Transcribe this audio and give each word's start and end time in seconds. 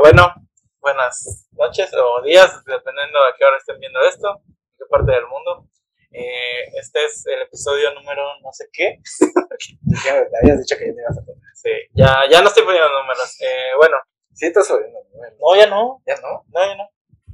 Bueno, 0.00 0.34
buenas 0.80 1.46
noches 1.52 1.92
o 1.94 2.22
días, 2.22 2.64
dependiendo 2.64 3.22
a 3.22 3.34
qué 3.36 3.44
hora 3.44 3.58
estén 3.58 3.78
viendo 3.78 4.00
esto, 4.00 4.42
en 4.48 4.56
qué 4.78 4.84
parte 4.88 5.12
del 5.12 5.26
mundo. 5.26 5.68
Eh, 6.10 6.64
este 6.74 7.04
es 7.04 7.26
el 7.26 7.42
episodio 7.42 7.92
número 7.94 8.22
no 8.42 8.52
sé 8.52 8.66
qué. 8.72 8.98
Ya 10.04 10.14
me 10.14 10.38
habías 10.42 10.60
dicho 10.60 10.76
que 10.78 10.86
ya 10.88 10.94
te 10.94 11.00
ibas 11.00 11.18
a 11.18 11.24
poner. 11.24 11.42
Sí, 11.54 11.70
ya, 11.92 12.24
ya 12.30 12.40
no 12.40 12.48
estoy 12.48 12.64
poniendo 12.64 12.88
números. 12.88 13.36
Eh, 13.40 13.72
bueno, 13.76 13.98
Sí, 14.32 14.46
estás 14.46 14.68
subiendo. 14.68 14.98
Bueno, 15.12 15.36
no, 15.38 15.54
ya 15.54 15.66
no. 15.66 16.02
¿Ya 16.06 16.16
no? 16.16 16.44
No, 16.48 16.64
ya 16.64 16.74
no. 16.76 16.88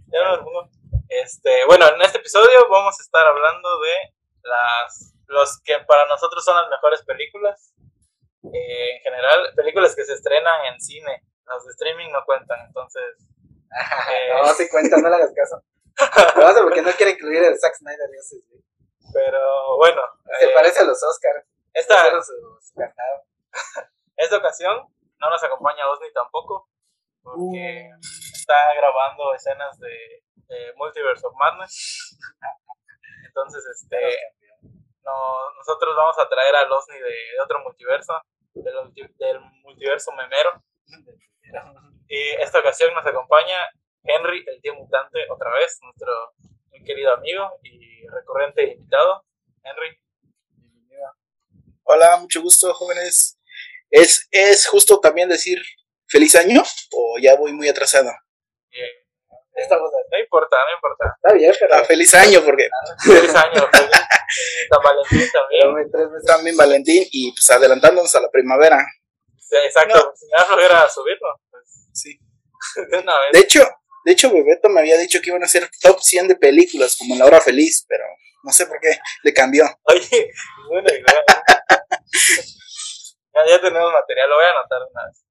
Ya 0.09 0.25
no, 0.25 0.37
ninguno. 0.39 0.71
Este, 1.09 1.65
bueno, 1.67 1.87
en 1.95 2.03
este 2.03 2.19
episodio 2.19 2.69
vamos 2.69 2.99
a 2.99 3.03
estar 3.03 3.25
hablando 3.27 3.79
de 3.79 4.13
las 4.43 5.15
los 5.29 5.61
que 5.63 5.79
para 5.87 6.07
nosotros 6.07 6.45
son 6.45 6.57
las 6.57 6.69
mejores 6.69 7.05
películas. 7.05 7.75
Eh, 8.53 8.97
en 8.97 9.03
general, 9.03 9.53
películas 9.55 9.95
que 9.95 10.05
se 10.05 10.15
estrenan 10.15 10.67
en 10.67 10.81
cine. 10.81 11.23
Las 11.47 11.65
de 11.65 11.71
streaming 11.73 12.11
no 12.11 12.25
cuentan, 12.25 12.59
entonces. 12.67 13.03
eh, 14.13 14.31
No, 14.43 14.53
sí 14.55 14.69
cuenta, 14.69 14.97
no 14.99 15.09
le 15.09 15.17
hagas 15.17 15.33
caso. 15.35 15.63
Lo 16.37 16.43
vas 16.45 16.57
a 16.57 16.63
porque 16.63 16.83
no 16.83 16.91
quiere 16.93 17.13
incluir 17.13 17.43
el 17.43 17.59
Zack 17.59 17.75
Snyder. 17.77 18.09
y 18.13 18.19
ese, 18.19 18.37
sí. 18.41 18.65
pero 19.15 19.77
bueno, 19.77 20.01
Se 20.39 20.47
eh, 20.47 20.51
parece 20.55 20.81
a 20.81 20.85
los 20.85 21.03
Oscars. 21.03 21.47
esta, 21.73 21.95
esta 24.17 24.37
ocasión 24.37 24.87
no 25.19 25.31
nos 25.31 25.43
acompaña 25.43 25.89
Osni 25.89 26.13
tampoco, 26.13 26.69
porque 27.23 27.91
está 28.35 28.75
grabando 28.75 29.33
escenas 29.35 29.79
de, 29.79 30.23
de 30.49 30.73
Multiverse 30.77 31.27
of 31.27 31.35
Madness. 31.37 32.19
Entonces, 33.27 33.65
este, 33.67 33.99
no, 35.03 35.51
nosotros 35.57 35.95
vamos 35.97 36.19
a 36.19 36.29
traer 36.29 36.55
a 36.57 36.75
Osni 36.75 36.99
de, 36.99 37.05
de 37.09 37.41
otro 37.43 37.61
multiverso, 37.61 38.13
del, 38.55 38.75
multi- 38.75 39.15
del 39.17 39.41
multiverso 39.63 40.13
memero. 40.13 40.63
Y 42.09 42.31
esta 42.41 42.61
ocasión 42.61 42.95
nos 42.95 43.07
acompaña 43.07 43.57
Henry, 44.05 44.45
el 44.47 44.61
tío 44.61 44.75
mutante, 44.75 45.19
otra 45.31 45.51
vez, 45.53 45.79
nuestro 45.83 46.13
muy 46.71 46.85
querido 46.85 47.15
amigo 47.15 47.59
y 47.63 48.07
recurrente 48.09 48.73
invitado. 48.73 49.25
Henry, 49.63 49.99
Hola, 51.89 52.17
mucho 52.17 52.43
gusto, 52.43 52.75
jóvenes. 52.75 53.39
¿Es, 53.91 54.27
¿Es 54.33 54.67
justo 54.67 54.99
también 54.99 55.29
decir 55.29 55.63
feliz 56.09 56.35
año 56.35 56.63
o 56.93 57.19
ya 57.21 57.37
voy 57.37 57.53
muy 57.53 57.69
atrasado? 57.69 58.11
Estamos 59.55 59.91
no 60.11 60.19
importa, 60.19 60.57
no 60.69 60.75
importa. 60.75 61.15
Está 61.17 61.33
bien, 61.35 61.55
pero. 61.59 61.75
Ah, 61.75 61.85
feliz 61.85 62.13
año 62.15 62.43
porque 62.45 62.69
Feliz 63.05 63.35
año, 63.35 63.69
feliz 63.73 63.91
eh, 63.91 64.69
San 64.69 64.83
Valentín 64.83 65.31
también. 65.33 66.25
también 66.27 66.57
Valentín 66.57 67.05
y 67.11 67.33
pues 67.33 67.51
adelantándonos 67.51 68.15
a 68.15 68.21
la 68.21 68.31
primavera. 68.31 68.85
Exacto, 69.51 70.13
si 70.17 70.27
me 70.27 70.33
da 70.37 70.45
flojera 70.45 70.89
subirlo, 70.89 71.41
pues 71.51 71.89
Sí. 71.93 72.19
de 72.91 72.99
una 72.99 73.19
vez. 73.21 73.33
De 73.33 73.41
hecho, 73.41 73.63
de 74.05 74.13
hecho, 74.13 74.33
Bebeto 74.33 74.69
me 74.69 74.81
había 74.81 74.99
dicho 74.99 75.21
que 75.21 75.31
iban 75.31 75.43
a 75.43 75.49
ser 75.49 75.69
top 75.81 76.01
100 76.01 76.29
de 76.29 76.37
películas 76.37 76.97
como 76.97 77.15
en 77.15 77.19
La 77.19 77.27
Hora 77.27 77.41
Feliz, 77.41 77.85
pero 77.89 78.05
no 78.45 78.53
sé 78.53 78.67
por 78.67 78.79
qué 78.81 78.99
le 79.25 79.35
cambió. 79.35 79.65
Oye, 79.85 80.31
buena 80.69 80.93
idea. 80.93 81.25
ya, 83.35 83.47
ya 83.49 83.61
tenemos 83.61 83.93
material, 83.93 84.29
lo 84.29 84.37
voy 84.37 84.45
a 84.45 84.51
anotar 84.51 84.81
de 84.81 84.87
una 84.93 85.07
vez. 85.07 85.25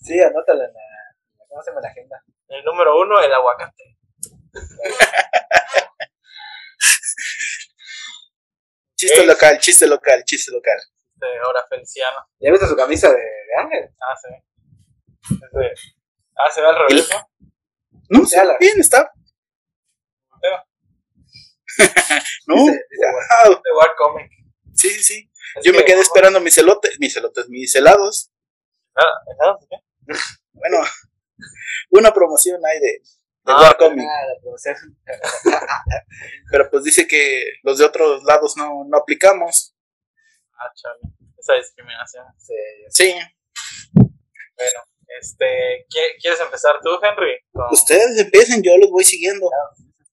Sí, 0.00 0.20
anótala 0.20 0.64
en 0.64 0.72
la. 0.74 0.80
¿Cómo 1.48 1.62
se 1.62 1.70
llama 1.70 1.80
la 1.80 1.88
agenda? 1.88 2.22
El 2.48 2.64
número 2.64 3.00
uno, 3.00 3.20
el 3.20 3.32
aguacate. 3.32 3.96
Chiste 8.96 9.24
local, 9.24 9.58
chiste 9.58 9.86
local, 9.86 10.22
chiste 10.24 10.52
local. 10.52 10.78
De 11.20 11.40
hora 11.46 11.66
feliciano. 11.68 12.16
¿Ya 12.40 12.50
viste 12.50 12.66
su 12.66 12.76
camisa 12.76 13.08
de, 13.10 13.16
de 13.20 13.56
Ángel? 13.58 13.90
Ah, 14.00 14.16
sí. 14.16 15.34
Ese- 15.34 15.74
Ah, 16.36 16.50
se 16.50 16.62
ve 16.62 16.68
al 16.68 16.76
revés, 16.88 17.10
¿no? 17.10 17.50
No, 18.08 18.24
Ya 18.26 18.44
la- 18.44 18.56
bien, 18.58 18.80
está. 18.80 19.12
Mateo. 20.30 20.64
No, 22.46 22.54
Dice- 22.56 22.84
dice, 22.90 23.06
wow. 23.44 23.52
De 23.62 23.72
War 23.76 23.90
Comic. 23.96 24.30
Sí, 24.74 24.88
sí, 24.90 25.02
sí. 25.02 25.30
Es 25.56 25.64
Yo 25.64 25.72
me 25.72 25.78
que- 25.80 25.84
quedé 25.86 26.00
esperando 26.00 26.40
mis 26.40 26.56
elotes, 26.58 26.96
mis 26.98 27.14
elotes, 27.16 27.48
mis 27.48 27.74
helados. 27.74 28.30
Nada, 28.94 29.10
nada, 29.38 29.58
¿qué? 29.68 29.76
Bueno, 30.52 30.78
una 31.90 32.12
promoción 32.12 32.60
hay 32.64 32.78
de, 32.80 32.86
de 32.86 33.02
Ah, 33.44 33.60
War 33.60 33.76
Comic. 33.76 34.06
Ah, 34.08 34.26
la 34.26 34.40
promoción. 34.40 34.76
Pero 36.50 36.70
pues 36.70 36.84
dice 36.84 37.06
que 37.06 37.44
los 37.62 37.78
de 37.78 37.84
otros 37.84 38.22
lados 38.24 38.56
no, 38.56 38.84
no 38.88 38.98
aplicamos. 38.98 39.69
Ah, 40.60 40.70
chale. 40.74 41.00
Esa 41.38 41.54
discriminación. 41.54 42.26
Sí, 42.38 42.54
Sí, 42.90 43.14
Bueno, 43.94 44.80
este, 45.20 45.86
¿qui- 45.88 46.20
¿quieres 46.20 46.40
empezar 46.40 46.78
tú, 46.82 46.90
Henry? 47.02 47.38
Con 47.52 47.66
ustedes 47.72 48.18
empiecen, 48.18 48.62
yo 48.62 48.76
los 48.76 48.90
voy 48.90 49.04
siguiendo. 49.04 49.48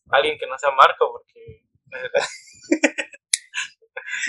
alguien 0.10 0.38
que 0.40 0.48
no 0.48 0.58
sea 0.58 0.72
Marco, 0.72 1.12
porque. 1.12 1.64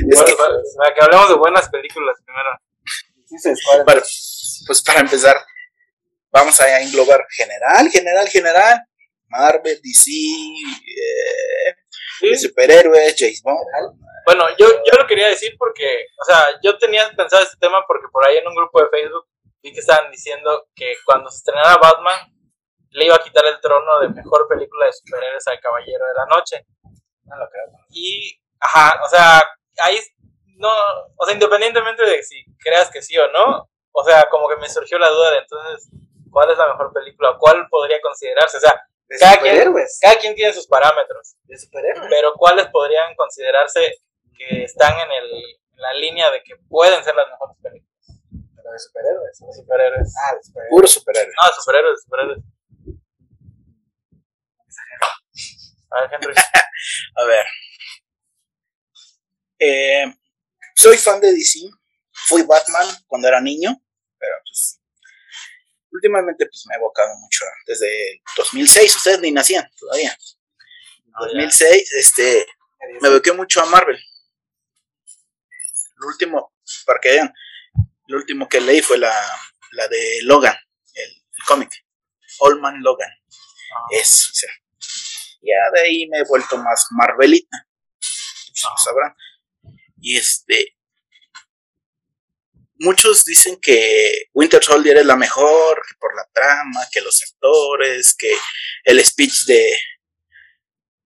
Bueno, 0.07 0.25
que, 0.27 0.35
para, 0.35 0.55
para 0.77 0.95
que 0.95 1.03
hablemos 1.03 1.29
de 1.29 1.35
buenas 1.37 1.69
películas 1.71 2.17
primero. 2.25 2.51
bueno, 3.85 4.03
pues 4.67 4.83
para 4.85 5.01
empezar, 5.01 5.37
vamos 6.31 6.59
a 6.61 6.81
englobar 6.81 7.25
general, 7.31 7.89
general, 7.91 8.29
general. 8.29 8.81
Marvel, 9.31 9.81
DC, 9.83 10.11
eh, 10.11 11.75
Sí. 12.19 12.29
de 12.31 12.39
superhéroes, 12.39 13.17
James 13.19 13.43
Bond. 13.43 13.59
Bueno, 14.25 14.45
yo, 14.59 14.67
yo 14.69 14.99
lo 14.99 15.07
quería 15.07 15.29
decir 15.29 15.57
porque, 15.59 16.07
o 16.21 16.25
sea, 16.25 16.45
yo 16.63 16.77
tenía 16.79 17.09
pensado 17.17 17.43
este 17.43 17.57
tema 17.59 17.85
porque 17.87 18.09
por 18.13 18.27
ahí 18.27 18.37
en 18.37 18.47
un 18.47 18.55
grupo 18.55 18.83
de 18.83 18.89
Facebook 18.91 19.27
vi 19.63 19.73
que 19.73 19.81
estaban 19.81 20.11
diciendo 20.11 20.69
que 20.75 20.95
cuando 21.05 21.31
se 21.31 21.39
estrenara 21.39 21.79
Batman 21.79 22.33
le 22.91 23.07
iba 23.07 23.17
a 23.17 23.23
quitar 23.23 23.45
el 23.47 23.61
trono 23.61 24.01
de 24.01 24.09
mejor 24.11 24.47
película 24.49 24.87
de 24.87 24.93
superhéroes 24.93 25.47
al 25.47 25.61
Caballero 25.61 26.07
de 26.07 26.15
la 26.15 26.27
Noche. 26.27 26.67
No 27.25 27.37
lo 27.37 27.49
creo. 27.49 27.65
Y, 27.91 28.41
ajá, 28.61 29.01
o 29.05 29.09
sea, 29.09 29.43
ahí 29.79 29.99
no, 30.57 30.69
o 31.17 31.25
sea, 31.25 31.35
independientemente 31.35 32.05
de 32.05 32.23
si 32.23 32.45
creas 32.59 32.91
que 32.91 33.03
sí 33.03 33.17
o 33.17 33.31
no, 33.31 33.69
o 33.93 34.05
sea, 34.05 34.29
como 34.31 34.49
que 34.49 34.57
me 34.57 34.69
surgió 34.69 34.99
la 34.99 35.09
duda 35.09 35.31
de 35.33 35.39
entonces, 35.39 35.91
¿cuál 36.31 36.51
es 36.51 36.59
la 36.59 36.69
mejor 36.69 36.93
película? 36.93 37.37
¿Cuál 37.39 37.67
podría 37.69 38.01
considerarse? 38.01 38.59
O 38.59 38.61
sea, 38.61 38.81
De 39.09 39.19
Cada 39.19 39.41
quien- 39.41 39.55
superhéroes. 39.55 39.99
cada 40.03 40.17
quien 40.19 40.35
tiene 40.35 40.53
sus 40.53 40.67
parámetros. 40.67 41.37
De 41.45 41.57
superhéroes. 41.59 42.07
pero 42.11 42.33
¿cuáles 42.35 42.67
podrían 42.69 43.15
considerarse 43.17 43.95
que 44.37 44.65
están 44.65 44.99
en, 45.01 45.11
el, 45.11 45.31
en 45.35 45.81
la 45.81 45.93
línea 45.95 46.31
de 46.31 46.43
que 46.43 46.57
pueden 46.69 47.03
ser 47.03 47.15
las 47.15 47.29
mejores 47.31 47.57
películas? 47.63 47.89
Pero 48.57 48.71
de 48.73 48.79
superhéroes. 48.79 49.39
De 49.41 49.53
superhéroes. 49.63 50.15
Ah, 50.23 50.35
de 50.35 50.43
superhéroes. 50.43 50.71
Puro 50.71 50.87
superhéroe. 50.87 51.33
No, 51.43 51.49
de 51.49 51.55
superhéroes, 51.55 51.97
de 51.97 52.03
superhéroes. 52.03 52.39
A 55.91 56.01
ver, 56.03 56.11
Henry. 56.13 56.35
A 57.17 57.25
ver. 57.25 57.47
Eh, 59.59 60.05
soy 60.77 60.97
fan 60.99 61.21
de 61.21 61.33
DC. 61.33 61.61
Fui 62.13 62.43
Batman 62.43 62.87
cuando 63.07 63.27
era 63.29 63.41
niño, 63.41 63.71
pero 64.19 64.35
pues 64.45 64.81
últimamente 65.91 66.47
pues 66.47 66.65
me 66.67 66.75
he 66.75 66.79
evocado 66.79 67.15
mucho 67.17 67.45
desde 67.67 68.13
el 68.13 68.21
2006. 68.37 68.97
Ustedes 68.97 69.21
ni 69.21 69.33
nacían 69.33 69.69
todavía. 69.79 70.17
No, 71.07 71.27
ya. 71.27 71.33
2006, 71.33 71.93
este, 71.95 72.47
me 73.01 73.09
evoqué 73.09 73.33
mucho 73.33 73.61
a 73.61 73.67
Marvel. 73.67 73.99
Lo 75.97 76.07
último, 76.07 76.55
para 76.87 77.01
que 77.01 77.11
vean, 77.11 77.35
lo 78.07 78.19
último 78.19 78.49
que 78.49 78.61
leí 78.61 78.81
fue 78.83 78.99
la, 78.99 79.13
la 79.73 79.89
de 79.89 80.21
Logan, 80.23 80.57
el, 80.95 81.11
el 81.11 81.45
cómic. 81.47 81.71
Old 82.41 82.61
Man 82.61 82.81
Logan. 82.83 83.11
Ah. 83.75 83.87
Es, 83.91 84.31
o 84.31 84.35
sea, 84.35 84.51
ya 85.43 85.71
de 85.75 85.81
ahí 85.81 86.09
me 86.09 86.19
he 86.19 86.25
vuelto 86.25 86.57
más 86.59 86.87
Marvelita. 86.91 87.67
Pues, 87.99 88.63
lo 88.71 88.77
sabrán. 88.79 89.15
Y 90.01 90.17
este. 90.17 90.78
Muchos 92.79 93.25
dicen 93.25 93.59
que 93.61 94.27
Winter 94.35 94.63
Soldier 94.63 94.99
es 94.99 95.07
la 95.07 95.17
mejor, 95.17 95.83
por 95.99 96.15
la 96.15 96.25
trama, 96.33 96.87
que 96.93 97.01
los 97.01 97.21
actores, 97.23 98.15
que 98.17 98.33
el 98.85 99.05
speech 99.05 99.45
de, 99.47 99.55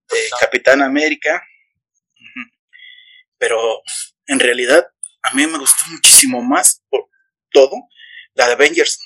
de 0.09 0.29
Capitán 0.39 0.81
América. 0.81 1.43
Pero 3.37 3.81
en 4.27 4.39
realidad 4.39 4.87
a 5.23 5.33
mí 5.33 5.47
me 5.47 5.57
gustó 5.57 5.85
muchísimo 5.89 6.41
más 6.41 6.81
por 6.89 7.07
todo 7.51 7.71
la 8.35 8.47
de 8.47 8.53
Avengers. 8.53 8.99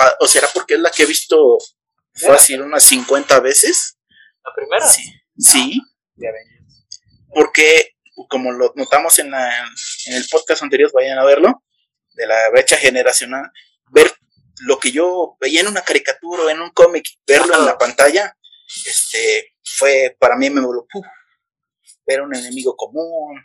Ah, 0.00 0.16
O 0.20 0.26
será 0.28 0.48
porque 0.52 0.74
es 0.74 0.80
la 0.80 0.90
que 0.90 1.02
he 1.04 1.06
visto 1.06 1.58
fácil 2.14 2.62
unas 2.62 2.84
50 2.84 3.40
veces. 3.40 3.98
La 4.44 4.52
primera. 4.54 4.86
Sí, 4.86 5.12
sí, 5.38 5.80
De 6.14 6.28
Avengers. 6.28 6.84
porque 7.34 7.96
como 8.28 8.52
lo 8.52 8.72
notamos 8.76 9.18
en, 9.18 9.30
la- 9.30 9.66
en 10.06 10.14
el 10.14 10.26
podcast 10.28 10.62
anterior, 10.62 10.90
vayan 10.92 11.18
a 11.18 11.24
verlo, 11.24 11.64
de 12.14 12.26
la 12.26 12.50
brecha 12.50 12.76
generacional, 12.76 13.50
ver 13.90 14.12
lo 14.60 14.78
que 14.78 14.92
yo 14.92 15.36
veía 15.40 15.60
en 15.60 15.68
una 15.68 15.82
caricatura 15.82 16.44
o 16.44 16.50
en 16.50 16.60
un 16.60 16.70
cómic, 16.70 17.06
verlo 17.26 17.54
en 17.58 17.64
la 17.66 17.78
pantalla, 17.78 18.36
este, 18.86 19.54
fue 19.64 20.16
para 20.18 20.36
mí 20.36 20.50
me 20.50 20.62
¡puf! 20.62 21.06
ver 22.06 22.22
un 22.22 22.34
enemigo 22.34 22.76
común, 22.76 23.44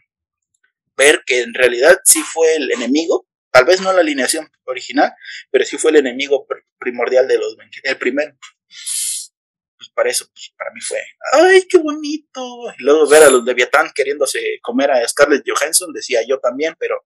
ver 0.96 1.24
que 1.26 1.42
en 1.42 1.54
realidad 1.54 2.00
sí 2.04 2.22
fue 2.22 2.56
el 2.56 2.72
enemigo, 2.72 3.28
Tal 3.58 3.66
vez 3.66 3.82
no 3.82 3.92
la 3.92 4.02
alineación 4.02 4.48
original, 4.66 5.14
pero 5.50 5.66
sí 5.66 5.80
fue 5.80 5.90
el 5.90 5.98
enemigo 5.98 6.46
pr- 6.48 6.64
primordial 6.78 7.28
de 7.28 7.40
los. 7.40 7.56
El 7.82 7.98
primero. 7.98 8.38
Pues 8.68 9.90
para 9.96 10.12
eso, 10.12 10.28
pues 10.32 10.54
para 10.56 10.70
mí 10.72 10.80
fue, 10.80 11.04
¡ay, 11.34 11.64
qué 11.68 11.80
bonito! 11.80 12.42
Y 12.78 12.84
luego 12.84 13.08
ver 13.08 13.24
a 13.24 13.32
los 13.32 13.44
Leviatán 13.44 13.92
queriéndose 13.96 14.60
comer 14.62 14.92
a 14.92 15.08
Scarlett 15.08 15.44
Johansson, 15.44 15.92
decía 15.92 16.22
yo 16.28 16.40
también, 16.40 16.76
pero 16.78 17.04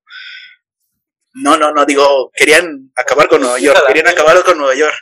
no, 1.34 1.58
no, 1.58 1.72
no, 1.72 1.86
digo, 1.86 2.32
querían 2.36 2.92
acabar 2.96 3.28
con 3.28 3.42
Nueva 3.42 3.60
York, 3.60 3.80
querían 3.88 4.08
acabar 4.08 4.44
con 4.44 4.58
Nueva 4.58 4.76
York. 4.76 4.96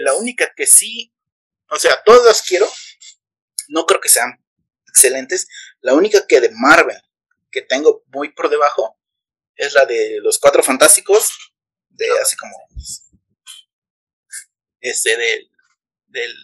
La 0.00 0.14
única 0.14 0.52
que 0.56 0.66
sí, 0.66 1.12
o 1.68 1.78
sea, 1.78 2.02
todas 2.04 2.24
las 2.24 2.42
quiero, 2.42 2.68
no 3.68 3.84
creo 3.86 4.00
que 4.00 4.08
sean 4.08 4.42
excelentes. 4.86 5.48
La 5.80 5.94
única 5.94 6.26
que 6.26 6.40
de 6.40 6.50
Marvel 6.52 7.00
que 7.50 7.62
tengo 7.62 8.04
muy 8.08 8.32
por 8.32 8.48
debajo 8.48 8.98
es 9.56 9.74
la 9.74 9.84
de 9.84 10.18
los 10.22 10.38
Cuatro 10.38 10.62
Fantásticos, 10.62 11.52
de 11.88 12.06
hace 12.20 12.36
como. 12.36 12.56
Este, 14.80 15.16
del. 15.16 15.50
del 16.06 16.34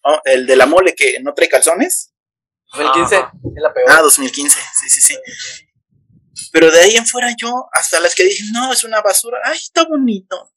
oh, 0.00 0.20
el 0.24 0.46
de 0.46 0.56
la 0.56 0.66
mole 0.66 0.94
que 0.94 1.20
no 1.20 1.34
trae 1.34 1.48
calzones. 1.48 2.12
2015 2.72 3.16
Ajá. 3.16 3.32
es 3.34 3.62
la 3.62 3.74
peor. 3.74 3.90
Ah, 3.90 4.00
2015, 4.02 4.58
sí, 4.80 4.90
sí, 4.90 5.00
sí. 5.00 5.18
Pero 6.52 6.70
de 6.70 6.80
ahí 6.80 6.96
en 6.96 7.06
fuera 7.06 7.34
yo, 7.36 7.68
hasta 7.72 8.00
las 8.00 8.14
que 8.14 8.24
dije, 8.24 8.44
no, 8.52 8.72
es 8.72 8.84
una 8.84 9.00
basura, 9.00 9.38
ay, 9.44 9.58
está 9.58 9.84
bonito. 9.84 10.52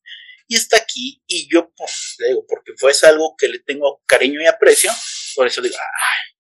Y 0.47 0.56
está 0.56 0.77
aquí, 0.77 1.24
y 1.25 1.50
yo, 1.51 1.71
pues, 1.75 2.15
le 2.19 2.30
digo, 2.30 2.45
porque 2.47 2.74
fue 2.77 2.91
algo 3.03 3.35
que 3.38 3.47
le 3.47 3.59
tengo 3.59 4.03
cariño 4.06 4.41
y 4.41 4.45
aprecio, 4.45 4.91
por 5.35 5.47
eso 5.47 5.62
digo, 5.62 5.75
ay. 5.77 6.35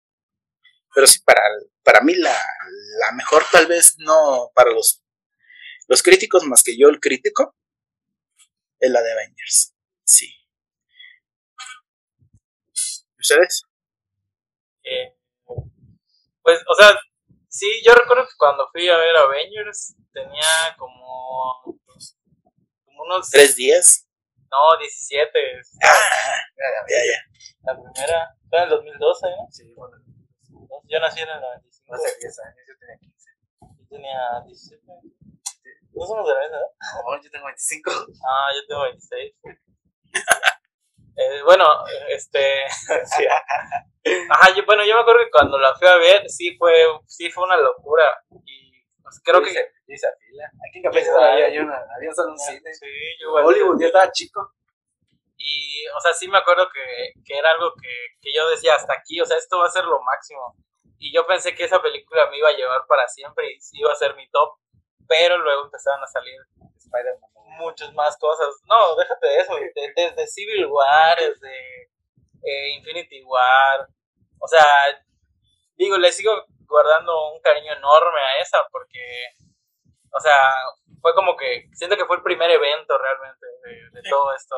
Pero 0.94 1.08
sí, 1.08 1.20
para, 1.20 1.42
para 1.84 2.02
mí 2.02 2.16
la, 2.16 2.34
la 3.00 3.12
mejor 3.14 3.46
tal 3.52 3.68
vez 3.68 3.96
no 4.00 4.52
para 4.54 4.72
los, 4.72 5.02
los 5.88 6.04
críticos, 6.04 6.44
más 6.44 6.64
que 6.64 6.78
yo 6.78 6.90
el 6.90 7.00
crítico, 7.00 7.56
es 8.80 8.92
la 8.92 9.02
de 9.02 9.12
Avengers. 9.12 9.74
Sí. 10.04 10.34
¿Ustedes? 13.20 13.64
Eh, 14.84 15.16
pues, 16.42 16.60
o 16.68 16.76
sea, 16.76 17.00
sí, 17.52 17.68
yo 17.86 17.94
recuerdo 17.94 18.24
que 18.26 18.34
cuando 18.38 18.68
fui 18.72 18.88
a 18.88 18.96
ver 18.98 19.16
Avengers 19.18 19.96
tenía 20.14 20.76
como, 20.78 21.62
como 21.64 23.04
unos, 23.06 23.30
¿Tres 23.30 23.56
días? 23.56 24.08
no, 24.50 24.78
17. 24.80 25.30
Ah, 25.84 26.88
ya, 26.90 26.98
ya. 27.12 27.20
La 27.64 27.74
primera, 27.82 28.36
fue 28.50 28.58
en 28.60 28.64
el 28.66 28.70
2012, 28.70 29.28
¿no? 29.30 29.48
Sí, 29.52 29.74
bueno, 29.76 29.98
Yo 30.88 31.00
nací 31.00 31.22
en 31.22 31.30
el 31.30 31.42
95. 31.42 31.94
hace 31.96 32.18
10 32.20 32.40
años 32.40 32.58
yo 32.68 32.74
tenía 32.80 32.98
15. 33.00 33.30
Yo 33.62 33.88
tenía 33.90 34.42
17. 34.46 34.84
No 35.94 36.06
somos 36.08 36.28
de 36.28 36.34
la 36.34 36.40
misma 36.42 36.58
edad. 36.58 36.72
No, 37.06 37.22
yo 37.24 37.30
tengo 37.32 37.46
25. 37.46 37.92
Ah, 38.28 38.50
yo 38.56 38.68
tengo 38.68 38.84
26. 38.84 39.34
Eh, 41.16 41.42
bueno, 41.44 41.66
este. 42.10 42.66
sí. 43.06 43.26
Ajá, 44.30 44.56
yo, 44.56 44.66
bueno, 44.66 44.84
yo 44.86 44.96
me 44.96 45.02
acuerdo 45.02 45.24
que 45.26 45.32
cuando 45.32 45.58
la 45.58 45.76
fui 45.76 45.88
a 45.88 45.98
ver, 45.98 46.30
sí 46.30 46.56
fue, 46.58 46.74
sí 47.06 47.30
fue 47.30 47.44
una 47.44 47.58
locura. 47.58 48.24
Y 48.46 48.84
pues, 49.02 49.22
creo 49.24 49.42
que. 49.42 49.54
Yo 49.54 49.94
hice 49.94 50.08
fila. 50.20 50.46
Aquí 50.68 50.78
en 50.78 50.84
Campeche 50.84 51.10
todavía 51.10 51.46
hay 51.46 51.58
una, 51.60 51.78
había 51.96 52.12
solo 52.14 52.32
un 52.32 52.40
cine. 52.40 52.74
Sí, 52.74 52.88
yo 53.20 53.30
igual. 53.30 53.46
Hollywood, 53.46 53.80
yo 53.80 53.88
estaba 53.88 54.12
chico. 54.12 54.54
Y, 55.38 55.86
o 55.96 56.00
sea, 56.00 56.14
sí 56.14 56.28
me 56.28 56.38
acuerdo 56.38 56.70
que, 56.72 57.14
que 57.26 57.38
era 57.38 57.50
algo 57.52 57.74
que, 57.74 57.90
que 58.22 58.32
yo 58.34 58.48
decía 58.50 58.76
hasta 58.76 58.94
aquí, 58.94 59.20
o 59.20 59.26
sea, 59.26 59.38
esto 59.38 59.58
va 59.58 59.66
a 59.66 59.72
ser 59.72 59.86
lo 59.86 60.00
máximo. 60.04 60.56
Y 61.00 61.12
yo 61.12 61.26
pensé 61.26 61.56
que 61.56 61.64
esa 61.64 61.82
película 61.82 62.30
me 62.30 62.38
iba 62.38 62.50
a 62.50 62.56
llevar 62.56 62.86
para 62.88 63.08
siempre 63.08 63.54
y 63.54 63.60
sí 63.60 63.80
iba 63.80 63.92
a 63.92 63.96
ser 63.96 64.16
mi 64.16 64.30
top. 64.30 64.56
Pero 65.08 65.40
luego 65.40 65.66
empezaron 65.66 66.04
a 66.04 66.08
salir 66.08 66.40
Spider-Man. 66.92 67.30
muchas 67.58 67.94
más 67.94 68.18
cosas. 68.18 68.48
No, 68.66 68.96
déjate 68.96 69.28
de 69.28 69.38
eso, 69.38 69.56
de- 69.56 69.94
desde 69.96 70.28
Civil 70.28 70.66
War, 70.68 71.18
desde 71.20 71.84
eh, 72.44 72.70
Infinity 72.78 73.24
War. 73.24 73.88
O 74.40 74.48
sea, 74.48 74.66
digo, 75.76 75.98
le 75.98 76.12
sigo 76.12 76.46
guardando 76.66 77.34
un 77.34 77.42
cariño 77.42 77.74
enorme 77.74 78.20
a 78.20 78.40
esa 78.42 78.58
porque, 78.72 79.26
o 80.12 80.20
sea, 80.20 80.40
fue 81.02 81.14
como 81.14 81.36
que, 81.36 81.70
siento 81.74 81.96
que 81.98 82.06
fue 82.06 82.16
el 82.18 82.24
primer 82.24 82.50
evento 82.50 82.98
realmente 82.98 83.46
de, 83.64 83.90
de 83.92 84.10
todo 84.10 84.34
esto, 84.34 84.56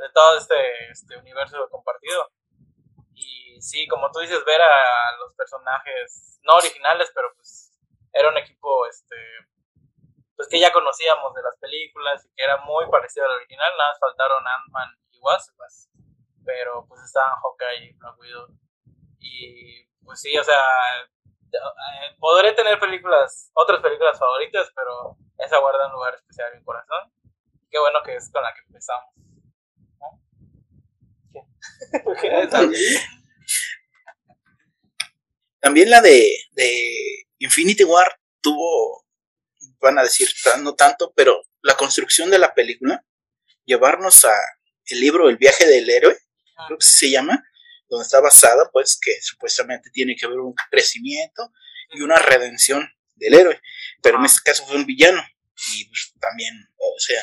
de 0.00 0.08
todo 0.14 0.38
este, 0.38 0.90
este 0.90 1.16
universo 1.18 1.68
compartido. 1.70 2.30
Y 3.14 3.60
sí, 3.60 3.86
como 3.88 4.10
tú 4.10 4.20
dices, 4.20 4.42
ver 4.44 4.60
a 4.62 5.16
los 5.18 5.34
personajes, 5.34 6.38
no 6.42 6.54
originales, 6.54 7.10
pero 7.14 7.28
pues 7.34 7.78
era 8.12 8.28
un 8.28 8.38
equipo, 8.38 8.86
este, 8.86 9.16
pues 10.40 10.48
que 10.48 10.58
ya 10.58 10.72
conocíamos 10.72 11.34
de 11.34 11.42
las 11.42 11.54
películas 11.58 12.24
y 12.24 12.30
que 12.34 12.44
era 12.44 12.56
muy 12.64 12.88
parecido 12.90 13.26
al 13.26 13.36
original, 13.36 13.76
nada 13.76 13.90
más 13.90 14.00
faltaron 14.00 14.48
Ant-Man 14.48 14.88
y 15.10 15.18
Wasp, 15.18 15.54
pero 16.46 16.86
pues 16.88 17.02
estaban 17.02 17.38
Hawkeye 17.42 17.90
y 17.90 17.92
Black 17.98 18.18
Widow. 18.18 18.48
Y 19.18 19.84
pues 20.02 20.18
sí, 20.18 20.38
o 20.38 20.42
sea, 20.42 20.56
eh, 21.04 22.16
podré 22.18 22.54
tener 22.54 22.80
películas, 22.80 23.50
otras 23.52 23.82
películas 23.82 24.18
favoritas, 24.18 24.72
pero 24.74 25.18
esa 25.36 25.58
guarda 25.58 25.88
un 25.88 25.92
lugar 25.92 26.14
especial 26.14 26.54
en 26.54 26.60
mi 26.60 26.64
corazón. 26.64 27.12
Qué 27.70 27.78
bueno 27.78 27.98
que 28.02 28.16
es 28.16 28.32
con 28.32 28.42
la 28.42 28.54
que 28.54 28.62
empezamos. 28.66 29.12
También 35.60 35.90
la 35.90 36.00
de, 36.00 36.34
de 36.52 37.26
Infinity 37.40 37.84
War 37.84 38.18
tuvo, 38.40 39.04
van 39.80 39.98
a 39.98 40.02
decir, 40.02 40.28
tan- 40.44 40.62
no 40.64 40.74
tanto, 40.74 41.12
pero 41.14 41.42
la 41.62 41.76
construcción 41.76 42.30
de 42.30 42.38
la 42.38 42.54
película, 42.54 43.04
llevarnos 43.64 44.24
a 44.24 44.34
el 44.86 45.00
libro 45.00 45.28
El 45.28 45.36
viaje 45.36 45.66
del 45.66 45.88
héroe, 45.88 46.18
creo 46.66 46.78
que 46.78 46.86
se 46.86 47.10
llama, 47.10 47.42
donde 47.88 48.04
está 48.04 48.20
basada, 48.20 48.68
pues 48.72 48.98
que 49.00 49.20
supuestamente 49.22 49.90
tiene 49.90 50.14
que 50.16 50.26
haber 50.26 50.38
un 50.40 50.54
crecimiento 50.70 51.52
y 51.92 52.00
una 52.02 52.16
redención 52.16 52.88
del 53.16 53.34
héroe, 53.34 53.60
pero 54.02 54.18
en 54.18 54.24
este 54.26 54.40
caso 54.44 54.66
fue 54.66 54.76
un 54.76 54.86
villano 54.86 55.22
y 55.74 55.84
pues, 55.86 56.12
también, 56.20 56.54
o 56.76 56.98
sea, 56.98 57.22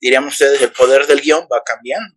diríamos 0.00 0.34
ustedes, 0.34 0.60
el 0.62 0.72
poder 0.72 1.06
del 1.06 1.20
guion 1.20 1.48
va 1.52 1.62
cambiando 1.64 2.14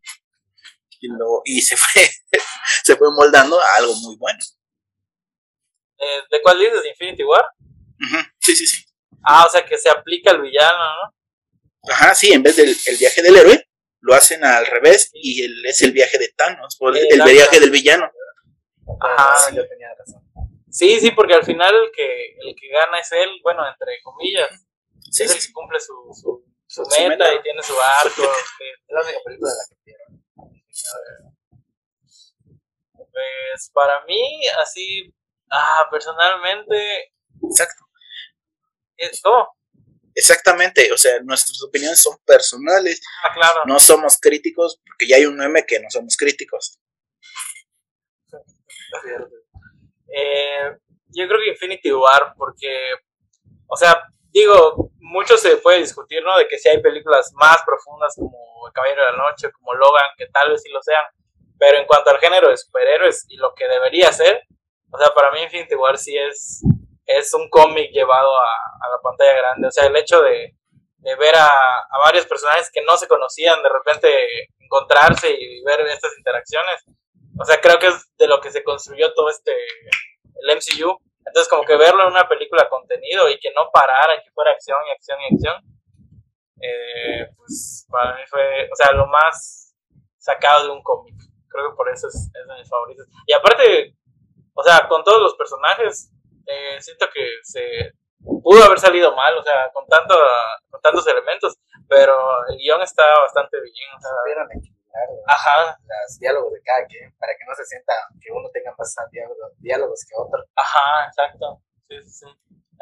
y, 0.99 1.07
lo, 1.07 1.41
y 1.45 1.61
se 1.61 1.75
fue, 1.77 2.09
se 2.83 2.95
fue 2.95 3.07
moldando 3.15 3.59
a 3.59 3.75
algo 3.75 3.95
muy 3.95 4.15
bueno. 4.17 4.39
Eh, 5.97 6.21
¿De 6.31 6.41
cuál 6.41 6.59
dices? 6.59 6.81
¿De 6.83 6.89
Infinity 6.89 7.23
War? 7.23 7.45
Ujú, 7.59 8.17
Sí, 8.39 8.55
sí, 8.55 8.65
sí. 8.67 8.83
Ah, 9.23 9.45
o 9.45 9.49
sea 9.49 9.65
que 9.65 9.77
se 9.77 9.89
aplica 9.89 10.31
al 10.31 10.41
villano, 10.41 10.77
¿no? 10.77 11.91
Ajá, 11.91 12.13
sí, 12.15 12.31
en 12.31 12.43
vez 12.43 12.55
del 12.55 12.69
el 12.69 12.97
viaje 12.97 13.21
del 13.21 13.35
héroe, 13.37 13.67
lo 14.01 14.13
hacen 14.13 14.43
al 14.43 14.65
revés 14.65 15.09
y 15.13 15.43
el, 15.43 15.65
es 15.65 15.81
el 15.81 15.91
viaje 15.91 16.17
de 16.17 16.29
Thanos, 16.35 16.77
o 16.79 16.89
el, 16.89 17.21
viaje 17.23 17.59
del 17.59 17.71
villano. 17.71 18.11
Ajá, 18.99 19.37
sí, 19.49 19.55
yo 19.55 19.67
tenía 19.67 19.89
razón. 19.97 20.21
Sí, 20.69 20.99
sí, 20.99 21.11
porque 21.11 21.33
al 21.33 21.43
final 21.43 21.73
el 21.75 21.91
que, 21.91 22.35
el 22.39 22.55
que 22.55 22.67
gana 22.69 22.99
es 22.99 23.11
él, 23.11 23.29
bueno, 23.43 23.67
entre 23.67 24.01
comillas, 24.03 24.49
Sí, 25.09 25.23
es 25.23 25.31
sí, 25.31 25.35
el 25.37 25.41
sí. 25.41 25.47
que 25.47 25.53
cumple 25.53 25.79
su, 25.79 25.93
su, 26.13 26.45
su 26.67 26.85
Su 26.85 26.89
meta, 27.01 27.09
meta. 27.09 27.33
y 27.35 27.41
tiene 27.41 27.61
su 27.63 27.73
arco. 27.81 28.23
Es 28.23 28.79
la 28.87 29.01
única 29.01 29.19
película 29.25 29.51
de 29.51 29.57
la 29.57 29.63
que 29.69 29.75
quiero. 29.83 30.05
Pues 32.93 33.71
para 33.73 34.05
mí, 34.05 34.41
así, 34.61 35.13
ah, 35.49 35.87
personalmente, 35.91 37.11
Exacto. 37.43 37.83
Es-. 39.01 39.21
Exactamente, 40.13 40.91
o 40.91 40.97
sea, 40.97 41.19
nuestras 41.21 41.61
opiniones 41.63 42.01
son 42.01 42.17
personales, 42.25 43.01
Ah, 43.23 43.33
claro. 43.33 43.61
no 43.65 43.79
somos 43.79 44.17
críticos, 44.19 44.81
porque 44.85 45.07
ya 45.07 45.15
hay 45.15 45.25
un 45.25 45.37
meme 45.37 45.65
que 45.65 45.79
no 45.79 45.89
somos 45.89 46.15
críticos. 46.17 46.79
Eh, 50.13 50.75
yo 51.15 51.25
creo 51.25 51.39
que 51.39 51.51
Infinity 51.51 51.93
War, 51.93 52.33
porque, 52.35 52.67
o 53.65 53.77
sea, 53.77 54.03
digo, 54.33 54.91
mucho 54.99 55.37
se 55.37 55.55
puede 55.55 55.79
discutir, 55.79 56.21
¿no? 56.21 56.37
De 56.37 56.49
que 56.49 56.57
si 56.57 56.67
hay 56.67 56.81
películas 56.81 57.31
más 57.35 57.59
profundas 57.65 58.13
como 58.17 58.67
El 58.67 58.73
Caballero 58.73 59.05
de 59.05 59.11
la 59.13 59.17
Noche, 59.17 59.49
como 59.53 59.73
Logan, 59.73 60.03
que 60.17 60.27
tal 60.27 60.51
vez 60.51 60.61
sí 60.63 60.69
lo 60.69 60.81
sean, 60.81 61.05
pero 61.57 61.77
en 61.77 61.85
cuanto 61.85 62.09
al 62.09 62.19
género 62.19 62.49
de 62.49 62.57
superhéroes 62.57 63.25
y 63.29 63.37
lo 63.37 63.53
que 63.55 63.69
debería 63.69 64.11
ser, 64.11 64.43
o 64.91 64.97
sea, 64.97 65.13
para 65.13 65.31
mí 65.31 65.43
Infinity 65.43 65.75
War 65.75 65.97
sí 65.97 66.17
es, 66.17 66.61
es 67.17 67.33
un 67.33 67.49
cómic 67.49 67.91
llevado 67.91 68.39
a, 68.39 68.89
la 68.89 69.01
pantalla 69.01 69.33
grande, 69.33 69.67
o 69.67 69.71
sea, 69.71 69.85
el 69.85 69.95
hecho 69.95 70.21
de, 70.21 70.55
ver 71.17 71.35
a, 71.35 71.47
a 71.47 71.99
varios 71.99 72.25
personajes 72.25 72.69
que 72.71 72.83
no 72.83 72.97
se 72.97 73.07
conocían, 73.07 73.61
de 73.63 73.69
repente 73.69 74.09
encontrarse 74.59 75.31
y 75.31 75.63
ver 75.63 75.81
estas 75.87 76.15
interacciones, 76.17 76.83
o 77.39 77.45
sea, 77.45 77.59
creo 77.59 77.79
que 77.79 77.87
es 77.87 78.15
de 78.17 78.27
lo 78.27 78.39
que 78.39 78.51
se 78.51 78.63
construyó 78.63 79.13
todo 79.13 79.29
este, 79.29 79.51
el 79.51 80.55
MCU. 80.55 80.97
Entonces, 81.25 81.49
como 81.49 81.63
que 81.63 81.77
verlo 81.77 82.03
en 82.03 82.11
una 82.11 82.27
película 82.27 82.67
contenido 82.69 83.29
y 83.29 83.39
que 83.39 83.51
no 83.51 83.69
parara, 83.71 84.21
que 84.23 84.31
fuera 84.31 84.51
acción 84.51 84.77
y 84.87 84.91
acción 84.91 85.17
y 85.21 85.33
acción, 85.33 85.63
eh, 86.61 87.29
pues 87.37 87.87
para 87.89 88.15
mí 88.15 88.21
fue, 88.27 88.69
o 88.71 88.75
sea, 88.75 88.91
lo 88.93 89.07
más 89.07 89.75
sacado 90.17 90.65
de 90.65 90.69
un 90.71 90.83
cómic. 90.83 91.15
Creo 91.47 91.71
que 91.71 91.75
por 91.75 91.89
eso 91.89 92.07
es, 92.07 92.15
es 92.15 92.47
de 92.47 92.55
mis 92.57 92.69
favoritos. 92.69 93.07
Y 93.25 93.33
aparte, 93.33 93.95
o 94.53 94.63
sea, 94.63 94.87
con 94.87 95.03
todos 95.03 95.21
los 95.21 95.35
personajes, 95.35 96.11
eh, 96.45 96.81
siento 96.81 97.07
que 97.13 97.25
se 97.43 97.93
pudo 98.19 98.63
haber 98.63 98.79
salido 98.79 99.15
mal, 99.15 99.35
o 99.37 99.43
sea, 99.43 99.71
con, 99.73 99.85
tanto, 99.87 100.15
con 100.69 100.81
tantos 100.81 101.05
elementos, 101.07 101.57
pero 101.87 102.15
el 102.49 102.57
guion 102.57 102.81
está 102.81 103.03
bastante 103.21 103.59
bien, 103.61 103.89
o 103.97 103.99
sea, 103.99 104.11
ajá, 105.27 105.77
los 105.87 106.19
diálogos 106.19 106.53
de 106.53 106.61
cada 106.63 106.85
quien 106.85 107.13
para 107.17 107.33
que 107.33 107.45
no 107.47 107.55
se 107.55 107.65
sienta 107.65 107.93
que 108.21 108.31
uno 108.31 108.49
tenga 108.53 108.73
más 108.77 108.95
diálogos, 109.11 109.51
diálogos 109.59 110.05
que 110.07 110.15
otro. 110.15 110.45
ajá, 110.55 111.07
exacto, 111.07 111.61
sí, 111.87 111.95
sí, 112.03 112.09
sí, 112.11 112.25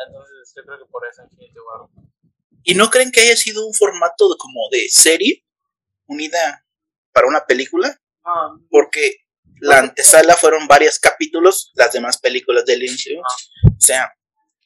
entonces 0.08 0.54
yo 0.56 0.64
creo 0.64 0.80
que 0.80 0.86
por 0.86 1.06
eso 1.08 1.24
Infinity 1.24 1.60
War. 1.60 1.90
¿Y 2.64 2.76
no 2.76 2.90
creen 2.90 3.12
que 3.12 3.22
haya 3.22 3.36
sido 3.36 3.66
un 3.66 3.74
formato 3.74 4.30
de- 4.30 4.38
como 4.38 4.70
de 4.72 4.88
serie 4.90 5.46
unida 6.08 6.66
para 7.14 7.28
una 7.28 7.46
película? 7.46 7.98
No, 8.26 8.60
Porque 8.70 9.18
la 9.62 9.80
antesala 9.80 10.36
fueron 10.36 10.68
varios 10.68 11.00
capítulos, 11.00 11.72
las 11.76 11.92
demás 11.92 12.20
películas 12.20 12.66
del 12.66 12.84
inicio. 12.84 13.20
O 13.22 13.80
sea, 13.80 14.14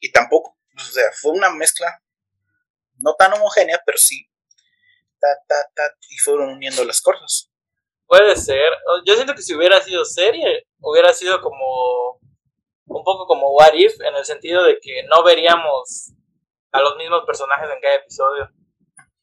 y 0.00 0.10
tampoco, 0.12 0.56
o 0.76 0.80
sea, 0.80 1.04
fue 1.20 1.32
una 1.32 1.50
mezcla 1.50 2.00
no 2.98 3.14
tan 3.14 3.32
homogénea, 3.32 3.80
pero 3.84 3.98
sí. 3.98 4.28
Ta, 5.20 5.28
ta, 5.48 5.70
ta, 5.74 5.94
y 6.08 6.18
fueron 6.18 6.50
uniendo 6.50 6.84
las 6.84 7.00
cosas. 7.00 7.50
Puede 8.06 8.36
ser. 8.36 8.70
Yo 9.06 9.14
siento 9.14 9.34
que 9.34 9.42
si 9.42 9.54
hubiera 9.54 9.80
sido 9.80 10.04
serie, 10.04 10.66
hubiera 10.80 11.12
sido 11.12 11.40
como 11.40 12.20
un 12.86 13.02
poco 13.02 13.26
como 13.26 13.50
What 13.52 13.72
If, 13.74 14.00
en 14.00 14.14
el 14.14 14.24
sentido 14.24 14.62
de 14.64 14.78
que 14.80 15.04
no 15.04 15.24
veríamos 15.24 16.12
a 16.70 16.80
los 16.80 16.96
mismos 16.96 17.24
personajes 17.26 17.68
en 17.70 17.80
cada 17.80 17.94
episodio. 17.94 18.50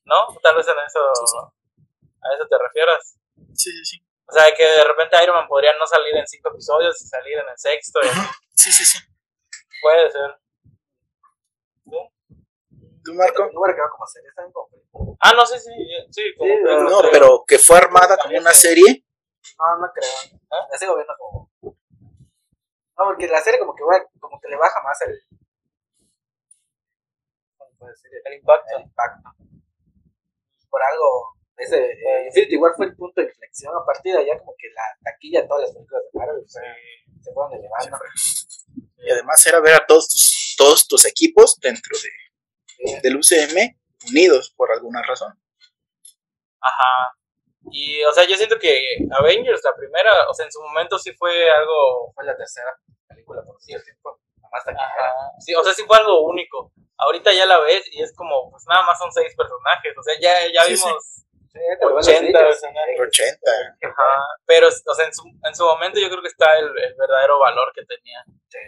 ¿No? 0.04 0.16
Tal 0.42 0.56
vez 0.56 0.68
en 0.68 0.76
eso, 0.86 1.00
a 1.00 2.36
eso 2.36 2.48
te 2.50 2.58
refieras. 2.58 3.18
Sí, 3.54 3.72
sí, 3.72 3.86
sí. 3.86 4.11
O 4.32 4.34
sea, 4.34 4.46
que 4.56 4.64
de 4.64 4.84
repente 4.86 5.18
Iron 5.24 5.36
Man 5.36 5.48
podría 5.48 5.78
no 5.78 5.86
salir 5.86 6.16
en 6.16 6.26
cinco 6.26 6.50
episodios 6.52 7.02
y 7.02 7.06
salir 7.08 7.38
en 7.38 7.50
el 7.50 7.58
sexto. 7.58 8.00
y 8.02 8.08
así. 8.08 8.20
Sí, 8.56 8.72
sí, 8.72 8.86
sí. 8.86 8.98
Puede 9.82 10.10
ser. 10.10 10.38
¿Tú, 13.04 13.14
Marco? 13.16 13.46
no 13.46 13.52
como 13.92 14.08
serie, 14.08 14.30
está. 14.30 14.44
Ah, 15.20 15.34
no. 15.36 15.46
Sí, 15.46 15.58
como 15.66 16.08
Sí, 16.12 16.22
película, 16.40 16.76
No, 16.84 17.02
pero 17.12 17.44
que 17.46 17.58
fue 17.58 17.78
armada 17.78 18.18
como 18.18 18.38
una 18.38 18.54
serie. 18.54 19.04
No, 19.58 19.78
no 19.86 19.92
creo. 19.94 20.40
La 20.72 20.78
sigo 20.78 20.96
viendo 20.96 21.14
como. 21.18 21.52
No, 21.62 23.06
porque 23.06 23.28
la 23.28 23.42
serie 23.42 23.60
como 23.60 23.76
que, 23.76 23.84
va- 23.84 24.06
como 24.20 24.40
que 24.40 24.48
le 24.50 24.56
baja 24.56 24.82
más 24.84 25.02
el. 25.02 25.20
¿Cómo 27.58 27.72
puedo 27.80 27.92
decir? 27.92 28.12
El 28.24 28.34
impacto. 28.36 28.66
El 28.78 28.84
impacto. 28.84 29.30
Por 30.70 30.82
algo. 30.84 31.36
Ese, 31.62 31.78
eh, 31.78 32.26
Infinity 32.28 32.58
War 32.58 32.74
fue 32.76 32.88
el 32.88 32.96
punto 32.96 33.22
de 33.22 33.28
inflexión. 33.28 33.74
A 33.76 33.86
partir 33.86 34.14
de 34.14 34.20
allá, 34.20 34.40
como 34.40 34.56
que 34.58 34.68
la 34.70 34.84
taquilla 35.04 35.42
de 35.42 35.48
todas 35.48 35.64
las 35.64 35.74
películas 35.74 36.04
de 36.04 36.20
Marvel 36.20 36.42
pues, 36.42 36.54
se 37.22 37.34
fueron 37.34 37.54
elevando. 37.54 37.98
Y 38.98 39.12
además 39.12 39.46
era 39.46 39.60
ver 39.60 39.76
a 39.76 39.86
todos 39.86 40.10
tus, 40.10 40.56
todos 40.58 40.88
tus 40.88 41.06
equipos 41.06 41.60
dentro 41.60 41.98
de, 41.98 43.00
del 43.02 43.18
UCM 43.18 43.78
unidos 44.10 44.54
por 44.56 44.72
alguna 44.72 45.02
razón. 45.04 45.34
Ajá. 46.60 47.16
Y, 47.72 48.04
o 48.04 48.12
sea, 48.12 48.28
yo 48.28 48.36
siento 48.36 48.58
que 48.58 48.98
Avengers, 49.20 49.62
la 49.64 49.76
primera, 49.76 50.30
o 50.30 50.34
sea, 50.34 50.46
en 50.46 50.52
su 50.52 50.62
momento 50.62 50.98
sí 50.98 51.14
fue 51.14 51.50
algo 51.52 52.12
Fue 52.16 52.26
la 52.26 52.36
tercera 52.36 52.76
película 53.08 53.44
por 53.44 53.62
cierto. 53.62 53.86
Ajá. 54.52 55.14
Sí, 55.40 55.54
o 55.54 55.64
sea, 55.64 55.74
sí 55.74 55.84
fue 55.86 55.98
algo 55.98 56.26
único. 56.26 56.74
Ahorita 56.98 57.32
ya 57.34 57.46
la 57.46 57.60
ves 57.60 57.88
y 57.92 58.02
es 58.02 58.14
como, 58.16 58.52
pues 58.52 58.64
nada 58.68 58.86
más 58.86 58.98
son 59.00 59.12
seis 59.12 59.34
personajes. 59.36 59.98
O 59.98 60.04
sea, 60.04 60.16
ya, 60.20 60.34
ya 60.54 60.62
sí. 60.64 60.74
vimos. 60.74 61.04
Sí, 61.06 61.22
te 61.60 61.86
lo 61.86 61.88
ven 61.88 61.96
los 61.98 62.08
80 62.08 62.22
niños, 62.24 62.42
personajes. 62.42 62.96
sí. 62.96 63.02
80. 63.02 63.52
Ajá. 63.88 64.28
Pero, 64.46 64.68
o 64.68 64.94
sea, 64.96 65.06
en 65.06 65.14
su, 65.14 65.24
en 65.28 65.56
su 65.56 65.66
momento 65.66 66.00
yo 66.00 66.10
creo 66.10 66.22
que 66.22 66.28
está 66.30 66.58
el, 66.58 66.66
el 66.68 66.96
verdadero 66.98 67.40
valor 67.40 67.72
que 67.76 67.86
tenía. 67.86 68.24
Sí. 68.48 68.60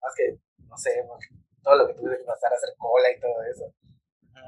Más 0.00 0.12
que, 0.16 0.36
no 0.68 0.76
sé, 0.76 1.04
porque 1.08 1.26
todo 1.62 1.76
lo 1.76 1.86
que 1.88 1.94
tuve 1.94 2.18
que 2.18 2.24
pasar 2.24 2.52
a 2.52 2.56
hacer 2.56 2.70
cola 2.78 3.10
y 3.10 3.20
todo 3.20 3.42
eso. 3.50 3.72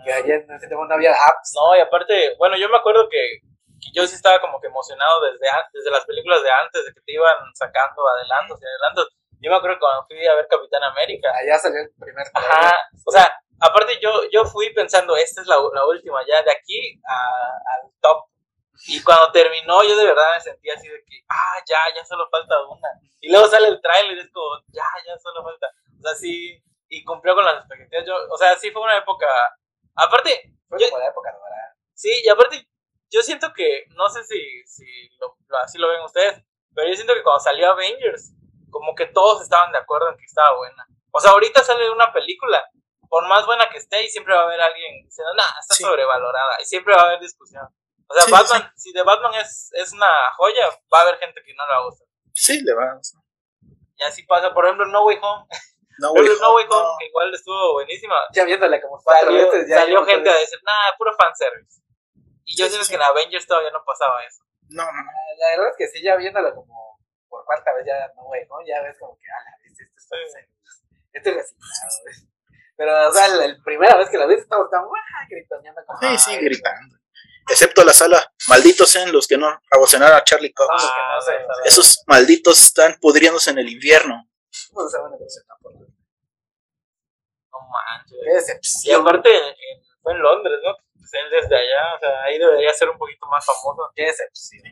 Que 0.05 0.12
ayer 0.12 0.43
en 0.47 0.53
ese 0.55 0.69
tiempo 0.69 0.85
no 0.87 0.95
había 0.95 1.12
apps. 1.12 1.53
No, 1.55 1.77
y 1.77 1.81
aparte, 1.81 2.37
bueno, 2.38 2.57
yo 2.57 2.69
me 2.69 2.77
acuerdo 2.77 3.09
que, 3.09 3.41
que 3.81 3.91
yo 3.93 4.07
sí 4.07 4.15
estaba 4.15 4.41
como 4.41 4.61
que 4.61 4.69
emocionado 4.69 5.21
desde, 5.23 5.49
an- 5.49 5.67
desde 5.73 5.91
las 5.91 6.05
películas 6.05 6.43
de 6.43 6.50
antes, 6.50 6.85
de 6.85 6.93
que 6.95 7.00
te 7.00 7.12
iban 7.12 7.35
sacando 7.55 8.07
adelantos 8.07 8.61
y 8.62 8.67
adelantos. 8.67 9.09
Yo 9.41 9.50
me 9.50 9.57
acuerdo 9.57 9.77
que 9.77 9.81
cuando 9.81 10.07
fui 10.07 10.25
a 10.27 10.35
ver 10.35 10.47
Capitán 10.49 10.83
América. 10.85 11.31
Allá 11.35 11.59
salió 11.59 11.81
el 11.81 11.91
primer 11.99 12.27
Ajá, 12.35 12.73
o 13.05 13.11
sea, 13.11 13.33
aparte 13.61 13.99
yo, 14.00 14.11
yo 14.31 14.45
fui 14.45 14.71
pensando, 14.75 15.17
esta 15.17 15.41
es 15.43 15.47
la, 15.47 15.57
la 15.75 15.87
última, 15.87 16.21
ya 16.27 16.43
de 16.43 16.50
aquí 16.53 17.00
a- 17.09 17.59
al 17.77 17.91
top. 18.00 18.25
Y 18.87 19.03
cuando 19.03 19.33
terminó, 19.33 19.83
yo 19.83 19.97
de 19.97 20.07
verdad 20.07 20.35
me 20.35 20.41
sentía 20.41 20.75
así 20.75 20.87
de 20.88 21.03
que, 21.05 21.25
ah, 21.29 21.62
ya, 21.69 21.79
ya 21.97 22.05
solo 22.05 22.29
falta 22.31 22.55
una. 22.69 22.88
Y 23.21 23.31
luego 23.31 23.49
sale 23.49 23.69
el 23.69 23.81
tráiler 23.81 24.17
y 24.17 24.21
es 24.21 24.31
como, 24.33 24.47
ya, 24.69 24.85
ya 25.07 25.19
solo 25.19 25.43
falta. 25.43 25.67
O 25.99 26.03
sea, 26.03 26.15
sí, 26.15 26.62
y 26.88 27.05
cumplió 27.05 27.35
con 27.35 27.45
las 27.45 27.57
expectativas. 27.59 28.07
Yo, 28.07 28.15
o 28.33 28.38
sea, 28.38 28.57
sí 28.57 28.71
fue 28.71 28.83
una 28.83 28.97
época. 28.99 29.27
Aparte, 29.97 30.53
Fue 30.69 30.79
yo- 30.79 30.88
como 30.91 31.00
la 31.00 31.09
época 31.09 31.33
dorada. 31.33 31.77
sí, 31.95 32.11
y 32.25 32.29
aparte, 32.29 32.69
yo 33.11 33.23
siento 33.23 33.53
que, 33.53 33.87
no 33.97 34.09
sé 34.11 34.23
si, 34.25 34.38
si 34.67 34.87
lo, 35.19 35.37
lo- 35.49 35.59
así 35.59 35.79
lo 35.79 35.88
ven 35.88 36.03
ustedes, 36.03 36.41
pero 36.75 36.88
yo 36.88 36.95
siento 36.95 37.15
que 37.15 37.23
cuando 37.25 37.41
salió 37.41 37.71
Avengers, 37.73 38.33
como 38.71 38.95
que 38.95 39.07
todos 39.07 39.43
estaban 39.43 39.73
de 39.73 39.79
acuerdo 39.79 40.11
en 40.11 40.17
que 40.19 40.25
estaba 40.27 40.57
buena. 40.57 40.87
O 41.11 41.19
sea, 41.21 41.33
ahorita 41.33 41.65
sale 41.65 41.91
una 41.91 42.12
película, 42.12 42.65
por 43.09 43.27
más 43.29 43.45
buena 43.47 43.69
que 43.71 43.79
esté, 43.79 44.03
y 44.05 44.09
siempre 44.09 44.35
va 44.35 44.41
a 44.43 44.45
haber 44.45 44.61
alguien 44.61 45.05
diciendo, 45.05 45.33
nah, 45.35 45.59
está 45.61 45.75
Sí. 45.75 45.83
sobrevalorada, 45.85 46.61
y 46.61 46.65
siempre 46.65 46.95
va 46.95 47.03
a 47.03 47.05
haber 47.07 47.21
discusión. 47.21 47.67
O 48.07 48.15
sea, 48.15 48.23
Sí, 48.25 48.31
Batman, 48.33 48.73
si 48.77 48.93
de 48.93 49.03
Batman 49.03 49.35
es, 49.35 49.71
es 49.75 49.93
una 49.93 50.11
joya, 50.37 50.69
va 50.93 50.99
a 50.99 51.03
haber 51.03 51.19
gente 51.19 51.43
que 51.45 51.55
no 51.55 51.67
la 51.67 51.81
gusta. 51.85 52.05
Sí, 52.35 52.61
le 52.62 52.75
vamos. 52.75 53.15
Y 53.97 54.03
así 54.05 54.23
pasa, 54.25 54.55
por 54.55 54.65
ejemplo, 54.65 54.87
No 54.87 55.05
Way 55.05 55.19
Home. 55.21 55.47
No, 55.99 56.11
güey, 56.12 56.25
ejemplo, 56.25 56.47
No 56.49 56.55
Way 56.55 56.65
Home, 56.71 56.83
no. 56.85 56.97
que 56.99 57.07
igual 57.07 57.35
estuvo 57.35 57.73
buenísima. 57.75 58.15
Ya 58.33 58.45
viéndola 58.45 58.81
como 58.81 58.99
cuatro 59.03 59.27
Salió, 59.27 59.50
veces. 59.50 59.69
Ya 59.69 59.81
salió 59.81 60.05
gente 60.07 60.31
a 60.31 60.35
decir, 60.38 60.59
nah, 60.65 60.97
puro 60.97 61.12
fanservice. 61.17 61.83
Y 62.45 62.57
yo 62.57 62.67
siento 62.67 62.85
sí. 62.85 62.91
que 62.91 62.97
en 62.97 63.03
Avengers 63.03 63.47
todavía 63.47 63.71
no 63.73 63.85
pasaba 63.85 64.25
eso. 64.25 64.43
No, 64.71 64.85
no, 64.85 64.93
no. 64.93 65.11
puedes- 65.12 65.38
La 65.41 65.50
verdad 65.57 65.69
es 65.71 65.77
que 65.77 65.88
sí, 65.88 66.03
ya 66.03 66.17
viéndolo 66.17 66.55
como 66.55 66.99
por 67.29 67.45
cuarta 67.45 67.73
vez, 67.75 67.85
ya 67.87 68.11
no, 68.17 68.23
güey, 68.25 68.47
¿no? 68.49 68.57
Ya 68.67 68.81
ves 68.83 68.97
como 68.99 69.19
que, 69.19 69.27
ah, 69.29 69.45
la 69.45 69.53
vez, 69.62 69.81
esto 69.81 69.97
está 69.97 70.17
Este 71.12 71.31
es 71.31 71.37
resignado, 71.37 71.99
güey. 72.05 72.15
Pero, 72.79 73.09
o 73.09 73.13
sea, 73.13 73.27
la, 73.29 73.47
la 73.49 73.57
primera 73.65 73.97
vez 73.97 74.09
que 74.09 74.17
la 74.17 74.25
ves, 74.27 74.41
estamos, 74.43 74.69
ah, 74.73 75.27
gritoneando 75.29 75.81
como. 75.85 75.99
Sí, 76.01 76.17
sí, 76.17 76.31
"Ay, 76.31 76.45
gritando. 76.45 76.97
Excepto 77.51 77.83
la 77.85 77.93
sala. 77.93 78.33
Malditos 78.49 78.89
sean 78.89 79.11
los 79.11 79.27
que 79.27 79.37
no 79.37 79.49
abocenaron 79.73 80.17
a 80.17 80.23
Charlie 80.23 80.53
Cox. 80.53 80.69
Que 80.71 80.87
no 80.87 81.21
se- 81.21 81.33
Ah, 81.33 81.63
Esos 81.65 82.05
malditos 82.07 82.63
están 82.63 82.97
pudriéndose 83.01 83.51
en 83.51 83.59
el 83.59 83.69
invierno. 83.69 84.29
¿Cómo 84.73 84.89
se 84.89 84.99
van 84.99 85.13
a 85.13 85.17
decepcionar 85.17 85.59
por 85.61 85.73
No 85.75 85.89
manches. 87.69 88.19
Qué 88.25 88.31
Y 88.31 88.35
decepción. 88.35 89.01
aparte, 89.03 89.29
en- 89.37 89.83
fue 90.03 90.13
en 90.13 90.21
Londres, 90.23 90.59
¿no? 90.65 90.77
Pues 90.95 91.11
él 91.15 91.31
desde 91.31 91.57
allá, 91.57 91.95
o 91.97 91.99
sea, 91.99 92.23
ahí 92.23 92.39
debería 92.39 92.73
ser 92.75 92.91
un 92.91 92.99
poquito 92.99 93.27
más 93.27 93.45
famoso. 93.45 93.91
Qué 93.95 94.05
decepción. 94.05 94.63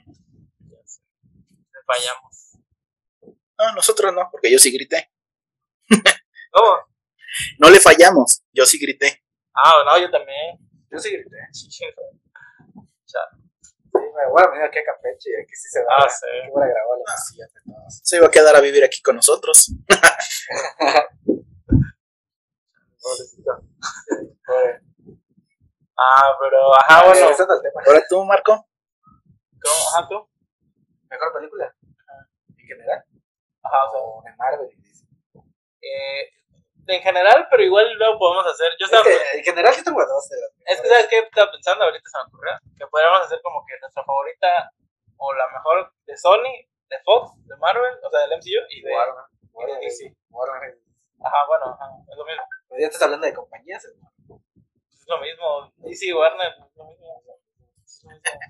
Fallamos. 1.87 2.59
No, 3.59 3.73
nosotros 3.75 4.13
no, 4.13 4.29
porque 4.31 4.51
yo 4.53 4.59
sí 4.59 4.71
grité. 4.73 5.11
¿Cómo? 6.53 6.77
No 7.59 7.71
le 7.71 7.81
fallamos, 7.81 8.43
yo 8.53 8.65
sí 8.67 8.79
grité. 8.79 9.23
Ah, 9.55 9.83
no, 9.85 9.99
yo 9.99 10.11
también. 10.11 10.59
Yo 10.91 10.99
sí 10.99 11.11
grité. 11.11 11.37
Sí, 11.53 11.71
Sí, 11.71 11.85
me 13.93 14.31
voy 14.31 14.43
a 14.43 14.49
venir 14.51 14.65
aquí 14.65 14.79
a 14.79 14.85
Campeche 14.85 15.31
y 15.31 15.43
aquí 15.43 15.55
sí 15.55 15.69
se 15.71 15.81
va 15.81 15.87
Ah, 15.99 16.05
a 16.05 16.09
sí. 16.11 16.27
Voy 16.53 16.65
a 16.65 16.67
grabar 16.67 16.99
de 16.99 17.05
todos. 17.65 18.01
Se 18.03 18.17
iba 18.17 18.27
a 18.27 18.31
quedar 18.31 18.55
a 18.55 18.61
vivir 18.61 18.85
aquí 18.85 19.01
con 19.01 19.17
nosotros. 19.17 19.73
pobrecito. 23.01 23.53
Pobre. 24.47 24.81
Ah, 25.99 26.37
pero, 26.41 26.75
ajá, 26.75 27.07
bueno. 27.07 27.21
Regresando 27.21 27.55
al 27.55 27.63
tema. 27.63 27.83
Ahora 27.87 28.03
tú, 28.09 28.25
Marco. 28.25 28.69
¿Cómo? 29.63 29.89
Ajá, 29.95 30.09
tú. 30.09 30.29
¿Mejor 31.09 31.33
película? 31.33 31.75
¿En 32.59 32.67
general? 32.67 33.05
Ajá, 33.63 33.85
o 33.87 33.91
sea, 33.93 34.01
O 34.01 34.23
de 34.25 34.37
Marvel 34.37 34.69
eh, 35.81 36.31
en 36.87 37.03
general, 37.03 37.47
pero 37.51 37.63
igual 37.63 37.93
luego 37.95 38.19
podemos 38.19 38.47
hacer. 38.47 38.71
Yo 38.79 38.87
Es 38.87 38.93
estaba. 38.93 39.05
que 39.05 39.39
en 39.39 39.45
general 39.45 39.75
sí 39.75 39.83
tengo 39.85 40.01
dos 40.05 40.31
Es 40.67 40.81
que. 40.81 40.89
¿sabes 40.89 41.07
qué? 41.09 41.19
Estaba 41.19 41.51
pensando, 41.51 41.85
ahorita 41.85 42.09
se 42.09 42.19
me 42.19 42.25
ocurrió. 42.29 42.53
Que 42.79 42.87
podríamos 42.87 43.21
hacer 43.23 43.41
como 43.43 43.65
que 43.67 43.79
nuestra 43.81 44.05
favorita, 44.05 44.71
o 45.17 45.33
la 45.35 45.49
mejor 45.49 45.93
de 46.07 46.17
Sony, 46.17 46.53
de 46.89 46.99
Fox, 47.05 47.33
de 47.47 47.57
Marvel, 47.57 47.95
o 48.03 48.11
sea, 48.11 48.21
del 48.21 48.39
MCU 48.39 48.63
y 48.71 48.83
de. 48.83 48.93
Warner. 48.95 49.25
y 49.35 49.47
de 49.47 49.53
Warner, 49.53 49.81
DC. 49.81 50.15
Warner. 50.31 50.79
Ajá, 51.25 51.47
bueno, 51.49 51.65
ajá, 51.75 51.87
es 52.11 52.17
lo 52.17 52.25
mismo. 52.27 52.43
Pero 52.69 52.81
ya 52.81 52.87
estás 52.87 53.03
hablando 53.03 53.27
de 53.27 53.35
compañías. 53.35 53.85
¿no? 54.29 54.37
Es 54.93 55.05
lo 55.09 55.19
mismo. 55.21 55.73
DC, 55.79 56.13
Warner, 56.15 56.53
es 56.53 56.77
lo 56.77 56.85
mismo. 56.85 57.23
Es 57.85 58.05
lo 58.05 58.11
mismo. 58.11 58.41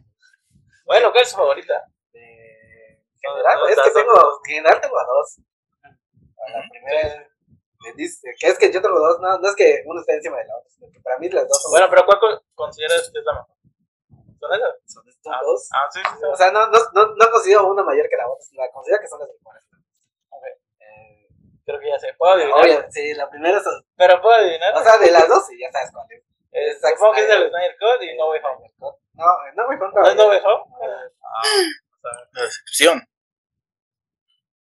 Bueno, 0.85 1.11
¿cuál 1.13 1.23
es 1.23 1.31
su 1.31 1.37
favorita? 1.37 1.85
De 2.13 3.01
general, 3.21 3.59
es 3.71 3.81
que 3.83 3.91
tengo, 3.91 4.15
en 4.15 4.55
general 4.55 4.81
tengo 4.81 4.99
a 4.99 5.05
dos. 5.05 5.41
A 5.83 6.51
la 6.51 6.69
primera 6.71 7.01
es 7.01 7.15
que 7.95 8.47
es 8.49 8.59
que 8.59 8.73
yo 8.73 8.83
tengo 8.83 8.99
dos, 8.99 9.21
no, 9.21 9.39
no 9.39 9.49
es 9.49 9.55
que 9.57 9.83
uno 9.87 10.01
esté 10.01 10.15
encima 10.15 10.37
de 10.39 10.45
la 10.47 10.57
otra, 10.57 10.71
sino 10.71 10.91
que 10.93 11.01
para 11.01 11.19
mí 11.19 11.29
las 11.29 11.47
dos 11.49 11.63
son, 11.63 11.71
Bueno, 11.71 11.87
pero 11.91 12.05
¿cuál 12.07 12.19
co- 12.21 12.43
consideras 12.55 13.11
que 13.13 13.19
es 13.19 13.25
la 13.25 13.33
mejor? 13.35 13.57
¿Son 14.39 14.53
esas? 14.55 14.75
son, 14.87 15.05
son 15.23 15.35
Ah, 15.35 15.41
dos. 15.43 15.69
Ah, 15.73 15.89
sí, 15.93 16.01
sí, 16.01 16.15
sí. 16.19 16.25
O 16.31 16.37
sea, 16.37 16.51
no, 16.53 16.67
no, 16.69 16.79
no, 16.95 17.07
no 17.15 17.31
considero 17.31 17.67
una 17.69 17.83
mayor 17.83 18.09
que 18.09 18.17
la 18.17 18.29
otra, 18.29 18.45
la 18.53 18.71
considero 18.71 19.01
que 19.01 19.09
son 19.09 19.19
las 19.21 19.29
mejores. 19.29 19.63
Ok. 20.31 20.45
Eh, 20.81 21.29
Creo 21.65 21.81
que 21.81 21.89
ya 21.89 21.99
sé. 21.99 22.15
¿Puedo 22.19 22.35
adivinar? 22.35 22.59
Oye, 22.63 22.87
sí, 22.91 23.15
la 23.15 23.29
primera 23.31 23.59
es. 23.59 23.65
Pero 23.97 24.21
puedo 24.23 24.35
adivinar. 24.37 24.75
O 24.77 24.83
sea, 24.85 24.99
de 24.99 25.11
las 25.11 25.27
dos, 25.29 25.47
sí, 25.47 25.59
ya 25.59 25.73
sabes 25.73 25.91
cuál 25.93 26.07
es. 26.11 26.23
Eh, 26.53 26.75
supongo 26.81 27.15
que 27.15 27.25
es 27.25 27.31
el 27.31 27.49
Snyder 27.51 27.77
Code 27.79 28.07
y 28.07 28.17
No 28.17 28.29
Way 28.31 28.41
Home. 28.45 28.73
No, 28.79 28.93
no 29.57 29.69
me 29.69 29.77
¿No 29.77 30.07
es 30.09 30.17
No 30.17 30.29
Way 30.29 30.41
Home? 30.45 30.65
Ah, 31.23 31.43
o 31.43 32.01
sea, 32.01 32.29
La 32.33 32.43
decepción. 32.43 33.03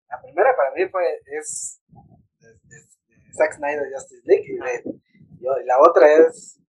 La 0.09 0.21
primera 0.21 0.55
para 0.55 0.71
mí 0.71 0.87
fue. 0.87 1.21
Es 1.25 1.81
Zack 3.37 3.53
Snyder 3.53 3.85
Justice 3.93 4.21
League. 4.25 4.45
Y, 4.47 4.57
de- 4.57 5.63
la 5.65 5.79
otra 5.79 6.11
es. 6.11 6.59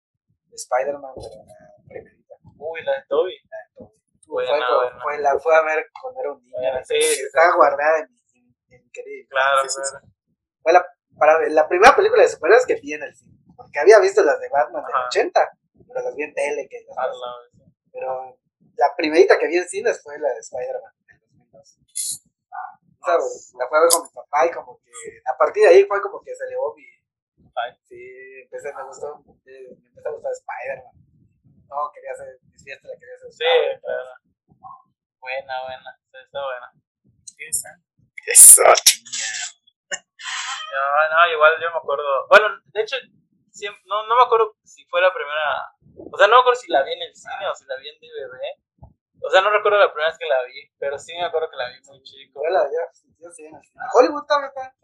Spider-Man, 0.52 1.12
pero 1.16 1.44
la 1.46 1.84
primerita. 1.88 2.34
uy, 2.58 2.82
la 2.82 2.92
de 2.94 3.02
Toby. 3.08 3.34
Fue, 4.26 4.44
Buena, 4.44 4.66
con- 4.66 4.76
buena. 4.76 5.02
fue 5.02 5.18
la 5.18 5.38
fue 5.38 5.54
a 5.56 5.62
ver 5.62 5.86
cuando 6.02 6.20
era 6.20 6.32
un 6.32 6.42
niño. 6.42 6.56
Sí, 6.84 7.00
sí, 7.00 7.22
estaba 7.22 7.54
guardada 7.56 8.00
en 8.00 8.08
mi, 8.10 8.90
querido. 8.90 9.28
Claro, 9.30 9.62
Sí, 9.62 9.68
sí, 9.68 9.80
sí. 9.84 9.90
claro. 9.90 10.06
Fue 10.62 10.72
la, 10.72 10.86
para, 11.18 11.48
la 11.48 11.68
primera 11.68 11.94
película 11.96 12.22
de 12.22 12.28
superhéroes 12.28 12.66
que 12.66 12.74
vi 12.74 12.92
en 12.94 13.02
el 13.04 13.14
cine. 13.14 13.38
Porque 13.56 13.78
había 13.78 13.98
visto 14.00 14.22
las 14.22 14.38
de 14.40 14.48
Batman 14.48 14.84
del 14.84 14.94
Ajá. 14.94 15.06
80, 15.06 15.50
pero 15.86 16.02
las 16.02 16.14
vi 16.16 16.22
en 16.24 16.34
tele. 16.34 16.68
Que 16.68 16.84
las- 16.88 16.96
la 16.96 17.62
pero 17.92 18.38
la 18.76 18.94
primerita 18.96 19.38
que 19.38 19.46
vi 19.46 19.56
en 19.58 19.68
cines 19.68 20.02
fue 20.02 20.18
la 20.18 20.28
de 20.32 20.40
Spider-Man 20.40 20.92
del 21.06 21.20
2002. 21.20 22.24
Esa, 23.00 23.14
la 23.58 23.68
fue 23.68 23.78
a 23.78 23.80
ver 23.82 23.90
con 23.90 24.02
mi 24.02 24.10
papá 24.12 24.46
y 24.46 24.50
como 24.50 24.78
que 24.82 24.90
a 25.24 25.36
partir 25.38 25.62
de 25.64 25.68
ahí 25.70 25.84
fue 25.84 26.00
como 26.02 26.20
que 26.22 26.34
se 26.34 26.44
elevó 26.46 26.74
mi. 26.74 26.84
Sí, 27.88 27.98
empecé, 28.44 28.72
me 28.74 28.84
gustó. 28.84 29.18
eh, 29.46 29.74
Me 29.80 29.88
empezó 29.88 30.08
a 30.08 30.12
gustar 30.12 30.32
Spider-Man. 30.32 30.94
No, 31.68 31.90
quería 31.92 32.12
hacer 32.12 32.38
mis 32.50 32.62
fiestas, 32.64 32.90
la 32.90 32.98
quería 32.98 33.14
hacer. 33.16 33.32
Sí, 33.32 33.80
claro. 33.82 34.10
Buena, 35.18 35.54
buena. 35.64 36.00
Está 36.12 36.44
buena. 36.44 36.72
Eso, 38.26 38.62
chinga. 38.84 39.32
No, 40.70 40.82
no, 41.10 41.32
igual 41.32 41.52
yo 41.62 41.70
me 41.70 41.78
acuerdo. 41.78 42.26
Bueno, 42.28 42.46
de 42.66 42.82
hecho, 42.82 42.96
siempre, 43.50 43.82
no, 43.86 44.06
no 44.06 44.16
me 44.16 44.22
acuerdo 44.22 44.56
si 44.64 44.84
fue 44.86 45.00
la 45.00 45.12
primera. 45.12 45.72
O 46.12 46.16
sea, 46.16 46.26
no 46.28 46.36
me 46.36 46.40
acuerdo 46.40 46.60
si 46.60 46.70
la 46.70 46.82
vi 46.82 46.92
en 46.92 47.02
el 47.02 47.14
cine 47.16 47.48
o 47.50 47.54
si 47.54 47.64
la 47.66 47.76
vi 47.76 47.88
en 47.88 47.98
DVD. 47.98 48.92
O 49.20 49.30
sea, 49.30 49.40
no 49.42 49.50
recuerdo 49.50 49.78
la 49.78 49.92
primera 49.92 50.10
vez 50.10 50.18
que 50.18 50.26
la 50.26 50.42
vi, 50.44 50.70
pero 50.78 50.98
sí 50.98 51.12
me 51.12 51.24
acuerdo 51.24 51.50
que 51.50 51.56
la 51.56 51.68
vi 51.70 51.80
muy 51.88 52.02
chico. 52.02 52.40
Yo 52.44 52.50
la 52.50 52.64
yo, 52.64 52.78
yo 53.18 53.30
sí, 53.32 53.44
en 53.44 53.54
el. 53.56 53.62
Hollywood 53.94 54.24
también 54.26 54.48
está. 54.54 54.74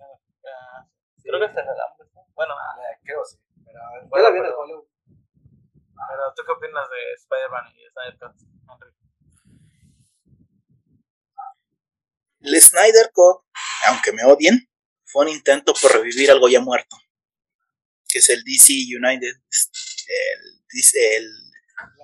Ah, 0.44 0.86
creo 1.22 1.38
que 1.40 1.46
hasta 1.46 1.60
el 1.62 1.68
alambre. 1.68 2.08
¿no? 2.14 2.26
Bueno, 2.34 2.54
Ah, 2.58 2.76
Creo 3.04 3.24
sí. 3.24 3.38
Pero 3.64 3.80
yo 4.10 4.22
la 4.22 4.30
vi 4.30 4.38
en 4.38 4.44
el 4.44 4.50
pero- 4.50 4.58
Hollywood. 4.60 4.86
pero 5.06 6.22
¿tú 6.36 6.42
qué 6.44 6.52
opinas 6.52 6.88
de 6.90 7.12
Spider-Man 7.14 7.64
y 7.74 7.90
Snyder 7.90 8.18
Cut, 8.18 8.36
Henry? 8.68 8.90
El 12.40 12.60
Snyder 12.60 13.10
Code, 13.12 13.42
aunque 13.88 14.12
me 14.12 14.24
odien, 14.24 14.68
fue 15.04 15.24
un 15.24 15.30
intento 15.30 15.72
por 15.80 15.92
revivir 15.92 16.30
algo 16.30 16.48
ya 16.48 16.60
muerto. 16.60 16.96
Que 18.08 18.18
es 18.18 18.28
el 18.28 18.42
DC 18.44 18.72
United, 18.96 19.34
el, 20.06 21.20
el 21.20 21.30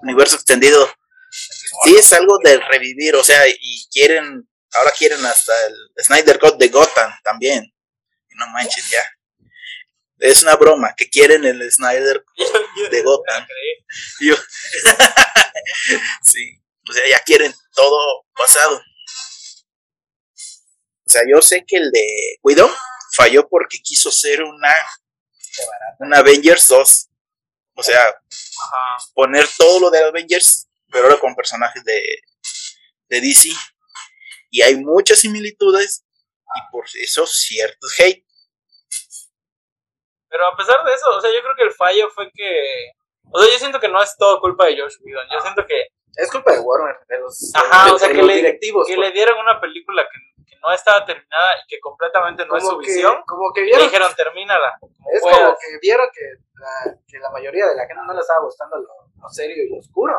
universo 0.02 0.36
extendido. 0.36 0.78
Sí, 1.30 1.96
es 1.96 2.12
algo 2.12 2.38
de 2.42 2.58
revivir, 2.60 3.14
o 3.16 3.24
sea, 3.24 3.46
y 3.48 3.88
quieren, 3.90 4.48
ahora 4.72 4.90
quieren 4.92 5.24
hasta 5.24 5.52
el 5.66 6.04
Snyder 6.04 6.38
Code 6.38 6.56
de 6.58 6.68
Gotham 6.68 7.12
también. 7.22 7.64
Y 8.28 8.34
no 8.36 8.46
manches, 8.48 8.88
ya. 8.90 9.02
Es 10.18 10.42
una 10.42 10.56
broma, 10.56 10.94
que 10.96 11.08
quieren 11.08 11.44
el 11.44 11.70
Snyder 11.70 12.24
de 12.90 13.02
Gotham. 13.02 13.46
Yo. 14.20 14.34
sí, 16.22 16.60
o 16.88 16.92
sea, 16.92 17.08
ya 17.08 17.20
quieren 17.20 17.54
todo 17.72 18.26
pasado. 18.34 18.76
O 21.10 21.12
sea, 21.12 21.22
yo 21.28 21.40
sé 21.42 21.64
que 21.66 21.76
el 21.76 21.90
de 21.90 22.38
Widow 22.42 22.70
falló 23.16 23.48
porque 23.48 23.78
quiso 23.82 24.12
ser 24.12 24.42
una, 24.42 24.74
una 25.98 26.18
Avengers 26.18 26.68
2. 26.68 27.08
O 27.74 27.82
sea, 27.82 28.00
Ajá. 28.00 29.04
poner 29.14 29.48
todo 29.56 29.80
lo 29.80 29.90
de 29.90 30.04
Avengers, 30.04 30.68
pero 30.90 31.04
ahora 31.06 31.18
con 31.20 31.34
personajes 31.34 31.82
de, 31.84 32.02
de 33.08 33.20
DC. 33.20 33.48
Y 34.50 34.62
hay 34.62 34.76
muchas 34.76 35.18
similitudes 35.20 36.04
y 36.56 36.72
por 36.72 36.84
eso 37.00 37.26
ciertos 37.26 37.94
hate. 38.00 38.24
Pero 40.28 40.46
a 40.46 40.56
pesar 40.56 40.84
de 40.84 40.94
eso, 40.94 41.08
o 41.10 41.20
sea, 41.20 41.30
yo 41.32 41.40
creo 41.42 41.56
que 41.56 41.64
el 41.64 41.72
fallo 41.72 42.08
fue 42.10 42.30
que. 42.32 42.92
O 43.32 43.40
sea, 43.40 43.52
yo 43.52 43.58
siento 43.58 43.80
que 43.80 43.88
no 43.88 44.02
es 44.02 44.16
todo 44.16 44.40
culpa 44.40 44.66
de 44.66 44.80
Josh 44.80 44.96
Whedon. 45.02 45.26
Yo 45.32 45.40
siento 45.40 45.64
que, 45.66 45.86
Es 46.16 46.30
culpa 46.30 46.52
de 46.52 46.58
Warner, 46.60 46.96
de 47.08 47.18
los, 47.20 47.52
Ajá, 47.54 47.86
de- 47.86 47.92
o 47.92 47.98
sea, 47.98 48.08
de 48.08 48.14
que 48.14 48.18
los 48.20 48.26
le- 48.28 48.36
directivos. 48.36 48.86
que 48.86 48.96
pues. 48.96 49.08
le 49.08 49.12
dieron 49.14 49.38
una 49.38 49.60
película 49.60 50.04
que, 50.10 50.44
que 50.50 50.56
no 50.60 50.72
estaba 50.72 51.04
terminada 51.06 51.54
y 51.62 51.66
que 51.68 51.78
completamente 51.80 52.44
no 52.46 52.56
es 52.56 52.64
su 52.64 52.78
que, 52.80 52.86
visión. 52.88 53.22
como 53.26 53.52
que 53.52 53.62
Y 53.62 53.76
dijeron, 53.76 54.12
termínala. 54.16 54.76
es 55.14 55.20
puedas". 55.22 55.38
como 55.40 55.56
que 55.60 55.78
vieron 55.80 56.08
que 56.12 56.24
la, 56.54 56.96
que 57.06 57.18
la 57.18 57.30
mayoría 57.30 57.66
de 57.66 57.76
la 57.76 57.86
gente 57.86 58.02
no 58.06 58.12
le 58.14 58.20
estaba 58.20 58.40
gustando 58.44 58.78
lo, 58.78 58.88
lo 59.22 59.28
serio 59.28 59.62
y 59.64 59.68
lo 59.68 59.78
oscuro. 59.78 60.16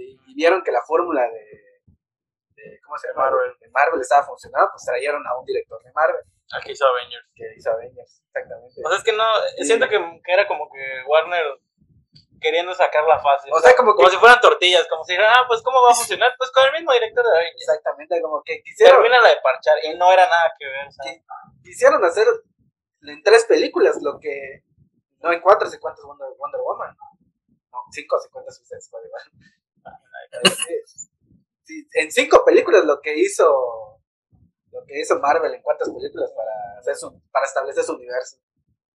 Y, 0.00 0.18
y 0.26 0.34
vieron 0.34 0.62
que 0.62 0.72
la 0.72 0.82
fórmula 0.82 1.22
de, 1.22 1.92
de 2.56 2.80
¿cómo 2.84 2.96
se 2.98 3.08
llama? 3.08 3.24
Marvel. 3.30 3.52
De 3.60 3.68
Marvel 3.70 4.00
estaba 4.00 4.26
funcionando, 4.26 4.70
pues 4.72 4.84
trajeron 4.84 5.26
a 5.26 5.38
un 5.38 5.44
director 5.44 5.82
de 5.82 5.92
Marvel 5.92 6.22
Aquí 6.54 6.72
hizo 6.72 6.86
Avengers. 6.86 7.26
que 7.34 7.44
hizo 7.56 7.70
Avengers, 7.70 8.22
exactamente. 8.26 8.80
O 8.82 8.88
sea, 8.88 8.98
es 8.98 9.04
que 9.04 9.12
no. 9.12 9.24
Sí. 9.58 9.64
Siento 9.66 9.86
que, 9.88 9.98
que 10.24 10.32
era 10.32 10.46
como 10.48 10.70
que 10.72 10.80
Warner 11.06 11.44
queriendo 12.40 12.72
sacarla 12.74 13.18
fácil. 13.20 13.52
O 13.52 13.60
sea, 13.60 13.74
como 13.76 13.94
que- 13.96 14.08
si 14.10 14.16
fueran 14.16 14.40
tortillas, 14.40 14.86
como 14.88 15.04
si 15.04 15.12
dijeran, 15.12 15.34
ah, 15.36 15.44
pues 15.46 15.60
¿cómo 15.62 15.82
va 15.82 15.90
a 15.90 15.94
funcionar? 15.94 16.32
Pues 16.38 16.50
con 16.52 16.64
el 16.64 16.72
mismo 16.72 16.92
director 16.92 17.22
de 17.24 17.30
Avengers. 17.36 17.60
Exactamente, 17.68 18.22
como 18.22 18.42
que 18.42 18.62
quisieron, 18.62 19.02
Termina 19.02 19.20
de 19.28 19.36
parchar 19.42 19.74
y 19.84 19.94
no 19.98 20.10
era 20.12 20.26
nada 20.26 20.54
que 20.58 20.66
ver. 20.66 20.86
o 20.88 20.90
sea. 20.92 21.12
Sí. 21.12 21.22
quisieron 21.64 22.02
hacer 22.04 22.26
en 23.02 23.22
tres 23.22 23.44
películas 23.44 24.00
lo 24.02 24.18
que 24.18 24.62
no 25.20 25.32
en 25.32 25.40
cuatro 25.40 25.68
se 25.68 25.78
cuenta 25.78 26.00
Wonder, 26.02 26.28
Wonder 26.38 26.60
Woman. 26.62 26.96
No, 27.72 27.78
cinco 27.90 28.18
se 28.20 28.30
cuenta 28.30 28.50
Suicide 28.52 28.80
Squad 28.80 29.04
igual. 29.04 29.22
Sí, 30.66 30.74
sí, 31.64 31.88
en 31.94 32.10
cinco 32.12 32.44
películas 32.44 32.84
lo 32.84 33.00
que 33.00 33.16
hizo 33.18 33.44
lo 34.70 34.84
que 34.86 35.00
hizo 35.00 35.18
Marvel 35.18 35.54
en 35.54 35.62
cuántas 35.62 35.88
películas 35.88 36.30
para 36.36 36.78
hacer 36.80 36.94
su, 36.96 37.22
para 37.30 37.46
establecer 37.46 37.82
su 37.84 37.94
universo. 37.94 38.36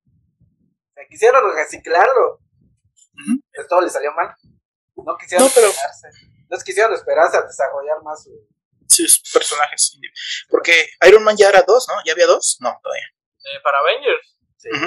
O 0.05 0.93
sea, 0.93 1.05
quisieron 1.09 1.53
reciclarlo. 1.55 2.35
Ujú. 2.35 3.41
Pues 3.53 3.67
todo 3.67 3.81
le 3.81 3.89
salió 3.89 4.11
mal. 4.13 4.33
No 4.95 5.17
quisieron 5.17 5.47
No, 5.47 5.51
pero- 5.53 5.67
esperarse. 5.67 6.07
No 6.49 6.57
quisieron 6.59 6.93
esperarse 6.93 7.37
a 7.37 7.41
desarrollar 7.41 8.01
más 8.03 8.23
su, 8.23 8.31
Sus 8.87 9.21
personajes. 9.33 9.97
Porque 10.49 10.87
Iron 11.07 11.23
Man 11.23 11.35
ya 11.35 11.49
era 11.49 11.63
dos, 11.63 11.87
¿no? 11.89 11.95
¿Ya 12.05 12.13
había 12.13 12.27
dos? 12.27 12.57
No, 12.61 12.79
todavía. 12.83 13.05
Eh, 13.45 13.59
para 13.63 13.79
Avengers, 13.79 14.37
Ujú. 14.71 14.85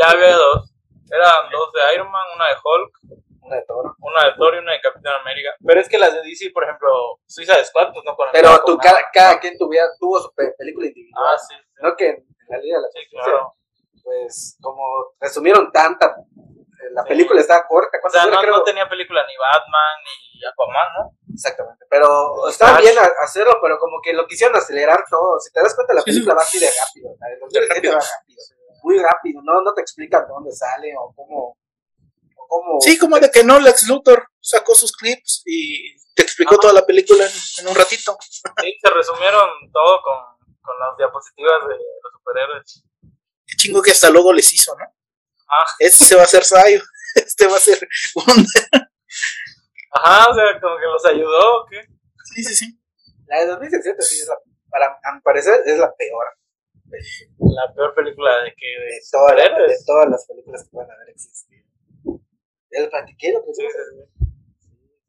ya 0.00 0.10
había 0.10 0.36
dos. 0.36 0.72
Eran 1.10 1.50
dos 1.50 1.72
de 1.72 1.94
Iron 1.96 2.10
Man, 2.12 2.24
una 2.36 2.46
de 2.48 2.54
Hulk, 2.62 3.24
una 3.50 3.56
de 3.60 3.66
Toro. 3.66 3.94
una 3.98 4.24
de 4.26 4.32
Thor 4.38 4.54
y 4.54 4.58
una 4.58 4.72
de 4.72 4.80
Capitán 4.80 5.14
América. 5.20 5.50
Pero 5.66 5.80
es 5.80 5.88
que 5.88 5.98
las 5.98 6.14
de 6.14 6.22
DC, 6.22 6.50
por 6.54 6.64
ejemplo, 6.64 7.18
Suicide 7.26 7.64
Squad, 7.64 7.92
pues 7.92 8.04
no 8.04 8.16
Pero 8.32 8.48
con 8.62 8.64
tú, 8.64 8.76
nada. 8.78 8.90
cada, 8.90 9.10
cada 9.12 9.40
quien 9.40 9.58
tuviera, 9.58 9.86
tuvo 9.98 10.20
su 10.20 10.32
pe- 10.34 10.54
película 10.56 10.86
individual. 10.86 11.24
Ah, 11.34 11.38
sí, 11.38 11.54
sí. 11.56 11.62
No 11.82 11.96
que 11.96 12.08
en 12.08 12.24
la 12.48 12.58
Liga 12.58 12.76
de 12.76 12.82
la 12.82 12.88
Sí, 12.92 13.00
claro. 13.10 13.54
pues 14.02 14.56
como 14.60 14.82
resumieron 15.20 15.70
tanta, 15.72 16.06
eh, 16.06 16.90
la 16.92 17.02
Sí. 17.02 17.08
película 17.08 17.40
estaba 17.40 17.66
corta. 17.66 17.98
O 17.98 18.00
¿cuántas 18.00 18.22
sea, 18.22 18.30
no, 18.30 18.40
creo? 18.40 18.56
no 18.56 18.62
tenía 18.62 18.88
película 18.88 19.24
ni 19.26 19.34
Batman 19.36 19.96
ni 20.04 20.46
Aquaman, 20.46 20.88
¿no? 20.98 21.10
Exactamente. 21.32 21.84
Pero 21.90 22.48
está 22.48 22.68
Flash. 22.68 22.80
bien 22.82 22.98
a- 22.98 23.24
hacerlo, 23.24 23.58
pero 23.62 23.78
como 23.78 24.00
que 24.02 24.12
lo 24.12 24.26
quisieron 24.26 24.56
acelerar 24.56 25.04
todo. 25.10 25.38
Si 25.40 25.52
te 25.52 25.60
das 25.60 25.74
cuenta, 25.74 25.92
la 25.94 26.02
película 26.02 26.34
va 26.34 26.40
así 26.42 26.58
de 26.58 26.66
rápido. 26.66 27.14
La 27.20 27.28
del 27.28 27.40
2007 27.40 27.74
rápido. 27.74 27.92
va 27.94 28.00
rápido. 28.00 28.42
Muy 28.82 28.98
rápido. 28.98 29.42
No, 29.44 29.60
no 29.60 29.74
te 29.74 29.82
explican 29.82 30.26
dónde 30.26 30.52
sale 30.52 30.94
o 30.98 31.12
cómo. 31.14 31.56
Cómo 32.50 32.80
Sí, 32.80 32.98
como 32.98 33.20
de 33.20 33.30
que 33.30 33.44
no, 33.44 33.60
Lex 33.60 33.86
Luthor 33.86 34.28
sacó 34.40 34.74
sus 34.74 34.90
clips 34.90 35.42
y 35.46 35.96
te 36.14 36.22
explicó 36.22 36.54
Ajá. 36.54 36.62
toda 36.62 36.72
la 36.74 36.84
película 36.84 37.24
en, 37.24 37.32
en 37.60 37.68
un 37.68 37.74
ratito. 37.76 38.18
Sí, 38.20 38.76
se 38.82 38.90
resumieron 38.90 39.48
todo 39.72 40.02
con, 40.02 40.58
con 40.60 40.74
las 40.80 40.96
diapositivas 40.98 41.68
de 41.68 41.74
los 41.74 42.12
superhéroes. 42.12 42.84
Qué 43.46 43.56
chingo 43.56 43.80
que 43.80 43.92
hasta 43.92 44.10
luego 44.10 44.32
les 44.32 44.52
hizo, 44.52 44.74
¿no? 44.76 44.84
Ah. 45.48 45.64
Este 45.78 46.04
se 46.04 46.16
va 46.16 46.22
a 46.22 46.24
hacer 46.24 46.44
Sayo. 46.44 46.82
Este 47.14 47.46
va 47.46 47.56
a 47.56 47.60
ser 47.60 47.88
un... 48.14 48.24
Ajá, 49.92 50.30
o 50.30 50.34
sea, 50.34 50.60
como 50.60 50.76
que 50.76 50.86
los 50.86 51.04
ayudó, 51.04 51.62
¿o 51.62 51.66
qué? 51.68 51.84
Sí, 52.34 52.44
sí, 52.44 52.54
sí. 52.54 52.80
La 53.26 53.40
de 53.40 53.46
2017 53.46 54.02
sí 54.02 54.20
es 54.20 54.28
la. 54.28 54.36
Para, 54.70 54.86
a 54.86 55.14
mi 55.14 55.20
parecer 55.20 55.62
es 55.66 55.78
la 55.78 55.92
peor. 55.94 56.26
La 57.38 57.72
peor 57.74 57.94
película 57.94 58.42
de 58.42 58.54
que 58.56 58.66
de 58.66 58.86
De 58.86 59.00
todas, 59.10 59.36
las, 59.36 59.68
de 59.68 59.84
todas 59.84 60.08
las 60.08 60.26
películas 60.26 60.64
que 60.64 60.70
pueden 60.70 60.90
haber 60.90 61.10
existido. 61.10 61.69
Ya 62.70 62.82
lo 62.82 62.90
platiqué, 62.90 63.32
lo 63.32 63.40
Sí, 63.40 63.44
platiqué. 63.44 63.70
sí, 63.70 64.08
sí. 64.18 64.24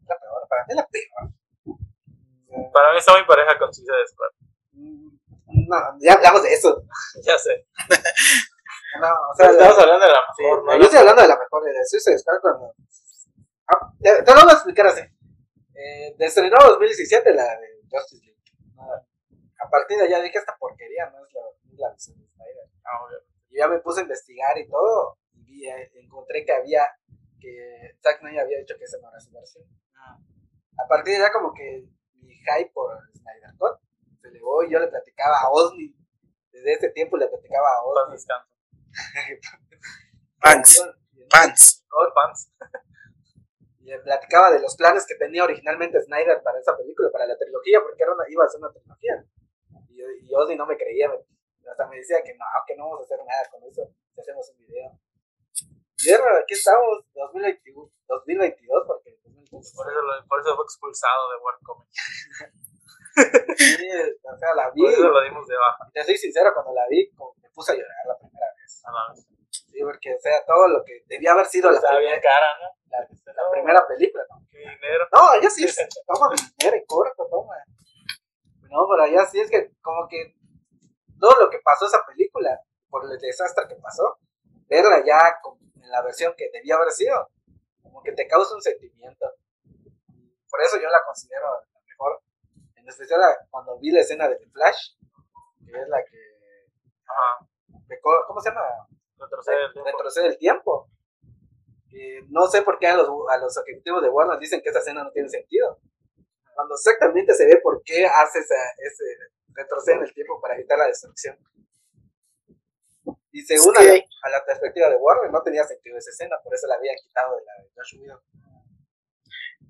La 0.07 0.17
peor. 0.19 0.47
Para 0.49 0.65
mí 0.67 0.73
la 0.75 0.87
peor. 0.87 2.71
Para 2.73 2.91
mí 2.91 2.97
está 2.99 3.13
muy 3.13 3.25
pareja 3.25 3.57
con 3.57 3.73
Suicide 3.73 4.07
Squad. 4.07 4.31
Mm, 4.73 5.09
No, 5.67 5.77
ya 5.99 6.13
hablamos 6.13 6.43
de 6.43 6.53
eso. 6.53 6.83
Ya 7.23 7.37
sé. 7.37 7.65
No, 8.99 9.07
o 9.31 9.35
sea, 9.35 9.49
Estamos 9.51 9.77
hablando 9.79 10.05
de 10.05 10.11
la 10.11 10.19
Sí, 10.35 10.43
mejor, 10.43 10.65
¿no? 10.65 10.77
yo 10.77 10.83
estoy 10.83 10.99
hablando 10.99 11.21
de 11.21 11.27
la 11.29 11.37
mejor 11.39 11.63
de 11.63 11.85
Suicide 11.85 12.17
Squad 12.19 12.41
cuando... 12.41 12.73
Ah, 13.67 13.93
te, 14.01 14.23
te 14.23 14.33
lo 14.35 14.41
voy 14.41 14.51
a 14.51 14.53
explicar 14.53 14.87
así. 14.87 15.01
Eh, 15.75 16.15
estrenó 16.19 16.57
2017 16.59 17.33
la 17.33 17.43
de 17.57 17.67
Justice 17.89 18.25
League. 18.25 18.41
No, 18.75 18.83
a 18.83 19.69
partir 19.69 19.97
de 19.97 20.03
allá 20.05 20.19
dije 20.21 20.37
esta 20.37 20.57
porquería, 20.57 21.09
no 21.09 21.25
es 21.25 21.33
la, 21.33 21.41
no 21.41 21.77
la 21.77 21.93
visión 21.93 22.17
de 22.19 22.27
Snyder. 22.27 22.67
Ah, 22.83 23.03
obvio. 23.05 23.19
Y 23.49 23.57
ya 23.59 23.67
me 23.67 23.79
puse 23.79 24.01
a 24.01 24.03
investigar 24.03 24.57
y 24.57 24.67
todo, 24.67 25.17
y 25.33 25.43
vi, 25.43 25.67
eh, 25.69 25.91
encontré 25.95 26.43
que 26.45 26.51
había, 26.53 26.85
que 27.41 27.97
Zack 28.01 28.19
Snyder 28.19 28.41
había 28.41 28.59
dicho 28.59 28.75
que 28.77 28.85
esa 28.85 28.97
no 29.01 29.09
era 29.09 29.19
su 29.19 29.31
versión. 29.31 29.65
Ah, 29.95 30.17
A 30.77 30.87
partir 30.87 31.15
de 31.15 31.19
ya 31.19 31.31
como 31.31 31.53
que 31.53 31.83
mi 32.21 32.35
hype 32.35 32.71
por 32.73 32.97
Snyder 33.13 33.57
Cut 33.57 33.79
se 34.21 34.27
elevó 34.29 34.63
y 34.63 34.71
yo 34.71 34.79
le 34.79 34.87
platicaba 34.87 35.41
a 35.41 35.49
Osni, 35.49 35.95
desde 36.51 36.73
ese 36.73 36.89
tiempo 36.89 37.17
le 37.17 37.27
platicaba 37.27 37.67
a 37.67 37.83
Osni. 37.83 38.17
Pants, 41.29 41.85
pants. 42.13 42.51
Y 43.79 43.85
le 43.85 43.99
platicaba 43.99 44.51
de 44.51 44.59
los 44.59 44.75
planes 44.75 45.05
que 45.07 45.15
tenía 45.15 45.43
originalmente 45.43 46.01
Snyder 46.01 46.41
para 46.43 46.59
esa 46.59 46.77
película, 46.77 47.09
para 47.11 47.25
la 47.25 47.37
trilogía, 47.37 47.79
porque 47.81 48.03
era 48.03 48.13
una, 48.13 48.23
iba 48.29 48.45
a 48.45 48.47
ser 48.47 48.59
una 48.59 48.71
trilogía. 48.71 49.25
Y, 49.89 50.01
y 50.01 50.35
Ozzy 50.35 50.55
no 50.55 50.65
me 50.67 50.77
creía, 50.77 51.09
hasta 51.69 51.87
me 51.87 51.97
decía 51.97 52.21
que 52.23 52.35
no, 52.35 52.45
que 52.67 52.75
no 52.75 52.85
vamos 52.85 53.01
a 53.01 53.03
hacer 53.03 53.25
nada 53.25 53.49
con 53.49 53.63
eso, 53.63 53.89
si 54.13 54.21
hacemos 54.21 54.49
un 54.51 54.57
video. 54.57 54.99
Ahora 56.09 56.39
aquí 56.41 56.53
estamos, 56.53 57.05
2021, 57.13 57.91
2022, 58.07 58.83
porque 58.87 59.11
2022, 59.23 59.73
Por 59.75 59.91
eso, 59.91 60.01
lo- 60.01 60.27
por 60.27 60.39
eso 60.41 60.55
fue 60.55 60.65
expulsado 60.65 61.29
de 61.31 61.37
World 61.37 61.61
Comics. 61.63 61.97
sí, 63.57 63.89
o 64.23 64.37
sea, 64.37 64.55
la 64.55 64.71
vi, 64.71 64.81
Por 64.81 64.91
eso 64.91 65.09
lo 65.09 65.21
dimos 65.21 65.47
de 65.47 65.55
baja. 65.57 65.85
y 65.89 65.91
te 65.91 66.03
soy 66.03 66.17
sincero, 66.17 66.51
cuando 66.53 66.73
la 66.73 66.87
vi, 66.89 67.09
como 67.11 67.35
me 67.41 67.49
puse 67.51 67.73
a 67.73 67.75
llorar 67.75 68.05
la 68.07 68.17
primera 68.17 68.47
vez. 68.57 68.81
A 68.85 68.91
la 68.91 69.13
vez. 69.13 69.27
Sí, 69.51 69.79
porque, 69.83 70.15
o 70.15 70.19
sea, 70.19 70.43
todo 70.45 70.67
lo 70.67 70.83
que 70.83 71.03
debía 71.07 71.31
haber 71.33 71.45
sido 71.45 71.69
la, 71.71 71.77
Estaba 71.77 71.95
primera, 71.97 72.15
bien 72.17 72.21
cara, 72.23 72.47
¿no? 72.59 72.67
la, 72.89 72.99
la 73.33 73.43
no, 73.43 73.51
primera 73.51 73.87
película, 73.87 74.23
¿no? 74.29 74.45
Qué 74.49 74.59
dinero. 74.59 75.05
No, 75.13 75.41
ya 75.41 75.49
sí, 75.49 75.65
toma 76.07 76.29
dinero 76.57 76.77
y 76.77 76.85
corta, 76.85 77.23
toma. 77.29 77.55
No, 78.69 78.87
pero 78.89 79.07
ya 79.07 79.25
sí 79.25 79.39
es 79.39 79.49
que 79.51 79.71
como 79.81 80.07
que 80.07 80.35
todo 81.19 81.37
lo 81.39 81.49
que 81.49 81.59
pasó 81.59 81.85
esa 81.85 82.05
película, 82.07 82.59
por 82.89 83.03
el 83.05 83.17
desastre 83.19 83.65
que 83.67 83.75
pasó, 83.75 84.17
verla 84.67 85.03
ya 85.05 85.39
con- 85.41 85.59
en 85.81 85.89
la 85.89 86.01
versión 86.01 86.33
que 86.37 86.49
debía 86.51 86.75
haber 86.75 86.91
sido, 86.91 87.29
como 87.81 88.01
que 88.03 88.11
te 88.13 88.27
causa 88.27 88.55
un 88.55 88.61
sentimiento. 88.61 89.25
Por 90.49 90.61
eso 90.61 90.77
yo 90.81 90.89
la 90.89 91.03
considero 91.05 91.47
la 91.73 91.81
mejor. 91.81 92.21
En 92.75 92.87
especial 92.87 93.21
cuando 93.49 93.77
vi 93.79 93.91
la 93.91 94.01
escena 94.01 94.27
de 94.27 94.35
The 94.35 94.47
Flash, 94.49 94.95
que 95.65 95.81
es 95.81 95.87
la 95.87 96.03
que... 96.03 96.17
Ajá. 97.05 97.47
¿Cómo 98.27 98.41
se 98.41 98.49
llama? 98.49 98.61
Retrocede 99.17 99.65
el 99.65 99.73
tiempo. 99.73 99.89
retrocede 99.91 100.27
el 100.27 100.37
tiempo. 100.37 100.89
Eh, 101.93 102.21
no 102.29 102.47
sé 102.47 102.61
por 102.61 102.79
qué 102.79 102.87
a 102.87 102.95
los, 102.95 103.09
a 103.29 103.37
los 103.37 103.57
ejecutivos 103.57 104.01
de 104.01 104.09
Warner 104.09 104.39
dicen 104.39 104.61
que 104.61 104.69
esa 104.69 104.79
escena 104.79 105.03
no 105.03 105.11
tiene 105.11 105.29
sentido. 105.29 105.79
Cuando 106.55 106.75
exactamente 106.75 107.33
se 107.33 107.45
ve 107.45 107.59
por 107.61 107.81
qué 107.83 108.05
hace 108.05 108.39
esa, 108.39 108.55
ese 108.77 109.03
retrocede 109.53 109.97
en 109.97 110.03
el 110.03 110.13
tiempo 110.13 110.39
para 110.41 110.55
evitar 110.55 110.77
la 110.77 110.87
destrucción. 110.87 111.37
Y 113.31 113.41
según 113.43 113.75
a, 113.77 113.81
la, 113.81 113.93
a 114.23 114.29
la 114.29 114.45
perspectiva 114.45 114.89
de 114.89 114.95
Warner, 114.97 115.31
no 115.31 115.41
tenía 115.41 115.63
sentido 115.65 115.97
esa 115.97 116.09
escena, 116.09 116.35
por 116.43 116.53
eso 116.53 116.67
la 116.67 116.75
habían 116.75 116.95
quitado 116.97 117.35
de 117.37 117.43
la 117.45 117.63
de 117.63 117.69
Josh 117.75 117.95
Whedon. 118.01 118.19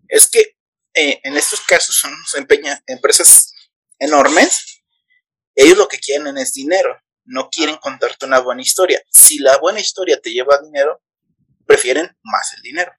Es 0.08 0.30
que 0.30 0.58
eh, 0.94 1.20
en 1.24 1.38
estos 1.38 1.62
casos 1.62 1.96
son 1.96 2.12
empeña- 2.42 2.82
empresas 2.88 3.54
enormes. 4.00 4.84
Ellos 5.56 5.78
lo 5.78 5.88
que 5.88 6.00
quieren 6.00 6.38
es 6.38 6.54
dinero. 6.54 7.00
No 7.24 7.50
quieren 7.50 7.78
contarte 7.78 8.26
una 8.26 8.40
buena 8.40 8.62
historia. 8.62 9.02
Si 9.10 9.38
la 9.40 9.58
buena 9.60 9.80
historia 9.80 10.20
te 10.20 10.32
lleva 10.32 10.60
dinero, 10.60 11.02
prefieren 11.66 12.10
más 12.24 12.54
el 12.58 12.62
dinero. 12.64 12.92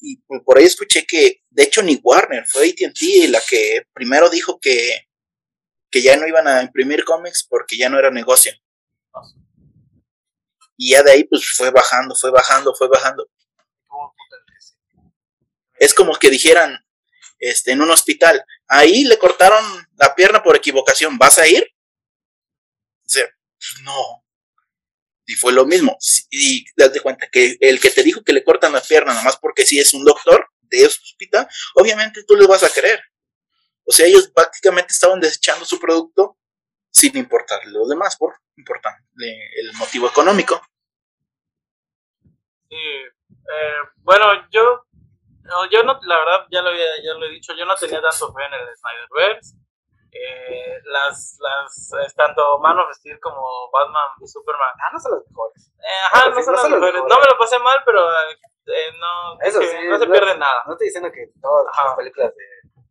Y 0.00 0.18
por- 0.22 0.44
por 0.44 0.58
ahí 0.58 0.64
escuché 0.64 1.04
que, 1.06 1.42
de 1.48 1.62
hecho, 1.64 1.82
ni 1.82 1.96
Warner, 2.02 2.46
fue 2.46 2.68
ATT 2.68 3.28
la 3.30 3.40
que 3.40 3.82
primero 3.94 4.28
dijo 4.30 4.60
que, 4.60 5.06
que 5.90 6.02
ya 6.02 6.16
no 6.16 6.26
iban 6.28 6.46
a 6.46 6.62
imprimir 6.62 7.04
cómics 7.04 7.46
porque 7.48 7.76
ya 7.78 7.88
no 7.88 7.98
era 7.98 8.10
negocio. 8.10 8.52
Y 10.76 10.92
ya 10.92 11.02
de 11.02 11.10
ahí, 11.10 11.24
pues 11.24 11.44
fue 11.56 11.70
bajando, 11.70 12.14
fue 12.14 12.30
bajando, 12.30 12.74
fue 12.74 12.88
bajando. 12.88 13.28
Es 15.78 15.94
como 15.94 16.14
que 16.16 16.30
dijeran 16.30 16.84
este, 17.38 17.72
en 17.72 17.82
un 17.82 17.90
hospital, 17.90 18.44
ahí 18.66 19.04
le 19.04 19.18
cortaron 19.18 19.64
la 19.96 20.14
pierna 20.14 20.42
por 20.42 20.56
equivocación, 20.56 21.18
¿vas 21.18 21.38
a 21.38 21.46
ir? 21.46 21.64
O 23.04 23.08
sea, 23.08 23.28
no. 23.82 24.24
Y 25.26 25.34
fue 25.34 25.52
lo 25.52 25.66
mismo. 25.66 25.96
Y 26.30 26.64
date 26.76 27.00
cuenta 27.00 27.28
que 27.30 27.56
el 27.60 27.80
que 27.80 27.90
te 27.90 28.02
dijo 28.02 28.22
que 28.22 28.32
le 28.32 28.44
cortan 28.44 28.72
la 28.72 28.80
pierna, 28.80 29.12
nada 29.12 29.24
más 29.24 29.36
porque 29.36 29.66
sí 29.66 29.78
es 29.78 29.92
un 29.94 30.04
doctor 30.04 30.48
de 30.62 30.78
ese 30.78 31.00
hospital, 31.02 31.48
obviamente 31.74 32.24
tú 32.24 32.34
les 32.34 32.46
vas 32.46 32.62
a 32.62 32.70
creer. 32.70 33.00
O 33.84 33.92
sea, 33.92 34.06
ellos 34.06 34.30
prácticamente 34.34 34.92
estaban 34.92 35.20
desechando 35.20 35.64
su 35.64 35.78
producto 35.78 36.37
sin 36.98 37.16
importarle 37.16 37.70
los 37.72 37.88
demás, 37.88 38.16
por 38.16 38.34
importarle 38.56 39.50
el 39.60 39.72
motivo 39.74 40.08
económico. 40.08 40.60
Sí, 42.68 42.76
eh, 42.76 43.74
bueno, 43.98 44.26
yo, 44.50 44.84
no, 45.42 45.70
yo 45.70 45.82
no, 45.84 45.98
la 46.02 46.18
verdad, 46.18 46.46
ya 46.50 46.60
lo, 46.62 46.70
había, 46.70 46.84
ya 47.02 47.14
lo 47.14 47.24
he 47.26 47.30
dicho, 47.30 47.54
yo 47.54 47.64
no 47.64 47.74
tenía 47.76 48.00
tanto 48.02 48.32
fe 48.34 48.44
en 48.44 48.54
el 48.54 48.76
Snyderverse. 48.76 49.56
Eh, 50.10 50.80
las, 50.84 51.38
las, 51.38 52.14
tanto 52.14 52.58
Man 52.60 52.78
of 52.78 52.90
Steel 52.96 53.20
como 53.20 53.70
Batman 53.70 54.08
y 54.20 54.26
Superman. 54.26 54.72
Ah, 54.80 54.90
no 54.92 54.98
son 54.98 55.12
los 55.12 55.24
mejores. 55.28 55.70
Eh, 55.78 56.00
ajá, 56.12 56.30
no 56.30 56.36
sí, 56.36 56.42
son 56.42 56.54
no 56.54 56.62
las 56.62 56.70
mejores. 56.70 56.94
mejores. 56.94 57.14
No 57.14 57.20
me 57.22 57.30
lo 57.30 57.38
pasé 57.38 57.58
mal, 57.58 57.78
pero 57.84 58.10
eh, 58.10 58.92
no, 58.98 59.38
Eso 59.42 59.60
sí, 59.60 59.76
no 59.88 59.98
se 59.98 60.06
no- 60.06 60.12
pierde 60.12 60.36
nada. 60.38 60.64
No 60.66 60.72
estoy 60.72 60.86
diciendo 60.88 61.10
que 61.12 61.30
todas 61.40 61.66
Ajá. 61.72 61.88
las 61.88 61.96
películas 61.96 62.32
de, 62.34 62.44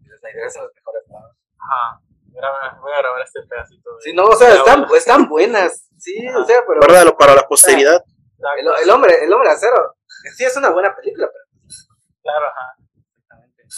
de 0.10 0.18
Snyder 0.18 0.52
son 0.52 0.64
las 0.66 0.74
mejores. 0.76 1.04
¿no? 1.10 1.18
Ajá. 1.18 2.02
Graba- 2.34 2.78
voy 2.82 2.92
a 2.94 2.98
grabar 3.00 3.22
este 3.22 3.42
pedacito. 3.44 3.96
de- 3.96 4.02
Sí, 4.04 4.14
no, 4.14 4.26
o 4.26 4.36
sea, 4.36 4.50
están, 4.96 5.28
buenas. 5.28 5.90
Sí, 5.98 6.16
o 6.30 6.44
sea, 6.44 6.64
pero 6.68 6.80
Guárdalo 6.80 7.18
para 7.18 7.34
la 7.36 7.48
posteridad. 7.48 8.04
el, 8.60 8.68
el 8.84 8.90
hombre, 8.90 9.24
el 9.24 9.34
hombre 9.34 9.50
de 9.50 9.56
acero, 9.56 9.96
sí 10.36 10.44
es 10.46 10.56
una 10.58 10.70
buena 10.70 10.96
película, 10.96 11.28
pero 11.32 11.46
Claro, 12.22 12.46
ajá. 12.48 12.76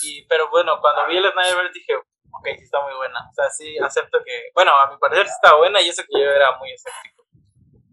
Y, 0.03 0.25
pero 0.27 0.49
bueno, 0.49 0.79
cuando 0.81 1.07
vi 1.07 1.17
el 1.17 1.31
Snyderverse 1.31 1.71
dije, 1.73 1.95
ok, 1.95 2.47
sí 2.57 2.63
está 2.63 2.81
muy 2.81 2.93
buena. 2.95 3.19
O 3.29 3.33
sea, 3.33 3.49
sí 3.49 3.77
acepto 3.79 4.19
que, 4.25 4.49
bueno, 4.53 4.71
a 4.75 4.89
mi 4.91 4.97
parecer 4.97 5.27
sí 5.27 5.33
está 5.33 5.55
buena 5.55 5.81
y 5.81 5.89
eso 5.89 6.03
que 6.03 6.19
yo 6.21 6.29
era 6.29 6.57
muy 6.57 6.71
escéptico. 6.71 7.23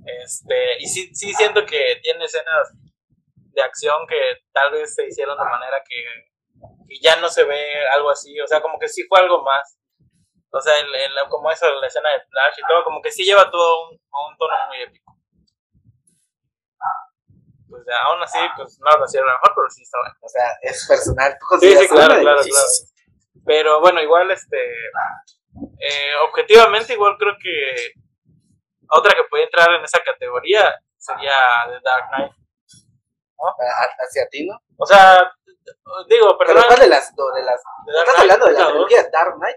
Este, 0.05 0.79
y 0.79 0.87
sí, 0.87 1.15
sí 1.15 1.35
siento 1.35 1.65
que 1.67 1.99
tiene 2.03 2.25
escenas 2.25 2.73
de 3.53 3.63
acción 3.63 4.07
que 4.09 4.17
tal 4.53 4.71
vez 4.73 4.95
se 4.95 5.07
hicieron 5.07 5.37
de 5.37 5.45
manera 5.45 5.83
que, 5.89 6.05
que 6.89 6.99
ya 7.03 7.17
no 7.17 7.29
se 7.29 7.45
ve 7.45 7.87
algo 7.89 8.11
así. 8.11 8.39
O 8.41 8.47
sea, 8.47 8.61
como 8.61 8.79
que 8.79 8.89
sí 8.89 9.05
fue 9.09 9.21
algo 9.21 9.43
más. 9.43 9.77
O 10.57 10.61
sea, 10.61 10.79
el, 10.79 10.95
el- 10.95 11.29
como 11.29 11.51
eso, 11.51 11.69
la 11.81 11.87
escena 11.87 12.11
de 12.11 12.21
Flash 12.29 12.59
y 12.59 12.67
todo, 12.67 12.85
como 12.85 13.03
que 13.03 13.11
sí 13.13 13.25
lleva 13.25 13.51
todo 13.51 13.89
un, 13.91 13.99
a 14.13 14.29
un 14.29 14.37
tono 14.39 14.55
muy 14.69 14.81
épico. 14.83 15.15
Pues 17.69 17.83
ya, 17.87 17.99
aún 18.05 18.23
así, 18.23 18.39
pues 18.57 18.79
no 18.81 18.91
lo 18.91 18.99
considero 18.99 19.27
la 19.27 19.33
mejor, 19.35 19.53
pero 19.57 19.71
sí 19.71 19.83
está 19.83 19.99
buena. 19.99 20.17
o 20.21 20.29
sea, 20.29 20.47
es 20.63 20.87
personal. 20.87 21.37
¿Tú 21.39 21.59
Sí, 21.61 21.77
sí, 21.77 21.89
claro, 21.89 22.21
claro, 22.21 22.43
sí, 22.43 22.51
claro. 22.51 22.67
sí, 22.69 22.85
Pero 23.45 23.81
bueno, 23.81 24.01
igual, 24.01 24.31
este. 24.31 24.57
eh, 25.81 26.15
objetivamente, 26.29 26.93
igual 26.95 27.17
creo 27.19 27.35
que. 27.43 27.93
Otra 28.89 29.13
que 29.17 29.25
puede 29.29 29.45
entrar 29.45 29.69
en 29.75 29.83
esa 29.83 29.99
categoría 29.99 30.73
sería 30.97 31.35
The 31.67 31.81
Dark 31.83 32.09
Knight. 32.11 32.33
A- 33.39 34.05
Hacia 34.05 34.29
ti, 34.29 34.47
¿no? 34.47 34.61
O 34.79 34.87
sea, 34.87 35.31
digo, 36.09 36.37
Pero 36.39 36.53
perdón. 36.55 36.65
¿cuál 36.69 36.79
de 36.79 36.87
las, 36.89 37.15
do- 37.17 37.33
de 37.33 37.43
las 37.43 37.61
The 37.85 37.93
Dark 37.93 38.07
¿Estás 38.09 38.21
hablando 38.23 38.47
de 38.47 38.53
la 38.53 38.59
la 38.61 38.65
2. 38.67 38.73
trilogía 38.73 39.11
Dark 39.11 39.35
Knight? 39.39 39.57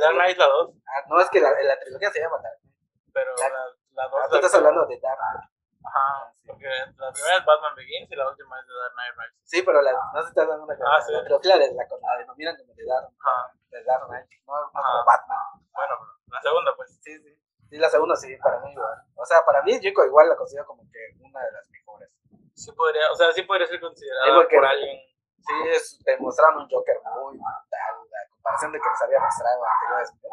Dark 0.00 0.14
Knight 0.14 0.36
la 0.38 0.46
2, 0.46 0.70
Ah, 0.86 1.04
no, 1.08 1.20
es 1.20 1.30
que 1.30 1.40
la, 1.40 1.50
la 1.62 1.78
trilogía 1.80 2.10
se 2.10 2.20
llama 2.20 2.38
Dark 2.42 2.58
Knight. 2.60 2.74
pero 3.12 3.30
La- 3.36 3.48
la, 3.48 3.64
la 3.92 4.04
Ah, 4.04 4.08
2 4.10 4.30
tú 4.30 4.36
estás 4.36 4.54
hablando 4.54 4.86
de 4.86 4.98
Dark 5.00 5.18
Knight. 5.18 5.50
Ajá, 5.84 6.32
porque 6.46 6.66
la 6.66 7.12
primera 7.12 7.36
es 7.38 7.44
Batman 7.46 7.74
Begins 7.76 8.10
y 8.10 8.16
la 8.16 8.28
última 8.28 8.58
es 8.60 8.66
The 8.66 8.72
Dark 8.74 8.92
Knight 8.94 9.14
Rises. 9.16 9.40
Sí, 9.44 9.62
pero 9.62 9.80
la, 9.80 9.92
no 9.92 10.22
se 10.22 10.28
está 10.28 10.44
dando 10.44 10.64
una 10.64 10.74
Ah, 10.74 11.00
sí. 11.00 11.12
la 11.12 11.20
trilogía 11.22 11.56
la, 11.56 11.66
la, 11.66 11.84
la 11.86 12.18
denominan 12.18 12.56
como 12.56 12.74
de 12.74 12.84
Dark, 12.84 13.08
Ajá, 13.24 13.52
de 13.70 13.84
Dark 13.84 14.06
Knight, 14.08 14.26
no, 14.46 14.52
como 14.72 15.04
Batman. 15.06 15.38
bueno, 15.72 15.94
la 16.28 16.40
segunda, 16.42 16.74
pues. 16.76 16.98
Sí, 17.02 17.16
sí. 17.22 17.34
Sí, 17.70 17.76
la 17.76 17.88
segunda 17.90 18.16
sí, 18.16 18.34
para 18.42 18.60
mí 18.60 18.72
igual. 18.72 18.96
O 19.14 19.24
sea, 19.26 19.44
para 19.44 19.62
mí 19.62 19.78
Chico 19.80 20.04
igual 20.04 20.28
la 20.28 20.36
considero 20.36 20.66
como 20.66 20.82
que 20.90 20.98
una 21.20 21.40
de 21.44 21.52
las 21.52 21.68
mejores. 21.70 22.08
Sí 22.54 22.72
podría, 22.72 23.10
o 23.12 23.14
sea, 23.14 23.30
sí 23.32 23.42
podría 23.42 23.66
ser 23.66 23.78
considerada 23.78 24.24
Sí, 24.26 24.56
por 24.56 24.64
alguien. 24.66 24.96
Sí, 25.38 25.54
es, 25.68 25.98
te 26.04 26.18
mostraron 26.18 26.62
un 26.62 26.68
Joker 26.68 27.00
muy 27.16 27.38
brutal, 27.38 27.94
la 28.10 28.28
comparación 28.30 28.72
de 28.72 28.80
que 28.80 28.88
nos 28.88 29.02
había 29.02 29.20
mostrado 29.20 29.62
anteriormente, 29.64 30.28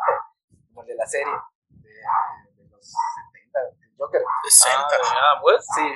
como 0.68 0.82
el 0.82 0.88
de 0.88 0.96
la 0.96 1.06
serie 1.06 1.34
de, 1.70 1.90
de 2.56 2.70
los 2.70 2.94
70, 3.32 3.60
el 3.62 3.96
Joker. 3.98 4.22
60. 4.50 4.80
Ah, 4.80 5.32
Adam 5.32 5.44
West. 5.44 5.68
Sí. 5.76 5.88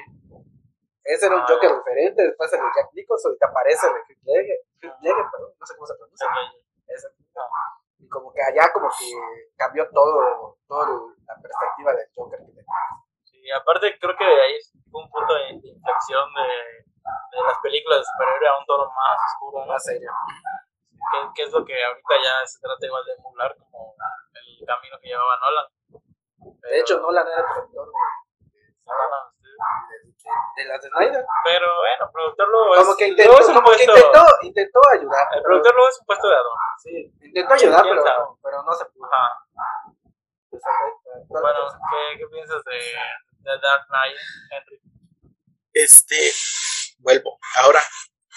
Ese 1.03 1.25
era 1.25 1.35
un 1.35 1.41
Ah, 1.41 1.45
Joker 1.49 1.75
diferente, 1.75 2.21
después 2.23 2.53
el 2.53 2.59
de 2.59 2.69
Jack 2.75 2.93
Nicholson, 2.93 3.33
y 3.33 3.37
te 3.37 3.47
aparece 3.47 3.87
el 3.87 3.93
de 3.93 3.99
Heath 4.07 4.23
Ledger, 4.23 4.59
Ledger, 5.01 5.25
perdón, 5.31 5.51
no 5.59 5.65
sé 5.65 5.75
cómo 5.75 5.87
se 5.87 5.95
pronuncia. 5.95 6.27
Ese. 6.87 7.07
Y 7.97 8.07
como 8.07 8.31
que 8.31 8.41
allá 8.41 8.71
como 8.71 8.89
que 8.89 9.09
cambió 9.57 9.89
todo, 9.89 10.57
toda 10.67 10.87
la 11.25 11.35
perspectiva 11.41 11.93
del 11.93 12.07
Joker 12.15 12.39
que 12.39 12.45
tenía. 12.45 12.63
Sí, 13.23 13.51
aparte 13.51 13.97
creo 13.99 14.15
que 14.15 14.23
de 14.23 14.41
ahí 14.41 14.55
fue 14.89 15.03
un 15.03 15.09
punto 15.09 15.33
de 15.33 15.49
inflexión 15.49 16.29
de, 16.33 16.85
de 17.31 17.43
las 17.43 17.57
películas 17.59 17.99
de 17.99 18.05
superhéroe 18.05 18.49
a 18.49 18.57
un 18.59 18.65
tono 18.65 18.85
más 18.85 19.17
oscuro. 19.33 19.65
Más 19.65 19.83
serio. 19.83 20.11
Que, 21.11 21.17
que 21.33 21.43
es 21.43 21.51
lo 21.51 21.63
que 21.65 21.73
ahorita 21.83 22.13
ya 22.23 22.45
se 22.45 22.59
trata 22.59 22.85
igual 22.85 23.03
de 23.05 23.13
emular 23.13 23.55
como 23.57 23.95
el 24.33 24.65
camino 24.65 24.97
que 25.01 25.07
llevaba 25.07 25.37
Nolan. 25.39 25.65
De 26.61 26.79
hecho, 26.79 26.99
Nolan 26.99 27.27
era 27.27 27.39
el 27.39 27.45
productor 27.45 27.87
de, 27.87 27.93
sí. 28.49 28.59
de, 28.83 29.49
de- 29.49 30.09
de 30.55 30.65
las 30.65 30.81
de 30.81 30.89
Snyder. 30.89 31.25
Pero 31.45 31.67
bueno, 31.79 32.11
productor 32.11 32.49
luego 32.49 32.75
es, 32.75 32.79
Como 32.83 32.95
que 32.97 33.07
intentó, 33.07 33.31
luego 33.31 33.41
es 33.41 33.47
un 33.49 33.55
como 33.55 33.67
que 33.69 33.75
puesto, 33.75 33.95
intentó, 33.97 34.23
intentó 34.43 34.79
ayudar. 34.93 35.23
el 35.23 35.29
pero- 35.31 35.43
productor 35.43 35.73
luego 35.75 35.89
es 35.89 35.99
un 35.99 36.05
puesto 36.05 36.27
de 36.29 36.35
adorno. 36.35 36.59
Sí, 36.83 37.13
intentó 37.21 37.53
ayudar, 37.53 37.81
¿Quién 37.83 37.95
pero, 38.03 38.19
no, 38.19 38.39
pero 38.43 38.63
no 38.63 38.73
se 38.73 38.85
pudo. 38.85 39.05
Ajá. 39.13 39.43
Pues, 40.49 40.61
ok, 40.63 41.27
¿cuál 41.29 41.41
Bueno? 41.43 41.59
¿qué, 41.91 42.17
qué 42.19 42.27
piensas 42.27 42.63
de, 42.65 42.77
de 42.77 43.59
Dark 43.59 43.87
Knight, 43.87 44.17
Henry? 44.51 44.81
Este, 45.73 46.31
vuelvo. 46.99 47.39
Ahora, 47.55 47.83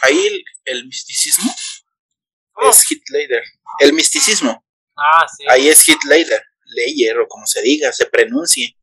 ahí 0.03 0.27
el, 0.27 0.45
el 0.65 0.87
misticismo 0.87 1.53
¿Cómo? 2.53 2.71
es 2.71 2.85
Ledger. 3.11 3.43
El 3.81 3.93
misticismo, 3.93 4.65
Ah, 4.97 5.27
sí. 5.37 5.45
ahí 5.49 5.69
es 5.69 5.87
Heath 5.89 6.05
Ledger. 6.05 6.43
Ledger, 6.65 7.19
o 7.21 7.29
como 7.29 7.47
se 7.47 7.61
diga, 7.63 7.93
se 7.93 8.07
pronuncie. 8.07 8.77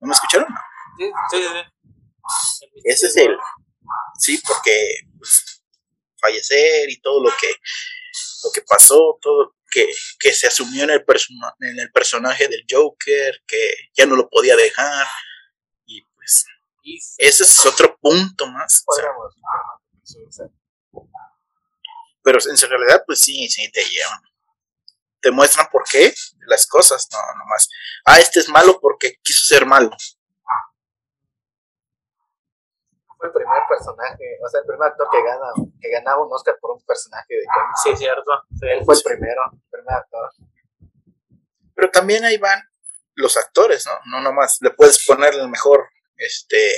¿No 0.00 0.08
me 0.08 0.12
escucharon? 0.14 0.48
Sí, 0.98 1.10
sí, 1.30 1.42
sí. 1.42 2.80
Ese 2.84 3.06
es 3.06 3.16
el. 3.16 3.36
Sí, 4.18 4.40
porque 4.46 5.00
pues, 5.18 5.62
fallecer 6.20 6.90
y 6.90 7.00
todo 7.00 7.22
lo 7.22 7.30
que 7.40 7.52
lo 8.44 8.52
que 8.52 8.62
pasó, 8.62 9.18
todo 9.20 9.54
que, 9.70 9.86
que 10.20 10.32
se 10.32 10.46
asumió 10.46 10.84
en 10.84 10.90
el, 10.90 11.04
persona- 11.04 11.54
en 11.60 11.78
el 11.80 11.90
personaje 11.90 12.46
del 12.48 12.64
Joker, 12.70 13.42
que 13.46 13.74
ya 13.94 14.06
no 14.06 14.16
lo 14.16 14.28
podía 14.28 14.56
dejar. 14.56 15.06
Pues, 16.82 17.14
ese 17.18 17.44
es 17.44 17.66
otro 17.66 17.96
punto 18.00 18.46
más. 18.46 18.84
o 18.86 18.92
sea, 20.30 20.48
pero 22.24 22.38
en 22.40 22.70
realidad, 22.70 23.04
pues 23.06 23.20
sí, 23.20 23.48
sí 23.48 23.70
te 23.70 23.84
llevan. 23.84 24.20
Te 25.20 25.30
muestran 25.30 25.68
por 25.70 25.84
qué 25.84 26.12
las 26.46 26.66
cosas, 26.66 27.06
no, 27.12 27.18
nomás. 27.38 27.68
Ah, 28.06 28.18
este 28.18 28.40
es 28.40 28.48
malo 28.48 28.78
porque 28.80 29.16
quiso 29.22 29.44
ser 29.44 29.66
malo. 29.66 29.90
Fue 33.18 33.28
el 33.28 33.32
primer 33.32 33.62
personaje, 33.68 34.38
o 34.44 34.48
sea, 34.48 34.60
el 34.60 34.66
primer 34.66 34.88
actor 34.88 35.06
que 35.10 35.22
gana, 35.22 35.52
que 35.80 35.90
ganaba 35.90 36.24
un 36.24 36.32
Oscar 36.32 36.56
por 36.60 36.72
un 36.72 36.84
personaje 36.84 37.34
de 37.34 37.44
cómics. 37.44 37.80
Sí, 37.84 37.96
cierto. 37.96 38.42
Sí. 38.58 38.66
Él 38.68 38.84
fue 38.84 38.94
el 38.94 39.02
primero, 39.02 39.42
el 39.52 39.62
primer 39.70 39.94
actor. 39.94 40.30
Pero 41.74 41.90
también 41.90 42.24
ahí 42.24 42.38
van 42.38 42.62
los 43.14 43.36
actores, 43.36 43.86
¿no? 43.86 43.92
No 44.10 44.22
nomás 44.22 44.58
le 44.60 44.70
puedes 44.70 45.04
poner 45.06 45.34
el 45.34 45.48
mejor, 45.48 45.88
este, 46.16 46.74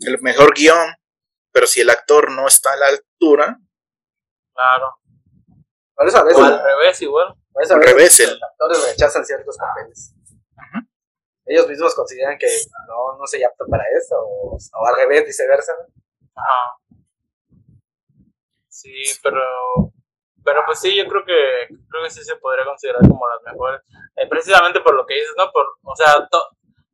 el 0.00 0.20
mejor 0.22 0.54
guion, 0.54 0.94
pero 1.52 1.66
si 1.66 1.80
el 1.80 1.90
actor 1.90 2.30
no 2.30 2.46
está 2.46 2.72
a 2.72 2.76
la 2.76 2.86
altura, 2.88 3.58
Claro. 4.52 4.94
Por 5.94 6.06
eso 6.08 6.18
a 6.18 6.22
O 6.22 6.24
veces, 6.26 6.42
al 6.42 6.62
revés, 6.64 7.02
igual. 7.02 7.34
por 7.52 7.62
eso 7.62 7.72
a 7.72 7.76
al 7.76 7.80
veces 7.80 7.94
revés, 7.96 8.20
el, 8.20 8.30
los 8.30 8.42
actores 8.42 8.90
rechazan 8.90 9.24
ciertos 9.24 9.56
papeles. 9.56 10.14
Ellos 11.46 11.66
mismos 11.66 11.94
consideran 11.94 12.36
que 12.38 12.46
no, 12.86 13.16
no 13.18 13.26
soy 13.26 13.42
apto 13.42 13.64
para 13.68 13.82
eso, 13.98 14.14
o, 14.18 14.56
o 14.56 14.86
al 14.86 14.96
revés, 14.96 15.24
viceversa. 15.26 15.72
¿no? 15.78 16.42
Ajá. 16.42 16.78
Sí, 18.68 18.92
pero. 19.22 19.40
Pero 20.42 20.62
pues 20.64 20.78
sí, 20.80 20.96
yo 20.96 21.06
creo 21.06 21.24
que 21.24 21.66
creo 21.90 22.02
que 22.04 22.10
sí 22.10 22.24
se 22.24 22.36
podría 22.36 22.64
considerar 22.64 23.00
como 23.02 23.28
las 23.28 23.42
mejores. 23.42 23.82
Eh, 24.16 24.26
precisamente 24.28 24.80
por 24.80 24.94
lo 24.94 25.04
que 25.06 25.14
dices, 25.14 25.34
¿no? 25.36 25.50
Por, 25.52 25.66
o 25.82 25.96
sea, 25.96 26.14
to- 26.30 26.48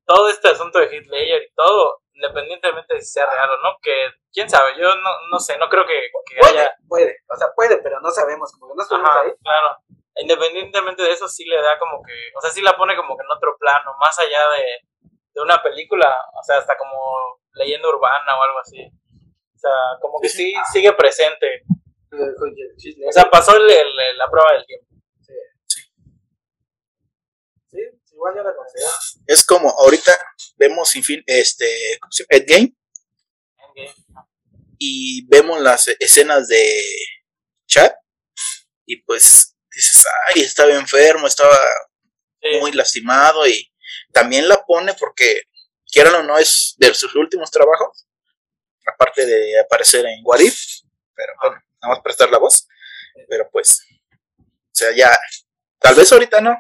todo 0.07 0.29
este 0.31 0.49
asunto 0.49 0.79
de 0.79 0.87
Ledger 0.89 1.43
y 1.43 1.55
todo, 1.55 2.01
independientemente 2.15 2.95
de 2.95 3.01
si 3.03 3.13
sea 3.13 3.27
real 3.31 3.51
o 3.51 3.57
no, 3.63 3.77
que 3.83 3.93
quién 4.33 4.49
sabe, 4.49 4.73
yo 4.79 4.95
no, 4.97 5.11
no 5.31 5.39
sé, 5.39 5.59
no 5.59 5.69
creo 5.69 5.85
que, 5.87 6.01
que 6.27 6.41
Puede, 6.41 6.61
haya. 6.61 6.75
puede, 6.89 7.17
o 7.29 7.37
sea, 7.37 7.49
puede, 7.55 7.79
pero 7.79 8.01
no 8.01 8.11
sabemos, 8.11 8.53
como 8.53 8.73
que 8.73 8.77
no 8.77 8.83
estuvimos 8.83 9.17
ahí. 9.17 9.33
claro. 9.43 9.77
Independientemente 10.19 11.03
de 11.03 11.13
eso, 11.13 11.29
sí 11.29 11.45
le 11.45 11.61
da 11.61 11.79
como 11.79 12.03
que, 12.03 12.13
o 12.35 12.41
sea, 12.41 12.51
sí 12.51 12.63
la 12.63 12.75
pone 12.77 12.97
como 12.97 13.17
que 13.17 13.23
en 13.25 13.31
otro 13.31 13.57
plano, 13.59 13.93
más 14.01 14.19
allá 14.19 14.49
de, 14.57 15.11
de 15.35 15.43
una 15.43 15.63
película, 15.63 16.09
o 16.41 16.43
sea, 16.43 16.57
hasta 16.59 16.77
como 16.79 17.39
leyenda 17.53 17.89
urbana 17.89 18.39
o 18.39 18.43
algo 18.43 18.59
así. 18.61 18.81
O 18.87 19.59
sea, 19.59 19.71
como 20.01 20.19
que 20.21 20.29
sí 20.31 20.55
sigue 20.73 20.93
presente. 20.95 21.63
O 23.09 23.13
sea, 23.13 23.25
pasó 23.31 23.57
el- 23.57 23.69
el- 23.71 24.17
la 24.17 24.31
prueba 24.31 24.53
del 24.53 24.65
tiempo. 24.65 24.87
sí, 27.69 27.81
igual 28.17 28.35
yo 28.35 28.43
la 28.43 28.55
considero. 28.57 28.91
es 29.27 29.45
como 29.45 29.71
ahorita 29.71 30.17
vemos 30.57 30.91
sin 30.91 31.05
fin, 31.05 31.23
este. 31.27 31.99
Endgame, 32.31 32.75
Endgame. 33.75 33.95
y 34.79 35.27
vemos 35.29 35.61
las 35.61 35.89
escenas 36.01 36.49
de 36.49 36.83
Chad, 37.67 37.93
y 38.87 39.03
pues 39.03 39.57
dices, 39.75 40.05
ay, 40.29 40.43
estaba 40.43 40.73
enfermo, 40.73 41.27
estaba 41.27 41.59
Sí, 42.43 42.59
muy 42.61 42.73
lastimado, 42.73 43.47
y 43.47 43.73
también 44.13 44.49
la 44.49 44.63
pone 44.65 44.95
porque, 44.95 45.43
quieran 45.91 46.15
o 46.17 46.23
no, 46.23 46.39
es 46.39 46.75
de 46.77 46.93
sus 46.95 47.15
últimos 47.15 47.51
trabajos, 47.51 48.07
aparte 48.87 49.25
de 49.25 49.59
aparecer 49.61 50.05
en 50.07 50.21
What 50.23 50.41
If, 50.41 50.61
pero 51.15 51.33
bueno, 51.41 51.57
nada 51.81 51.95
más 51.95 52.03
prestar 52.03 52.31
la 52.31 52.39
voz, 52.39 52.69
pero 53.29 53.49
pues, 53.51 53.83
o 54.39 54.45
sea, 54.73 54.95
ya, 54.95 55.17
tal 55.79 55.95
vez 55.95 56.13
ahorita 56.13 56.41
no, 56.41 56.57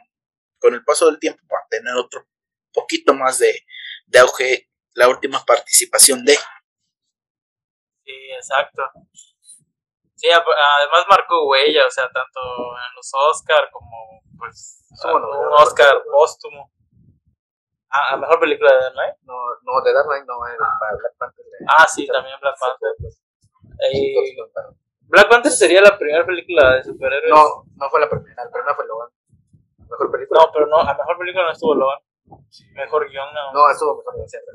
con 0.58 0.74
el 0.74 0.84
paso 0.84 1.06
del 1.06 1.18
tiempo 1.18 1.42
va 1.52 1.58
a 1.58 1.68
tener 1.68 1.94
otro 1.96 2.26
poquito 2.72 3.14
más 3.14 3.38
de, 3.38 3.64
de 4.06 4.18
auge, 4.18 4.68
la 4.94 5.08
última 5.08 5.44
participación 5.44 6.24
de, 6.24 6.34
sí, 8.04 8.12
exacto. 8.34 8.82
Sí, 10.14 10.28
además 10.30 11.04
marcó 11.10 11.46
huella, 11.48 11.86
o 11.86 11.90
sea, 11.90 12.04
tanto 12.10 12.40
en 12.40 12.94
los 12.96 13.10
Oscar 13.12 13.68
como, 13.70 14.22
pues, 14.38 14.86
bueno, 15.02 15.28
un 15.28 15.52
Oscar 15.54 16.02
póstumo. 16.10 16.72
A, 17.90 18.14
a 18.14 18.16
mejor 18.16 18.40
película 18.40 18.72
de 18.74 18.80
The 18.90 18.94
Night. 18.96 19.14
No, 19.22 19.34
no, 19.62 19.82
de 19.82 19.92
Dark 19.92 20.06
Knight 20.08 20.24
no, 20.26 20.34
eh, 20.48 20.56
para 20.80 20.96
Black 20.96 21.16
Panther. 21.18 21.44
eh, 21.46 21.64
Ah, 21.68 21.86
sí, 21.86 22.06
también 22.06 22.38
Black 22.40 22.56
Panther. 22.58 22.90
Sí, 22.98 24.16
Eh, 24.16 24.34
no, 24.38 24.44
pero- 24.54 24.74
Black 25.02 25.28
Panther 25.28 25.52
sería 25.52 25.80
la 25.82 25.96
primera 25.98 26.24
película 26.26 26.74
de 26.76 26.84
superhéroes. 26.84 27.30
No, 27.30 27.64
no 27.76 27.90
fue 27.90 28.00
la 28.00 28.08
primera, 28.10 28.42
la 28.44 28.50
primera 28.50 28.74
fue 28.74 28.86
Logan. 28.86 29.08
Mejor 29.90 30.10
película. 30.12 30.40
No, 30.40 30.52
pero 30.52 30.66
no, 30.66 30.78
a 30.80 30.94
mejor 30.96 31.18
película 31.18 31.44
no 31.44 31.52
estuvo 31.52 31.74
Logan. 31.74 31.98
Mejor 32.74 33.08
guion, 33.08 33.32
no. 33.34 33.52
No, 33.52 33.70
estuvo 33.70 33.96
mejor 33.98 34.16
de 34.16 34.28
siempre. 34.28 34.54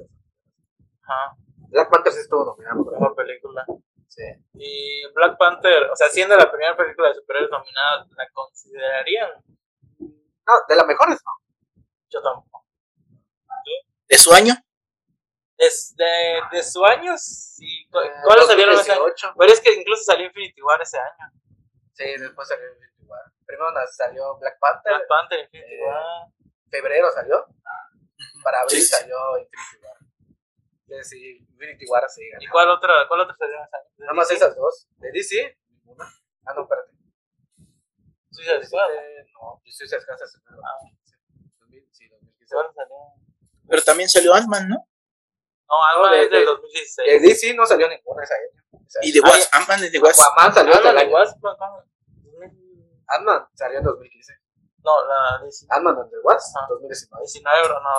Ajá, 1.04 1.36
Black 1.70 1.90
Panther 1.90 2.14
sí 2.14 2.20
estuvo 2.20 2.46
nominado. 2.46 2.84
mejor. 2.84 3.16
película. 3.16 3.66
Sí. 4.08 4.24
Y 4.56 5.08
Black 5.14 5.38
Panther, 5.38 5.84
o 5.90 5.96
sea, 5.96 6.10
siendo 6.10 6.36
la 6.36 6.52
primera 6.52 6.76
película 6.76 7.08
de 7.10 7.16
superhéroes 7.16 7.50
nominada, 7.52 8.06
¿la 8.18 8.28
considerarían? 8.34 9.30
No, 10.00 10.54
de 10.68 10.76
las 10.76 10.86
mejores 10.86 11.18
no. 11.26 11.82
Yo 12.10 12.22
tampoco. 12.22 12.66
de 14.10 14.18
su 14.18 14.34
año, 14.34 14.54
Es 15.58 15.96
de, 15.96 16.42
de 16.52 16.64
su 16.64 16.84
año, 16.84 17.14
sí. 17.18 17.88
¿Cu- 17.90 18.00
Eh, 18.00 18.12
¿Cuáles 18.26 18.48
salieron 18.48 18.74
ese 18.76 18.92
año? 18.92 19.02
2018. 19.02 19.34
Pero 19.38 19.54
es 19.54 19.62
que 19.62 19.74
incluso 19.76 20.04
salió 20.04 20.26
Infinity 20.28 20.62
War 20.62 20.82
ese 20.82 20.98
año. 20.98 21.32
Sí, 21.94 22.04
después 22.20 22.48
salió 22.50 22.66
Infinity 22.68 22.91
War. 23.12 23.22
Primero 23.46 23.70
salió 23.92 24.38
Black 24.40 24.58
Panther, 24.60 24.94
Black 24.96 25.08
Panther, 25.08 25.40
Infinity 25.42 25.74
eh, 25.74 25.84
War. 25.86 26.28
febrero 26.70 27.12
salió. 27.12 27.46
Para 28.44 28.62
abril 28.62 28.78
Sí, 28.80 28.82
sí. 28.86 28.88
salió 28.88 29.18
Infinity 29.38 29.86
War. 29.86 29.98
Sí, 30.88 31.04
sí, 31.04 31.38
Infinity 31.52 31.86
War 31.90 32.10
sí. 32.10 32.24
¿Y 32.40 32.48
cuál 32.48 32.70
otra, 32.70 32.94
cuál 33.08 33.22
otra 33.22 33.36
salió 33.38 33.58
Nada 33.98 34.14
más 34.14 34.32
esas 34.32 34.56
dos. 34.56 34.88
De 34.98 35.12
DC, 35.12 35.58
ninguna. 35.70 36.06
Ah, 36.46 36.54
no, 36.56 36.64
espérate. 36.64 36.92
Suicide 38.32 38.66
Squad. 38.66 38.90
No, 39.34 39.62
soy 39.66 39.88
Squad 39.88 40.16
hace 40.24 40.40
primero. 40.44 40.64
Ah. 40.66 40.80
Sí, 41.06 41.16
2000, 41.60 41.88
sí, 41.92 42.08
2015. 42.10 42.56
¿Cuál 42.56 42.74
salió? 42.74 42.96
pero 43.68 43.84
también 43.84 44.10
salió 44.10 44.34
Ant-Man, 44.34 44.68
¿no? 44.68 44.88
No, 45.70 46.10
de- 46.10 46.24
es 46.26 46.30
del 46.32 46.40
de- 46.42 46.46
2016. 46.46 47.22
De 47.22 47.28
DC 47.30 47.54
no 47.54 47.66
salió 47.66 47.88
ninguna 47.88 48.24
esa 48.24 48.34
año. 48.36 48.62
Y 49.02 49.12
de 49.14 49.20
Ah, 49.24 49.30
Wasp, 49.30 49.54
Ant-Man 49.56 49.84
es 49.86 49.92
de 49.94 50.00
Wasp. 50.00 50.20
Aquaman 50.22 50.54
salió 50.54 50.74
hasta 50.74 50.90
el 50.90 50.98
año. 50.98 51.12
Ant-Man 53.18 53.48
salió 53.54 53.80
en 53.80 53.86
2015. 53.86 54.34
No, 54.84 55.06
la 55.06 55.40
19, 55.44 55.68
Ant-Man 55.70 55.98
and 56.00 56.10
the 56.10 56.18
Wasp, 56.24 56.58
Ajá. 56.58 56.68
2019. 56.70 57.68
bro, 57.68 57.80
no. 57.80 57.90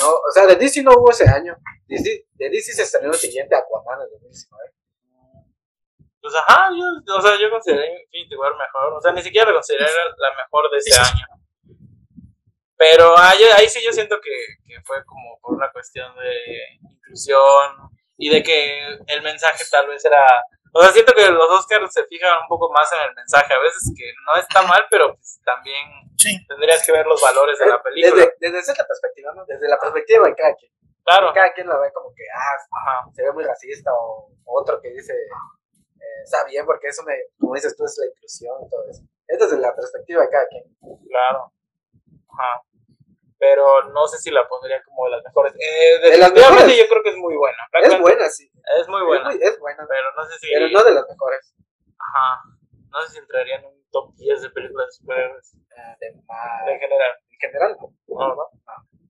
No, 0.00 0.10
o 0.12 0.30
sea, 0.32 0.46
de 0.46 0.56
DC 0.56 0.82
no 0.82 0.92
hubo 0.92 1.10
ese 1.10 1.28
año. 1.28 1.56
DC, 1.88 2.26
de 2.34 2.50
DC 2.50 2.72
se 2.72 2.82
estrenó 2.82 3.12
el 3.12 3.18
siguiente 3.18 3.56
Aquaman 3.56 4.00
en 4.02 4.10
2019. 4.10 4.72
Pues 6.20 6.34
ajá, 6.36 6.70
yo, 6.70 7.16
o 7.16 7.20
sea, 7.20 7.36
yo 7.40 7.50
consideré 7.50 8.02
Infinity 8.04 8.36
War 8.36 8.56
mejor. 8.56 8.92
O 8.92 9.00
sea, 9.00 9.10
ni 9.10 9.22
siquiera 9.22 9.48
la 9.48 9.54
consideré 9.54 9.84
la 9.84 10.36
mejor 10.36 10.70
de 10.70 10.78
ese 10.78 10.96
año. 10.96 11.26
Pero 12.76 13.18
ahí, 13.18 13.42
ahí 13.56 13.68
sí 13.68 13.80
yo 13.84 13.92
siento 13.92 14.20
que, 14.20 14.30
que 14.66 14.80
fue 14.82 15.04
como 15.04 15.38
por 15.40 15.54
una 15.54 15.70
cuestión 15.72 16.14
de 16.16 16.78
inclusión 16.80 17.90
y 18.16 18.28
de 18.28 18.42
que 18.42 18.86
el 19.06 19.22
mensaje 19.22 19.64
tal 19.70 19.88
vez 19.88 20.04
era... 20.04 20.24
O 20.74 20.80
sea, 20.82 20.90
siento 20.90 21.12
que 21.12 21.28
los 21.30 21.50
Oscars 21.50 21.92
se 21.92 22.04
fijan 22.04 22.32
un 22.42 22.48
poco 22.48 22.72
más 22.72 22.90
en 22.92 23.08
el 23.08 23.14
mensaje. 23.14 23.52
A 23.52 23.58
veces 23.60 23.92
que 23.96 24.10
no 24.26 24.36
está 24.36 24.62
mal, 24.62 24.84
pero 24.90 25.14
pues 25.14 25.40
también 25.44 25.84
Sí. 26.16 26.30
tendrías 26.48 26.84
que 26.86 26.92
ver 26.92 27.06
los 27.06 27.20
valores 27.20 27.58
de 27.58 27.66
la 27.66 27.82
película. 27.82 28.14
Desde, 28.24 28.36
desde 28.40 28.72
esa 28.72 28.84
perspectiva, 28.86 29.32
¿no? 29.34 29.44
Desde 29.44 29.68
la 29.68 29.78
perspectiva 29.78 30.26
de 30.26 30.34
cada 30.34 30.54
quien. 30.54 30.72
Claro. 31.04 31.32
Cada 31.34 31.52
quien 31.52 31.66
lo 31.66 31.80
ve 31.80 31.92
como 31.92 32.14
que, 32.14 32.22
ah, 32.34 32.56
Ajá. 32.80 33.10
se 33.12 33.22
ve 33.22 33.32
muy 33.32 33.44
racista, 33.44 33.90
o 33.92 34.30
otro 34.44 34.80
que 34.80 34.90
dice, 34.90 35.12
eh, 35.12 36.22
está 36.24 36.44
bien 36.44 36.64
porque 36.64 36.88
eso 36.88 37.02
me, 37.02 37.14
como 37.38 37.54
dices 37.54 37.76
tú, 37.76 37.84
es 37.84 37.98
la 37.98 38.06
inclusión 38.06 38.56
y 38.64 38.70
todo 38.70 38.84
eso. 38.88 39.02
Es 39.26 39.38
desde 39.38 39.58
la 39.58 39.74
perspectiva 39.74 40.22
de 40.22 40.28
cada 40.30 40.46
quien. 40.46 40.64
Claro. 41.08 41.52
Ajá. 42.30 42.62
Pero 43.42 43.90
no 43.90 44.06
sé 44.06 44.18
si 44.18 44.30
la 44.30 44.46
pondría 44.46 44.80
como 44.84 45.04
de 45.06 45.10
las 45.18 45.24
mejores. 45.24 45.52
Eh, 45.58 45.98
De 45.98 46.16
las 46.16 46.32
mejores. 46.32 46.78
yo 46.78 46.86
creo 46.88 47.02
que 47.02 47.10
es 47.10 47.16
muy 47.16 47.34
buena. 47.34 47.58
Black 47.72 47.82
Es 47.82 47.90
Panther 47.90 48.00
buena, 48.14 48.28
sí. 48.28 48.48
Es 48.78 48.86
muy 48.86 49.02
buena. 49.02 49.30
Es, 49.30 49.36
muy- 49.36 49.44
es 49.48 49.58
buena, 49.58 49.84
Pero 49.88 50.12
no 50.16 50.24
sé 50.30 50.38
si. 50.38 50.46
pero 50.52 50.68
no 50.68 50.84
de 50.84 50.92
las 50.92 51.04
mejores. 51.08 51.52
Ajá. 51.98 52.40
No 52.88 53.02
sé 53.02 53.12
si 53.14 53.18
entraría 53.18 53.56
en 53.56 53.64
un 53.64 53.84
top 53.90 54.14
10 54.14 54.42
de 54.42 54.50
películas 54.50 54.86
de 54.86 54.92
superhéroes. 54.92 55.56
Ah, 55.76 55.96
de 55.98 56.12
más- 56.24 56.68
En 56.68 56.78
general. 56.78 57.12
En 57.30 57.38
general, 57.40 57.76
no. 57.80 57.92
No, 58.06 58.34
¿no? 58.36 58.48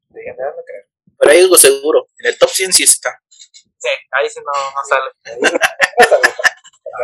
De 0.08 0.22
general 0.22 0.54
no 0.56 0.62
creo. 0.64 0.84
Pero 1.18 1.30
hay 1.30 1.40
algo 1.42 1.56
seguro. 1.56 2.06
En 2.18 2.26
el 2.30 2.38
top 2.38 2.48
100 2.48 2.72
sí 2.72 2.84
está. 2.84 3.20
Sí, 3.28 3.88
ahí 4.12 4.30
sí 4.30 4.40
no, 4.40 4.52
no 4.70 4.82
sale. 4.88 5.60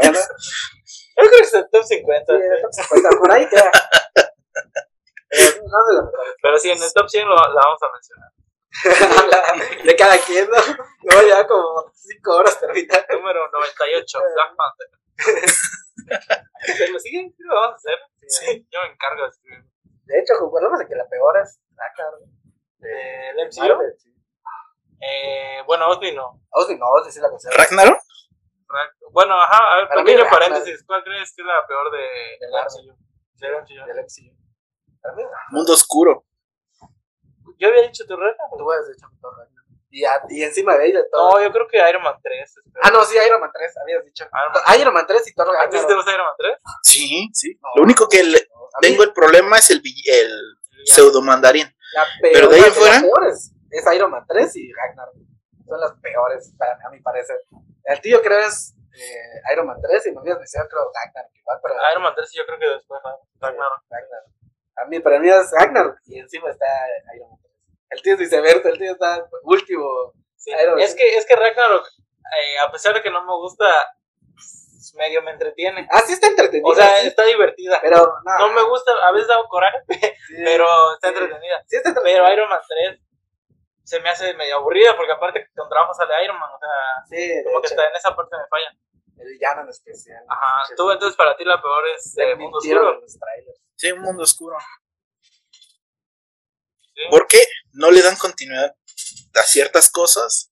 Bueno, 0.00 0.18
Yo 0.18 1.14
creo 1.16 1.30
que 1.30 1.44
es 1.44 1.54
el 1.54 1.68
top 1.70 1.82
50. 1.84 2.36
sí, 2.36 2.42
el 2.42 2.62
top 2.62 2.72
50, 2.72 3.08
por 3.18 3.32
ahí 3.32 3.48
queda. 3.48 3.70
Pero 6.42 6.58
sí, 6.58 6.70
en 6.70 6.82
el 6.82 6.92
top 6.92 7.08
100 7.08 7.28
lo, 7.28 7.34
la 7.34 7.60
vamos 7.62 7.82
a 7.82 7.92
mencionar. 7.92 8.32
de 9.84 9.96
cada 9.96 10.18
quien, 10.18 10.48
¿no? 10.48 10.56
No, 10.56 11.26
ya 11.26 11.46
como 11.46 11.90
5 11.94 12.34
horas 12.36 12.58
terminar. 12.60 13.06
Número 13.10 13.50
98, 13.50 14.18
Black 14.34 14.56
Panther. 14.56 14.88
¿Se 16.76 16.88
lo 16.90 16.98
siguen? 16.98 17.30
Sí, 17.36 17.42
lo 17.44 17.54
vamos 17.54 17.72
a 17.72 17.76
hacer. 17.76 17.98
Sí. 18.28 18.66
Yo 18.70 18.80
me 18.82 18.92
encargo 18.92 19.22
de 19.24 19.28
escribir. 19.28 19.64
De 20.04 20.18
hecho, 20.20 20.34
recordemos 20.34 20.78
de 20.78 20.86
que 20.86 20.94
la 20.94 21.06
peor 21.08 21.38
es 21.38 21.60
Dakar. 21.70 22.12
¿El 22.80 23.46
MCU? 23.46 23.82
Sí. 23.98 24.14
Eh, 25.00 25.62
bueno, 25.66 25.88
Osni 25.88 26.12
no. 26.12 26.40
Ozzy 26.50 26.76
no, 26.76 26.86
Ozzy 26.90 27.12
sí 27.12 27.20
la 27.20 27.28
considero. 27.30 27.56
¿Ragnarok? 27.58 27.98
Ra- 28.68 28.92
Bueno, 29.12 29.40
ajá, 29.40 29.72
a 29.72 29.76
ver, 29.76 29.88
pequeño 29.88 30.24
paréntesis. 30.30 30.84
¿Cuál 30.86 31.04
crees 31.04 31.32
que 31.34 31.42
es 31.42 31.46
la 31.46 31.66
peor 31.66 31.90
de, 31.90 31.98
De 31.98 32.46
del. 32.46 32.52
MCU? 32.64 33.86
Del 33.86 33.96
MCU. 34.00 34.47
Mundo 35.50 35.72
Oscuro. 35.72 36.24
Yo 37.58 37.68
había 37.68 37.82
dicho 37.82 38.04
tu 38.06 38.16
regla. 38.16 38.36
tú 38.56 38.70
has 38.72 38.88
dicho 38.88 39.06
Ragnarok. 39.22 39.48
Y, 39.90 40.04
a- 40.04 40.22
y 40.28 40.42
encima 40.42 40.76
de 40.76 40.86
ella 40.86 41.00
todo. 41.10 41.30
No, 41.38 41.42
yo 41.42 41.50
creo 41.50 41.66
que 41.66 41.78
Iron 41.88 42.02
Man 42.02 42.14
3. 42.22 42.42
es 42.42 42.54
peor. 42.72 42.84
Ah, 42.84 42.90
no, 42.90 43.02
sí, 43.04 43.16
Iron 43.26 43.40
Man 43.40 43.50
3, 43.52 43.74
habías 43.82 44.04
dicho. 44.04 44.24
Iron 44.24 44.52
Man. 44.52 44.80
Iron 44.80 44.94
Man 44.94 45.06
3 45.06 45.26
y 45.28 45.34
Thor 45.34 45.48
¿A 45.56 45.68
ti 45.68 45.76
te 45.86 45.94
gusta 45.94 46.12
Iron 46.12 46.26
Man 46.26 46.34
3? 46.38 46.58
Sí, 46.84 47.28
sí. 47.32 47.58
No, 47.62 47.68
Lo 47.76 47.82
único 47.82 48.08
que 48.08 48.22
le- 48.22 48.46
no, 48.52 48.60
mí 48.80 48.88
tengo 48.88 49.02
el 49.02 49.12
problema 49.12 49.56
es 49.58 49.70
el, 49.70 49.78
el 50.06 50.30
Ya. 50.86 50.94
pseudo 50.94 51.22
mandarín. 51.22 51.66
la 51.94 52.04
peor, 52.20 52.32
pero 52.34 52.48
de 52.48 52.56
ahí 52.56 52.60
la 52.60 52.66
en 52.68 52.72
fuera- 52.74 52.92
las 52.92 53.02
peores 53.02 53.52
es 53.70 53.94
Iron 53.94 54.10
Man 54.10 54.24
3 54.28 54.56
y 54.56 54.72
Ragnarok. 54.72 55.14
Son 55.66 55.80
las 55.80 55.92
peores, 56.00 56.54
para 56.58 56.76
mí, 56.76 56.82
a 56.86 56.90
mi 56.90 57.00
parecer. 57.00 57.40
El 57.84 58.00
tío 58.02 58.20
creo 58.22 58.40
es 58.46 58.74
eh, 58.94 59.52
Iron 59.54 59.66
Man 59.66 59.78
3 59.82 60.06
y 60.06 60.12
me 60.12 60.18
olvidas 60.20 60.38
mencionar 60.38 60.68
creo 60.68 60.90
igual, 61.34 61.58
pero 61.62 61.74
Iron 61.92 62.02
Man 62.02 62.12
3 62.14 62.30
yo 62.34 62.44
creo 62.46 62.58
que 62.58 62.66
después 62.68 63.00
Ra- 63.02 63.16
Ragnarok. 63.40 63.82
A 64.82 64.86
mí, 64.86 65.00
para 65.00 65.18
mí 65.18 65.28
es 65.28 65.50
Ragnarok 65.52 65.98
y 66.06 66.18
encima 66.18 66.50
está 66.50 66.66
Iron 67.16 67.30
Man 67.30 67.38
3. 67.40 67.52
El 67.90 68.02
tío 68.02 68.12
es 68.14 68.18
viceversa, 68.18 68.68
el 68.68 68.78
tío 68.78 68.92
está 68.92 69.28
último. 69.42 70.12
Sí. 70.36 70.52
Es 70.78 70.94
que, 70.94 71.16
es 71.16 71.26
que 71.26 71.36
Ragnarok, 71.36 71.86
eh, 71.86 72.58
a 72.58 72.70
pesar 72.70 72.94
de 72.94 73.02
que 73.02 73.10
no 73.10 73.24
me 73.24 73.32
gusta, 73.32 73.66
pues, 74.34 74.94
medio 74.96 75.22
me 75.22 75.32
entretiene. 75.32 75.88
Así 75.90 76.12
está 76.12 76.28
entretenido. 76.28 76.68
O 76.68 76.74
sea, 76.74 77.00
sí, 77.00 77.08
está 77.08 77.24
divertida. 77.24 77.78
pero 77.82 77.96
no, 78.24 78.38
No 78.38 78.52
me 78.52 78.62
gusta, 78.62 78.92
a 79.04 79.12
veces 79.12 79.28
da 79.28 79.36
coraje, 79.48 79.78
sí, 79.88 80.00
pero 80.44 80.66
está 80.94 81.08
entretenida. 81.08 81.64
Está 81.68 81.88
entretenido. 81.88 82.24
Pero 82.24 82.32
Iron 82.32 82.48
Man 82.48 82.60
3 82.68 83.00
se 83.84 84.00
me 84.00 84.10
hace 84.10 84.34
medio 84.34 84.56
aburrida 84.56 84.94
porque 84.96 85.12
aparte 85.12 85.40
que 85.40 85.54
con 85.56 85.68
trabajo 85.68 85.94
sale 85.94 86.22
Iron 86.22 86.38
Man, 86.38 86.50
o 86.52 86.58
sea, 86.58 87.42
como 87.44 87.60
que 87.62 87.68
está 87.68 87.88
en 87.88 87.96
esa 87.96 88.14
parte 88.14 88.36
me 88.36 88.46
falla. 88.46 88.70
El 89.20 89.28
villano 89.28 89.62
en 89.62 89.68
especial. 89.68 90.22
Ajá, 90.28 90.64
Sí, 90.68 90.74
tú 90.76 90.90
entonces 90.90 91.16
para 91.16 91.36
ti 91.36 91.44
la 91.44 91.60
peor 91.60 91.84
es 91.96 92.16
eh, 92.18 92.34
Mundo 92.36 92.58
mintieron 92.58 92.84
Oscuro. 92.84 92.94
en 92.98 93.02
los 93.02 93.18
trailers. 93.18 93.60
Sí, 93.76 93.92
un 93.92 94.00
mundo 94.00 94.22
oscuro. 94.22 94.56
¿sí? 96.94 97.02
¿Por 97.10 97.26
qué 97.26 97.38
no 97.72 97.90
le 97.90 98.02
dan 98.02 98.16
continuidad 98.16 98.74
a 99.34 99.42
ciertas 99.42 99.90
cosas? 99.90 100.50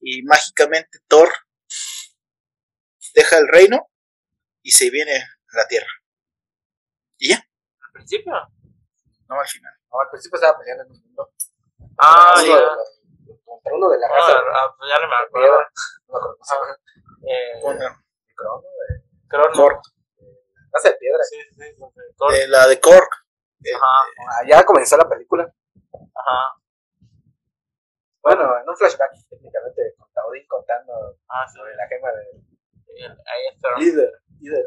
Y 0.00 0.22
mágicamente 0.22 0.98
Thor 1.06 1.30
deja 3.14 3.38
el 3.38 3.48
reino 3.48 3.90
y 4.62 4.72
se 4.72 4.88
viene 4.90 5.16
a 5.16 5.56
la 5.56 5.66
tierra. 5.68 5.88
Al 7.20 7.92
principio. 7.92 8.32
No 9.28 9.38
al 9.40 9.46
final. 9.46 9.72
No, 9.92 10.00
al 10.00 10.08
principio 10.10 10.36
estaba 10.36 10.58
peleando 10.58 10.84
en 10.84 10.90
un 10.92 11.00
mundo. 11.02 11.32
Ah, 11.98 12.34
Contra 12.36 12.54
ya. 12.60 12.68
Uno 13.30 13.38
de 13.38 13.38
los- 13.38 13.44
Contra 13.44 13.74
uno 13.74 13.90
de 13.90 13.98
la 13.98 14.06
Ah, 14.06 14.10
raza 14.10 14.32
de 14.32 14.38
ah, 14.52 14.74
pues 14.78 14.90
ya 14.90 14.98
no 15.00 15.08
me 15.08 15.14
acuerdo. 15.14 15.46
piedra. 15.46 15.70
No 16.08 16.14
me 16.14 16.18
acuerdo. 16.18 16.76
Eh, 17.28 17.60
Con- 17.62 17.78
De 17.78 17.86
Crono. 19.28 19.52
Korg. 19.54 19.80
raza 20.72 20.88
de 20.90 20.96
piedra. 20.96 21.22
Sí, 21.24 21.36
sí, 21.42 21.54
sí. 21.54 22.36
de 22.38 22.48
la 22.48 22.66
de 22.66 22.80
Korg. 22.80 23.08
Ajá, 23.74 23.86
Ah, 24.30 24.42
Ya 24.48 24.64
comenzó 24.64 24.96
la 24.96 25.08
película. 25.08 25.44
ajá. 25.92 26.54
Bueno, 28.22 28.58
en 28.58 28.68
un 28.68 28.76
flashback, 28.76 29.12
técnicamente, 29.30 29.94
con 29.98 30.10
Taudín 30.12 30.46
contando 30.46 31.16
Ah, 31.28 31.46
sí. 31.48 31.58
sobre 31.58 31.74
la 31.74 31.86
gema 31.88 32.10
de 32.12 32.22
Ahí 33.26 33.46
está. 33.54 33.76
líder. 33.78 34.12
Líder. 34.40 34.66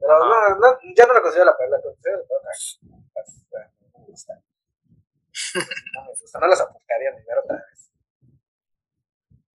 Pero 0.00 0.18
no, 0.18 0.48
no, 0.56 0.78
ya 0.96 1.06
no 1.06 1.14
la 1.14 1.22
considero 1.22 1.46
la 1.46 1.56
peor, 1.56 1.70
la 1.70 1.80
considero 1.80 2.18
la 2.18 2.24
peor. 2.26 2.42
No 5.94 6.02
me 6.04 6.08
gusta. 6.10 6.38
No 6.40 6.46
las 6.46 6.60
apuntaría 6.60 7.10
ni 7.12 7.24
ver 7.24 7.38
otra 7.42 7.56
vez. 7.56 7.90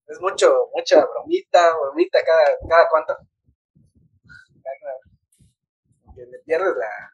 Es 0.08 0.20
mucho, 0.22 0.70
mucha 0.74 1.06
bromita, 1.06 1.76
bromita 1.78 2.20
cada, 2.24 2.58
cada 2.68 2.90
cuánto. 2.90 3.18
Cada- 4.64 6.16
Que 6.16 6.26
le 6.26 6.40
pierdes 6.40 6.76
la. 6.76 7.14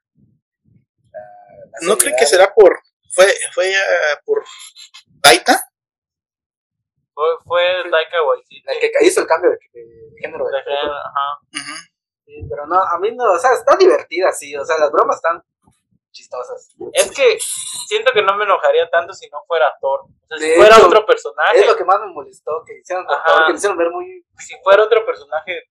la- 1.11 1.65
la 1.71 1.79
¿No 1.81 1.97
creen 1.97 2.15
seriedad. 2.15 2.19
que 2.19 2.25
será 2.25 2.53
por. 2.53 2.79
Fue, 3.13 3.25
fue 3.53 3.73
ah, 3.75 4.19
por 4.25 4.43
Taita? 5.21 5.69
Fue, 7.13 7.25
fue 7.45 7.61
Taika 7.89 8.23
Waititi. 8.27 8.63
La 8.65 8.73
que 8.79 8.91
hizo 9.05 9.21
el 9.21 9.27
cambio 9.27 9.51
de, 9.51 9.57
de 9.73 10.19
género. 10.21 10.45
De 10.47 10.57
de 10.57 10.63
género, 10.63 10.93
ajá. 10.93 11.87
Sí, 12.25 12.45
pero 12.49 12.65
no, 12.65 12.81
a 12.81 12.97
mí 12.99 13.15
no, 13.15 13.33
o 13.33 13.37
sea, 13.39 13.53
está 13.53 13.75
divertida, 13.77 14.31
sí, 14.31 14.55
o 14.55 14.65
sea, 14.65 14.77
las 14.79 14.91
bromas 14.91 15.17
están 15.17 15.41
chistosas. 16.15 16.73
Es 16.93 17.11
que 17.11 17.37
siento 17.87 18.11
que 18.13 18.21
no 18.23 18.35
me 18.37 18.45
enojaría 18.45 18.89
tanto 18.89 19.13
si 19.13 19.29
no 19.29 19.43
fuera 19.45 19.67
Thor. 19.81 20.01
O 20.01 20.27
sea, 20.27 20.37
si 20.37 20.49
De 20.49 20.55
fuera 20.55 20.77
hecho, 20.77 20.87
otro 20.87 21.05
personaje, 21.05 21.59
Es 21.59 21.67
lo 21.67 21.75
que 21.75 21.83
más 21.83 21.99
me 21.99 22.07
molestó, 22.07 22.63
que 22.65 22.79
hicieron 22.79 23.05
con 23.05 23.15
Ajá. 23.15 23.25
Thor, 23.27 23.45
que 23.47 23.51
hicieron 23.53 23.77
ver 23.77 23.89
muy 23.91 24.25
si 24.39 24.55
fuera 24.63 24.83
otro 24.83 25.05
personaje, 25.05 25.61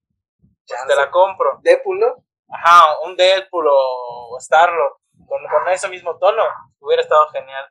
pues 0.67 0.87
te 0.87 0.95
la 0.97 1.11
compro. 1.11 1.59
Deadpool, 1.63 1.99
¿no? 1.99 2.15
Ajá, 2.51 3.01
un 3.05 3.17
Deadpool 3.17 3.67
o 3.69 4.37
Star-Lord 4.39 4.97
con, 5.27 5.41
con 5.49 5.69
ese 5.71 5.89
mismo 5.89 6.19
tono, 6.19 6.43
hubiera 6.81 7.03
estado 7.03 7.27
genial. 7.31 7.67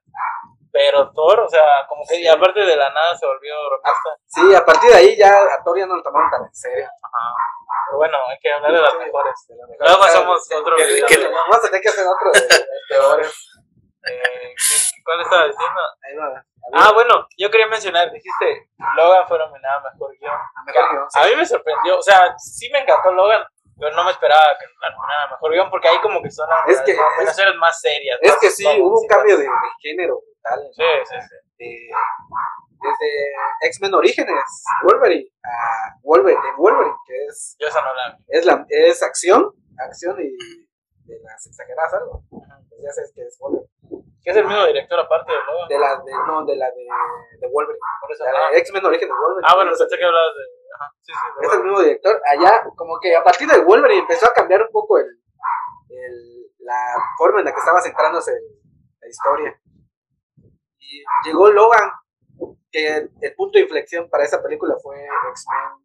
Pero 0.72 1.12
Thor, 1.14 1.40
o 1.42 1.48
sea, 1.48 1.86
como 1.88 2.02
que 2.08 2.16
Sí. 2.16 2.22
y 2.24 2.28
aparte 2.28 2.60
de 2.62 2.76
la 2.76 2.90
nada 2.90 3.16
se 3.16 3.28
volvió 3.28 3.54
bromista. 3.70 4.10
Sí, 4.26 4.56
a 4.56 4.66
partir 4.66 4.90
de 4.90 4.96
ahí 4.98 5.16
ya 5.16 5.30
a 5.32 5.64
Thor 5.64 5.78
ya 5.78 5.86
no 5.86 5.96
lo 5.98 6.02
tomaron 6.02 6.32
tan 6.32 6.44
en 6.46 6.54
serio. 6.56 6.86
Ajá. 6.86 7.36
Pero 7.94 7.98
bueno, 8.00 8.18
hay 8.28 8.38
que 8.42 8.52
hablar 8.52 8.72
de 8.72 8.82
las 8.82 8.96
mejores. 8.98 9.34
de 9.48 9.56
las 9.56 9.70
mejores. 9.70 10.16
Luego 10.16 10.40
sí, 10.40 10.54
otro 10.56 10.76
video. 10.76 11.06
que- 11.08 11.28
Vamos 11.30 11.58
a 11.58 11.62
tener 11.62 11.82
que 11.82 11.90
hacer 11.90 12.06
otro 12.08 12.32
de, 12.32 12.42
peores. 12.90 13.50
Eh, 14.10 14.22
¿qué- 14.58 15.02
¿Cuál 15.06 15.22
estaba 15.22 15.46
diciendo? 15.46 15.82
Ahí 16.02 16.16
va. 16.16 16.44
Ah, 16.74 16.92
bueno, 16.94 17.28
yo 17.38 17.52
quería 17.52 17.68
mencionar, 17.68 18.10
dijiste, 18.12 18.70
Logan 18.96 19.28
fue 19.28 19.38
nominada 19.38 19.78
a 19.78 19.92
Mejor 19.94 20.10
Guión. 20.18 20.34
A 20.34 20.64
mejor 20.66 20.92
guion, 20.92 21.06
sí. 21.12 21.20
A 21.20 21.26
mí 21.26 21.36
me 21.36 21.46
sorprendió, 21.46 22.00
o 22.00 22.02
sea, 22.02 22.34
sí 22.40 22.70
me 22.72 22.80
encantó 22.80 23.12
Logan, 23.12 23.46
pero 23.80 23.96
no 23.96 24.04
me 24.06 24.12
esperaba 24.12 24.58
que 24.60 24.66
la 24.82 24.90
nominaran 24.90 25.28
a 25.28 25.32
Mejor 25.34 25.52
Guión, 25.52 25.70
porque 25.70 25.88
ahí 25.90 26.00
como 26.02 26.20
que 26.24 26.32
son 26.32 26.50
Es 26.68 26.82
que- 26.82 26.96
nominaciones 26.96 27.56
más 27.58 27.80
serias. 27.80 28.18
Es 28.22 28.32
más 28.32 28.39
que 28.39 28.50
sí, 28.50 28.66
hubo 28.82 29.00
un 29.02 29.08
cambio 29.08 29.38
de, 29.38 29.44
de 29.44 29.50
género 29.82 30.16
brutal. 30.20 30.68
Sí, 30.74 30.84
sí, 31.06 31.16
sí. 31.22 31.36
De- 31.60 31.91
desde 32.84 33.68
X-Men 33.68 33.94
Orígenes, 33.94 34.44
Wolverine, 34.84 35.30
a 35.44 35.50
Wolverine, 36.14 36.41
de 36.41 36.51
Wolverine, 36.57 36.95
que 37.07 37.26
es, 37.26 37.55
Yo 37.59 37.68
esa 37.68 37.82
no 37.82 37.93
la 37.93 38.16
vi. 38.18 38.24
es, 38.28 38.45
la, 38.45 38.66
es 38.70 39.01
acción, 39.03 39.51
acción 39.78 40.16
y 40.22 40.30
de 41.09 41.20
las 41.22 41.45
exageradas 41.47 41.93
algo. 41.95 42.24
Pues 42.30 42.82
ya 42.84 42.91
sabes 42.91 43.11
que 43.16 43.22
es 43.24 43.38
Wolverine. 43.39 43.70
Que 44.24 44.32
es 44.32 44.38
el 44.38 44.45
mismo 44.47 44.66
director 44.66 44.99
aparte 44.99 45.32
de 45.34 45.38
Logan. 45.43 45.68
De 45.68 45.80
la 45.80 45.89
de, 45.99 46.11
no, 46.28 46.45
de 46.45 46.55
la 46.55 46.68
de, 46.72 46.86
de 47.39 47.47
Wolverine. 47.51 47.82
Por 48.01 48.11
eso, 48.11 48.24
La 48.24 48.32
ah, 48.32 48.51
de 48.51 48.61
Wolverine. 49.20 49.47
ah, 49.49 49.55
bueno, 49.55 49.72
pensé 49.78 49.97
que 49.97 50.05
hablabas 50.05 50.36
de... 50.36 50.43
Ajá, 50.76 50.91
sí, 51.01 51.11
sí, 51.14 51.28
de 51.41 51.47
es 51.47 51.53
el 51.53 51.64
mismo 51.64 51.80
director. 51.82 52.22
Allá, 52.26 52.64
como 52.76 52.99
que 53.01 53.16
a 53.16 53.24
partir 53.24 53.47
de 53.49 53.59
Wolverine 53.64 54.01
empezó 54.01 54.28
a 54.28 54.34
cambiar 54.34 54.61
un 54.61 54.72
poco 54.72 54.97
el, 54.97 55.05
el- 55.89 56.51
la 56.59 56.95
forma 57.18 57.39
en 57.39 57.45
la 57.45 57.51
que 57.53 57.59
estaba 57.59 57.82
centrándose 57.82 58.32
la 59.01 59.07
historia. 59.09 59.59
Y 60.80 61.03
llegó 61.26 61.51
Logan, 61.51 61.91
que 62.72 63.09
el 63.22 63.36
punto 63.36 63.57
de 63.57 63.64
inflexión 63.66 64.09
para 64.09 64.24
esa 64.24 64.41
película 64.41 64.76
fue 64.82 64.95
X-Men. 65.03 65.83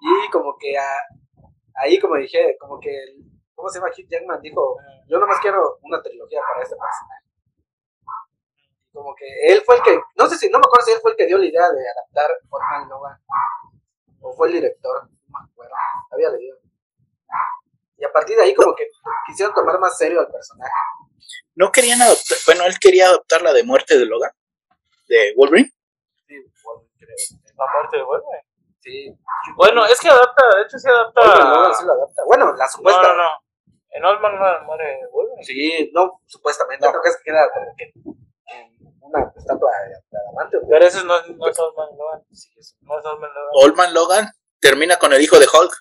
Y 0.00 0.30
como 0.30 0.56
que 0.58 0.78
a- 0.78 1.02
ahí, 1.82 1.98
como 1.98 2.16
dije, 2.16 2.56
como 2.58 2.78
que, 2.80 2.90
el- 2.90 3.24
¿cómo 3.54 3.68
se 3.68 3.78
llama? 3.78 3.90
Hugh 3.90 4.06
Jackman 4.08 4.40
dijo, 4.40 4.76
yo 5.08 5.18
nomás 5.18 5.40
quiero 5.40 5.78
una 5.82 6.00
trilogía 6.02 6.40
para 6.48 6.62
este 6.62 6.76
personaje. 6.76 7.24
Como 8.92 9.14
que 9.14 9.26
él 9.52 9.62
fue 9.64 9.76
el 9.76 9.82
que, 9.82 10.00
no 10.16 10.26
sé 10.28 10.36
si, 10.38 10.48
no 10.50 10.58
me 10.58 10.64
acuerdo 10.66 10.86
si 10.86 10.92
él 10.92 10.98
fue 11.02 11.12
el 11.12 11.16
que 11.16 11.26
dio 11.26 11.38
la 11.38 11.46
idea 11.46 11.70
de 11.70 11.90
adaptar 11.90 12.30
Batman 12.48 12.88
Logan 12.88 13.18
o 14.20 14.32
fue 14.32 14.48
el 14.48 14.54
director, 14.54 15.08
no 15.28 15.38
me 15.38 15.44
acuerdo, 15.50 15.74
había 16.10 16.30
leído. 16.30 16.58
Y 17.98 18.04
a 18.04 18.12
partir 18.12 18.36
de 18.36 18.44
ahí 18.44 18.54
como 18.54 18.74
que 18.74 18.86
quisieron 19.26 19.54
tomar 19.54 19.78
más 19.78 19.96
serio 19.98 20.20
al 20.20 20.28
personaje. 20.28 20.72
No 21.54 21.70
querían 21.70 22.00
adoptar, 22.00 22.38
bueno, 22.46 22.64
él 22.64 22.78
quería 22.80 23.08
adoptar 23.08 23.42
la 23.42 23.52
de 23.52 23.62
muerte 23.64 23.98
de 23.98 24.06
Logan, 24.06 24.30
de 25.08 25.34
Wolverine. 25.36 25.70
Sí, 26.26 26.34
Wolverine, 26.62 26.96
creo. 26.98 27.16
La 27.56 27.64
muerte 27.72 27.96
de 27.96 28.02
Wolverine. 28.04 28.44
Sí. 28.80 29.14
Bueno, 29.56 29.84
es 29.86 30.00
que 30.00 30.08
adapta, 30.08 30.56
de 30.56 30.62
hecho 30.62 30.78
sí 30.78 30.88
adapta. 30.88 31.20
Wolverine 31.20 31.74
sí 31.74 31.84
lo 31.84 31.92
adapta. 31.92 32.22
Bueno, 32.26 32.52
la 32.54 32.64
No, 32.64 32.70
supuesta. 32.70 33.02
no, 33.02 33.14
no. 33.16 33.28
En 33.90 34.04
Old 34.04 34.20
Man 34.20 34.32
Logan 34.36 34.66
muere 34.66 35.00
Wolverine. 35.10 35.44
Sí, 35.44 35.90
no, 35.94 36.20
supuestamente. 36.26 36.84
No. 36.86 36.92
Creo 36.92 37.02
que 37.02 37.08
es 37.08 37.16
que 37.16 37.22
queda 37.24 37.50
como 37.52 37.74
que 37.76 37.92
una 39.00 39.32
estatua 39.36 39.70
de, 39.88 40.18
adamante. 40.18 40.58
Pero 40.68 40.86
ese 40.86 41.04
no, 41.04 41.16
es- 41.18 41.28
no 41.36 41.48
es 41.48 41.58
Old 41.58 41.76
Man 41.76 41.88
Logan. 41.98 42.22
Sí, 42.32 42.50
eso. 42.58 42.76
No 42.82 42.98
es 42.98 43.04
Old 43.06 43.20
Man 43.20 43.30
Logan. 43.34 43.50
Old 43.54 43.74
Man 43.76 43.94
Logan 43.94 44.32
termina 44.60 44.98
con 44.98 45.12
el 45.14 45.22
hijo 45.22 45.38
de 45.38 45.46
Hulk 45.46 45.72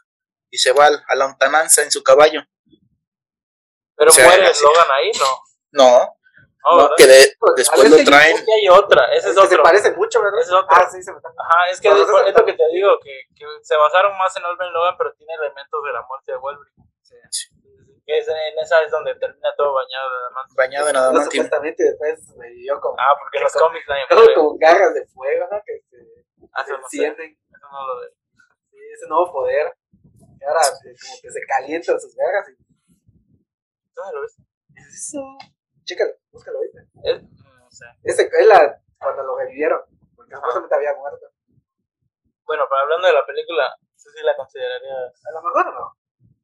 y 0.50 0.58
se 0.58 0.72
va 0.72 0.88
a 0.88 0.92
la 0.92 1.16
lontananza 1.28 1.84
en 1.84 1.92
su 1.92 2.02
caballo. 2.04 2.42
Pero 3.96 4.10
o 4.12 4.14
sea, 4.14 4.26
muere. 4.28 4.44
Logan 4.62 4.88
ahí, 4.92 5.12
¿no. 5.20 5.26
No, 5.72 6.17
No, 6.66 6.72
no, 6.72 6.78
¿verdad? 6.84 6.96
que 6.98 7.08
de- 7.08 7.36
Pues, 7.40 7.54
después 7.56 7.90
lo 7.90 7.98
sí, 7.98 8.06
traen. 8.06 8.36
Y 8.46 8.52
hay 8.52 8.70
otra, 8.70 9.06
ese 9.14 9.30
es, 9.30 9.36
que 9.36 9.48
se 9.48 9.54
otro. 9.56 9.64
parece 9.64 9.92
mucho, 9.94 10.22
¿verdad? 10.22 10.42
Es 10.42 10.52
otro. 10.52 10.68
Ah, 10.70 10.90
sí, 10.90 11.02
se 11.02 11.12
me 11.12 11.18
está. 11.18 11.30
Ajá, 11.30 11.70
es 11.70 11.80
que 11.80 11.88
es, 11.88 11.94
ese 11.94 12.04
es 12.04 12.08
es 12.10 12.14
lo 12.14 12.30
otro. 12.30 12.46
que 12.46 12.54
te 12.54 12.68
digo, 12.74 13.00
que, 13.02 13.22
que 13.36 13.46
se 13.62 13.76
basaron 13.78 14.18
más 14.18 14.36
en 14.36 14.44
Old 14.46 14.58
Man 14.60 14.74
Logan, 14.74 14.96
pero 14.98 15.14
tiene 15.14 15.34
elementos 15.34 15.84
de 15.84 15.94
la 15.94 16.02
muerte 16.08 16.32
de 16.32 16.38
Wolverine. 16.38 16.84
Que 18.06 18.20
es 18.20 18.28
en 18.28 18.58
esa 18.64 18.82
es 18.84 18.92
donde 18.92 19.16
termina 19.16 19.50
todo 19.58 19.74
bañado 19.74 20.10
de 20.10 20.18
diamantes. 20.28 20.56
Bañado 20.56 20.88
en 20.88 20.94
No, 20.94 21.00
adamantio. 21.00 21.32
supuestamente 21.44 21.84
después 21.84 22.36
me 22.38 22.50
dio 22.52 22.80
como, 22.80 22.96
Ah, 22.98 23.16
porque 23.20 23.38
en 23.38 23.44
los 23.44 23.54
cómics 23.54 23.86
nadie 23.88 24.04
todo 24.10 24.26
con 24.34 24.58
garras 24.58 24.94
de 24.94 25.06
fuego, 25.08 25.48
¿no? 25.52 25.62
Que 25.66 25.82
se, 25.90 25.98
Ah, 26.54 26.64
se 26.64 26.72
eso 26.72 26.82
no 26.82 26.88
sé. 26.88 26.98
encienden. 26.98 27.38
Eso 27.52 27.68
no 27.70 27.88
lo 27.88 28.00
de- 28.02 28.14
Sí, 28.72 28.78
ese 28.94 29.08
nuevo 29.10 29.32
poder. 29.34 29.74
Y 30.40 30.44
ahora 30.46 30.62
eh, 30.62 30.96
como 31.02 31.16
que 31.22 31.32
se 31.32 31.40
calientan 31.48 32.00
sus 32.00 32.16
garras 32.16 32.48
y 32.50 32.56
¿Dónde 33.94 34.14
lo 34.16 34.22
ves? 34.22 34.38
eso. 34.90 35.20
Chécalo, 35.88 36.12
búscalo 36.32 36.58
ahorita. 36.58 36.80
Es- 37.04 37.24
No 37.24 37.72
sé. 37.72 37.86
Ese 38.04 38.30
es 38.32 38.46
la 38.46 38.82
cuando 39.00 39.24
lo 39.24 39.38
revivieron, 39.38 39.82
porque 40.16 40.36
supuestamente 40.36 40.76
había 40.76 40.94
muerto. 40.96 41.26
Bueno, 42.46 42.66
pero 42.70 42.82
hablando 42.82 43.08
de 43.08 43.14
la 43.14 43.26
película, 43.26 43.76
eso 43.96 44.10
sí 44.10 44.22
la 44.24 44.36
consideraría. 44.36 44.94
A 44.94 45.32
lo 45.32 45.42
mejor 45.42 45.74
no. 45.74 45.98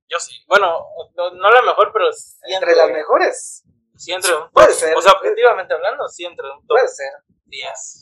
Yo 0.07 0.19
sí. 0.19 0.33
Bueno, 0.47 0.85
no, 1.15 1.31
no 1.31 1.51
la 1.51 1.61
mejor, 1.61 1.91
pero 1.91 2.11
sí 2.13 2.37
Entre 2.53 2.75
las 2.75 2.89
mejores, 2.89 3.63
sí 3.97 4.11
entre 4.13 4.33
un 4.35 4.43
top. 4.43 4.51
Puede 4.53 4.73
ser. 4.73 4.95
O 4.97 5.01
sea, 5.01 5.13
objetivamente 5.13 5.73
hablando, 5.73 6.07
sí 6.07 6.25
entre 6.25 6.49
un 6.49 6.59
top 6.67 6.77
puede 6.77 6.87
ser. 6.87 7.11
10. 7.45 7.99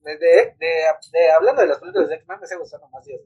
De, 0.00 0.16
de, 0.18 1.30
hablando 1.30 1.62
de 1.62 1.68
las 1.68 1.78
películas 1.78 2.08
de 2.08 2.16
X-Men, 2.16 2.40
me 2.40 2.46
sigue 2.46 2.58
gustando 2.60 2.88
más 2.88 3.04
Dios. 3.04 3.20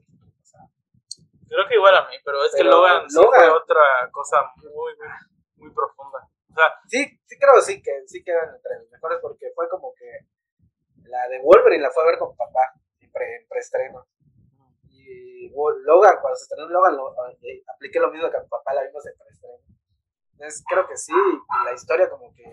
Creo 1.49 1.67
que 1.67 1.75
igual 1.75 1.95
a 1.95 2.07
mí, 2.09 2.15
pero 2.25 2.43
es 2.43 2.51
que 2.51 2.57
Pero 2.57 2.71
Logan, 2.71 3.09
sí 3.09 3.15
Logan- 3.17 3.39
fue 3.39 3.49
otra 3.49 3.81
cosa 4.11 4.51
muy, 4.57 4.71
muy, 4.73 5.07
muy 5.55 5.73
profunda. 5.73 6.27
Sea, 6.57 6.73
Sí, 6.87 7.19
sí 7.25 7.37
creo 7.39 7.61
sí 7.61 7.81
que 7.81 8.03
sí 8.07 8.23
quedan 8.23 8.55
entre 8.55 8.79
las 8.79 8.89
mejores 8.89 9.19
porque 9.21 9.51
fue 9.55 9.69
como 9.69 9.93
que 9.93 10.09
la 11.07 11.27
de 11.29 11.39
Wolverine 11.41 11.83
la 11.83 11.91
fue 11.91 12.03
a 12.03 12.07
ver 12.07 12.17
con 12.17 12.35
papá 12.35 12.73
en, 12.99 13.11
pre, 13.11 13.35
en 13.37 13.47
preestreno. 13.47 14.07
Y 14.89 15.49
Logan, 15.83 16.17
cuando 16.21 16.35
se 16.35 16.43
estrenó 16.43 16.67
Logan, 16.69 16.97
lo, 16.97 17.13
eh, 17.43 17.63
apliqué 17.73 17.99
lo 17.99 18.11
mismo 18.11 18.29
que 18.29 18.37
a 18.37 18.41
mi 18.41 18.47
papá, 18.47 18.73
la 18.73 18.83
vimos 18.83 19.05
en 19.05 19.13
preestreno. 19.17 19.57
Entonces 20.33 20.63
creo 20.67 20.87
que 20.87 20.97
sí, 20.97 21.13
y 21.13 21.65
la 21.65 21.73
historia 21.73 22.09
como 22.09 22.33
que 22.35 22.43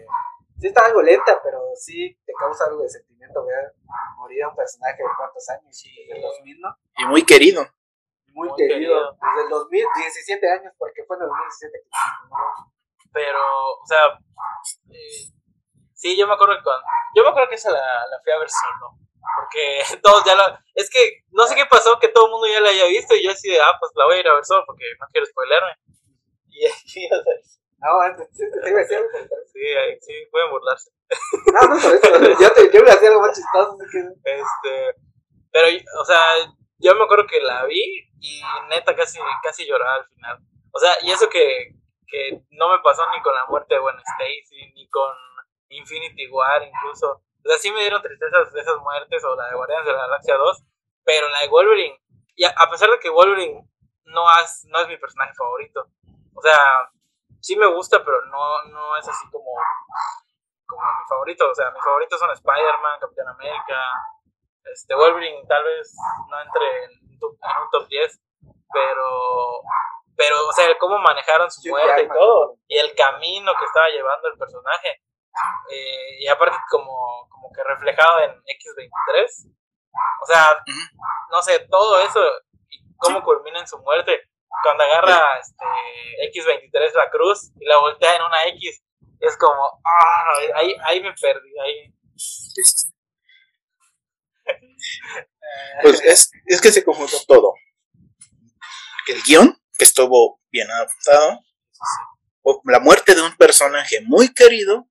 sí 0.61 0.67
está 0.69 0.87
algo 0.87 1.03
lenta, 1.03 1.41
pero 1.43 1.61
sí 1.75 2.19
te 2.25 2.33
causa 2.33 2.65
algo 2.67 2.83
de 2.83 2.89
sentimiento 2.89 3.45
ver 3.45 3.75
morir 4.17 4.43
a 4.45 4.49
un 4.49 4.57
personaje 4.57 5.03
de 5.03 5.09
cuántos 5.19 5.49
años, 5.51 5.77
Sí. 5.77 5.91
desde 6.07 6.17
el 6.17 6.23
2000, 6.23 6.61
¿no? 6.61 6.77
Y 6.99 7.07
muy 7.07 7.25
querido. 7.25 7.63
Muy, 8.29 8.49
Muy 8.49 8.57
querido, 8.57 8.75
querido. 8.75 9.19
desde 9.21 9.43
el 9.45 9.49
2000, 9.51 9.85
17 9.97 10.51
años, 10.51 10.75
porque 10.79 11.05
fue 11.05 11.17
en 11.17 11.23
el 11.23 11.29
2017 11.29 11.79
que 11.79 11.85
se 11.85 12.09
estrenó. 12.09 12.74
Pero, 13.15 13.41
o 13.81 13.87
sea, 13.87 14.19
eh, 14.91 15.31
sí, 15.95 16.19
yo 16.19 16.27
me 16.27 16.35
acuerdo 16.35 16.57
que 16.57 16.65
cuando, 16.65 16.85
yo 17.15 17.23
me 17.23 17.29
acuerdo 17.31 17.49
que 17.49 17.55
esa 17.55 17.71
la, 17.71 17.79
la 17.79 18.21
fui 18.23 18.33
a 18.33 18.39
ver 18.41 18.51
solo, 18.51 18.99
porque 19.39 19.79
todos 20.03 20.25
ya 20.25 20.35
la, 20.35 20.61
es 20.75 20.91
que 20.91 21.23
no 21.31 21.47
sé 21.47 21.55
qué 21.55 21.65
pasó, 21.71 21.99
que 22.01 22.09
todo 22.09 22.27
el 22.27 22.33
mundo 22.33 22.49
ya 22.49 22.61
la 22.61 22.71
haya 22.71 22.87
visto, 22.87 23.15
y 23.15 23.25
yo 23.25 23.31
así 23.31 23.49
de, 23.49 23.61
ah, 23.61 23.77
pues 23.79 23.93
la 23.95 24.05
voy 24.07 24.17
a 24.17 24.21
ir 24.21 24.29
a 24.29 24.35
ver 24.35 24.45
solo, 24.45 24.65
porque 24.67 24.85
no 25.01 25.07
quiero 25.13 25.27
spoilerme, 25.27 25.79
y 26.49 26.67
o 26.67 27.23
sea, 27.23 27.35
No, 27.79 28.01
antes, 28.01 28.29
sí, 28.33 28.45
sí, 29.53 29.67
ahí 29.79 29.97
sí, 30.01 30.13
pueden 30.33 30.51
burlarse, 30.51 30.91
No, 31.55 31.75
no, 31.75 31.81
por 31.81 31.95
eso. 31.95 32.41
Yo, 32.43 32.53
te, 32.53 32.73
yo 32.73 32.81
iba 32.81 32.91
a 32.91 32.95
hacer 32.95 33.09
algo 33.11 33.21
más 33.21 33.37
chistoso. 33.37 33.79
que... 33.79 33.99
este, 34.01 35.01
pero, 35.53 35.69
o 36.01 36.05
sea, 36.05 36.19
yo 36.79 36.95
me 36.97 37.05
acuerdo 37.05 37.27
que 37.29 37.41
la 37.41 37.65
vi, 37.67 38.11
y 38.19 38.43
neta 38.69 38.97
casi, 38.97 39.21
casi 39.43 39.65
lloraba 39.67 39.95
al 39.95 40.09
final, 40.09 40.39
o 40.73 40.79
sea, 40.81 40.91
y 41.03 41.13
eso 41.13 41.29
que, 41.29 41.71
que 42.07 42.43
no 42.51 42.69
me 42.71 42.79
pasó 42.81 43.03
ni 43.11 43.21
con 43.23 43.35
la 43.35 43.47
muerte 43.47 43.75
de 43.75 43.81
Gwen 43.81 43.97
Stacy, 43.99 44.73
ni 44.75 44.89
con 44.89 45.13
Infinity 45.69 46.29
War 46.29 46.63
incluso. 46.63 47.23
O 47.45 47.49
sea, 47.49 47.59
sí 47.59 47.71
me 47.71 47.81
dieron 47.81 48.03
tristezas 48.03 48.53
de 48.53 48.61
esas 48.61 48.79
muertes 48.79 49.23
o 49.25 49.35
la 49.37 49.49
de 49.49 49.55
Guardianes 49.55 49.87
de 49.87 49.93
la 49.93 50.01
Galaxia 50.01 50.37
2, 50.37 50.65
pero 51.05 51.29
la 51.29 51.41
de 51.41 51.49
Wolverine, 51.49 52.01
y 52.37 52.45
a, 52.45 52.71
pesar 52.71 52.91
de 52.91 52.99
que 52.99 53.11
Wolverine 53.11 53.69
no 54.05 54.25
es, 54.41 54.65
no 54.69 54.81
es 54.81 54.89
mi 54.89 54.97
personaje 54.97 55.35
favorito, 55.35 55.87
o 56.35 56.43
sea, 56.43 56.59
sí 57.41 57.57
me 57.57 57.67
gusta, 57.67 58.03
pero 58.05 58.25
no, 58.27 58.65
no 58.65 58.97
es 58.97 59.07
así 59.07 59.31
como, 59.31 59.53
como 60.67 60.83
mi 60.83 61.09
favorito. 61.09 61.51
O 61.51 61.55
sea, 61.55 61.71
mis 61.71 61.85
favoritos 61.85 62.19
son 62.19 62.31
Spider-Man, 62.31 63.01
Capitán 63.01 63.29
América, 63.29 63.81
este 64.73 64.95
Wolverine 64.95 65.47
tal 65.47 65.63
vez 65.63 65.95
no 66.31 66.41
entre 66.41 66.85
en 66.85 66.91
un 67.21 67.71
top 67.71 67.87
10, 67.87 68.21
pero 68.73 69.61
pero 70.17 70.49
o 70.49 70.53
sea 70.53 70.67
cómo 70.79 70.99
manejaron 70.99 71.51
su 71.51 71.69
muerte 71.69 72.03
y 72.03 72.09
todo 72.09 72.57
y 72.69 72.79
el 72.79 72.95
camino 72.95 73.53
que 73.59 73.65
estaba 73.65 73.89
llevando 73.89 74.29
el 74.29 74.39
personaje 74.39 75.03
eh, 75.71 76.21
y 76.21 76.29
aparte 76.29 76.57
como 76.71 77.29
como 77.29 77.51
que 77.53 77.63
reflejado 77.65 78.21
en 78.21 78.31
X23 78.31 79.53
o 80.23 80.27
sea 80.27 80.63
no 81.31 81.43
sé 81.43 81.67
todo 81.71 81.99
eso 82.01 82.21
y 82.69 82.79
cómo 82.97 83.23
culmina 83.23 83.61
en 83.61 83.69
su 83.69 83.79
muerte 83.79 84.29
cuando 84.63 84.85
agarra 84.85 85.39
este 85.41 86.33
X23 86.33 86.95
la 86.95 87.11
cruz 87.11 87.51
y 87.59 87.67
la 87.67 87.79
voltea 87.79 88.17
en 88.17 88.23
una 88.23 88.45
X 88.45 88.85
es 89.21 89.37
como 89.39 89.81
ah 89.85 90.57
ahí 90.57 90.77
ahí 90.85 91.03
me 91.03 91.13
perdí 91.13 91.59
ahí. 91.59 91.95
Pues 95.83 96.01
es, 96.03 96.31
es 96.47 96.61
que 96.61 96.71
se 96.71 96.85
conjuntó 96.85 97.17
todo. 97.27 97.55
El 99.07 99.23
guion, 99.23 99.59
que 99.79 99.85
estuvo 99.85 100.41
bien 100.51 100.71
adaptado, 100.71 101.41
la 102.65 102.81
muerte 102.81 103.15
de 103.15 103.23
un 103.23 103.37
personaje 103.37 104.01
muy 104.03 104.33
querido 104.33 104.89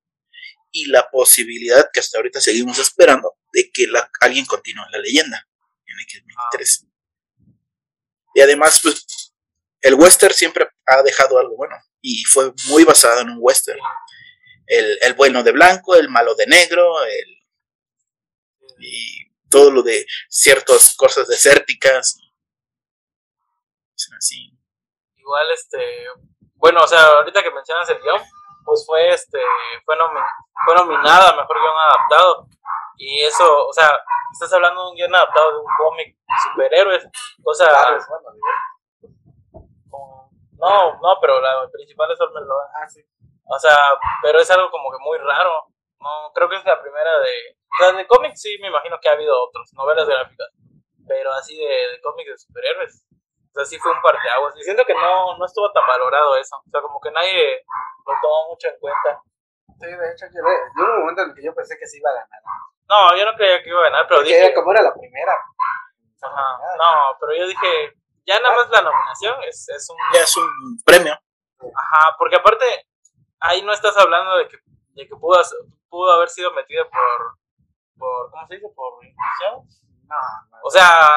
y 0.71 0.85
la 0.87 1.09
posibilidad 1.11 1.89
que 1.93 1.99
hasta 1.99 2.17
ahorita 2.17 2.41
seguimos 2.41 2.79
esperando 2.79 3.35
de 3.51 3.69
que 3.71 3.85
la- 3.87 4.09
alguien 4.21 4.45
continúe 4.45 4.83
la 4.91 4.97
leyenda 4.99 5.47
en 5.85 5.95
X23. 5.99 6.87
Y 8.35 8.41
además, 8.41 8.79
pues, 8.81 9.05
el 9.81 9.93
western 9.95 10.33
siempre 10.33 10.67
ha 10.87 11.03
dejado 11.03 11.37
algo 11.37 11.55
bueno 11.55 11.75
y 12.01 12.23
fue 12.23 12.51
muy 12.67 12.83
basado 12.83 13.21
en 13.21 13.29
un 13.29 13.37
western. 13.39 13.79
El, 14.65 14.97
el 15.01 15.13
bueno 15.13 15.43
de 15.43 15.51
blanco, 15.51 15.95
el 15.95 16.09
malo 16.09 16.33
de 16.35 16.47
negro, 16.47 17.03
el, 17.05 17.37
y 18.79 19.29
todo 19.49 19.69
lo 19.71 19.83
de 19.83 20.05
ciertas 20.29 20.95
cosas 20.95 21.27
desérticas. 21.27 22.17
Así. 24.17 24.51
Igual 25.23 25.47
este 25.51 25.79
bueno 26.55 26.79
o 26.83 26.87
sea 26.87 27.01
ahorita 27.17 27.41
que 27.41 27.51
mencionas 27.51 27.89
el 27.89 27.99
guion 28.01 28.21
pues 28.65 28.85
fue 28.85 29.09
este 29.09 29.39
fue, 29.85 29.95
nomi- 29.97 30.29
fue 30.65 30.75
nominada 30.75 31.29
a 31.31 31.35
mejor 31.35 31.59
guion 31.59 31.75
adaptado. 31.77 32.47
Y 32.97 33.21
eso 33.23 33.67
o 33.67 33.73
sea 33.73 33.89
estás 34.33 34.53
hablando 34.53 34.83
de 34.83 34.89
un 34.91 34.95
guion 34.95 35.15
adaptado 35.15 35.51
de 35.51 35.57
un 35.59 35.65
cómic 35.77 36.15
de 36.15 36.35
superhéroes 36.51 37.07
o 37.43 37.53
sea 37.53 37.67
Ah, 37.71 37.97
no 40.59 40.99
no 41.01 41.19
pero 41.21 41.39
la 41.41 41.69
principal 41.71 42.11
es 42.11 42.19
Logan 42.19 42.67
Ah, 42.81 42.87
sí. 42.87 43.01
o 43.45 43.59
sea 43.59 43.75
pero 44.21 44.39
es 44.39 44.49
algo 44.51 44.69
como 44.71 44.91
que 44.91 44.97
muy 44.99 45.17
raro 45.17 45.67
no 45.99 46.31
creo 46.33 46.49
que 46.49 46.57
es 46.57 46.65
la 46.65 46.81
primera 46.81 47.19
de 47.19 47.33
o 47.57 47.75
sea 47.83 47.91
de 47.93 48.07
cómics 48.07 48.41
sí 48.41 48.57
me 48.61 48.67
imagino 48.67 48.97
que 49.01 49.09
ha 49.09 49.13
habido 49.13 49.33
otros 49.43 49.69
novelas 49.73 50.07
gráficas 50.07 50.49
pero 51.07 51.33
así 51.33 51.57
de, 51.57 51.65
de 51.91 52.01
cómics 52.01 52.29
de 52.29 52.37
superhéroes 52.37 53.05
o 53.53 53.55
sea, 53.55 53.65
sí 53.65 53.77
fue 53.77 53.91
un 53.91 54.01
parteaguas. 54.01 54.57
Y 54.57 54.63
siento 54.63 54.83
que 54.83 54.95
no, 54.95 55.37
no 55.37 55.45
estuvo 55.45 55.71
tan 55.71 55.85
valorado 55.85 56.35
eso. 56.37 56.57
O 56.57 56.69
sea, 56.71 56.81
como 56.81 56.99
que 56.99 57.11
nadie 57.11 57.61
lo 58.07 58.13
tomó 58.19 58.49
mucho 58.49 58.67
en 58.67 58.79
cuenta. 58.79 59.21
Sí, 59.79 59.85
de 59.85 60.11
hecho, 60.11 60.25
yo, 60.33 60.41
yo 60.41 60.83
hubo 60.83 60.93
un 60.93 60.99
momento 61.01 61.21
en 61.21 61.29
el 61.29 61.35
que 61.35 61.43
yo 61.43 61.53
pensé 61.53 61.77
que 61.77 61.85
sí 61.85 61.99
iba 61.99 62.09
a 62.09 62.13
ganar. 62.13 62.41
No, 62.89 63.15
yo 63.15 63.25
no 63.25 63.37
creía 63.37 63.61
que 63.61 63.69
iba 63.69 63.79
a 63.79 63.83
ganar, 63.83 64.07
pero 64.07 64.21
Porque 64.21 64.33
dije. 64.33 64.45
era 64.47 64.55
como 64.55 64.71
era 64.71 64.81
la 64.81 64.93
primera. 64.93 65.33
Ajá, 66.21 66.57
no, 66.77 67.17
pero 67.19 67.35
yo 67.35 67.47
dije, 67.47 67.93
ya 68.25 68.39
nada 68.39 68.55
más 68.55 68.69
la 68.69 68.81
nominación 68.81 69.43
es, 69.43 69.69
es 69.69 69.89
un. 69.89 69.97
Ya 70.13 70.21
es 70.21 70.37
un 70.37 70.49
premio. 70.83 71.13
Ajá, 71.13 72.15
porque 72.17 72.37
aparte, 72.37 72.65
ahí 73.39 73.61
no 73.61 73.71
estás 73.71 73.95
hablando 73.97 74.35
de 74.37 74.47
que, 74.47 74.57
de 74.95 75.07
que 75.07 75.15
pudo, 75.15 75.39
pudo 75.89 76.11
haber 76.13 76.29
sido 76.29 76.51
metida 76.53 76.85
por. 76.85 77.37
por 77.99 78.31
¿Cómo 78.31 78.47
se 78.47 78.55
dice? 78.55 78.67
Por 78.75 79.05
inclusión. 79.05 79.67
No, 80.07 80.15
no. 80.49 80.57
O 80.63 80.71
sea, 80.71 81.09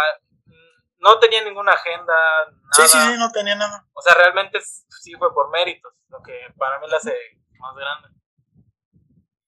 no 1.07 1.19
tenía 1.21 1.45
ninguna 1.45 1.73
agenda, 1.73 2.15
nada. 2.15 2.71
Sí, 2.73 2.83
sí, 2.89 2.99
sí, 2.99 3.19
no 3.19 3.31
tenía 3.31 3.55
nada. 3.55 3.87
O 3.93 4.03
sea, 4.03 4.15
realmente 4.15 4.61
sí 4.61 5.15
fue 5.19 5.33
por 5.33 5.51
méritos, 5.51 5.93
lo 6.09 6.23
que 6.23 6.39
para 6.59 6.79
mí 6.81 6.89
la 6.89 6.97
hace 6.97 7.15
más 7.59 7.75
grande. 7.77 8.09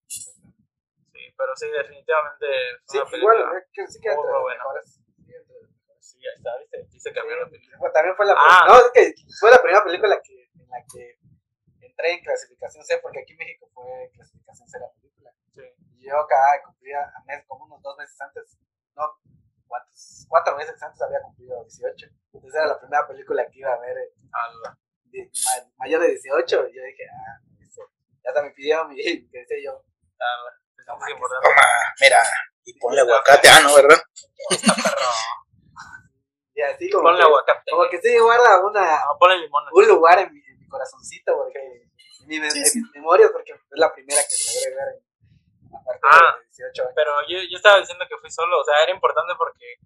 Sí, 0.07 1.35
pero 1.37 1.57
sí, 1.57 1.69
definitivamente 1.71 2.47
fue 2.87 2.89
Sí, 2.89 2.99
una 2.99 3.11
película. 3.11 3.35
igual, 3.35 3.57
eh, 3.59 3.67
que 3.73 3.87
sí 3.89 3.99
que 4.01 4.09
muy 4.11 4.17
entre 4.19 4.33
las 4.33 4.43
buena. 4.43 4.59
mejores. 4.59 5.01
Sí, 6.01 6.19
ya 6.23 6.31
está, 6.37 6.57
¿viste? 6.59 6.87
Dice 6.91 7.11
que 7.11 7.15
cambió 7.19 7.37
la 7.37 7.49
película. 7.51 7.93
También 7.93 8.17
fue 8.17 8.27
la 8.27 8.35
Ah. 8.39 8.65
No, 8.69 8.77
es 8.79 8.91
que 8.95 9.15
fue 9.41 9.51
la 9.51 9.61
primera 9.61 9.85
película 9.85 10.21
que, 10.23 10.49
en 10.55 10.69
la 10.71 10.79
que 10.93 11.19
entré 11.87 12.13
en 12.15 12.23
clasificación 12.25 12.85
C, 12.85 12.99
porque 13.03 13.21
aquí 13.21 13.33
en 13.33 13.39
México 13.39 13.69
fue 13.75 14.11
clasificación 14.15 14.69
C 14.69 14.79
la 14.81 14.91
película. 14.93 15.31
Sí. 15.55 15.63
Y 15.99 16.09
yo 16.09 16.19
acá 16.19 16.37
cumplía 16.65 17.03
a 17.03 17.23
mes, 17.27 17.45
como 17.47 17.65
unos 17.67 17.83
dos 17.83 17.97
meses 17.99 18.19
antes, 18.21 18.59
no, 18.97 19.03
¿cuántos? 19.69 20.27
cuatro 20.29 20.57
meses 20.57 20.83
antes 20.83 21.01
había 21.03 21.21
cumplido 21.23 21.63
18. 21.65 22.07
Entonces 22.33 22.55
era 22.55 22.67
la 22.69 22.79
primera 22.81 23.07
película 23.07 23.47
que 23.51 23.59
iba 23.59 23.73
a 23.73 23.79
ver 23.81 23.97
eh, 23.99 24.13
Ala. 24.33 24.79
de- 25.05 25.31
ma- 25.45 25.71
mayor 25.79 26.01
de 26.03 26.09
18. 26.09 26.69
Y 26.69 26.77
yo 26.77 26.83
dije, 26.83 27.05
ah, 27.13 27.41
eso. 27.63 27.83
ya 28.25 28.31
hasta 28.31 28.43
me 28.43 28.51
pidieron 28.51 28.89
mi, 28.89 28.97
que 28.97 29.39
decía 29.39 29.57
yo. 29.65 29.85
Toma, 30.87 31.07
mira, 32.01 32.23
y 32.65 32.79
ponle 32.79 33.01
aguacate, 33.03 33.49
ah, 33.49 33.61
no, 33.63 33.75
¿verdad? 33.75 33.99
Está 34.51 34.75
perro. 34.75 35.07
y 36.55 36.63
así 36.63 36.91
como, 36.91 37.05
Ponle 37.05 37.19
que, 37.21 37.25
aguacate. 37.27 37.71
como 37.71 37.89
que 37.91 38.01
sí 38.01 38.19
guarda 38.19 38.61
una, 38.65 39.05
No, 39.05 39.19
ponle 39.19 39.39
limón. 39.39 39.65
un 39.73 39.87
lugar 39.89 40.19
en 40.21 40.33
mi, 40.33 40.41
en 40.41 40.59
mi 40.59 40.67
corazoncito, 40.69 41.37
porque 41.37 41.59
en, 41.59 42.27
mi, 42.29 42.51
Sí, 42.51 42.81
mis 42.81 42.91
memorias, 42.95 43.31
porque 43.33 43.53
es 43.53 43.61
la 43.71 43.93
primera 43.93 44.21
que 44.23 44.35
logré 44.55 44.75
ver 44.77 44.89
en, 44.97 45.08
Ah. 46.03 46.37
de 46.39 46.47
18 46.47 46.83
años. 46.83 46.93
Pero 46.95 47.13
yo, 47.29 47.39
yo 47.51 47.57
estaba 47.57 47.81
diciendo 47.81 48.05
que 48.09 48.17
fui 48.19 48.31
solo, 48.31 48.61
o 48.61 48.65
sea, 48.65 48.83
era 48.83 48.93
importante 48.93 49.35
porque, 49.37 49.77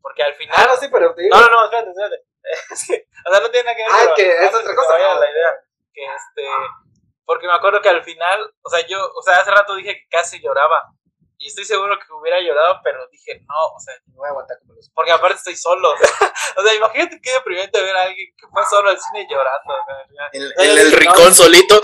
porque 0.00 0.22
al 0.22 0.34
final... 0.34 0.56
Ah, 0.58 0.66
no, 0.68 0.76
sí, 0.76 0.88
pero 0.90 1.14
te 1.14 1.22
digo, 1.22 1.36
No, 1.36 1.42
no, 1.42 1.50
no, 1.50 1.64
espérate, 1.64 1.90
espérate. 1.90 2.22
Sí, 2.76 2.92
o 3.26 3.30
sea, 3.32 3.40
no 3.40 3.50
tiene 3.50 3.64
nada 3.64 3.76
que 3.76 3.82
ver 3.82 3.92
Ah, 4.10 4.12
que 4.14 4.44
es 4.44 4.54
otra 4.54 4.74
cosa. 4.74 4.92
vaya 4.92 5.12
Ah. 5.12 5.20
la 5.20 5.30
idea. 5.30 5.50
Que 5.92 6.04
este. 6.04 6.46
Porque 7.24 7.46
me 7.46 7.54
acuerdo 7.54 7.80
que 7.80 7.88
al 7.88 8.02
final, 8.04 8.52
o 8.62 8.68
sea, 8.68 8.86
yo, 8.86 8.98
o 9.14 9.22
sea, 9.22 9.38
hace 9.38 9.50
rato 9.50 9.74
dije 9.76 9.94
que 9.94 10.08
casi 10.10 10.40
lloraba. 10.42 10.90
Y 11.38 11.48
estoy 11.48 11.64
seguro 11.64 11.98
que 11.98 12.12
hubiera 12.12 12.40
llorado, 12.40 12.80
pero 12.84 13.06
dije, 13.08 13.40
no, 13.48 13.66
o 13.74 13.80
sea, 13.80 13.94
me 14.06 14.14
voy 14.14 14.26
a 14.26 14.30
aguantar 14.30 14.58
como 14.60 14.74
los 14.74 14.90
porque 14.94 15.10
aparte 15.12 15.36
estoy 15.36 15.56
solo. 15.56 15.92
O 16.56 16.62
sea, 16.62 16.72
imagínate 16.74 17.20
qué 17.20 17.32
deprimente 17.32 17.82
ver 17.82 17.96
a 17.96 18.02
alguien 18.02 18.28
que 18.36 18.46
fue 18.46 18.64
solo 18.66 18.88
al 18.90 19.00
cine 19.00 19.26
llorando. 19.28 19.74
En, 20.32 20.42
ya 20.42 20.72
el 20.72 20.90
dije, 20.90 20.96
rincón 20.98 21.34
solito. 21.34 21.80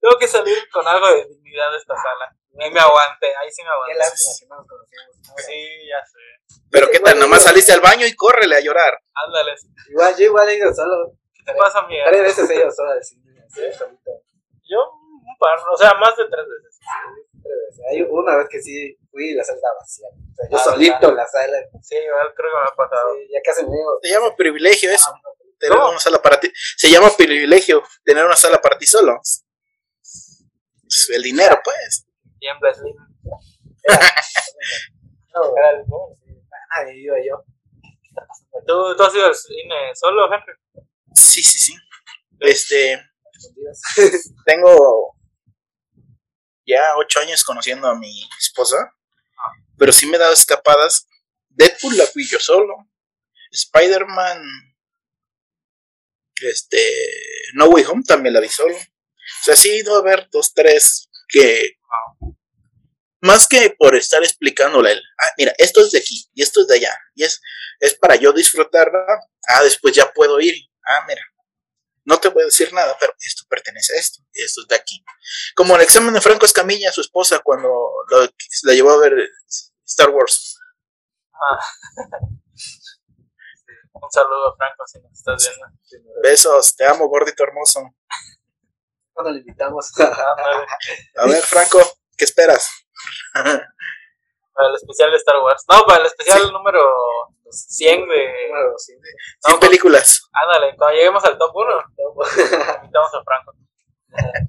Tengo 0.00 0.18
que 0.18 0.28
salir 0.28 0.56
con 0.70 0.86
algo 0.88 1.06
de 1.08 1.26
dignidad 1.26 1.70
de 1.70 1.76
esta 1.78 1.94
sala. 1.94 2.34
Y 2.52 2.70
me 2.70 2.80
aguanté, 2.80 3.28
ahí 3.36 3.50
sí 3.50 3.62
me 3.62 3.68
Qué 3.68 3.72
aguanté. 3.72 3.98
lástima 3.98 4.38
que 4.40 4.46
no 4.48 4.56
nos 4.56 4.66
conocíamos. 4.66 5.16
¿no? 5.16 5.34
Sí, 5.38 5.88
ya 5.88 6.04
sé. 6.04 6.62
Pero 6.70 6.90
qué 6.90 7.00
tal, 7.00 7.18
nomás 7.18 7.42
saliste 7.42 7.72
al 7.72 7.80
baño 7.80 8.06
y 8.06 8.14
córrele 8.16 8.56
a 8.56 8.60
llorar. 8.60 8.98
Ándale. 9.14 9.54
Igual, 9.90 10.16
yo 10.16 10.24
igual 10.24 10.48
he 10.48 10.54
ido 10.56 10.72
solo. 10.74 11.12
¿Qué 11.32 11.42
te 11.44 11.54
pasa, 11.54 11.82
Miguel? 11.86 12.04
Tres 12.08 12.22
veces 12.22 12.50
he 12.50 12.54
ido 12.56 12.70
solo 12.70 12.90
al 12.90 13.02
cine. 13.04 13.22
Yo, 14.68 14.78
un 14.92 15.36
par, 15.38 15.58
o 15.72 15.76
sea, 15.76 15.94
más 15.94 16.16
de 16.16 16.24
tres 16.28 16.44
veces. 16.46 16.78
Tres 17.42 17.54
veces. 17.68 17.84
Hay 17.90 18.02
una 18.02 18.36
vez 18.36 18.46
que 18.50 18.60
sí 18.60 18.96
fui 19.10 19.30
y 19.30 19.34
la 19.34 19.44
sala 19.44 19.56
estaba 19.56 19.74
vacía. 19.80 20.08
O 20.08 20.34
sea, 20.34 20.48
yo 20.50 20.56
Ah, 20.56 20.64
solito 20.64 21.08
en 21.08 21.16
la 21.16 21.26
sala. 21.26 21.56
Sí, 21.82 21.96
igual 21.96 22.32
creo 22.34 22.50
que 22.52 22.58
me 22.60 22.68
ha 22.68 22.74
pasado. 22.74 23.14
Sí, 23.14 23.28
ya 23.32 23.40
casi 23.44 23.64
me 23.64 23.76
digo. 23.76 23.98
Se 24.02 24.08
llama 24.10 24.36
privilegio 24.36 24.90
eso. 24.90 25.12
Tener 25.58 25.76
¿Cómo? 25.76 25.90
una 25.90 25.98
sala 26.00 26.22
para 26.22 26.40
ti. 26.40 26.50
Se 26.76 26.88
llama 26.90 27.10
privilegio 27.16 27.82
tener 28.04 28.24
una 28.24 28.36
sala 28.36 28.60
para 28.60 28.78
ti 28.78 28.86
solo. 28.86 29.20
El 31.08 31.22
dinero, 31.22 31.60
pues. 31.64 32.06
Tiembla 32.38 32.74
Slim. 32.74 32.96
No, 35.34 35.56
Era 35.56 35.70
el- 35.70 35.86
¿no? 35.88 36.16
nadie 36.76 37.00
iba 37.02 37.16
yo. 37.26 37.44
¿Tú, 38.66 38.96
¿Tú 38.96 39.02
has 39.02 39.14
ido 39.14 39.26
al 39.26 39.34
cine 39.34 39.94
solo, 39.94 40.26
Henry? 40.32 40.52
Sí, 41.14 41.42
sí, 41.42 41.58
sí. 41.58 41.74
Este, 42.40 43.00
tengo 44.46 45.16
ya 46.66 46.96
ocho 46.96 47.20
años 47.20 47.42
conociendo 47.44 47.88
a 47.88 47.94
mi 47.98 48.28
esposa, 48.38 48.76
pero 49.78 49.92
sí 49.92 50.06
me 50.06 50.16
he 50.16 50.20
dado 50.20 50.32
escapadas. 50.32 51.06
Deadpool 51.48 51.96
la 51.96 52.06
fui 52.06 52.26
yo 52.26 52.38
solo. 52.38 52.74
Spider-Man, 53.50 54.42
este, 56.42 56.78
No 57.54 57.66
Way 57.66 57.84
Home 57.84 58.02
también 58.06 58.34
la 58.34 58.40
vi 58.40 58.48
solo. 58.48 58.76
O 59.40 59.44
sea, 59.44 59.56
sí 59.56 59.82
a 59.88 60.02
ver 60.02 60.28
dos, 60.30 60.52
tres 60.54 61.08
que... 61.28 61.72
Más 63.22 63.46
que 63.46 63.74
por 63.78 63.94
estar 63.94 64.22
explicándole, 64.22 64.92
el, 64.92 65.02
ah, 65.18 65.30
mira, 65.36 65.52
esto 65.58 65.82
es 65.82 65.90
de 65.90 65.98
aquí 65.98 66.26
y 66.32 66.42
esto 66.42 66.62
es 66.62 66.68
de 66.68 66.76
allá, 66.76 66.98
y 67.14 67.22
es, 67.24 67.42
es 67.78 67.94
para 67.94 68.16
yo 68.16 68.32
disfrutarla, 68.32 69.04
ah, 69.46 69.62
después 69.62 69.94
ya 69.94 70.10
puedo 70.10 70.40
ir, 70.40 70.54
ah, 70.86 71.04
mira, 71.06 71.20
no 72.04 72.18
te 72.18 72.28
voy 72.28 72.44
a 72.44 72.46
decir 72.46 72.72
nada, 72.72 72.96
pero 72.98 73.12
esto 73.20 73.44
pertenece 73.46 73.94
a 73.94 73.98
esto, 73.98 74.22
y 74.32 74.42
esto 74.42 74.62
es 74.62 74.68
de 74.68 74.74
aquí. 74.76 75.04
Como 75.54 75.76
el 75.76 75.82
examen 75.82 76.14
de 76.14 76.22
Franco 76.22 76.46
Escamilla, 76.46 76.90
su 76.92 77.02
esposa, 77.02 77.40
cuando 77.40 77.68
lo- 78.08 78.22
la 78.62 78.72
llevó 78.72 78.92
a 78.92 78.98
ver 79.00 79.12
Star 79.84 80.08
Wars. 80.08 80.58
Un 83.92 84.10
saludo, 84.10 84.56
Franco, 84.56 84.86
si 84.86 84.98
nos 85.00 85.12
estás 85.12 85.46
viendo. 85.46 85.66
Besos, 86.22 86.74
te 86.74 86.86
amo, 86.86 87.06
gordito 87.08 87.42
hermoso. 87.44 87.80
Cuando 89.20 89.32
le 89.36 89.40
invitamos. 89.40 89.92
A 90.00 91.26
ver, 91.26 91.42
Franco, 91.42 91.78
¿qué 92.16 92.24
esperas? 92.24 92.70
Para 93.34 94.68
el 94.68 94.74
especial 94.76 95.10
de 95.10 95.16
Star 95.18 95.36
Wars. 95.42 95.62
No, 95.70 95.84
para 95.84 96.00
el 96.00 96.06
especial 96.06 96.50
número 96.52 96.80
100 97.50 98.00
de. 98.00 98.48
Número 98.48 98.78
Cien 98.78 98.98
No, 99.48 99.60
películas. 99.60 100.28
Ándale, 100.32 100.74
cuando 100.76 100.96
lleguemos 100.96 101.24
al 101.24 101.36
top 101.36 101.54
1, 101.54 101.82
invitamos 102.82 103.14
a 103.14 103.22
Franco. 103.24 103.52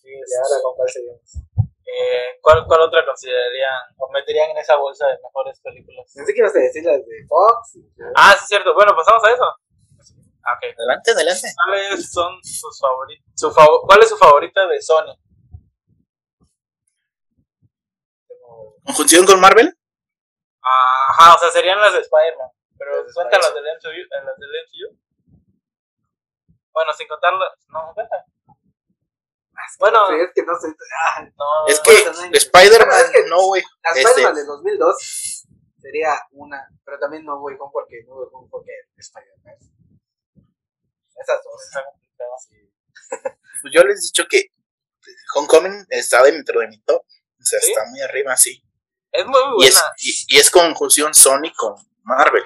Sí, 0.00 0.08
Y 0.08 0.34
ahora 0.36 0.62
con 0.62 0.74
cuál 0.76 0.88
seguimos. 0.88 1.20
eh, 1.84 2.38
¿cuál, 2.40 2.64
¿Cuál 2.66 2.80
otra 2.82 3.04
considerarían 3.04 3.74
o 3.98 4.10
meterían 4.10 4.50
en 4.50 4.58
esa 4.58 4.76
bolsa 4.76 5.06
de 5.06 5.18
mejores 5.22 5.60
películas? 5.60 6.10
Pensé 6.14 6.32
que 6.32 6.40
ibas 6.40 6.56
a 6.56 6.58
decir 6.60 6.84
las 6.84 7.04
de 7.04 7.26
Fox. 7.28 7.78
Ah, 8.14 8.34
sí, 8.38 8.46
cierto. 8.48 8.72
Bueno, 8.74 8.94
pasamos 8.96 9.22
a 9.24 9.30
eso. 9.32 9.44
Adelante, 10.52 11.10
adelante. 11.12 11.48
¿Cuáles 11.66 12.10
son 12.10 12.42
sus 12.42 12.78
favoritos? 12.80 13.26
Su 13.34 13.50
fav- 13.52 13.80
¿Cuál 13.86 14.02
es 14.02 14.08
su 14.08 14.16
favorita 14.16 14.66
de 14.66 14.80
Sony? 14.82 15.14
¿Conjunción 18.84 19.26
con 19.26 19.40
Marvel? 19.40 19.76
Ajá, 20.62 21.34
o 21.34 21.38
sea, 21.38 21.50
serían 21.50 21.80
las 21.80 21.92
de 21.92 22.00
Spider-Man. 22.00 22.48
Pero 22.78 22.96
Las 22.98 23.06
de 23.08 23.12
cuentan 23.14 23.40
las 23.40 23.48
Spider-Man. 23.50 23.78
del 23.82 23.92
MCU. 23.92 24.14
eh, 24.14 24.24
Las 24.24 24.36
del 24.38 24.50
MCU. 24.64 24.98
Bueno, 26.72 26.92
sin 26.94 27.08
contar 27.08 27.32
las. 27.34 27.50
No, 27.68 27.92
cuentan. 27.94 28.20
Bueno, 29.80 30.06
Sí, 30.08 30.14
es 30.14 30.30
que 30.34 30.42
no 30.44 30.54
sé. 30.58 30.68
Ah, 31.16 31.22
no. 31.36 31.66
Es 31.66 31.80
que 31.80 32.02
también- 32.02 32.34
Spider-Man, 32.34 33.00
es 33.00 33.10
que- 33.10 33.26
no, 33.28 33.42
güey. 33.46 33.62
La 33.82 33.90
Este- 33.90 34.00
Spider-Man 34.02 34.34
de 34.36 34.44
2002 34.44 35.44
sería 35.80 36.10
una, 36.32 36.68
pero 36.84 36.98
también 36.98 37.24
no 37.24 37.38
voy 37.40 37.58
con 37.58 37.70
porque 37.72 38.02
no 38.06 38.14
voy 38.14 38.30
con 38.30 38.48
porque 38.48 38.72
Spider-Man. 38.96 39.56
Esas 41.20 41.40
dos. 41.44 41.62
Está 41.64 41.84
complicado. 41.84 42.32
Pues 43.60 43.74
yo 43.74 43.82
les 43.82 43.98
he 43.98 44.02
dicho 44.02 44.24
que 44.30 44.52
Homecoming 45.34 45.84
está 45.90 46.22
dentro 46.22 46.60
de 46.60 46.68
mi 46.68 46.80
top. 46.82 47.02
O 47.02 47.44
sea, 47.44 47.58
¿Sí? 47.60 47.70
está 47.72 47.84
muy 47.90 48.00
arriba, 48.00 48.36
sí. 48.36 48.62
Es 49.10 49.26
muy 49.26 49.40
Y 49.58 49.66
es, 49.66 49.74
buena. 49.74 49.92
y, 49.98 50.36
y 50.36 50.38
es 50.38 50.50
conjunción 50.50 51.12
Sony 51.14 51.50
con 51.56 51.74
Marvel. 52.04 52.44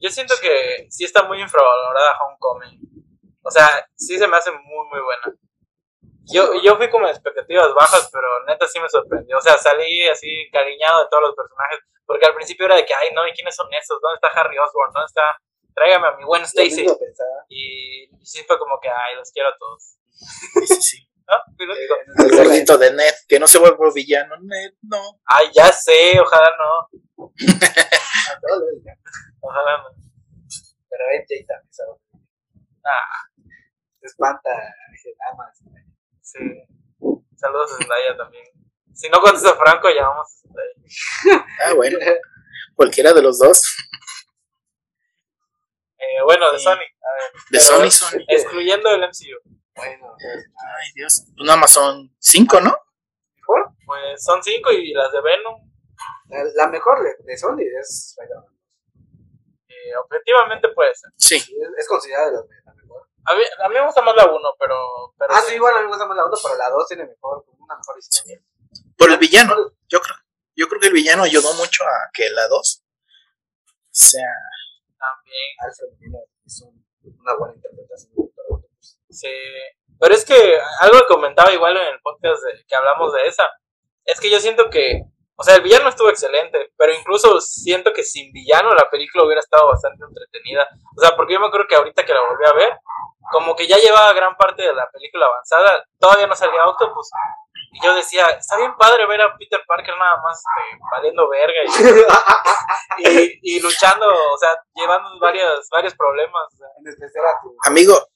Yo 0.00 0.08
siento 0.10 0.34
que 0.40 0.86
sí 0.90 1.04
está 1.04 1.24
muy 1.24 1.40
infravalorada 1.40 2.18
Homecoming. 2.22 2.80
O 3.42 3.50
sea, 3.50 3.68
sí 3.94 4.18
se 4.18 4.26
me 4.26 4.36
hace 4.36 4.52
muy, 4.52 4.86
muy 4.90 5.00
buena. 5.00 5.36
Yo, 6.32 6.54
yo 6.62 6.76
fui 6.76 6.88
con 6.88 7.04
expectativas 7.06 7.74
bajas, 7.74 8.08
pero 8.12 8.44
neta 8.46 8.66
sí 8.68 8.80
me 8.80 8.88
sorprendió. 8.88 9.36
O 9.36 9.40
sea, 9.40 9.58
salí 9.58 10.08
así 10.08 10.48
cariñado 10.52 11.02
de 11.02 11.08
todos 11.10 11.24
los 11.24 11.34
personajes. 11.36 11.80
Porque 12.06 12.26
al 12.26 12.34
principio 12.34 12.66
era 12.66 12.76
de 12.76 12.86
que, 12.86 12.94
ay, 12.94 13.10
no, 13.12 13.26
¿y 13.26 13.32
quiénes 13.32 13.54
son 13.54 13.68
esos? 13.74 14.00
¿Dónde 14.00 14.14
está 14.22 14.28
Harry 14.40 14.56
Osborn? 14.58 14.92
¿Dónde 14.92 15.06
está? 15.06 15.38
Tráigame 15.74 16.08
a 16.08 16.16
mi 16.16 16.24
buen 16.24 16.42
Stacy. 16.42 16.86
Y 17.48 18.08
sí 18.22 18.44
fue 18.46 18.58
como 18.58 18.78
que, 18.80 18.88
ay, 18.88 19.16
los 19.16 19.30
quiero 19.32 19.48
a 19.48 19.58
todos. 19.58 19.96
Sí, 20.12 20.66
sí, 20.66 20.82
sí. 20.82 21.08
¿No? 21.28 21.36
Pero 21.56 21.74
digo, 21.76 21.94
El 22.18 22.36
gordito 22.36 22.76
de 22.76 22.92
Ned, 22.92 23.14
que 23.28 23.38
no 23.38 23.46
se 23.46 23.58
vuelva 23.58 23.90
villano. 23.94 24.34
Ned, 24.42 24.72
no. 24.82 25.20
Ay, 25.24 25.50
ya 25.54 25.70
sé, 25.72 26.18
ojalá 26.20 26.50
no. 26.58 26.88
Ojalá 29.40 29.78
no. 29.78 29.88
Pero 30.88 31.04
MJ 31.20 31.46
también 31.46 31.72
sabe. 31.72 31.92
Ah, 32.84 33.28
Se 34.00 34.06
espanta, 34.06 34.50
dice 34.90 35.14
nada 35.18 35.34
más. 35.36 35.58
sí. 36.20 36.38
Saludos 37.36 37.72
a 37.72 37.76
Zendaya 37.78 38.16
también. 38.16 38.44
Si 38.92 39.08
no 39.08 39.20
contesta 39.20 39.56
Franco, 39.56 39.88
llamamos 39.88 40.26
a 40.26 40.40
Zendaya. 40.42 41.46
Ah, 41.64 41.72
bueno. 41.74 41.98
Cualquiera 42.76 43.12
de 43.12 43.22
los 43.22 43.38
dos. 43.38 43.62
Eh, 46.02 46.22
bueno, 46.24 46.50
de 46.52 46.58
Sí. 46.58 46.64
Sony. 46.64 46.72
A 46.72 47.12
ver, 47.14 47.32
De 47.32 47.38
pero 47.50 47.62
Sony, 47.62 47.90
Sony. 47.90 48.24
Excluyendo 48.28 48.90
el 48.90 49.02
MCU. 49.02 49.38
Bueno, 49.74 50.16
pues, 50.18 50.46
Ay, 50.76 50.92
Dios. 50.94 51.22
Pues 51.36 51.46
nada 51.46 51.58
más 51.58 51.70
son 51.72 52.14
cinco, 52.18 52.60
¿no? 52.60 52.76
mejor. 53.36 53.72
Pues 53.86 54.22
son 54.24 54.42
cinco 54.42 54.70
y 54.72 54.92
las 54.92 55.12
de 55.12 55.20
Venom. 55.20 55.70
La, 56.28 56.44
la 56.54 56.68
mejor 56.68 57.02
de, 57.02 57.14
de 57.24 57.36
Sony 57.38 57.60
es 57.80 58.16
Spider-Man. 58.18 58.46
Eh, 59.68 59.96
objetivamente 60.04 60.68
puede 60.70 60.94
ser. 60.94 61.10
Sí. 61.16 61.36
Es, 61.36 61.46
es 61.78 61.88
considerada 61.88 62.30
la, 62.30 62.40
la 62.66 62.74
mejor. 62.74 63.08
A 63.24 63.34
mí, 63.34 63.42
a 63.64 63.68
mí 63.68 63.74
me 63.74 63.84
gusta 63.86 64.02
más 64.02 64.16
la 64.16 64.26
1, 64.26 64.38
pero, 64.58 64.76
pero. 65.18 65.34
Ah, 65.34 65.40
sí, 65.46 65.54
igual 65.54 65.74
a 65.74 65.78
mí 65.78 65.84
me 65.84 65.88
gusta 65.90 66.06
más 66.06 66.16
la 66.16 66.24
1, 66.24 66.34
pero 66.42 66.56
la 66.56 66.70
2 66.70 66.88
tiene 66.88 67.06
mejor, 67.06 67.44
una 67.58 67.76
mejor 67.76 67.98
historia. 67.98 68.40
Por 68.96 69.10
el 69.10 69.18
villano. 69.18 69.54
Yo 69.88 70.00
creo, 70.00 70.16
yo 70.56 70.68
creo 70.68 70.80
que 70.80 70.86
el 70.88 70.92
villano 70.92 71.22
ayudó 71.22 71.52
mucho 71.54 71.84
a 71.84 72.10
que 72.12 72.28
la 72.30 72.48
2 72.48 72.84
sea. 73.90 74.32
También. 75.02 75.50
Alfred 75.58 75.88
Molina 75.98 76.18
hizo 76.46 76.66
un- 76.66 76.84
una 77.20 77.34
buena 77.36 77.54
interpretación. 77.54 78.12
de 78.14 78.22
Doctor. 78.22 78.62
Sí. 79.10 79.28
Pero 79.98 80.14
es 80.14 80.24
que 80.24 80.58
algo 80.80 80.98
que 81.00 81.06
comentaba 81.14 81.52
igual 81.52 81.76
en 81.76 81.88
el 81.94 82.00
podcast 82.00 82.42
de- 82.44 82.64
que 82.66 82.74
hablamos 82.76 83.12
de 83.12 83.26
esa. 83.26 83.48
Es 84.04 84.18
que 84.20 84.30
yo 84.30 84.38
siento 84.40 84.70
que. 84.70 85.02
O 85.34 85.44
sea, 85.44 85.56
el 85.56 85.62
villano 85.62 85.88
estuvo 85.88 86.08
excelente, 86.10 86.72
pero 86.76 86.92
incluso 86.94 87.40
siento 87.40 87.92
que 87.92 88.04
sin 88.04 88.32
villano 88.32 88.74
la 88.74 88.88
película 88.90 89.24
hubiera 89.24 89.40
estado 89.40 89.66
bastante 89.68 90.04
entretenida. 90.04 90.68
O 90.96 91.00
sea, 91.00 91.16
porque 91.16 91.32
yo 91.34 91.40
me 91.40 91.46
acuerdo 91.46 91.66
que 91.66 91.74
ahorita 91.74 92.04
que 92.04 92.12
la 92.14 92.20
volví 92.20 92.44
a 92.46 92.52
ver, 92.52 92.78
como 93.30 93.54
que 93.54 93.66
ya 93.66 93.76
llevaba 93.78 94.12
gran 94.12 94.36
parte 94.36 94.62
de 94.62 94.72
la 94.72 94.88
película 94.90 95.26
avanzada, 95.26 95.84
todavía 95.98 96.26
no 96.26 96.34
salía 96.34 96.64
Octopus. 96.66 97.10
Y 97.74 97.84
yo 97.84 97.94
decía, 97.94 98.26
está 98.26 98.56
bien 98.58 98.76
padre 98.76 99.06
ver 99.06 99.22
a 99.22 99.36
Peter 99.38 99.60
Parker 99.66 99.96
nada 99.96 100.20
más 100.22 100.38
este, 100.38 100.78
valiendo 100.90 101.28
verga 101.28 101.60
y, 102.98 103.08
y, 103.08 103.56
y 103.56 103.60
luchando, 103.60 104.06
o 104.06 104.36
sea, 104.36 104.50
llevando 104.74 105.18
varios, 105.18 105.68
varios 105.70 105.94
problemas. 105.94 106.52
o 106.52 106.56
sea. 106.56 106.66
en 106.78 106.88
especial 106.88 107.24
a 107.24 107.40
tu. 107.42 107.56
Amigo, 107.64 108.06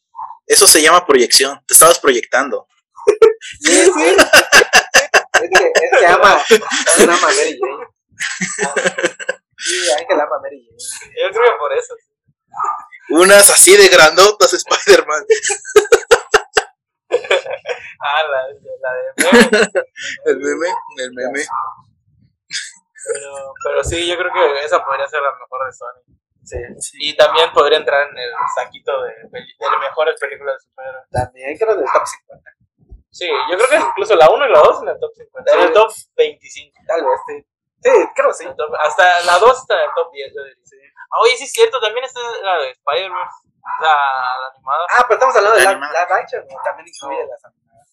eso 0.46 0.66
se 0.66 0.82
llama 0.82 1.06
proyección. 1.06 1.58
Te 1.66 1.72
estabas 1.74 1.98
proyectando. 1.98 2.66
Sí, 3.60 3.90
sí. 3.92 4.16
Es 5.36 5.50
que, 5.50 5.66
es 5.66 5.98
que 5.98 6.06
ama, 6.06 6.32
Ángel 6.32 7.10
ama 7.10 7.28
a 7.28 7.34
Mary 7.34 7.58
Jane. 7.60 7.86
Sí, 9.58 9.90
Ángel 9.90 10.20
ama 10.20 10.36
a 10.36 10.40
Mary 10.40 10.64
Jane. 10.64 11.12
Yo 11.22 11.30
creo 11.30 11.52
que 11.52 11.58
por 11.58 11.72
eso. 11.74 11.94
Unas 13.10 13.50
así 13.50 13.76
de 13.76 13.88
grandotas, 13.88 14.52
Spider-Man. 14.52 15.24
Ah, 17.98 18.22
la, 18.28 18.38
la 18.80 18.92
de 18.92 19.02
meme. 19.16 19.60
El 20.26 20.36
meme, 20.38 20.68
el 20.98 21.12
meme. 21.12 21.44
Pero, 23.12 23.54
pero 23.64 23.84
sí, 23.84 24.06
yo 24.06 24.16
creo 24.18 24.32
que 24.32 24.64
esa 24.64 24.84
podría 24.84 25.08
ser 25.08 25.22
la 25.22 25.32
mejor 25.32 25.66
de 25.66 25.72
Sony. 25.72 26.16
Sí, 26.44 26.56
Y 27.00 27.16
también 27.16 27.50
podría 27.52 27.78
entrar 27.78 28.08
en 28.08 28.18
el 28.18 28.30
saquito 28.56 29.02
de, 29.02 29.10
de 29.30 29.40
las 29.40 29.80
mejores 29.80 30.14
películas 30.20 30.56
de 30.56 30.68
superhéroes. 30.68 31.08
también 31.10 31.56
creo 31.58 31.76
del 31.76 31.86
top 31.92 32.06
50. 32.06 32.50
Sí, 33.10 33.28
yo 33.50 33.56
creo 33.56 33.68
que 33.70 33.76
incluso 33.88 34.14
la 34.14 34.28
1 34.30 34.46
y 34.46 34.52
la 34.52 34.58
2 34.60 34.82
en 34.82 34.88
el 34.88 35.00
top 35.00 35.12
50. 35.14 35.52
En 35.54 35.60
el 35.62 35.72
top 35.72 35.90
25. 36.16 36.78
Tal 36.86 37.04
vez, 37.04 37.20
sí. 37.26 37.46
Sí, 37.82 37.92
creo 38.14 38.28
que 38.28 38.34
sí. 38.34 38.44
Top- 38.56 38.74
hasta 38.82 39.04
la 39.24 39.38
2 39.38 39.58
está 39.58 39.74
en 39.76 39.88
el 39.88 39.94
top 39.94 40.10
10, 40.12 40.32
yo 40.34 40.42
diría. 40.42 40.92
Ah, 41.10 41.20
oye, 41.22 41.36
sí 41.36 41.44
es 41.44 41.52
cierto, 41.52 41.80
también 41.80 42.04
está 42.04 42.20
la 42.42 42.56
de 42.58 42.70
Spider-Verse. 42.70 43.38
La, 43.80 43.92
la 43.92 44.46
animada. 44.54 44.84
Ah, 44.94 45.02
pero 45.06 45.14
estamos 45.14 45.36
hablando 45.36 45.58
de 45.58 45.64
La 45.64 45.72
live, 45.74 46.12
action, 46.22 46.46
¿no? 46.48 46.56
También 46.64 46.86
incluye 46.88 47.26
las 47.26 47.44
animadas. 47.44 47.88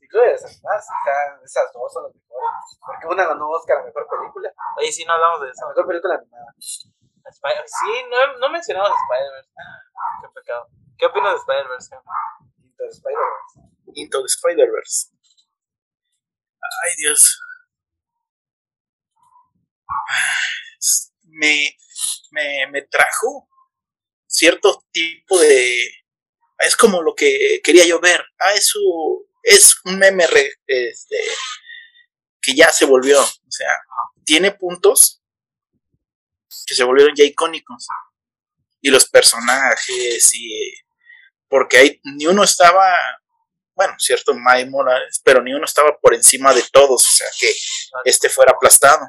Incluye 0.00 0.32
las 0.32 0.44
animadas, 0.44 0.84
está- 0.84 1.40
esas 1.44 1.72
dos 1.72 1.92
son 1.92 2.02
las 2.04 2.14
mejores. 2.14 2.50
Porque 2.86 3.06
una 3.08 3.24
ganó 3.26 3.48
Oscar 3.50 3.78
a 3.78 3.84
mejor 3.84 4.06
película. 4.08 4.52
Oye, 4.78 4.92
sí, 4.92 5.04
no 5.04 5.12
hablamos 5.14 5.40
de 5.40 5.46
La 5.46 5.52
eso. 5.52 5.68
mejor 5.68 5.86
película 5.86 6.14
animada. 6.14 6.54
Spider- 6.58 7.64
sí, 7.66 8.04
no, 8.10 8.38
no 8.38 8.48
mencionamos 8.50 8.90
Spider-Verse. 8.90 9.50
Ah, 9.56 10.20
Qué 10.22 10.28
pecado. 10.40 10.68
¿Qué 10.98 11.06
opinas 11.06 11.32
de 11.32 11.38
Spider-Verse? 11.38 11.94
Into 12.62 12.84
the 12.84 12.88
Spider-Verse. 12.88 13.60
Into 13.94 14.18
the 14.22 14.26
Spider-Verse. 14.28 15.08
Ay, 16.84 16.92
Dios. 16.98 17.40
Me, 21.24 21.76
me, 22.30 22.66
me 22.68 22.82
trajo 22.82 23.48
cierto 24.26 24.84
tipo 24.90 25.38
de... 25.38 25.78
Es 26.58 26.76
como 26.76 27.02
lo 27.02 27.14
que 27.14 27.60
quería 27.62 27.86
yo 27.86 28.00
ver. 28.00 28.24
Ah, 28.38 28.52
eso 28.54 28.78
es 29.42 29.76
un 29.84 29.98
meme 29.98 30.24
este, 30.66 31.16
que 32.40 32.54
ya 32.54 32.70
se 32.70 32.84
volvió. 32.84 33.20
O 33.20 33.50
sea, 33.50 33.68
tiene 34.24 34.52
puntos 34.52 35.22
que 36.66 36.74
se 36.74 36.84
volvieron 36.84 37.14
ya 37.16 37.24
icónicos. 37.24 37.86
Y 38.80 38.90
los 38.90 39.08
personajes 39.08 40.30
y... 40.34 40.74
Porque 41.48 41.76
ahí 41.76 42.00
ni 42.04 42.26
uno 42.26 42.44
estaba 42.44 42.96
bueno, 43.74 43.94
cierto, 43.98 44.34
May 44.34 44.68
Morales, 44.68 45.20
pero 45.24 45.42
ni 45.42 45.52
uno 45.52 45.64
estaba 45.64 45.98
por 45.98 46.14
encima 46.14 46.52
de 46.52 46.62
todos, 46.70 47.06
o 47.06 47.10
sea, 47.10 47.26
que 47.38 47.52
este 48.04 48.28
fuera 48.28 48.52
aplastado. 48.52 49.00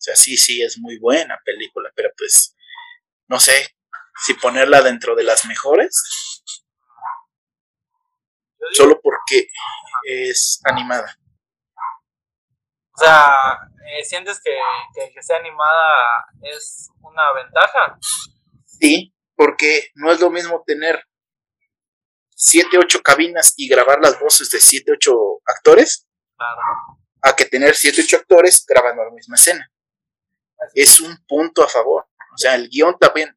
O 0.00 0.02
sea, 0.02 0.16
sí, 0.16 0.38
sí, 0.38 0.62
es 0.62 0.78
muy 0.78 0.98
buena 0.98 1.38
película, 1.44 1.92
pero 1.94 2.08
pues, 2.16 2.56
no 3.28 3.38
sé 3.38 3.76
si 4.24 4.32
ponerla 4.32 4.80
dentro 4.80 5.14
de 5.14 5.24
las 5.24 5.44
mejores, 5.44 6.02
solo 8.72 8.98
porque 9.02 9.46
es 10.04 10.58
animada. 10.64 11.14
O 12.94 12.98
sea, 13.02 13.58
eh, 13.92 14.04
¿sientes 14.04 14.40
que, 14.42 14.56
que 14.94 15.12
que 15.12 15.22
sea 15.22 15.36
animada 15.36 16.24
es 16.42 16.88
una 17.02 17.32
ventaja? 17.34 17.98
Sí, 18.64 19.14
porque 19.36 19.90
no 19.96 20.10
es 20.10 20.20
lo 20.20 20.30
mismo 20.30 20.62
tener 20.66 21.04
siete, 22.34 22.78
ocho 22.78 23.02
cabinas 23.02 23.52
y 23.58 23.68
grabar 23.68 23.98
las 24.00 24.18
voces 24.18 24.50
de 24.50 24.60
siete, 24.60 24.92
ocho 24.92 25.42
actores, 25.44 26.06
Claro. 26.36 26.60
a 27.20 27.36
que 27.36 27.44
tener 27.44 27.76
siete, 27.76 28.00
ocho 28.02 28.16
actores 28.16 28.64
grabando 28.66 29.04
la 29.04 29.10
misma 29.10 29.34
escena. 29.34 29.70
Es 30.74 31.00
un 31.00 31.16
punto 31.26 31.62
a 31.62 31.68
favor. 31.68 32.04
O 32.32 32.36
sea, 32.38 32.54
el 32.54 32.68
guion 32.68 32.96
también, 32.98 33.36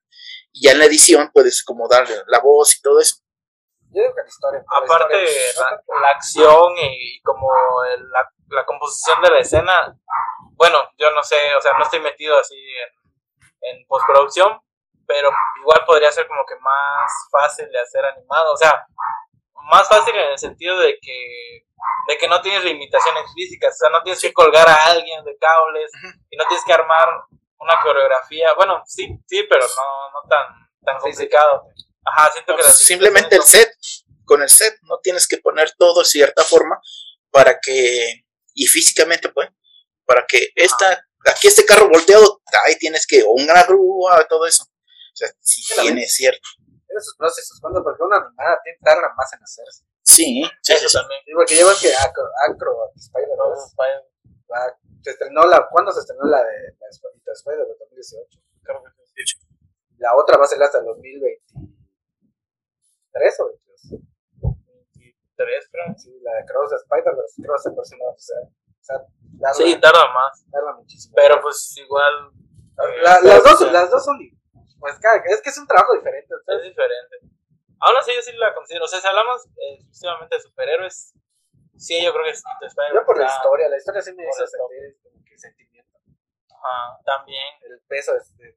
y 0.52 0.66
ya 0.66 0.72
en 0.74 0.80
la 0.80 0.86
edición 0.86 1.32
puedes 1.34 1.64
como 1.64 1.88
darle 1.88 2.16
la 2.28 2.40
voz 2.40 2.76
y 2.78 2.82
todo 2.82 3.00
eso. 3.00 3.18
Yo 3.92 4.02
digo 4.02 4.16
que 4.16 4.22
la 4.22 4.28
historia. 4.28 4.64
la 4.72 4.78
Aparte, 4.78 5.24
historia- 5.24 5.82
la, 5.96 6.00
la 6.02 6.10
acción 6.10 6.74
y 6.78 7.22
como 7.22 7.48
el- 7.86 8.10
la, 8.10 8.30
la 8.50 8.66
composición 8.66 9.22
de 9.22 9.30
la 9.32 9.40
escena, 9.40 9.96
bueno, 10.56 10.78
yo 10.98 11.12
no 11.12 11.24
sé, 11.24 11.38
o 11.58 11.62
sea, 11.62 11.74
no 11.78 11.84
estoy 11.84 12.00
metido 12.02 12.38
así 12.40 12.56
en, 12.56 13.80
en 13.80 13.88
postproducción, 13.88 14.60
pero 15.08 15.32
igual 15.62 15.84
podría 15.86 16.12
ser 16.12 16.28
como 16.28 16.46
que 16.46 16.56
más 16.60 17.12
fácil 17.32 17.70
de 17.72 17.80
hacer 17.80 18.06
animado, 18.06 18.54
o 18.54 18.58
sea, 18.58 18.86
más 19.70 19.88
fácil 19.88 20.16
en 20.16 20.32
el 20.32 20.38
sentido 20.38 20.80
de 20.80 20.98
que 21.02 21.66
de 22.08 22.18
que 22.18 22.28
no 22.28 22.42
tienes 22.42 22.64
limitaciones 22.64 23.24
físicas, 23.34 23.76
o 23.76 23.78
sea, 23.78 23.90
no 23.90 24.04
tienes 24.04 24.22
que 24.22 24.34
colgar 24.34 24.68
a 24.68 24.76
alguien 24.88 25.24
de 25.24 25.38
cables 25.38 25.92
y 26.30 26.38
no 26.38 26.46
tienes 26.48 26.66
que 26.66 26.74
armar 26.74 27.08
una 27.60 27.82
coreografía, 27.82 28.54
bueno, 28.56 28.84
sí, 28.86 29.08
sí, 29.26 29.44
pero 29.50 29.66
no, 29.66 30.12
no 30.12 30.30
tan, 30.30 30.70
tan 30.86 31.00
complicado. 31.00 31.64
Ajá, 32.06 32.32
siento 32.34 32.56
que 32.56 32.64
las 32.64 32.78
Simplemente 32.78 33.36
el 33.36 33.44
set, 33.44 33.74
con 34.26 34.42
el 34.42 34.50
set 34.50 34.78
no 34.84 35.00
tienes 35.02 35.28
que 35.28 35.38
poner 35.38 35.72
todo 35.78 36.00
de 36.00 36.06
cierta 36.06 36.44
forma 36.44 36.80
para 37.32 37.60
que, 37.60 38.26
y 38.54 38.68
físicamente 38.68 39.30
pues, 39.30 39.50
para 40.06 40.26
que 40.28 40.50
esta, 40.56 41.06
aquí 41.26 41.48
este 41.48 41.66
carro 41.66 41.90
volteado, 41.90 42.42
ahí 42.66 42.78
tienes 42.78 43.08
que, 43.08 43.24
o 43.24 43.32
una 43.32 43.64
grúa, 43.64 44.26
todo 44.28 44.46
eso. 44.46 44.64
O 44.64 45.16
sea, 45.16 45.30
sí 45.40 45.64
tiene 45.80 46.06
cierto. 46.08 46.48
Tiene 46.94 47.02
sus 47.02 47.18
pros 47.18 47.34
y 47.40 47.42
sus 47.42 47.58
contras, 47.60 47.82
porque 47.84 48.04
una 48.06 48.18
animada 48.22 48.60
tiene 48.62 48.78
tarda 48.86 49.10
más 49.18 49.34
en 49.34 49.42
hacerse. 49.42 49.82
Sí, 50.06 50.44
sí, 50.62 50.74
Eso 50.74 50.88
sí, 50.90 50.94
también. 50.98 51.22
Sí, 51.26 51.32
porque 51.34 51.56
llevan 51.58 51.74
que 51.82 51.90
Acro, 51.96 52.24
Acro 52.46 52.92
Spider-Verse. 52.94 53.74
Se 55.02 55.10
estrenó 55.10 55.42
la. 55.50 55.68
¿Cuándo 55.70 55.92
se 55.92 56.02
estrenó 56.02 56.22
la 56.30 56.38
de 56.44 56.54
la 56.78 56.86
de 56.86 56.90
Spider- 56.94 57.18
de 57.26 57.32
Spider-Man? 57.34 57.78
2018. 57.80 58.40
creo 58.62 58.84
que 58.84 58.90
sí. 59.26 59.40
La 59.98 60.14
otra 60.16 60.38
va 60.38 60.44
a 60.46 60.48
ser 60.48 60.62
hasta 60.62 60.78
el 60.78 60.86
2023 60.86 63.40
o 63.40 63.48
22. 63.48 63.82
23, 64.68 65.70
creo. 65.72 65.96
Sí, 65.98 66.20
la 66.22 66.34
de 66.36 66.46
Cross 66.46 66.70
de 66.72 66.76
Spider-Verse. 66.78 67.42
Cross 67.42 67.66
el 67.66 67.74
próximo. 67.74 68.06
O 68.10 68.16
sea, 68.18 68.40
o 68.42 68.84
sea 68.84 69.04
Sí, 69.54 69.80
tarda 69.80 70.08
más. 70.14 70.46
tarda 70.52 70.74
muchísimo. 70.76 71.14
Pero 71.16 71.42
pues 71.42 71.76
igual. 71.78 72.30
eh, 72.36 73.02
La- 73.02 73.20
las, 73.22 73.40
o 73.40 73.44
dos, 73.50 73.60
sea, 73.60 73.72
las 73.72 73.90
dos 73.90 74.04
son. 74.06 74.18
Pues 74.80 75.00
cada, 75.00 75.18
es 75.26 75.42
que 75.42 75.50
es 75.50 75.58
un 75.58 75.68
trabajo 75.68 75.94
diferente. 75.94 76.34
Es 76.48 76.64
diferente. 76.64 77.18
Aún 77.80 77.98
así, 77.98 78.14
yo 78.16 78.22
sí 78.22 78.32
la 78.34 78.54
considero. 78.54 78.86
O 78.86 78.88
sea, 78.88 79.00
si 79.00 79.08
hablamos 79.08 79.46
eh, 79.46 79.76
exclusivamente 79.76 80.36
de 80.36 80.42
superhéroes, 80.42 81.14
sí, 81.78 82.04
yo 82.04 82.14
creo 82.14 82.24
que 82.24 82.32
es 82.32 82.44
yo 82.94 83.06
por 83.06 83.18
la 83.18 83.28
historia, 83.28 83.68
la 83.70 83.78
historia 83.78 84.02
sí 84.02 84.14
me 84.14 84.24
hizo 84.24 84.48
sentir 84.48 84.98
como 85.04 85.24
que 85.26 85.38
sentimiento. 85.38 86.00
Ajá, 86.50 87.00
también. 87.06 87.46
El 87.64 87.82
peso 87.88 88.14
de. 88.14 88.56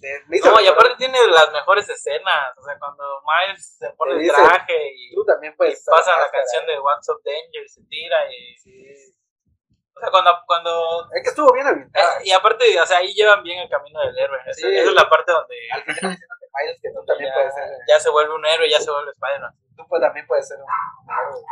de, 0.00 0.40
No, 0.44 0.60
y 0.60 0.66
aparte 0.66 0.96
tiene 0.96 1.18
las 1.28 1.52
mejores 1.52 1.88
escenas. 1.88 2.58
O 2.58 2.64
sea, 2.64 2.78
cuando 2.78 3.22
Miles 3.22 3.76
se 3.78 3.90
pone 3.90 4.14
el 4.14 4.18
dice, 4.20 4.34
traje 4.34 4.92
y, 4.92 5.14
Tú 5.14 5.24
también 5.24 5.52
y 5.52 5.56
puedes. 5.56 5.84
pasa 5.84 6.18
la 6.18 6.30
canción 6.30 6.66
de 6.66 6.80
What's 6.80 7.08
Up 7.08 7.22
Danger 7.24 7.62
y 7.64 7.68
se 7.68 7.82
tira 7.84 8.16
y. 8.32 8.56
Sí. 8.58 9.14
O 9.96 10.00
sea, 10.00 10.10
cuando. 10.10 10.30
cuando 10.46 11.08
Es 11.14 11.22
que 11.22 11.28
estuvo 11.30 11.52
bien 11.52 11.66
ambientada. 11.66 12.18
eh, 12.18 12.22
y 12.24 12.32
aparte, 12.32 12.80
o 12.80 12.86
sea, 12.86 12.98
ahí 12.98 13.14
llevan 13.14 13.42
bien 13.42 13.60
el 13.60 13.68
camino 13.68 14.00
del 14.00 14.18
héroe. 14.18 14.38
Esa, 14.46 14.52
Sí. 14.54 14.66
esa 14.76 14.88
es 14.90 14.94
la 14.94 15.08
parte 15.08 15.32
donde. 15.32 15.54
Al 15.72 15.82
final 15.82 15.94
diciéndote, 16.12 16.46
Miles, 16.56 16.78
que 16.82 16.88
tú 16.90 17.04
también 17.06 17.30
ya, 17.30 17.34
puedes 17.34 17.54
ser. 17.54 17.64
ya 17.88 18.00
se 18.00 18.10
vuelve 18.10 18.34
un 18.34 18.46
héroe, 18.46 18.70
ya 18.70 18.80
se 18.80 18.90
vuelve 18.90 19.10
Spider-Man. 19.12 19.54
Tú 19.76 19.84
pues, 19.88 20.00
también 20.02 20.26
puedes 20.26 20.46
ser 20.48 20.58
un 20.58 20.64
héroe. 21.12 21.42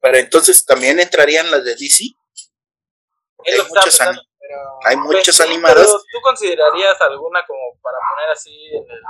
Pero 0.00 0.16
entonces 0.18 0.64
también 0.64 0.98
entrarían 1.00 1.50
las 1.50 1.64
de 1.64 1.74
DC. 1.76 2.04
Porque 3.36 3.52
hay 3.52 3.56
lo 3.58 3.64
que 3.64 3.68
estaba 3.68 3.80
muchas 3.80 3.84
pensando. 3.84 4.20
ani- 4.20 4.28
Pero, 4.40 4.78
Hay 4.84 4.96
Pues 4.96 5.06
muchos 5.16 5.40
animados. 5.42 5.86
pero 5.86 5.98
¿Tú 6.12 6.20
considerarías 6.22 7.00
alguna 7.02 7.44
como 7.46 7.60
para 7.82 7.96
poner 8.10 8.30
así 8.30 8.66
en 8.74 8.90
el 8.90 9.00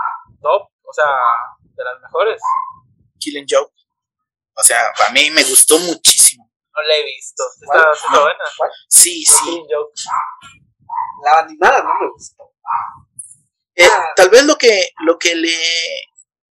top? 0.42 0.68
O 0.84 0.92
sea, 0.92 1.06
de 1.62 1.84
las 1.84 2.00
mejores. 2.00 2.40
Killing 3.18 3.46
Joke. 3.48 3.72
O 4.56 4.62
sea, 4.62 4.92
a 5.08 5.12
mí 5.12 5.30
me 5.30 5.42
gustó 5.44 5.78
muchísimo. 5.78 6.09
No 6.74 6.82
la 6.82 6.94
he 6.96 7.04
visto. 7.04 7.42
¿Sí 7.58 7.64
¿Cuál? 7.66 7.80
¿Está, 7.92 8.12
No. 8.12 8.20
buena? 8.22 8.44
Sí, 8.88 9.24
sí. 9.24 9.62
La 11.24 11.38
animada 11.40 11.82
no 11.82 11.90
me 12.00 12.10
gustó. 12.12 12.52
Eh, 13.74 13.84
Ah. 13.90 14.04
tal 14.16 14.30
vez 14.30 14.44
lo 14.44 14.56
que, 14.56 14.90
lo 15.06 15.18
que 15.18 15.34
le 15.34 15.56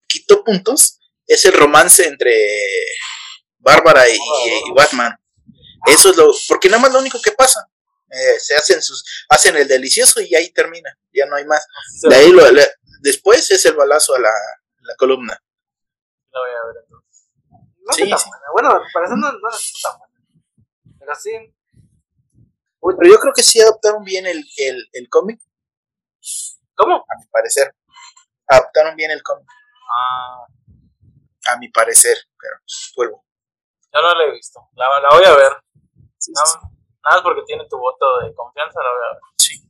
quitó 0.07 0.43
puntos 0.43 0.99
es 1.27 1.45
el 1.45 1.53
romance 1.53 2.07
entre 2.07 2.33
Bárbara 3.59 4.07
y, 4.09 4.15
y 4.15 4.71
Batman. 4.75 5.15
Eso 5.85 6.09
es 6.11 6.17
lo. 6.17 6.31
Porque 6.47 6.69
nada 6.69 6.81
más 6.81 6.91
lo 6.93 6.99
único 6.99 7.21
que 7.21 7.31
pasa. 7.31 7.65
eh, 8.11 8.39
se 8.39 8.55
hacen 8.55 8.81
sus 8.81 9.03
hacen 9.29 9.55
el 9.55 9.67
delicioso 9.67 10.19
y 10.19 10.33
ahí 10.33 10.51
termina 10.51 10.89
ya 11.13 11.27
no 11.27 11.35
hay 11.35 11.45
más 11.45 11.63
Sí, 12.01 12.09
de 12.09 12.15
ahí 12.15 12.31
lo- 12.31 12.49
le- 12.51 12.67
después 13.01 13.51
es 13.51 13.63
el 13.67 13.75
balazo 13.75 14.15
a 14.15 14.19
la, 14.19 14.31
la 14.79 14.95
columna 14.97 15.39
la 16.31 16.39
voy 16.39 16.49
a 16.49 16.65
ver 16.73 16.83
entonces. 16.85 17.27
No 17.85 17.93
Sí, 17.93 18.01
sí. 18.01 18.07
buena. 18.09 18.45
Bueno, 18.51 18.81
para 18.91 19.05
eso 19.05 19.15
no, 19.15 19.31
no 19.31 19.49
está 19.51 19.89
tan 19.91 19.99
buena. 19.99 20.08
Pero 21.09 21.19
sí. 21.19 21.55
Uy, 22.81 22.93
pero 22.99 23.09
yo 23.11 23.17
creo 23.17 23.33
que 23.33 23.41
sí 23.41 23.59
adaptaron 23.59 24.03
bien 24.03 24.27
el, 24.27 24.45
el, 24.57 24.89
el 24.93 25.09
cómic 25.09 25.41
¿Cómo? 26.75 26.97
a 26.97 27.17
mi 27.19 27.25
parecer 27.31 27.75
adaptaron 28.47 28.95
bien 28.95 29.09
el 29.11 29.23
cómic 29.23 29.47
Ah, 29.91 30.45
a 31.47 31.57
mi 31.57 31.69
parecer 31.69 32.15
pero 32.39 32.55
vuelvo 32.95 33.25
yo 33.91 34.01
no 34.03 34.13
la 34.13 34.23
he 34.25 34.31
visto. 34.33 34.59
La, 34.75 34.85
la 34.99 35.09
voy 35.09 35.23
a 35.25 35.35
ver. 35.35 35.51
Sí, 36.19 36.31
Nada, 36.31 36.45
sí, 36.45 36.57
nada 37.03 37.15
más 37.15 37.21
porque 37.23 37.41
tiene 37.47 37.67
tu 37.67 37.79
voto 37.79 38.19
de 38.19 38.35
confianza, 38.35 38.79
la 38.83 38.89
voy 38.91 38.99
a 39.09 39.13
ver. 39.13 39.21
sí. 39.39 39.67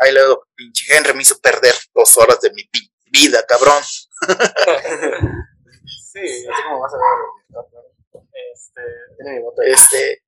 ahí 0.00 0.12
luego 0.14 0.46
pinche 0.54 0.96
Henry 0.96 1.12
me 1.12 1.20
hizo 1.20 1.38
perder 1.38 1.74
dos 1.94 2.16
horas 2.16 2.40
de 2.40 2.50
mi 2.52 2.62
vida 3.12 3.44
cabrón 3.46 3.82
Sí, 6.12 6.46
Así 6.50 6.62
como 6.62 6.80
vas 6.80 6.94
a 6.94 6.96
ver. 6.96 7.12
este. 8.54 8.80
Tiene 9.18 9.36
mi 9.36 9.42
voto. 9.42 9.60
este 9.62 10.22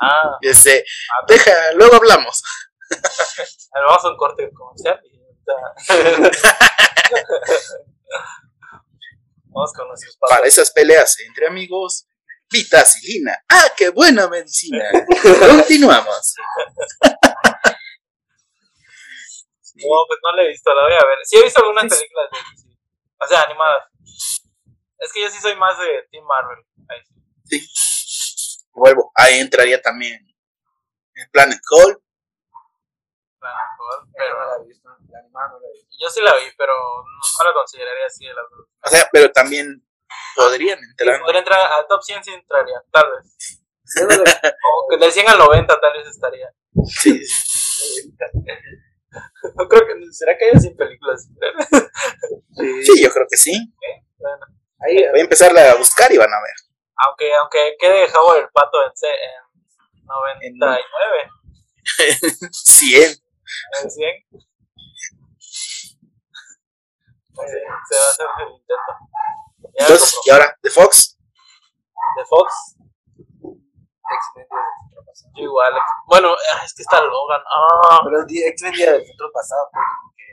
Ah, 0.00 0.38
este 0.40 0.84
ah, 0.84 1.24
deja 1.26 1.72
luego 1.72 1.96
hablamos 1.96 2.42
vamos 3.74 4.04
a 4.04 4.10
un 4.10 4.16
corte 4.16 4.50
comercial 4.52 5.00
y 5.04 5.18
Vamos 9.50 9.72
con 9.72 9.88
nuestros 9.88 10.16
para 10.18 10.36
padres. 10.36 10.52
esas 10.52 10.70
peleas 10.70 11.18
entre 11.20 11.46
amigos 11.48 12.06
vitacilina 12.50 13.42
ah 13.48 13.72
qué 13.76 13.88
buena 13.90 14.28
medicina 14.28 14.84
continuamos 15.56 16.34
No, 19.78 20.04
pues 20.08 20.18
no 20.22 20.36
la 20.36 20.42
he 20.42 20.48
visto, 20.48 20.74
la 20.74 20.82
voy 20.82 20.92
a 20.92 21.06
ver. 21.06 21.18
Sí 21.22 21.36
he 21.36 21.42
visto 21.44 21.60
algunas 21.60 21.84
películas 21.84 22.28
de 22.32 22.38
DC. 22.38 22.68
O 23.20 23.26
sea, 23.28 23.42
animadas. 23.42 23.84
Es 24.98 25.12
que 25.12 25.22
yo 25.22 25.30
sí 25.30 25.38
soy 25.40 25.54
más 25.56 25.78
de 25.78 26.02
Team 26.10 26.24
Marvel. 26.24 26.58
Ahí 26.88 26.98
sí. 27.44 27.64
Vuelvo. 28.78 29.12
Ahí 29.14 29.38
entraría 29.38 29.80
también 29.80 30.24
el 31.14 31.30
Planet 31.30 31.58
mejor, 31.58 32.02
Esa 33.36 33.48
no 33.48 34.12
Pero 34.16 34.38
la 34.38 34.62
he 34.62 34.66
visto. 34.66 34.88
La 35.10 35.18
animada 35.18 35.48
no 35.48 35.60
la 35.60 35.68
he 35.68 35.72
visto. 35.72 35.96
yo 36.00 36.08
sí 36.10 36.20
la 36.20 36.32
vi, 36.34 36.50
pero 36.56 36.72
no, 36.74 37.44
la 37.44 37.52
consideraría 37.52 38.06
así 38.06 38.26
de 38.26 38.34
las 38.34 38.44
dos. 38.50 38.66
O 38.84 38.88
sea, 38.88 39.08
pero 39.12 39.32
también 39.32 39.84
podrían 40.36 40.78
entrar. 40.78 41.20
Podría 41.20 41.40
entrar 41.40 41.72
al 41.72 41.86
top 41.86 42.02
100 42.02 42.24
sí 42.24 42.32
entraría, 42.32 42.82
tal 42.92 43.04
vez. 43.12 43.62
O 43.96 44.88
que 44.90 44.98
del 44.98 45.12
100 45.12 45.28
al 45.30 45.38
90 45.38 45.80
tal 45.80 45.92
vez 45.94 46.06
estaría. 46.06 46.52
Sí. 46.86 47.20
No 49.54 49.66
creo 49.66 49.86
que 49.86 49.94
será 50.12 50.36
que 50.36 50.50
haya 50.50 50.58
100 50.60 50.76
películas. 50.76 51.28
sí, 52.84 53.02
yo 53.02 53.10
creo 53.10 53.26
que 53.28 53.36
sí. 53.36 53.74
Bueno, 54.18 54.46
Ahí, 54.80 54.96
Voy 55.10 55.20
a 55.20 55.22
empezarla 55.22 55.72
a 55.72 55.74
buscar 55.76 56.12
y 56.12 56.18
van 56.18 56.32
a 56.32 56.40
ver. 56.40 56.54
Aunque 56.98 57.34
aunque 57.34 57.76
quede 57.78 58.06
Howard 58.14 58.38
el 58.40 58.48
pato 58.50 58.82
en, 58.84 58.96
C- 58.96 59.06
en 59.08 60.04
99, 60.06 61.30
100. 62.52 63.10
en 63.82 63.90
100. 63.90 64.26
pues 67.34 67.50
sí, 67.50 67.58
se 67.88 67.98
va 67.98 68.06
a 68.06 68.10
hacer 68.10 68.26
el 68.40 68.48
intento. 68.52 68.92
Ya 69.78 69.84
Entonces, 69.84 70.10
como 70.14 70.22
y 70.26 70.30
ahora, 70.30 70.56
de 70.62 70.70
Fox. 70.70 71.18
de 72.16 72.24
Fox, 72.24 72.52
X-Men 74.10 74.46
Día 74.48 74.58
del 74.58 74.66
Futuro 74.82 75.04
Pasado. 75.06 75.32
yo 75.36 75.42
igual. 75.44 75.74
Bueno, 76.06 76.34
es 76.64 76.74
que 76.74 76.82
está 76.82 77.00
Logan. 77.02 77.42
Ah, 77.46 78.00
Pero 78.04 78.20
el 78.20 78.26
día- 78.26 78.48
X-Men 78.48 78.72
Día 78.72 78.92
del 78.92 79.06
Futuro 79.06 79.30
Pasado. 79.32 79.70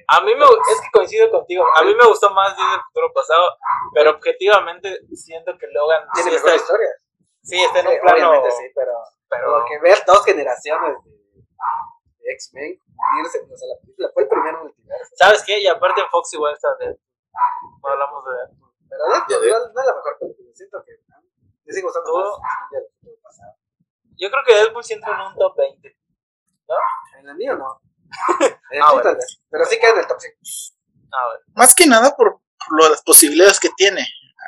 A 0.08 0.22
mí 0.22 0.36
me 0.36 0.46
es 0.46 0.82
que 0.82 0.92
coincido 0.94 1.30
contigo. 1.32 1.66
A 1.78 1.84
mí 1.84 1.94
me 1.96 2.06
gustó 2.08 2.30
más 2.32 2.56
Días 2.56 2.72
del 2.72 2.82
futuro 2.82 3.14
pasado, 3.14 3.58
pero 3.94 4.12
objetivamente 4.12 5.00
siento 5.16 5.58
que 5.58 5.68
Logan 5.68 6.08
Tiene 6.14 6.30
sí 6.32 6.36
mejor 6.36 6.56
historia. 6.56 6.90
sí 7.44 7.62
está 7.64 7.80
en 7.80 7.88
Sí, 7.88 7.94
un 7.94 8.02
plano. 8.02 8.30
obviamente 8.30 8.52
sí, 8.52 8.64
pero. 8.76 8.92
Pero 9.28 9.52
Como 9.54 9.66
que 9.66 9.80
ver 9.80 9.98
dos 10.06 10.24
generaciones 10.26 10.96
de, 11.04 11.12
de 11.12 12.32
X-Men 12.34 12.80
unirse 13.16 13.40
en 13.40 13.46
una 13.46 13.58
sola 13.58 13.74
película. 13.82 14.10
Fue 14.14 14.24
el 14.24 14.30
primer 14.30 14.58
multiverso. 14.58 15.16
¿sabes 15.18 15.44
qué? 15.46 15.60
Y 15.62 15.68
aparte 15.68 16.02
en 16.02 16.10
Fox 16.10 16.34
igual 16.34 16.54
está 16.54 16.76
de. 16.80 16.98
No 17.82 17.90
hablamos 17.90 18.24
de. 18.26 18.32
Pero 18.88 19.08
no, 19.08 19.14
no 19.74 19.82
es 19.82 19.88
la 19.88 19.96
mejor 19.96 20.18
película. 20.20 20.50
Siento 20.54 20.84
que. 20.86 20.92
Me 21.66 21.74
sigue 21.74 21.84
gustando 21.84 22.40
Pasado. 23.24 23.56
Yo 24.18 24.30
creo 24.30 24.44
que 24.46 24.54
Deadpool 24.54 24.84
sí 24.84 24.94
entra 24.94 25.16
en 25.16 25.22
un 25.22 25.36
top 25.36 25.58
20. 25.58 25.98
En 27.20 27.30
el 27.30 27.36
mío 27.36 27.56
no. 27.58 27.82
El 28.72 28.82
Ah, 28.82 28.88
tuyo 28.90 28.94
bueno. 28.94 29.02
tal 29.04 29.16
vez. 29.16 29.40
Pero 29.50 29.66
sí 29.66 29.78
queda 29.80 29.92
en 29.92 30.00
el 30.00 30.08
top 30.08 30.18
5. 30.20 30.36
A 31.12 31.30
ver. 31.30 31.40
Más 31.56 31.76
que 31.76 31.86
nada 31.88 32.16
por, 32.16 32.40
por 32.58 32.78
lo- 32.84 32.90
las 32.90 33.02
posibilidades 33.04 33.60
que 33.60 33.70
tiene. 33.78 34.02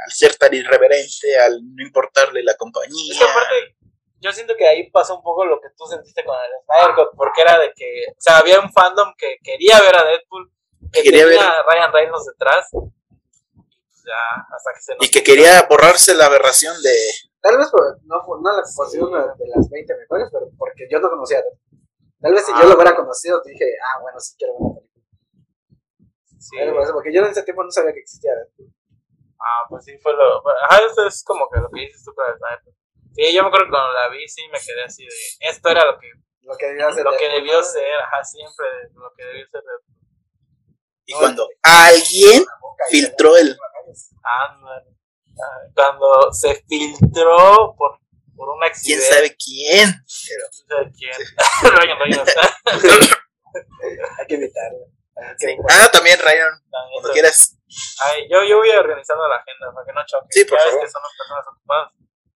Al 0.05 0.12
ser 0.12 0.36
tan 0.36 0.53
irreverente, 0.53 1.39
al 1.39 1.60
no 1.76 1.84
importarle 1.84 2.43
la 2.43 2.55
compañía. 2.55 3.12
Es 3.14 3.18
que 3.18 3.24
aparte, 3.26 3.76
yo 4.20 4.32
siento 4.32 4.55
que 4.55 4.68
ahí 4.68 4.89
pasó 4.91 5.16
un 5.16 5.24
poco 5.24 5.43
lo 5.45 5.60
que 5.60 5.70
tú 5.76 5.86
sentiste 5.86 6.24
con 6.24 6.36
el 6.36 6.51
Snyder 6.66 6.95
Cut, 6.95 7.16
porque 7.18 7.41
era 7.41 7.58
de 7.60 7.72
que, 7.76 8.05
o 8.12 8.16
sea, 8.20 8.38
había 8.38 8.60
un 8.60 8.72
fandom 8.72 9.14
que 9.18 9.38
quería 9.43 9.80
ver 9.82 9.95
a 9.97 10.03
Deadpool, 10.05 10.51
que 10.93 11.01
Quería 11.03 11.26
tenía 11.26 11.39
ver- 11.39 11.49
a 11.49 11.64
Ryan 11.64 11.91
Reynolds 11.93 12.26
detrás, 12.28 12.68
y 12.74 12.78
pues 12.78 14.03
ya, 14.05 14.45
hasta 14.55 14.74
que 14.74 14.82
se 14.82 14.95
nos... 14.95 15.05
Y 15.05 15.12
que 15.12 15.24
quería 15.24 15.64
borrarse 15.64 16.14
la 16.14 16.26
aberración 16.28 16.80
de. 16.84 16.95
Tal 17.41 17.58
vez 17.58 17.68
por- 17.72 17.97
no, 18.05 18.24
fue- 18.24 18.38
no 18.41 18.51
la 18.55 18.62
considero 18.76 19.08
una 19.10 19.22
de 19.34 19.47
las 19.55 19.70
20 19.70 19.95
mejores, 19.97 20.30
pero 20.32 20.45
porque 20.58 20.88
yo 20.91 20.99
no 20.99 21.10
conocía 21.10 21.39
a 21.39 21.41
Deadpool. 21.41 21.66
Tal 22.20 22.34
vez 22.34 22.45
si 22.45 22.51
Ah. 22.53 22.59
yo 22.61 22.70
lo 22.70 22.76
hubiera 22.76 22.95
conocido, 22.95 23.41
dije, 23.45 23.65
ah, 23.84 24.01
bueno, 24.01 24.20
sí 24.20 24.36
quiero 24.38 24.53
ver 24.53 24.61
la 24.61 24.82
película. 24.82 25.05
Sí, 26.39 26.55
Pero 26.57 26.74
por 26.74 26.84
eso, 26.84 26.93
porque 26.93 27.13
yo 27.13 27.22
en 27.22 27.28
ese 27.32 27.43
tiempo 27.43 27.63
no 27.63 27.72
sabía 27.72 27.93
que 27.93 27.99
existía 27.99 28.34
Deadpool. 28.36 28.74
ah, 29.39 29.65
pues 29.70 29.86
sí, 29.86 29.97
fue 29.99 30.13
lo... 30.13 30.41
Ajá, 30.63 30.80
eso 30.89 31.05
es 31.05 31.24
como 31.24 31.47
que 31.49 31.59
lo 31.59 31.70
que 31.70 31.82
dices 31.82 32.03
tú 32.03 32.13
con 32.13 32.26
el 32.28 32.34
Cut. 32.39 32.74
Sí, 33.13 33.34
yo 33.34 33.41
me 33.41 33.47
acuerdo 33.49 33.65
que 33.65 33.72
cuando 33.72 33.93
la 33.93 34.09
vi, 34.09 34.28
sí 34.28 34.41
me 34.51 34.59
quedé 34.59 34.84
así 34.84 35.03
de, 35.03 35.49
esto 35.49 35.70
era 35.70 35.86
lo 35.86 35.97
que, 35.99 36.09
Lo 36.41 36.55
que 36.57 36.65
debió 36.68 36.91
ser 36.93 37.03
lo 37.03 37.11
que 37.11 37.18
Deadpool, 37.18 37.41
debió 37.41 37.57
¿no? 37.57 37.63
ser, 37.63 37.93
ajá, 38.01 38.24
siempre 38.24 38.65
lo 38.93 39.13
que 39.15 39.24
debió 39.26 39.47
ser 39.47 39.61
Deadpool. 39.63 39.97
Y 41.05 41.13
No, 41.13 41.20
cuando 41.20 41.49
alguien 41.63 42.45
filtró 42.89 43.38
el. 43.38 43.57
Ándale. 44.24 44.95
Ah, 45.39 45.59
Cuando 45.76 46.34
se 46.34 46.55
filtró 46.68 47.76
por, 47.78 47.99
por 48.38 48.49
un 48.49 48.59
¿Quién 48.59 48.71
accidente. 48.71 49.05
sabe 49.13 49.35
quién? 49.35 50.05
Pero, 50.27 50.43
¿Quién 50.51 50.67
sabe 50.69 50.91
quién? 50.97 51.71
Ryan. 51.73 51.97
Hay 54.19 54.27
que 54.27 54.35
evitarlo. 54.35 54.85
Hay 55.15 55.35
que 55.38 55.47
sí. 55.47 55.57
Ah, 55.69 55.89
también, 55.91 56.19
Ryan, 56.19 56.51
También, 56.69 56.91
cuando 56.93 57.11
quieras. 57.11 57.57
Ay, 58.05 58.27
yo, 58.31 58.43
yo 58.43 58.57
voy 58.57 58.69
organizando 58.69 59.27
la 59.27 59.38
agenda 59.38 59.73
para 59.73 59.85
que 59.85 59.93
no 59.93 60.05
choque. 60.05 60.27
Sí, 60.29 60.45
por 60.45 60.59
favor. 60.59 60.79
que 60.81 60.89
son 60.89 61.01
personas 61.17 61.45
ocupadas. 61.51 61.91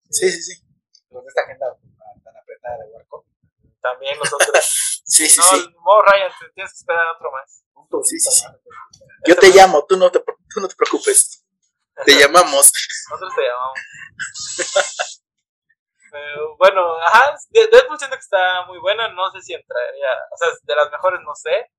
Sí, 0.10 0.32
sí, 0.32 0.42
sí. 0.42 0.62
Con 1.10 1.24
esta 1.28 1.42
agenda 1.42 1.66
tan 2.24 2.36
apretada 2.38 2.78
de 2.78 2.86
Warco. 2.92 3.26
También 3.82 4.18
nosotros. 4.18 4.50
Sí, 5.10 5.28
sí, 5.28 5.40
no, 5.42 5.48
sí. 5.48 5.74
no, 5.74 6.02
Ryan, 6.04 6.32
te 6.40 6.50
tienes 6.54 6.72
que 6.72 6.78
esperar 6.78 7.04
otro. 7.16 7.32
Un 7.74 7.90
turista, 7.90 8.30
Sí, 8.30 8.40
sí, 8.40 8.46
sí. 8.94 9.06
Yo 9.26 9.36
te 9.36 9.50
llamo, 9.50 9.84
tú 9.88 9.98
no 9.98 10.12
te, 10.12 10.20
tú 10.20 10.62
no 10.62 10.68
te 10.68 10.76
preocupes. 10.76 11.44
Te 12.06 12.12
llamamos. 12.20 12.72
Nosotros 13.10 13.34
te 13.36 13.42
llamamos. 13.42 15.19
Pero 16.12 16.58
bueno, 16.58 16.96
ajá, 17.02 17.36
De- 17.50 17.68
Deadpool 17.68 17.98
siento 18.00 18.16
que 18.16 18.22
está 18.22 18.66
muy 18.68 18.80
buena. 18.80 19.08
No 19.14 19.30
sé 19.32 19.42
si 19.42 19.54
entraría. 19.54 20.10
O 20.32 20.38
sea, 20.38 20.50
de 20.64 20.76
las 20.76 20.92
mejores 20.92 21.20
no 21.22 21.36
sé. 21.36 21.72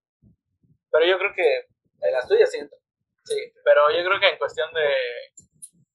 Pero 0.90 1.06
yo 1.06 1.18
creo 1.18 1.32
que. 1.34 1.66
De 1.98 2.10
las 2.12 2.26
tuyas 2.28 2.50
siento. 2.50 2.76
Sí, 3.24 3.36
pero 3.64 3.90
yo 3.90 4.02
creo 4.04 4.18
que 4.18 4.28
en 4.28 4.38
cuestión 4.38 4.72
de 4.72 4.94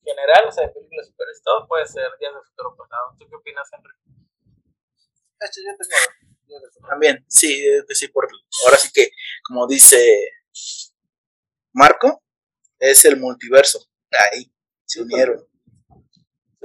general, 0.04 0.46
o 0.48 0.52
sea, 0.52 0.68
de 0.68 0.74
películas 0.74 1.08
superiores 1.08 1.40
y 1.40 1.44
todo, 1.44 1.68
puede 1.68 1.86
ser 1.88 2.08
Días 2.20 2.34
del 2.34 2.44
Futuro 2.44 2.76
Pasado. 2.78 3.16
¿Tú 3.18 3.28
qué 3.28 3.36
opinas, 3.36 3.68
Henry? 3.74 3.94
De 5.40 5.48
hecho, 5.48 5.62
yo 5.66 5.76
tengo. 5.78 6.88
También, 6.88 7.26
sí, 7.28 7.66
eh, 7.68 7.84
que 7.88 7.96
sí, 7.96 8.08
por, 8.10 8.28
ahora 8.66 8.78
sí 8.78 8.90
que, 8.94 9.10
como 9.44 9.66
dice 9.68 10.30
Marco, 11.74 12.22
es 12.80 13.04
el 13.06 13.18
multiverso. 13.18 13.80
Ahí, 14.12 14.54
se 14.86 15.02
unieron. 15.02 15.46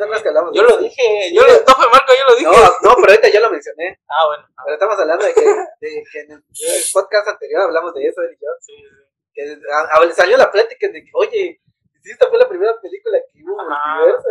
Sí, 0.01 0.03
¿Te 0.03 0.05
acuerdas 0.05 0.23
que 0.23 0.29
hablamos 0.29 0.51
Yo 0.55 0.63
lo 0.63 0.77
dije, 0.79 1.35
yo 1.35 1.43
lo, 1.43 1.53
no 1.53 1.75
fue 1.75 1.89
Marco, 1.91 2.13
yo 2.17 2.25
lo 2.25 2.35
dije. 2.37 2.51
No, 2.51 2.89
no, 2.89 2.95
pero 2.97 3.13
ahorita 3.13 3.29
ya 3.29 3.41
lo 3.41 3.51
mencioné. 3.51 4.01
Ah, 4.09 4.27
bueno. 4.27 4.49
Pero 4.65 4.75
estamos 4.75 4.99
hablando 4.99 5.25
de 5.27 5.35
que, 5.35 5.41
de 5.41 6.05
que 6.11 6.21
en 6.21 6.33
el, 6.33 6.43
podcast 6.93 7.29
anterior 7.29 7.61
hablamos 7.63 7.95
de 7.95 8.07
eso, 8.07 8.21
él 8.23 8.33
y 8.33 8.45
yo. 8.45 8.51
Sí, 8.61 8.73
sí. 8.77 9.05
Que 9.33 9.43
a- 9.73 10.03
a- 10.03 10.13
salió 10.13 10.37
la 10.37 10.51
plática 10.51 10.89
de 10.89 11.05
que, 11.05 11.11
oye, 11.15 11.61
si 12.03 12.11
esta 12.11 12.29
fue 12.29 12.39
la 12.39 12.49
primera 12.49 12.73
película 12.81 13.19
que 13.33 13.43
hubo 13.45 13.57
multiverso. 13.63 14.29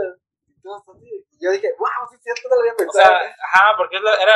Y 1.01 1.45
yo 1.45 1.51
dije, 1.51 1.69
wow, 1.77 1.87
sí 2.11 2.17
cierto, 2.21 2.49
no 2.49 2.55
lo 2.55 2.61
había 2.61 2.73
O 2.73 2.77
pensado. 2.77 3.05
sea, 3.07 3.35
ajá, 3.53 3.77
porque 3.77 3.95
era, 3.97 4.35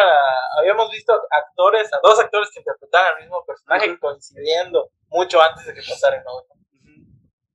habíamos 0.57 0.89
visto 0.89 1.13
actores, 1.29 1.91
a 1.93 1.99
dos 2.01 2.17
actores 2.19 2.49
que 2.53 2.59
interpretaban 2.59 3.17
el 3.17 3.23
mismo 3.23 3.45
personaje 3.45 3.99
coincidiendo 3.99 4.89
mucho 5.09 5.41
antes 5.41 5.65
de 5.65 5.73
que 5.73 5.81
pasara 5.87 6.15
en 6.15 6.23
otra. 6.25 6.55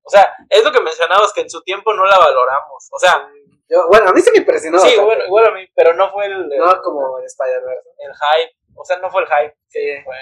O 0.03 0.11
sea, 0.11 0.35
es 0.49 0.63
lo 0.65 0.71
que 0.73 0.81
mencionabas, 0.81 1.33
que 1.33 1.43
en 1.43 1.51
su 1.51 1.63
tiempo 1.63 1.93
no 1.95 2.05
la 2.05 2.19
valoramos. 2.19 2.89
O 2.93 2.99
sea, 2.99 3.29
Yo, 3.69 3.87
bueno, 3.89 4.09
a 4.09 4.13
mí 4.13 4.21
se 4.21 4.31
me 4.33 4.39
impresionó. 4.39 4.79
sí, 4.79 4.97
bueno, 4.99 5.25
igual 5.27 5.47
a 5.47 5.51
mí, 5.53 5.67
pero 5.75 5.93
no 5.95 6.11
fue 6.11 6.27
el, 6.27 6.51
el, 6.53 6.59
No 6.59 6.81
como 6.83 7.19
en 7.19 7.25
Spider-Verse. 7.27 7.89
el 7.99 8.13
hype. 8.13 8.57
O 8.75 8.85
sea, 8.85 8.97
no 8.99 9.11
fue 9.11 9.23
el 9.23 9.29
hype. 9.29 9.57
Sí, 9.69 9.81
Fue, 10.05 10.17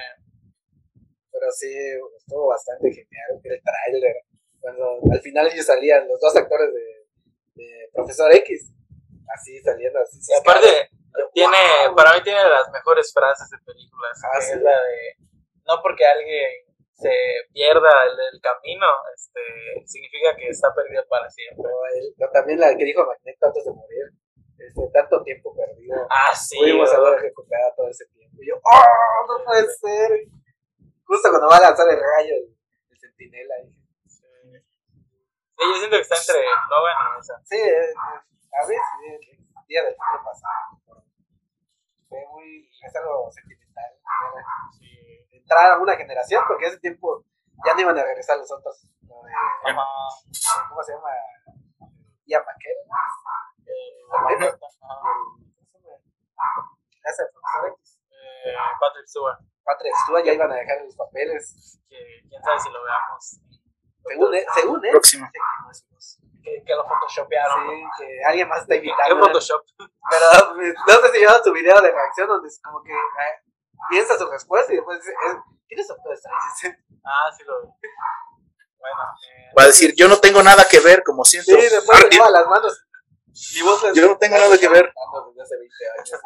pero 1.30 1.53
sí, 1.53 1.72
estuvo 2.16 2.49
bastante 2.49 2.88
genial 2.90 3.40
el 3.44 3.62
tráiler. 3.62 4.16
Cuando 4.61 4.99
al 5.12 5.20
final 5.20 5.47
ellos 5.53 5.66
salían, 5.66 6.09
los 6.09 6.18
dos 6.20 6.34
actores 6.34 6.72
de, 6.72 7.07
de 7.62 7.88
Profesor 7.92 8.32
X, 8.34 8.72
así 9.34 9.61
saliendo 9.61 10.01
así. 10.01 10.18
y 10.28 10.34
aparte, 10.34 10.90
Yo, 11.16 11.28
tiene, 11.34 11.57
wow. 11.86 11.94
para 11.97 12.14
mí 12.14 12.22
tiene 12.24 12.42
las 12.49 12.70
mejores 12.72 13.12
frases 13.12 13.49
de 13.51 13.59
películas. 13.59 14.18
Ah, 14.24 14.40
sí. 14.40 14.53
es 14.55 14.62
la 14.62 14.70
de, 14.70 15.16
no 15.66 15.80
porque 15.82 16.05
alguien 16.07 16.64
se 16.97 17.12
pierda 17.53 17.90
el, 18.05 18.34
el 18.34 18.40
camino, 18.40 18.86
este, 19.14 19.40
significa 19.84 20.34
que 20.36 20.49
está 20.49 20.74
perdido 20.74 21.05
para 21.09 21.28
siempre. 21.30 21.64
También 22.32 22.61
la 22.61 22.74
que 22.76 22.84
dijo 22.84 23.05
Magneto 23.05 23.47
antes 23.47 23.64
de 23.64 23.72
morir. 23.72 24.07
Este, 24.59 24.88
tanto 24.92 25.22
tiempo 25.22 25.55
perdido. 25.55 26.07
Ah, 26.09 26.34
sí. 26.34 26.57
Pudimos 26.57 26.90
haber 26.92 27.20
recuperado 27.20 27.74
todo 27.76 27.88
ese 27.88 28.07
tiempo. 28.07 28.38
Y 28.40 28.49
yo, 28.49 28.57
¡oh! 28.64 29.26
No 29.28 29.44
puede 29.44 29.68
ser. 29.68 30.24
Justo 31.05 31.28
cuando 31.28 31.49
va 31.49 31.57
a 31.59 31.68
lanzar 31.68 31.86
el 31.88 32.01
rayo, 32.01 32.34
el, 32.34 32.57
el 32.90 32.99
centinela. 32.99 33.55
dije, 33.64 33.78
Sí, 35.59 35.64
yo 35.64 35.76
siento 35.78 35.97
que 35.97 36.03
está 36.03 36.16
entre 36.16 36.44
Logan 36.68 36.97
y 37.16 37.20
esa. 37.20 37.40
Sí, 37.44 37.57
eh, 37.57 37.94
a 38.53 38.66
veces 38.66 38.82
el 39.05 39.66
día 39.68 39.82
del 39.84 39.94
futuro 39.94 40.24
pasado. 40.24 41.05
Fue 42.09 42.24
muy. 42.32 42.68
Es 42.82 42.97
algo 42.97 43.30
sentimental. 43.32 43.92
Sí. 44.78 45.05
Entrar 45.47 45.70
a 45.70 45.78
una 45.78 45.94
generación, 45.97 46.42
porque 46.49 46.66
ese 46.66 46.78
tiempo 46.80 47.22
ya 47.64 47.72
no 47.74 47.80
iban 47.80 47.97
a 47.97 48.03
regresar 48.03 48.36
los 48.36 48.51
otros. 48.51 48.82
de- 48.82 49.70
Ajá. 49.70 49.86
¿Cómo 50.68 50.82
se 50.82 50.92
llama? 50.92 51.09
McKellen. 52.26 52.88
Eh, 53.66 54.03
profesor 57.32 57.68
X. 57.78 58.01
Eh, 58.11 58.55
Patrick 58.80 59.07
Stewart, 59.07 59.38
Patrick 59.64 59.94
Stewart 60.05 60.24
ya 60.24 60.32
iban 60.34 60.51
a 60.51 60.55
dejar 60.57 60.82
los 60.84 60.97
papeles. 60.97 61.80
que 61.88 61.97
quién 62.28 62.42
sabe 62.42 62.59
si 62.61 62.70
lo 62.70 62.82
veamos. 62.82 63.40
Según 64.05 64.34
él, 64.34 64.44
según 64.55 64.84
él 64.84 64.90
Próximo. 64.90 65.28
que 65.32 65.38
no. 65.38 65.44
Que, 66.42 66.62
que 66.64 66.74
lo 66.74 66.84
photoshopearon. 66.86 67.70
Sí, 67.70 67.84
que 67.99 68.24
alguien 68.24 68.49
más 68.49 68.62
está 68.62 68.74
¿Qué 68.74 68.86
invitando. 68.86 69.26
Photoshop? 69.26 69.62
Pero 69.78 70.55
pues, 70.55 70.74
no 70.86 70.92
sé 70.94 71.09
si 71.12 71.18
vieron 71.18 71.42
su 71.42 71.53
video 71.53 71.80
de 71.80 71.90
reacción 71.90 72.28
donde 72.28 72.49
es 72.49 72.61
como 72.62 72.82
que 72.82 72.92
eh, 72.92 73.42
piensa 73.90 74.18
su 74.18 74.30
respuesta 74.30 74.72
y 74.72 74.76
después 74.76 74.98
dice, 75.00 75.12
eh, 75.12 75.36
¿quién 75.68 75.80
es 75.80 75.88
Doctor 75.88 76.12
Strange? 76.14 76.78
Ah, 77.08 77.30
sí 77.36 77.44
lo 77.44 77.62
vi. 77.62 77.68
Bueno, 78.78 79.02
eh, 79.22 79.54
Va 79.56 79.62
a 79.62 79.66
decir, 79.66 79.94
yo 79.96 80.08
no 80.08 80.18
tengo 80.18 80.42
nada 80.42 80.64
que 80.68 80.80
ver, 80.80 81.02
como 81.04 81.24
siento. 81.24 81.52
Sí, 81.52 81.56
después 81.56 82.02
le 82.10 82.16
lava 82.18 82.30
las 82.30 82.46
manos. 82.48 82.84
Mi 83.54 83.62
voz 83.62 83.84
es- 83.84 83.94
Yo 83.94 84.08
no 84.08 84.18
tengo 84.18 84.36
nada 84.36 84.58
que 84.58 84.68
ver. 84.68 84.92
Desde 84.92 85.42
hace 85.42 85.56
20 85.56 85.74
años. 85.94 86.08
sí. 86.10 86.16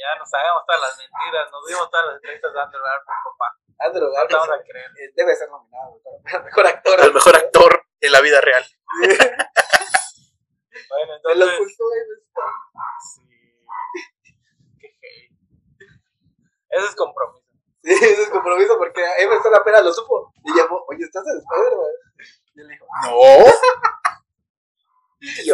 ya 0.00 0.18
nos 0.18 0.32
hagamos 0.32 0.62
todas 0.66 0.80
las 0.80 0.96
mentiras, 0.96 1.50
nos 1.52 1.66
dimos 1.66 1.90
todas 1.90 2.06
las 2.06 2.14
entrevistas 2.16 2.52
de 2.54 2.60
Andrew 2.60 2.80
Garfield, 2.82 3.24
papá. 3.24 3.58
Andrew 3.80 4.08
No 4.08 4.12
Garfield 4.14 4.40
vamos 4.40 4.56
a 4.56 4.62
creer. 4.64 4.90
eh, 5.00 5.12
debe 5.16 5.36
ser 5.36 5.48
nominado 5.50 6.00
para 6.24 6.44
mejor 6.44 6.66
actor. 6.66 7.00
El 7.00 7.12
mejor 7.12 7.36
actor 7.36 7.84
en 8.00 8.12
la 8.12 8.20
vida 8.22 8.40
real. 8.40 8.64
Bueno, 10.88 11.12
De 11.12 11.34
la 11.36 11.44
entonces. 11.44 11.58
cultura 11.58 11.96
de. 11.96 12.04
Sí. 13.14 13.22
Qué 14.80 14.88
hate. 14.88 15.36
Ese 16.70 16.86
es 16.86 16.94
compromiso. 16.96 17.40
Sí, 17.82 17.92
ese 17.94 18.22
es 18.24 18.28
compromiso 18.28 18.76
porque 18.76 19.02
Emma 19.20 19.36
Stone 19.36 19.56
apenas 19.56 19.82
lo 19.82 19.90
supo 19.90 20.34
y 20.44 20.54
llamó, 20.54 20.84
oye, 20.86 21.02
¿estás 21.02 21.24
en 21.26 21.38
Spider-Man? 21.38 21.86
Y 22.54 22.60
él 22.60 22.68
dijo, 22.68 22.86
No. 23.04 23.10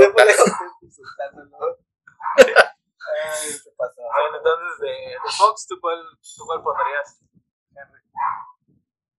se 0.03 0.11
fue 0.11 0.25
lejos 0.25 0.51
insultándolo. 0.81 1.79
Ay, 2.37 3.53
se 3.53 3.71
pasó. 3.77 4.03
Bueno, 4.03 4.39
entonces 4.39 4.79
de, 4.81 4.89
de 4.89 5.33
Fox, 5.39 5.69
¿tú 5.69 5.79
cuál, 5.81 6.03
¿tú 6.37 6.45
cuál 6.47 6.63
pondrías? 6.65 7.21
Henry. 7.77 8.03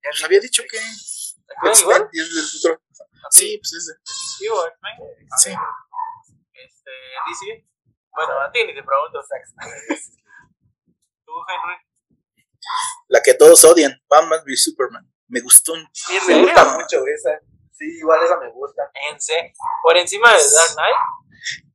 Les 0.03 0.23
había 0.25 0.39
dicho 0.41 0.63
que. 0.69 0.77
¿X-Men 0.77 2.09
Días 2.11 2.33
del 2.35 2.43
futuro. 2.43 2.81
Sí, 3.31 3.57
pues 3.57 3.73
ese. 3.73 3.93
Definitivo, 4.03 4.67
X-Men. 4.67 4.95
Sí. 5.37 5.55
Este, 6.53 6.91
DC. 7.27 7.65
Bueno, 8.11 8.41
a 8.41 8.51
ti 8.51 8.65
ni 8.65 8.75
te 8.75 8.83
pregunto. 8.83 9.23
Zack 9.23 9.45
Snyder. 9.45 9.81
¿Tú, 11.25 11.31
Henry? 11.47 11.86
La 13.07 13.21
que 13.21 13.33
todos 13.33 13.63
odian, 13.65 13.93
Batman 14.09 14.41
v 14.45 14.55
Superman. 14.55 15.05
Me 15.27 15.41
gustó 15.41 15.73
un 15.73 15.87
Sí, 15.93 16.17
me 16.27 16.41
gusta 16.41 16.63
mucho 16.65 17.03
esa. 17.05 17.39
Sí, 17.71 17.85
igual 17.99 18.23
esa 18.23 18.37
me 18.37 18.49
gusta. 18.51 18.89
En 19.11 19.19
C. 19.19 19.53
Por 19.83 19.97
encima 19.97 20.29
de 20.31 20.37
Dark 20.37 20.73
Knight. 20.75 20.95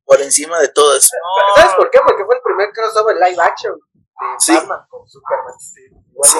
por 0.04 0.20
encima 0.20 0.58
de 0.58 0.68
todas. 0.68 1.08
No. 1.12 1.62
¿Sabes 1.62 1.74
por 1.76 1.90
qué? 1.90 2.00
Porque 2.04 2.24
fue 2.24 2.36
el 2.36 2.42
primer 2.42 2.70
crossover 2.72 3.16
live 3.16 3.40
action 3.42 3.74
de 3.74 4.26
Sí. 4.38 4.54
Batman 4.54 4.86
con 4.88 5.06
Superman. 5.08 5.54
Sí, 5.58 5.80
igual 6.10 6.30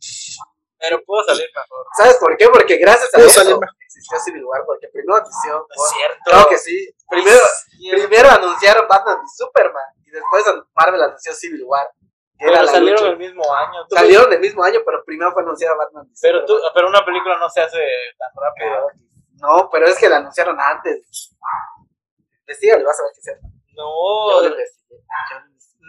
Sí. 0.00 0.36
Pero 0.78 1.00
pudo 1.04 1.22
salir 1.24 1.46
mejor. 1.54 1.86
¿Sabes 1.96 2.16
por 2.16 2.36
qué? 2.36 2.48
Porque 2.48 2.76
gracias 2.76 3.14
a 3.14 3.18
eso 3.20 3.30
salir 3.30 3.56
existió 3.86 4.18
Civil 4.18 4.44
War. 4.44 4.62
Porque 4.66 4.88
primero 4.88 5.16
anunció. 5.16 5.66
Es 5.70 5.92
cierto. 5.94 6.18
Claro 6.24 6.48
que 6.48 6.58
sí. 6.58 6.94
Primero 7.08 8.28
anunciaron 8.30 8.88
Batman 8.88 9.18
y 9.24 9.28
Superman. 9.36 9.84
Y 10.04 10.10
después 10.10 10.44
Marvel 10.74 11.02
anunció 11.02 11.32
Civil 11.34 11.62
War. 11.64 11.88
Pero 12.42 12.66
salieron 12.66 13.06
el 13.06 13.16
mismo 13.18 13.54
año. 13.54 13.86
Tú- 13.88 13.96
Salieron 13.96 14.32
el 14.32 14.40
mismo 14.40 14.62
año, 14.64 14.80
pero 14.84 15.04
primero 15.04 15.32
fue 15.32 15.42
anunciada 15.42 15.76
Batman 15.76 16.06
Pero, 16.20 16.44
tú, 16.44 16.58
pero 16.74 16.88
una 16.88 17.04
película 17.04 17.38
no 17.38 17.48
se 17.48 17.60
hace 17.60 17.78
tan 18.18 18.30
rápido. 18.34 18.88
No, 19.40 19.68
pero 19.70 19.86
es 19.86 19.98
que 19.98 20.08
la 20.08 20.16
anunciaron 20.18 20.58
antes. 20.60 21.34
Investígale, 22.40 22.84
vas 22.84 23.00
a 23.00 23.02
ver 23.04 23.12
qué 23.14 23.20
sea. 23.22 23.34
No, 23.74 24.42
Yo 24.42 24.48
lo 24.50 24.56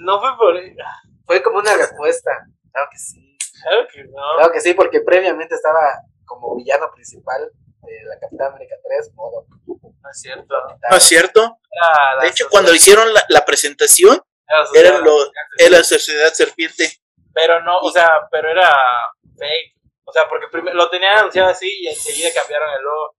no 0.05 0.19
fue 0.19 0.37
por. 0.37 0.55
Fue 1.25 1.43
como 1.43 1.59
una 1.59 1.75
respuesta. 1.75 2.31
Claro 2.71 2.89
que 2.91 2.97
sí. 2.97 3.37
Claro 3.61 3.87
que 3.91 4.03
no. 4.05 4.21
Claro 4.37 4.51
que 4.51 4.59
sí, 4.61 4.73
porque 4.73 5.01
previamente 5.01 5.55
estaba 5.55 5.79
como 6.25 6.55
villano 6.55 6.89
principal 6.93 7.49
de 7.81 8.03
la 8.05 8.19
Capitán 8.19 8.47
América 8.53 8.75
3, 8.83 9.13
modo. 9.13 9.45
No 9.67 10.09
es 10.09 10.19
cierto. 10.19 10.55
¿No 10.89 10.97
es 10.97 11.03
cierto? 11.03 11.59
De 12.21 12.27
hecho, 12.27 12.47
cuando 12.49 12.73
hicieron 12.73 13.13
la, 13.13 13.23
la 13.29 13.45
presentación, 13.45 14.21
eran 14.73 15.03
los, 15.03 15.31
era 15.57 15.77
la 15.77 15.83
sociedad 15.83 16.31
serpiente. 16.33 16.99
Pero 17.33 17.61
no, 17.61 17.79
o 17.79 17.91
sea, 17.91 18.27
pero 18.31 18.49
era 18.49 18.71
fake. 19.37 19.73
O 20.05 20.11
sea, 20.11 20.27
porque 20.27 20.47
primero 20.49 20.75
lo 20.75 20.89
tenían 20.89 21.17
anunciado 21.19 21.49
así 21.49 21.67
y 21.81 21.87
enseguida 21.87 22.29
cambiaron 22.35 22.69
el 22.73 22.81
logo. 22.83 23.15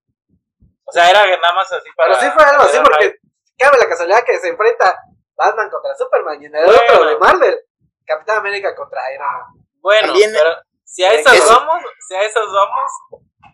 O 0.85 0.93
sea, 0.93 1.11
era 1.11 1.25
nada 1.39 1.55
más 1.55 1.73
así 1.73 1.89
para. 1.97 2.11
Pero 2.19 2.21
sí 2.21 2.31
fue 2.35 2.45
algo 2.45 2.63
así, 2.63 2.79
porque 2.85 3.17
cabe 3.59 3.79
la 3.79 3.89
casualidad 3.89 4.25
que 4.25 4.39
se 4.39 4.49
enfrenta 4.49 5.01
Batman 5.35 5.71
contra 5.71 5.95
Superman 5.97 6.41
y 6.43 6.47
en 6.47 6.55
el 6.57 6.65
Bueno. 6.67 6.81
otro 6.93 7.07
de 7.07 7.17
Marvel, 7.19 7.59
Capitán 8.07 8.39
América 8.39 8.75
contra 8.77 9.01
Iron 9.15 9.27
Man. 9.27 9.67
Bueno, 9.81 10.09
También- 10.09 10.33
pero 10.33 10.57
si 10.85 11.03
a 11.05 11.13
Eh, 11.15 11.21
esas 11.21 11.35
eso- 11.35 11.49
vamos, 11.67 11.83
si 12.07 12.15
a 12.15 12.23
esas 12.23 12.47
vamos, 12.53 12.91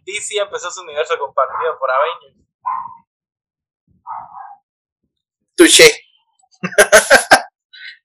DC 0.04 0.38
empezó 0.38 0.70
su 0.70 0.82
universo 0.82 1.16
compartido 1.18 1.78
por 1.78 1.88
Avengers. 1.90 2.36
Touché. 5.56 5.88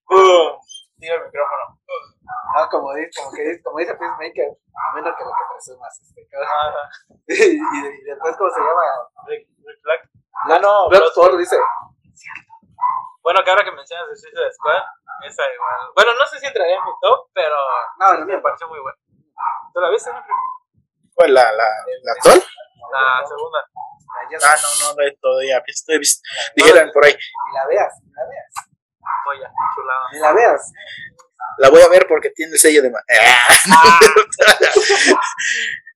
¡Bum! 0.09 0.59
Tira 0.99 1.15
el 1.15 1.25
micrófono. 1.25 1.79
No, 2.55 2.69
como 2.69 2.93
dice, 2.93 3.11
como 3.21 3.31
que 3.35 3.41
dice, 3.43 3.63
como 3.63 3.79
dice 3.79 3.95
Peacemaker, 3.95 4.49
a 4.49 4.93
menos 4.95 5.15
que 5.17 5.23
lo 5.23 5.31
que 5.31 5.43
presumas. 5.51 5.99
Este, 6.01 6.27
cabrón. 6.29 6.49
Ajá. 6.49 6.89
y, 7.27 7.33
y, 7.33 7.59
y 7.59 8.03
después, 8.03 8.35
¿cómo 8.37 8.49
se 8.49 8.59
llama? 8.59 8.81
Rick, 9.27 9.47
Rick 9.65 9.81
Flag. 9.81 10.09
Ah, 10.49 10.59
no, 10.59 10.89
Bloodsport 10.89 11.37
dice, 11.37 11.57
Bueno, 13.21 13.41
que 13.43 13.49
ahora 13.49 13.63
que 13.63 13.71
mencionas 13.71 14.07
de 14.09 14.15
Suicide 14.15 14.53
Squad, 14.53 14.83
esa 15.25 15.43
igual. 15.53 15.91
Bueno, 15.95 16.13
no 16.13 16.25
sé 16.27 16.39
si 16.39 16.45
entraría 16.45 16.75
en 16.77 16.83
mi 16.85 16.91
top, 17.01 17.29
pero 17.33 17.55
no, 17.99 18.13
no, 18.13 18.25
me 18.25 18.33
no, 18.33 18.41
pareció 18.41 18.67
muy 18.67 18.79
buena. 18.79 18.97
¿Tú 19.73 19.79
la 19.79 19.89
viste, 19.89 20.09
Henry? 20.09 20.21
¿Cuál? 21.13 21.33
¿La, 21.33 21.51
la, 21.51 21.65
la 22.03 22.11
actual? 22.11 22.43
La 22.91 23.25
segunda. 23.25 23.59
ya 24.29 24.37
Ah, 24.43 24.55
no, 24.61 24.93
no, 24.95 25.01
he 25.01 25.15
todavía 25.17 25.61
visto. 25.65 25.91
Dijeran 26.55 26.91
por 26.91 27.05
ahí. 27.05 27.13
Ni 27.13 27.53
la 27.57 27.67
veas, 27.67 27.93
ni 28.03 28.11
la 28.11 28.23
veas, 28.27 28.53
Joya, 29.25 29.51
chulada. 29.75 30.01
ni 30.13 30.19
la 30.19 30.33
veas. 30.33 30.71
La 31.57 31.69
voy 31.69 31.81
a 31.81 31.87
ver 31.89 32.05
porque 32.07 32.29
tiene 32.31 32.53
el 32.53 32.59
sello 32.59 32.81
de. 32.81 32.89
ma- 32.91 32.99
Ah. 33.09 33.99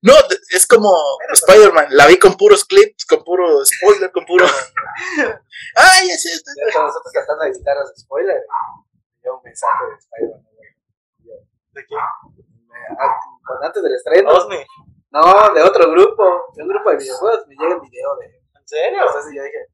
No, 0.01 0.13
es 0.51 0.65
como 0.65 0.89
Spider-Man. 1.33 1.87
La 1.89 2.07
vi 2.07 2.17
con 2.17 2.35
puros 2.37 2.63
clips, 2.63 3.05
con 3.05 3.21
puro 3.23 3.65
spoiler, 3.65 4.09
con 4.13 4.25
puro. 4.25 4.45
¡Ay, 5.75 6.07
ya 6.07 6.15
sé! 6.15 6.29
Ya 6.55 6.71
todos 6.71 6.85
nosotros 6.87 7.11
tratando 7.11 7.43
de 7.43 7.49
evitar 7.49 7.75
los 7.75 7.91
spoilers. 7.97 8.45
Yo 9.25 9.35
un 9.35 9.43
mensaje 9.43 9.85
de 9.85 9.95
Spider-Man. 9.97 10.45
¿De 11.71 11.85
qué? 11.85 11.95
Ah, 12.97 13.19
Antes 13.65 13.83
del 13.83 13.93
estreno. 13.95 14.31
Osni. 14.31 14.65
No, 15.11 15.53
de 15.53 15.63
otro 15.63 15.91
grupo. 15.91 16.45
De 16.55 16.63
un 16.63 16.69
grupo 16.69 16.91
de 16.91 16.97
videojuegos. 16.97 17.45
Me 17.47 17.55
llega 17.55 17.75
el 17.75 17.81
video 17.81 18.15
de. 18.17 18.25
¿En 18.25 18.67
serio? 18.67 19.01
Entonces 19.05 19.33
yo 19.35 19.43
dije. 19.43 19.65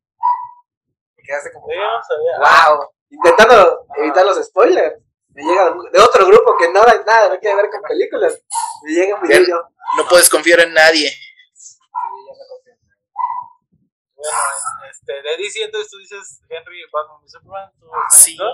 Me 1.17 1.23
quedaste 1.23 1.51
como. 1.53 1.67
Sí, 1.67 1.73
no 1.77 2.01
sabía. 2.01 2.39
¡Wow! 2.73 2.94
Intentando 3.15 3.85
evitar 3.97 4.25
los 4.25 4.43
spoilers. 4.45 5.01
Me 5.29 5.43
llega 5.43 5.65
de 5.91 5.99
otro 5.99 6.25
grupo 6.27 6.55
que 6.57 6.69
nada, 6.71 7.03
nada, 7.05 7.29
no 7.29 7.39
quiere 7.39 7.55
ver 7.57 7.69
con 7.69 7.81
películas. 7.81 8.41
Me 8.83 8.91
llega 8.91 9.15
un 9.15 9.21
video. 9.27 9.69
No 9.97 10.07
puedes 10.07 10.29
confiar 10.29 10.61
en 10.61 10.73
nadie. 10.73 11.09
Sí, 11.53 11.77
ya 11.79 12.33
me 12.33 12.47
confío. 12.47 12.73
Bueno, 14.15 14.37
este, 14.89 15.13
de 15.21 15.37
DC, 15.37 15.63
entonces 15.63 15.91
tú 15.91 15.97
dices 15.97 16.41
Henry, 16.49 16.81
Batman 16.91 17.21
y 17.25 17.29
Superman. 17.29 17.71
¿tú, 17.79 17.87
Sí. 18.11 18.37
¿no? 18.37 18.45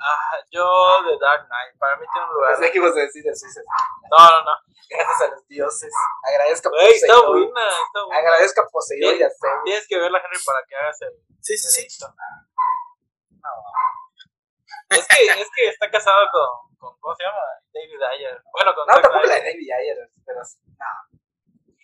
Ah, 0.00 0.36
yo 0.50 1.02
de 1.04 1.16
Dark 1.20 1.46
Knight. 1.46 1.78
Para 1.78 1.96
mí 1.96 2.06
tiene 2.12 2.26
un 2.28 2.34
lugar. 2.34 2.56
Pensé 2.56 2.72
que 2.72 2.78
ibas 2.78 2.92
a 2.92 3.00
decir. 3.00 3.24
No, 3.24 4.30
no, 4.30 4.44
no. 4.44 4.52
Gracias 4.88 5.20
a 5.22 5.28
los 5.28 5.46
dioses. 5.48 5.92
Agradezco 6.28 6.68
a 6.68 6.72
Güey, 6.72 6.94
está 6.94 7.06
Poseidón. 7.14 7.52
buena, 7.52 7.68
está 7.70 8.04
buena. 8.04 8.18
Agradezco 8.20 8.60
a 8.60 8.66
Poseidón 8.68 9.16
y 9.18 9.22
a 9.22 9.28
Zeus. 9.28 9.64
Tienes 9.64 9.86
que 9.88 9.98
verla, 9.98 10.18
Henry, 10.24 10.38
para 10.44 10.58
que 10.68 10.74
hagas 10.76 11.02
el. 11.02 11.12
Sí, 11.40 11.56
sí, 11.56 11.68
sí. 11.70 12.04
Es 14.90 15.08
que, 15.08 15.24
es 15.26 15.50
que 15.54 15.68
está 15.68 15.90
casado 15.90 16.26
con, 16.30 16.76
con. 16.78 16.98
¿Cómo 17.00 17.14
se 17.16 17.24
llama? 17.24 17.40
David 17.72 18.02
Ayer. 18.14 18.42
Bueno, 18.52 18.74
con 18.74 18.86
No, 18.86 19.00
tampoco 19.00 19.26
la 19.26 19.34
de. 19.36 19.52
David 19.52 19.70
Ayer, 19.80 20.10
pero 20.24 20.38
no, 20.40 20.44
Sí, 20.44 20.60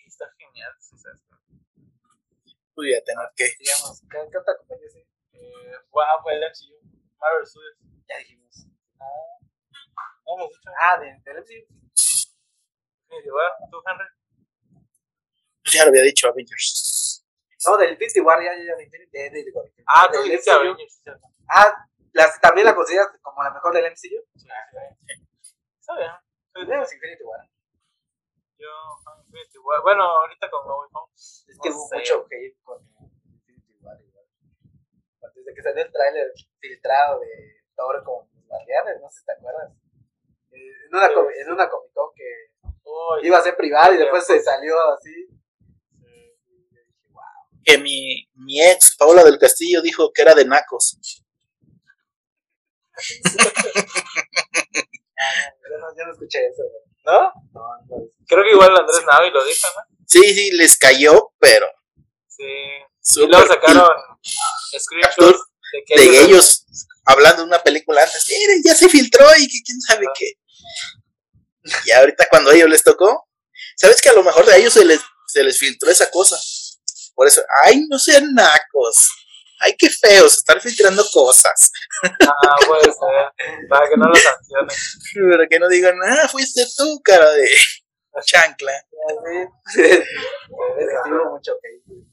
Está 0.07 0.25
genial. 0.37 0.73
Sí, 0.79 0.97
sí, 0.97 1.09
sí. 1.15 2.57
Voy 2.75 2.93
a 2.93 3.03
tener 3.03 3.27
que. 3.35 3.49
digamos, 3.59 4.01
¿qué, 4.09 4.17
qué 4.31 4.37
otra 4.37 4.57
compañía 4.57 4.89
sí? 4.89 5.05
Eh, 5.33 5.75
wow, 5.89 6.29
el 6.29 6.41
MCU. 6.41 6.77
Marvel 7.17 7.45
Studios. 7.45 7.77
Ya 8.07 8.17
dijimos. 8.17 8.67
No 10.25 10.37
hemos 10.37 10.49
dicho. 10.49 10.69
Ah, 10.77 10.97
de, 10.99 11.19
del 11.23 11.41
MCU. 11.41 11.81
Infinity 13.11 13.31
War, 13.31 13.51
¿Tú, 13.69 13.77
Henry? 13.85 14.05
Pues 15.63 15.73
ya 15.73 15.83
lo 15.83 15.89
había 15.89 16.03
dicho 16.03 16.27
Avengers. 16.27 16.90
No, 17.67 17.77
del 17.77 17.91
Infinity 17.91 18.19
War, 18.21 18.41
ya, 18.41 18.53
ya, 18.55 18.63
ya, 18.65 18.75
de 18.75 18.83
Infinity 18.83 19.11
de, 19.11 19.29
de, 19.29 19.43
de, 19.43 19.83
Ah, 19.87 20.07
del 20.11 20.21
tú 20.21 20.23
dijiste. 20.27 20.51
Ah, 21.49 21.85
las, 22.13 22.41
también 22.41 22.65
la 22.65 22.75
consideras 22.75 23.09
como 23.21 23.43
la 23.43 23.51
mejor 23.51 23.73
del 23.73 23.85
MCU. 23.91 23.97
Sí, 23.97 24.19
sí. 24.35 24.47
Está 25.79 25.95
bien. 25.95 26.11
Tenemos 26.53 26.93
Infinity 26.93 27.23
War. 27.23 27.47
Yo, 28.57 28.67
Infinity 29.27 29.57
War. 29.59 29.81
Bueno, 29.81 30.03
ahorita 30.03 30.49
con 30.49 30.67
No 30.67 30.77
Home. 30.77 31.11
Es 31.15 31.45
que 31.61 31.69
hubo 31.69 31.87
mucho 31.93 32.25
hate 32.29 32.57
con 32.63 32.81
Infinity 33.29 33.77
War. 33.81 34.01
igual. 34.01 34.25
Desde 35.35 35.53
que 35.53 35.61
salió 35.61 35.83
el 35.83 35.91
tráiler 35.91 36.31
filtrado 36.59 37.19
de 37.19 37.61
Thor 37.75 38.03
con 38.03 38.27
los 38.33 38.47
guardianes, 38.47 39.01
no 39.01 39.09
sé 39.09 39.19
si 39.19 39.25
te 39.25 39.31
acuerdas. 39.33 39.71
Eh, 40.51 40.85
En 40.89 40.95
una, 40.95 41.07
en 41.07 41.51
una 41.51 41.69
Comic 41.69 41.93
Con 41.93 42.13
que 42.15 42.51
iba 43.23 43.37
a 43.37 43.41
ser 43.41 43.55
privada 43.55 43.93
y 43.93 43.97
después 43.97 44.25
se 44.25 44.39
salió 44.41 44.75
así. 44.93 45.27
Que 47.63 47.77
mi, 47.77 48.27
mi 48.35 48.61
ex, 48.61 48.95
Paula 48.97 49.23
del 49.23 49.37
Castillo, 49.37 49.81
dijo 49.81 50.11
que 50.13 50.21
era 50.23 50.33
de 50.35 50.45
nacos. 50.45 50.97
Yo 54.43 55.77
no, 55.79 55.87
yo 55.97 56.05
no 56.05 56.11
escuché 56.13 56.39
eso. 56.47 56.63
güey. 56.63 56.81
¿No? 57.05 57.21
No, 57.53 57.61
no. 57.89 58.09
Creo 58.27 58.43
que 58.43 58.51
igual 58.51 58.69
Andrés 58.77 59.03
Navi 59.05 59.29
lo 59.31 59.43
dijo, 59.43 59.67
¿no? 59.75 59.97
Sí, 60.07 60.21
sí, 60.33 60.51
les 60.51 60.77
cayó, 60.77 61.31
pero. 61.39 61.67
Sí. 62.27 62.43
Y 62.43 62.83
súper- 63.01 63.29
luego 63.29 63.47
sacaron 63.47 63.87
screenshots 64.79 65.39
de 65.73 65.83
que 65.85 65.95
de 65.99 66.21
ellos 66.23 66.65
hablando 67.05 67.41
de 67.41 67.47
una 67.47 67.63
película 67.63 68.03
antes. 68.03 68.25
Miren, 68.29 68.61
ya 68.63 68.75
se 68.75 68.89
filtró 68.89 69.25
y 69.37 69.47
que 69.47 69.57
quién 69.65 69.81
sabe 69.81 70.05
qué. 70.17 70.33
Y 71.85 71.91
ahorita 71.91 72.27
cuando 72.29 72.51
a 72.51 72.55
ellos 72.55 72.69
les 72.69 72.83
tocó, 72.83 73.27
¿sabes 73.75 74.01
que 74.01 74.09
a 74.09 74.13
lo 74.13 74.23
mejor 74.23 74.49
a 74.49 74.57
ellos 74.57 74.73
se 74.73 74.85
les, 74.85 74.99
se 75.27 75.43
les 75.43 75.57
filtró 75.57 75.89
esa 75.89 76.09
cosa? 76.11 76.37
Por 77.15 77.27
eso, 77.27 77.41
ay, 77.63 77.85
no 77.89 77.97
sean 77.99 78.33
nacos. 78.33 79.09
Ay, 79.59 79.75
qué 79.77 79.89
feos 79.89 80.37
estar 80.37 80.59
filtrando 80.59 81.03
cosas. 81.13 81.71
Ah, 82.03 82.55
puede 82.65 82.83
ser. 82.85 83.67
Para 83.69 83.87
que 83.89 83.95
no 83.97 84.07
lo 84.07 84.15
sancionen. 84.15 84.75
Pero 85.13 85.49
que 85.49 85.59
no 85.59 85.67
digan, 85.67 85.95
ah, 86.03 86.27
fuiste 86.27 86.63
tú, 86.75 86.99
cara 87.03 87.29
de 87.31 87.47
chancla. 88.25 88.71
Sí. 89.67 89.81
sí 89.83 91.09
mucho 91.29 91.57
güey. 91.61 92.03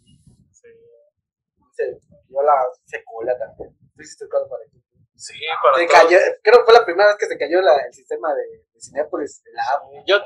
Sí, 1.73 1.85
yo 2.29 2.43
la 2.43 2.55
se 2.87 3.03
cola 3.05 3.37
también. 3.39 3.77
Tú 3.97 4.03
hiciste 4.03 4.27
para 4.27 4.45
ti. 4.71 4.83
sí 5.17 5.35
para 5.63 5.79
Se 5.79 5.87
todos. 5.87 6.03
cayó, 6.03 6.19
creo 6.43 6.59
que 6.59 6.65
fue 6.65 6.75
la 6.75 6.85
primera 6.85 7.09
vez 7.09 7.17
que 7.19 7.27
se 7.27 7.39
cayó 7.39 7.61
la, 7.63 7.77
el 7.87 7.95
sistema 7.95 8.35
de, 8.35 8.43
de 8.73 8.81
Cinépolis, 8.81 9.43
la 9.53 9.63
app. 9.75 9.83
Yo, 10.07 10.21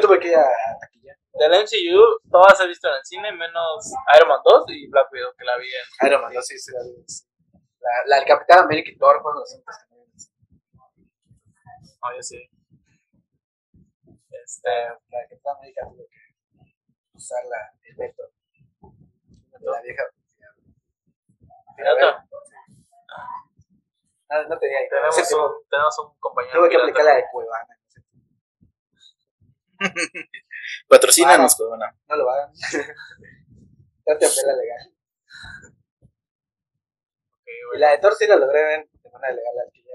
tuve 0.00 0.20
que 0.20 0.28
ir 0.28 0.36
a, 0.36 0.42
a 0.42 0.78
taquilla. 0.80 1.16
Del 1.38 1.52
MCU, 1.62 2.30
todas 2.30 2.60
he 2.60 2.66
visto 2.66 2.88
en 2.88 2.94
el 2.94 3.04
cine, 3.04 3.32
menos 3.32 3.92
Iron 4.16 4.28
Man 4.28 4.40
2 4.44 4.64
y 4.68 4.88
Black 4.88 5.12
Widow, 5.12 5.32
que 5.36 5.44
la 5.44 5.56
vi 5.56 5.66
en. 5.66 6.08
Iron 6.08 6.22
Man, 6.22 6.32
no, 6.34 6.42
sí, 6.42 6.58
sí, 6.58 6.72
la 6.72 6.82
vi. 6.82 7.04
La, 7.80 7.90
la 8.06 8.16
del 8.16 8.26
Capitán 8.26 8.64
América 8.64 8.90
y 8.90 8.98
Thor 8.98 9.22
fueron 9.22 9.40
los 9.40 9.54
únicos 9.54 9.76
que 9.78 9.94
vi. 9.94 9.98
No, 12.02 12.16
yo 12.16 12.22
sí. 12.22 12.50
Este. 14.30 14.70
La 15.10 15.18
del 15.20 15.28
Capitán 15.30 15.56
América 15.56 15.86
tuve 15.88 16.06
que 16.08 16.18
usar 17.14 17.44
la, 17.44 17.72
el 17.84 17.96
veto. 17.96 18.22
La 19.60 19.82
vieja. 19.82 20.02
¿Pirata? 21.76 22.26
No, 24.30 24.48
no 24.48 24.58
tenía 24.58 24.80
idea. 24.80 24.90
Tenemos 24.90 25.32
un, 25.32 25.68
tenemos 25.70 25.98
un 25.98 26.18
compañero. 26.18 26.60
Tuve 26.60 26.68
que 26.68 26.76
aplicar 26.76 27.04
la 27.04 27.14
de 27.16 27.24
Cuevana. 27.30 27.77
Patrocínanos, 30.88 31.54
pues, 31.56 31.68
bueno. 31.68 31.86
No 32.08 32.16
lo 32.16 32.30
hagan. 32.30 32.52
Trate 34.04 34.26
de 34.26 34.32
verla 34.36 34.54
legal. 34.56 34.94
Ok, 37.32 37.48
Y 37.74 37.78
la 37.78 37.90
de 37.90 37.98
Thor 37.98 38.14
sí 38.14 38.26
la 38.26 38.36
logré 38.36 38.62
ver 38.62 38.88
de 38.90 39.10
manera 39.10 39.34
legal. 39.34 39.54
la 39.56 39.62
alquilé. 39.62 39.88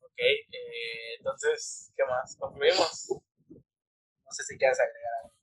Ok, 0.00 0.18
eh, 0.18 1.14
entonces, 1.18 1.92
¿qué 1.96 2.04
más? 2.04 2.36
¿Concluimos? 2.38 3.08
No 3.50 4.30
sé 4.30 4.44
si 4.44 4.56
quieres 4.56 4.80
agregar 4.80 5.12
algo. 5.22 5.34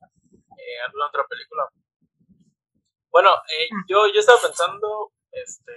Eh, 0.58 0.80
¿Alguna 0.86 1.06
otra 1.06 1.24
película? 1.28 1.68
Bueno, 3.10 3.30
eh, 3.30 3.68
yo, 3.88 4.06
yo 4.12 4.18
estaba 4.18 4.40
pensando, 4.42 5.12
este, 5.30 5.72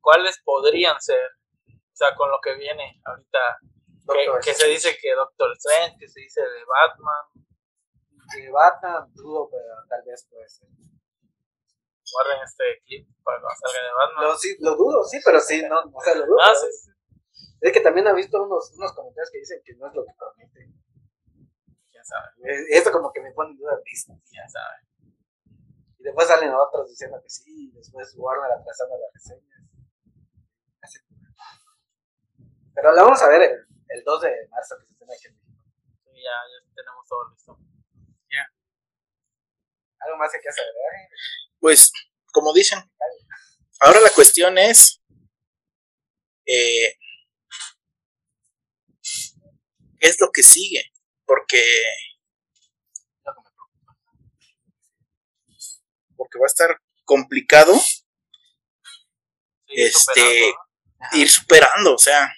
¿cuáles 0.00 0.38
podrían 0.44 1.00
ser? 1.00 1.30
O 1.66 1.96
sea, 1.96 2.14
con 2.14 2.30
lo 2.30 2.38
que 2.42 2.54
viene 2.56 3.00
ahorita, 3.02 3.38
que, 3.60 3.75
Doctor 4.06 4.40
que 4.40 4.54
se 4.54 4.66
dice 4.68 4.96
que 5.00 5.14
Doctor 5.14 5.52
Strange, 5.58 5.96
que 5.98 6.08
se 6.08 6.20
dice 6.20 6.40
de 6.40 6.64
Batman, 6.64 7.24
De 8.36 8.50
Batman, 8.50 9.12
dudo, 9.14 9.48
pero 9.50 9.64
tal 9.88 10.02
vez 10.06 10.26
puede 10.30 10.48
ser. 10.48 10.68
guarden 10.68 12.42
este 12.44 12.64
clip 12.86 13.08
para 13.24 13.40
cuando 13.40 13.58
salga 13.60 13.82
de 13.86 13.94
Batman. 13.94 14.24
Lo, 14.24 14.36
sí, 14.38 14.56
lo 14.60 14.76
dudo, 14.76 15.04
sí, 15.04 15.18
pero 15.24 15.40
sí, 15.40 15.62
no, 15.68 15.80
o 15.92 16.00
sea, 16.02 16.14
lo 16.14 16.26
dudo. 16.26 16.38
Ah, 16.40 16.52
pero 16.54 16.72
sí, 16.72 16.90
sí, 17.32 17.50
Es 17.60 17.72
que 17.72 17.80
también 17.80 18.06
he 18.06 18.14
visto 18.14 18.42
unos, 18.42 18.70
unos 18.76 18.92
comentarios 18.94 19.30
que 19.30 19.38
dicen 19.38 19.60
que 19.64 19.74
no 19.74 19.88
es 19.88 19.94
lo 19.94 20.04
que 20.04 20.12
promete. 20.18 20.70
quién 21.90 22.04
sabe, 22.04 22.28
Eh, 22.44 22.64
Esto 22.78 22.92
como 22.92 23.12
que 23.12 23.20
me 23.20 23.32
pone 23.32 23.50
en 23.50 23.56
duda. 23.58 23.80
¿viste? 23.84 24.12
quién 24.30 24.48
sabe. 24.48 24.76
Y 25.98 26.02
después 26.04 26.28
salen 26.28 26.54
otros 26.54 26.88
diciendo 26.88 27.18
que 27.20 27.28
sí, 27.28 27.70
y 27.70 27.72
después 27.72 28.14
Warner 28.16 28.52
atrasando 28.52 28.94
las 28.98 29.12
reseñas. 29.12 29.62
Pero 32.74 32.92
la 32.92 33.02
vamos 33.02 33.22
a 33.22 33.28
ver 33.28 33.42
el, 33.42 33.66
el 33.88 34.04
2 34.04 34.22
de 34.22 34.48
marzo 34.50 34.76
que 34.78 34.86
se 34.86 34.92
estrena 34.92 35.14
aquí 35.14 35.26
en 35.28 35.34
México. 35.34 35.56
Sí, 36.04 36.10
ya, 36.22 36.30
ya 36.30 36.74
tenemos 36.74 37.06
todo 37.08 37.30
listo. 37.30 37.58
¿Algo 39.98 40.18
más 40.18 40.30
que 40.30 40.38
quieras 40.40 40.58
agregar? 40.58 41.08
Pues, 41.58 41.90
como 42.32 42.52
dicen, 42.52 42.78
ahora 43.80 43.98
la 44.00 44.10
cuestión 44.10 44.56
es 44.58 45.02
eh, 46.46 46.96
¿qué 49.98 50.08
es 50.08 50.20
lo 50.20 50.30
que 50.32 50.42
sigue? 50.42 50.92
Porque 51.24 51.82
Lo 53.24 53.34
que 53.34 53.40
me 53.40 53.50
preocupa. 53.50 53.96
porque 56.16 56.38
va 56.38 56.44
a 56.44 56.46
estar 56.46 56.80
complicado 57.04 57.74
Sí, 57.74 57.98
Este, 59.68 60.54
ir 61.12 61.28
superando, 61.28 61.94
o 61.94 61.98
sea, 61.98 62.32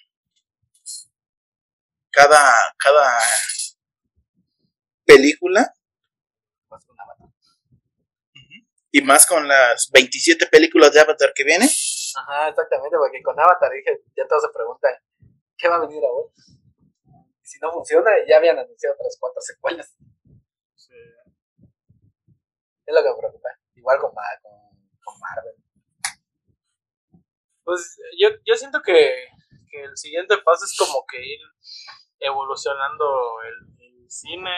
cada, 2.19 2.53
cada 2.77 3.16
película 5.05 5.73
y 8.91 9.03
más 9.03 9.25
con 9.25 9.47
las 9.47 9.89
27 9.93 10.49
películas 10.49 10.93
de 10.93 11.01
Avatar 11.01 11.33
que 11.33 11.45
vienen, 11.45 11.69
Ajá, 12.16 12.49
exactamente, 12.49 12.97
porque 12.97 13.23
con 13.23 13.39
Avatar 13.39 13.71
dije, 13.71 14.03
ya 14.16 14.27
todos 14.27 14.43
se 14.43 14.49
preguntan, 14.53 14.95
¿qué 15.57 15.69
va 15.69 15.77
a 15.77 15.87
venir 15.87 16.03
ahora? 16.05 16.29
Si 17.43 17.61
no 17.61 17.71
funciona, 17.71 18.11
ya 18.27 18.39
habían 18.39 18.59
anunciado 18.59 18.97
otras 18.97 19.16
cuatro 19.21 19.41
secuelas. 19.41 19.95
Sí. 20.75 20.95
Es 22.87 22.95
lo 22.95 23.03
que 23.03 23.11
me 23.11 23.19
preocupa. 23.19 23.49
Igual 23.75 23.99
con, 24.01 24.11
con, 24.11 24.53
con 25.05 25.21
Marvel. 25.21 25.55
Pues 27.62 27.97
yo, 28.19 28.29
yo 28.45 28.55
siento 28.57 28.83
que, 28.83 29.29
que 29.71 29.83
el 29.83 29.97
siguiente 29.97 30.37
paso 30.39 30.64
es 30.64 30.77
como 30.77 31.07
que 31.07 31.19
ir 31.25 31.41
evolucionando 32.21 33.41
el, 33.43 33.85
el 33.85 34.11
cine, 34.11 34.55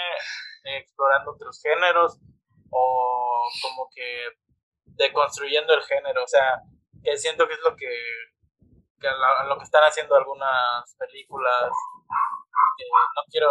explorando 0.64 1.32
otros 1.32 1.60
géneros 1.62 2.18
o 2.70 3.48
como 3.62 3.88
que 3.94 4.28
deconstruyendo 4.84 5.72
el 5.74 5.82
género. 5.82 6.24
O 6.24 6.28
sea, 6.28 6.62
que 7.02 7.16
siento 7.16 7.46
que 7.48 7.54
es 7.54 7.60
lo 7.60 7.74
que, 7.76 7.90
que 9.00 9.08
la- 9.08 9.44
lo 9.44 9.56
que 9.58 9.64
están 9.64 9.84
haciendo 9.84 10.14
algunas 10.16 10.94
películas. 10.98 11.70
que 12.76 12.84
no 13.16 13.22
quiero 13.30 13.50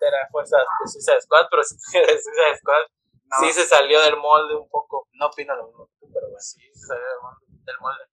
meter 0.00 0.14
a 0.20 0.28
fuerzas 0.30 0.62
de 0.84 0.88
Suicide 0.90 1.20
Squad, 1.22 1.46
pero 1.50 1.62
sí 1.62 1.76
que 1.92 2.00
de 2.06 2.18
Suicide 2.20 2.56
Squad 2.58 2.82
No, 3.24 3.38
sí 3.40 3.52
se 3.52 3.64
salió 3.64 4.00
del 4.02 4.16
molde 4.16 4.56
un 4.56 4.68
poco. 4.68 5.06
no 5.12 5.26
opino 5.26 5.54
lo 5.56 5.66
mismo, 5.66 5.88
pero 6.00 6.26
bueno. 6.26 6.38
Sí, 6.40 6.60
se 6.72 6.86
salió 6.86 7.04
del 7.06 7.20
molde. 7.22 7.46
Del 7.64 7.80
molde. 7.80 8.04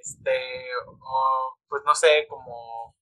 Este, 0.00 0.68
o, 0.86 1.56
pues 1.68 1.82
no 1.86 1.94
sé, 1.94 2.26
como 2.28 2.94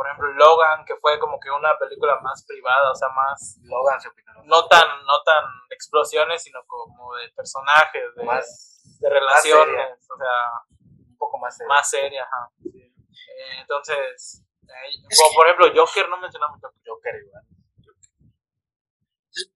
por 0.00 0.06
ejemplo 0.06 0.32
Logan, 0.32 0.82
que 0.86 0.96
fue 0.96 1.18
como 1.18 1.38
que 1.38 1.50
una 1.50 1.78
película 1.78 2.18
más 2.22 2.42
privada, 2.46 2.90
o 2.90 2.94
sea, 2.94 3.10
más 3.10 3.58
Logan 3.64 4.00
se 4.00 4.08
no 4.44 4.66
tan 4.66 4.88
no 5.04 5.22
tan 5.24 5.44
explosiones, 5.68 6.42
sino 6.42 6.64
como 6.66 7.14
de 7.16 7.28
personajes, 7.32 8.02
de, 8.16 8.24
Más, 8.24 8.80
de 8.98 9.10
relaciones, 9.10 9.98
o 10.10 10.16
sea, 10.16 10.86
un 11.06 11.16
poco 11.18 11.36
más 11.36 11.54
serio. 11.54 11.68
más 11.68 11.90
seria, 11.90 12.22
ajá. 12.24 12.50
Eh, 12.64 13.60
entonces, 13.60 14.42
eh, 14.62 14.88
Es 15.10 15.18
como 15.18 15.30
que- 15.32 15.36
por 15.36 15.46
ejemplo 15.48 15.66
Joker, 15.84 16.08
no 16.08 16.16
mencionamos 16.16 16.58
Joker. 16.62 16.80
Joker 16.86 17.14
igual. 17.22 17.42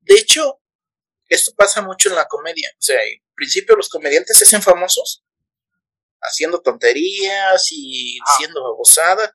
De 0.03 0.15
hecho, 0.15 0.61
esto 1.27 1.53
pasa 1.57 1.81
mucho 1.81 2.11
en 2.11 2.17
la 2.17 2.29
comedia. 2.29 2.69
O 2.75 2.83
sea, 2.83 3.03
en 3.03 3.19
principio 3.35 3.77
los 3.77 3.89
comediantes 3.89 4.39
se 4.39 4.45
hacen 4.45 4.61
famosos 4.61 5.25
haciendo 6.21 6.61
tonterías 6.61 7.67
y 7.73 8.19
Ah. 8.21 8.25
diciendo 8.29 8.63
babosadas 8.63 9.33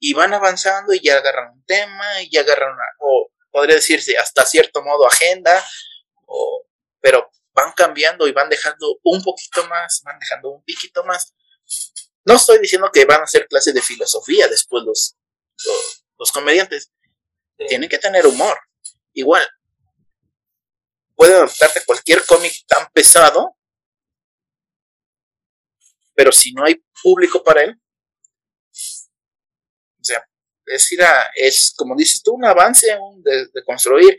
y 0.00 0.14
van 0.14 0.32
avanzando 0.32 0.94
y 0.94 1.00
ya 1.00 1.18
agarran 1.18 1.52
un 1.52 1.64
tema 1.66 2.22
y 2.22 2.30
ya 2.30 2.40
agarran 2.40 2.72
una, 2.72 2.84
o 3.00 3.30
podría 3.50 3.76
decirse 3.76 4.16
hasta 4.16 4.46
cierto 4.46 4.82
modo 4.82 5.06
agenda, 5.06 5.64
o, 6.26 6.66
pero 7.00 7.30
van 7.52 7.72
cambiando 7.72 8.26
y 8.26 8.32
van 8.32 8.48
dejando 8.48 8.98
un 9.04 9.22
poquito 9.22 9.66
más, 9.68 10.00
van 10.04 10.18
dejando 10.18 10.50
un 10.50 10.64
piquito 10.64 11.04
más. 11.04 11.34
No 12.24 12.36
estoy 12.36 12.58
diciendo 12.58 12.90
que 12.92 13.04
van 13.04 13.20
a 13.20 13.24
hacer 13.24 13.46
clases 13.46 13.74
de 13.74 13.82
filosofía 13.82 14.48
después 14.48 14.84
los, 14.84 15.16
los, 15.66 16.04
los 16.18 16.32
comediantes. 16.32 16.90
Sí. 17.58 17.66
Tienen 17.68 17.88
que 17.88 17.98
tener 17.98 18.26
humor. 18.26 18.58
Igual, 19.12 19.46
puede 21.14 21.34
adaptarte 21.34 21.84
cualquier 21.84 22.24
cómic 22.24 22.54
tan 22.66 22.90
pesado, 22.92 23.54
pero 26.14 26.32
si 26.32 26.52
no 26.54 26.64
hay 26.64 26.82
público 27.02 27.42
para 27.42 27.64
él, 27.64 27.78
es 30.74 30.92
ir 30.92 31.02
a, 31.02 31.30
es 31.34 31.72
como 31.76 31.96
dices 31.96 32.22
tú, 32.22 32.34
un 32.34 32.44
avance 32.44 32.96
un 32.98 33.22
de, 33.22 33.46
de 33.52 33.64
construir, 33.64 34.16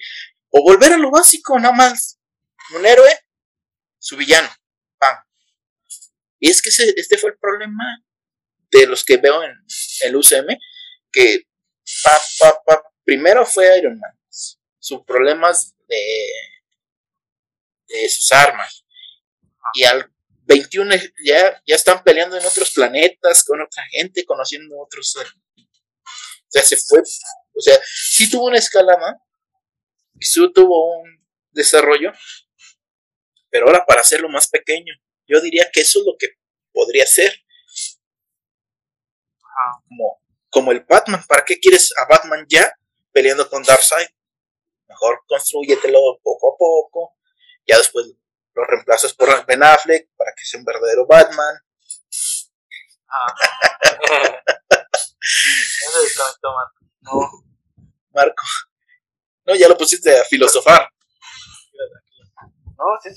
o 0.50 0.64
volver 0.64 0.94
a 0.94 0.98
lo 0.98 1.12
básico, 1.12 1.58
nada 1.60 1.74
más, 1.74 2.20
un 2.76 2.86
héroe, 2.86 3.10
su 3.98 4.18
villano, 4.18 4.50
pam. 4.98 5.18
Y 6.40 6.50
es 6.50 6.62
que 6.62 6.70
ese, 6.70 6.94
este 6.98 7.18
fue 7.18 7.32
el 7.32 7.38
problema 7.38 7.84
de 8.72 8.88
los 8.88 9.04
que 9.04 9.18
veo 9.18 9.44
en 9.44 9.54
el 10.02 10.16
UCM, 10.16 10.58
que 11.12 11.48
pa, 12.04 12.22
pa, 12.40 12.64
pa, 12.66 12.94
primero 13.04 13.46
fue 13.46 13.78
Iron 13.78 14.00
Man, 14.00 14.12
sus 14.80 15.04
problemas 15.06 15.76
de, 15.88 16.32
de 17.88 18.10
sus 18.10 18.32
armas. 18.32 18.86
Y 19.74 19.84
al 19.84 20.12
21 20.44 20.96
ya, 21.24 21.62
ya 21.66 21.76
están 21.76 22.04
peleando 22.04 22.38
en 22.38 22.46
otros 22.46 22.72
planetas, 22.72 23.44
con 23.44 23.62
otra 23.62 23.84
gente, 23.92 24.26
conociendo 24.26 24.80
otros. 24.80 25.16
O 26.52 26.54
sea, 26.54 26.64
se 26.64 26.76
fue. 26.76 27.00
O 27.00 27.62
sea, 27.62 27.80
sí 27.86 28.30
tuvo 28.30 28.48
una 28.48 28.58
escalada, 28.58 29.22
sí 30.20 30.42
tuvo 30.54 31.00
un 31.00 31.26
desarrollo, 31.52 32.12
pero 33.50 33.68
ahora 33.68 33.86
para 33.86 34.02
hacerlo 34.02 34.28
más 34.28 34.50
pequeño, 34.50 34.94
yo 35.28 35.40
diría 35.40 35.70
que 35.72 35.80
eso 35.82 36.00
es 36.00 36.06
lo 36.06 36.16
que 36.20 36.28
podría 36.74 37.06
ser. 37.06 37.34
Como, 39.88 40.22
como 40.50 40.72
el 40.72 40.82
Batman. 40.82 41.24
¿Para 41.26 41.46
qué 41.46 41.58
quieres 41.60 41.94
a 41.98 42.06
Batman 42.06 42.46
ya 42.50 42.74
peleando 43.14 43.50
con 43.50 43.64
Darkseid? 43.64 44.08
Mejor 44.90 45.24
construyetelo 45.28 46.20
poco 46.22 46.54
a 46.54 46.58
poco. 46.58 47.16
Ya 47.66 47.78
después 47.78 48.08
lo 48.56 48.66
reemplazas 48.66 49.14
por 49.14 49.46
Ben 49.46 49.64
Affleck 49.64 50.10
para 50.18 50.34
que 50.36 50.44
sea 50.44 50.60
un 50.60 50.66
verdadero 50.66 51.06
Batman. 51.06 51.56
Ajá. 53.08 54.44
Eso 55.88 56.02
desconectó, 56.02 56.54
Marco. 56.54 56.86
No, 57.02 57.46
Marco. 58.12 58.44
No, 59.46 59.56
ya 59.56 59.68
lo 59.68 59.78
pusiste 59.78 60.20
a 60.20 60.24
filosofar. 60.26 60.90
no, 62.78 62.86
sí. 63.04 63.10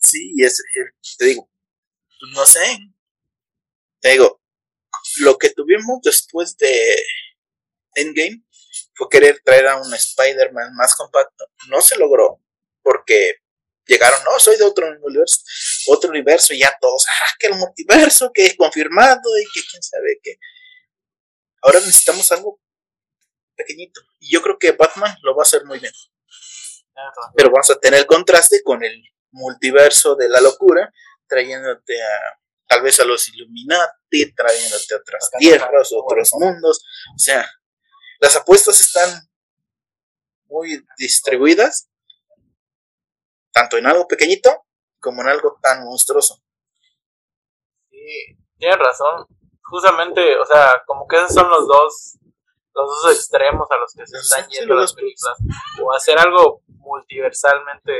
Sí, 0.00 0.34
es, 0.42 0.60
eh, 0.60 0.90
te 1.18 1.24
digo, 1.26 1.50
pues 2.20 2.32
no 2.32 2.44
sé. 2.44 2.78
Te 4.00 4.10
digo, 4.10 4.40
lo 5.18 5.38
que 5.38 5.50
tuvimos 5.50 6.00
después 6.02 6.56
de 6.56 6.96
Endgame 7.94 8.44
fue 8.94 9.08
querer 9.10 9.40
traer 9.44 9.68
a 9.68 9.76
un 9.76 9.92
Spider-Man 9.92 10.74
más 10.74 10.94
compacto. 10.94 11.46
No 11.68 11.80
se 11.80 11.98
logró 11.98 12.42
porque 12.82 13.36
llegaron, 13.86 14.22
no, 14.24 14.38
soy 14.38 14.56
de 14.56 14.64
otro 14.64 14.88
universo, 14.88 15.40
otro 15.88 16.10
universo 16.10 16.52
y 16.52 16.60
ya 16.60 16.76
todos, 16.80 17.04
ah, 17.08 17.30
que 17.38 17.48
el 17.48 17.54
multiverso, 17.54 18.30
que 18.32 18.46
es 18.46 18.56
confirmado 18.56 19.20
y 19.40 19.44
que 19.52 19.66
quién 19.70 19.82
sabe 19.82 20.18
qué. 20.22 20.38
Ahora 21.62 21.80
necesitamos 21.80 22.30
algo 22.32 22.60
pequeñito. 23.56 24.00
Y 24.20 24.32
yo 24.32 24.42
creo 24.42 24.58
que 24.58 24.72
Batman 24.72 25.16
lo 25.22 25.34
va 25.34 25.42
a 25.42 25.46
hacer 25.46 25.64
muy 25.64 25.78
bien. 25.78 25.92
Pero 27.36 27.50
vamos 27.50 27.70
a 27.70 27.78
tener 27.78 28.06
contraste 28.06 28.62
con 28.62 28.82
el 28.84 29.02
multiverso 29.30 30.14
de 30.14 30.28
la 30.28 30.40
locura, 30.40 30.92
trayéndote 31.28 32.02
a 32.02 32.38
tal 32.68 32.82
vez 32.82 32.98
a 33.00 33.04
los 33.04 33.28
Illuminati, 33.28 34.34
trayéndote 34.34 34.94
a 34.94 34.98
otras 34.98 35.28
Acá 35.28 35.38
tierras, 35.38 35.92
no, 35.92 35.98
otros 35.98 36.32
mundos, 36.34 36.84
o 37.14 37.18
sea, 37.18 37.48
las 38.18 38.34
apuestas 38.36 38.80
están 38.80 39.28
muy 40.46 40.84
distribuidas, 40.98 41.88
tanto 43.56 43.78
en 43.78 43.86
algo 43.86 44.06
pequeñito 44.06 44.50
como 45.00 45.22
en 45.22 45.28
algo 45.28 45.58
tan 45.62 45.82
monstruoso. 45.84 46.42
Sí, 47.90 48.36
tienes 48.58 48.78
razón. 48.78 49.26
Justamente, 49.62 50.36
o 50.38 50.44
sea, 50.44 50.82
como 50.86 51.06
que 51.08 51.16
esos 51.16 51.32
son 51.34 51.48
los 51.50 51.66
dos, 51.66 52.18
los 52.74 52.86
dos 53.02 53.12
extremos 53.14 53.66
a 53.70 53.76
los 53.78 53.92
que 53.94 54.06
se 54.06 54.16
están 54.18 54.44
sí, 54.50 54.58
yendo 54.58 54.74
las 54.74 54.92
películas. 54.92 55.38
O 55.82 55.92
hacer 55.94 56.18
algo 56.18 56.60
multiversalmente 56.68 57.92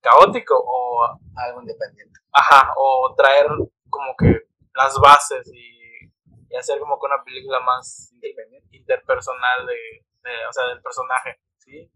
caótico, 0.00 0.54
o 0.56 1.04
Algo 1.36 1.60
independiente. 1.62 2.20
ajá, 2.32 2.72
o 2.78 3.12
traer 3.16 3.46
como 3.90 4.14
que 4.16 4.46
las 4.74 4.94
bases 4.98 5.50
y, 5.52 6.06
y 6.48 6.56
hacer 6.56 6.78
como 6.78 6.98
que 6.98 7.06
una 7.06 7.22
película 7.24 7.60
más 7.60 8.10
Independiente. 8.14 8.68
interpersonal 8.76 9.66
de, 9.66 9.74
de- 10.22 10.46
o 10.48 10.52
sea, 10.52 10.66
del 10.68 10.80
personaje, 10.80 11.40
¿sí? 11.58 11.90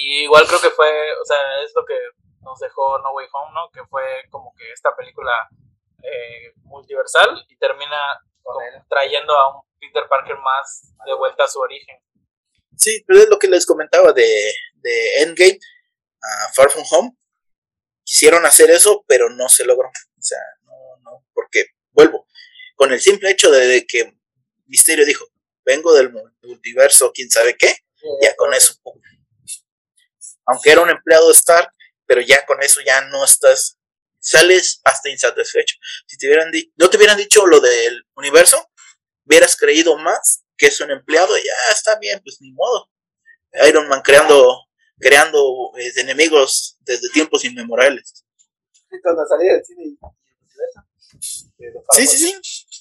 Y 0.00 0.22
igual 0.22 0.46
creo 0.46 0.60
que 0.60 0.70
fue, 0.70 0.88
o 1.20 1.24
sea, 1.24 1.36
es 1.64 1.72
lo 1.74 1.84
que 1.84 1.98
nos 2.42 2.56
dejó 2.60 2.98
No 3.00 3.10
Way 3.14 3.26
Home, 3.32 3.52
¿no? 3.52 3.68
Que 3.72 3.84
fue 3.90 4.04
como 4.30 4.54
que 4.54 4.70
esta 4.70 4.94
película 4.94 5.32
eh, 6.04 6.52
multiversal 6.62 7.44
y 7.48 7.58
termina 7.58 8.22
Con 8.44 8.62
trayendo 8.88 9.34
a 9.34 9.56
un 9.56 9.62
Peter 9.80 10.04
Parker 10.08 10.36
más 10.36 10.94
de 11.04 11.14
vuelta 11.14 11.42
a 11.42 11.48
su 11.48 11.58
origen. 11.58 11.98
Sí, 12.76 13.02
pero 13.08 13.18
es 13.18 13.28
lo 13.28 13.40
que 13.40 13.48
les 13.48 13.66
comentaba 13.66 14.12
de, 14.12 14.52
de 14.74 15.22
Endgame 15.22 15.58
a 16.22 16.52
Far 16.54 16.70
From 16.70 16.84
Home. 16.92 17.16
Quisieron 18.04 18.46
hacer 18.46 18.70
eso, 18.70 19.04
pero 19.08 19.28
no 19.30 19.48
se 19.48 19.64
logró. 19.64 19.88
O 19.88 20.22
sea, 20.22 20.38
no, 20.62 20.72
no, 21.02 21.26
porque, 21.34 21.72
vuelvo, 21.90 22.24
con 22.76 22.92
el 22.92 23.00
simple 23.00 23.30
hecho 23.30 23.50
de, 23.50 23.66
de 23.66 23.84
que 23.84 24.12
Misterio 24.66 25.04
dijo, 25.04 25.26
vengo 25.64 25.92
del 25.92 26.12
multiverso, 26.42 27.10
quién 27.12 27.28
sabe 27.30 27.56
qué, 27.56 27.74
ya 28.22 28.36
con 28.36 28.54
eso. 28.54 28.74
Aunque 30.48 30.72
era 30.72 30.82
un 30.82 30.90
empleado 30.90 31.28
de 31.28 31.34
Stark, 31.34 31.72
pero 32.06 32.20
ya 32.20 32.44
con 32.46 32.62
eso 32.62 32.80
ya 32.80 33.02
no 33.02 33.24
estás, 33.24 33.78
sales 34.18 34.80
hasta 34.84 35.10
insatisfecho. 35.10 35.76
Si 36.06 36.16
te 36.16 36.26
hubieran 36.26 36.50
no 36.76 36.90
te 36.90 36.96
hubieran 36.96 37.16
dicho 37.16 37.46
lo 37.46 37.60
del 37.60 38.02
universo, 38.14 38.68
hubieras 39.24 39.56
creído 39.56 39.96
más 39.98 40.42
que 40.58 40.66
es 40.66 40.80
un 40.80 40.90
empleado, 40.90 41.38
y 41.38 41.42
ya 41.44 41.72
está 41.72 41.98
bien, 42.00 42.20
pues 42.22 42.38
ni 42.40 42.52
modo. 42.52 42.90
Iron 43.66 43.88
Man 43.88 44.02
creando, 44.02 44.66
creando 44.98 45.72
eh, 45.78 45.92
enemigos 45.96 46.76
desde 46.80 47.08
tiempos 47.10 47.44
inmemorables. 47.44 48.24
Y 48.90 49.00
cuando 49.00 49.24
salí 49.26 49.46
del 49.46 49.64
cine 49.64 49.84
y 49.84 49.96
Far 49.96 50.12
Sí, 51.96 52.06
sí, 52.06 52.18
sí. 52.18 52.34
multiverso. 52.34 52.78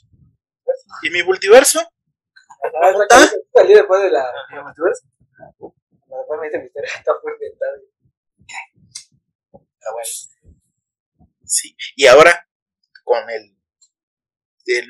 ¿Y 1.04 1.10
mi 1.12 1.24
multiverso? 1.24 1.80
Ah, 1.80 2.94
¿Ah? 3.12 3.30
salí 3.54 3.74
después 3.74 4.02
de 4.02 4.12
la 4.12 4.26
multiverso. 4.64 5.04
Dice 6.08 6.60
misterio, 6.60 6.90
está 6.96 7.12
inventado. 7.24 7.82
Pero 9.52 9.94
bueno. 9.94 10.08
Sí. 11.46 11.76
Y 11.96 12.08
ahora, 12.08 12.48
con 13.04 13.30
el. 13.30 13.58
el 14.66 14.88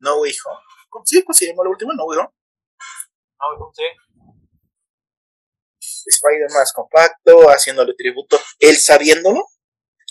no 0.00 0.16
Home. 0.16 0.32
¿Cómo, 0.88 1.04
sí, 1.04 1.22
¿cómo 1.22 1.34
se 1.34 1.46
llama 1.46 1.62
el 1.64 1.68
último? 1.68 1.92
No 1.92 2.04
Home. 2.04 2.32
No, 3.40 3.72
sí. 3.74 3.84
Spider 6.06 6.50
más 6.50 6.72
compacto, 6.72 7.48
haciéndole 7.50 7.94
tributo, 7.94 8.40
él 8.58 8.76
sabiéndolo, 8.76 9.46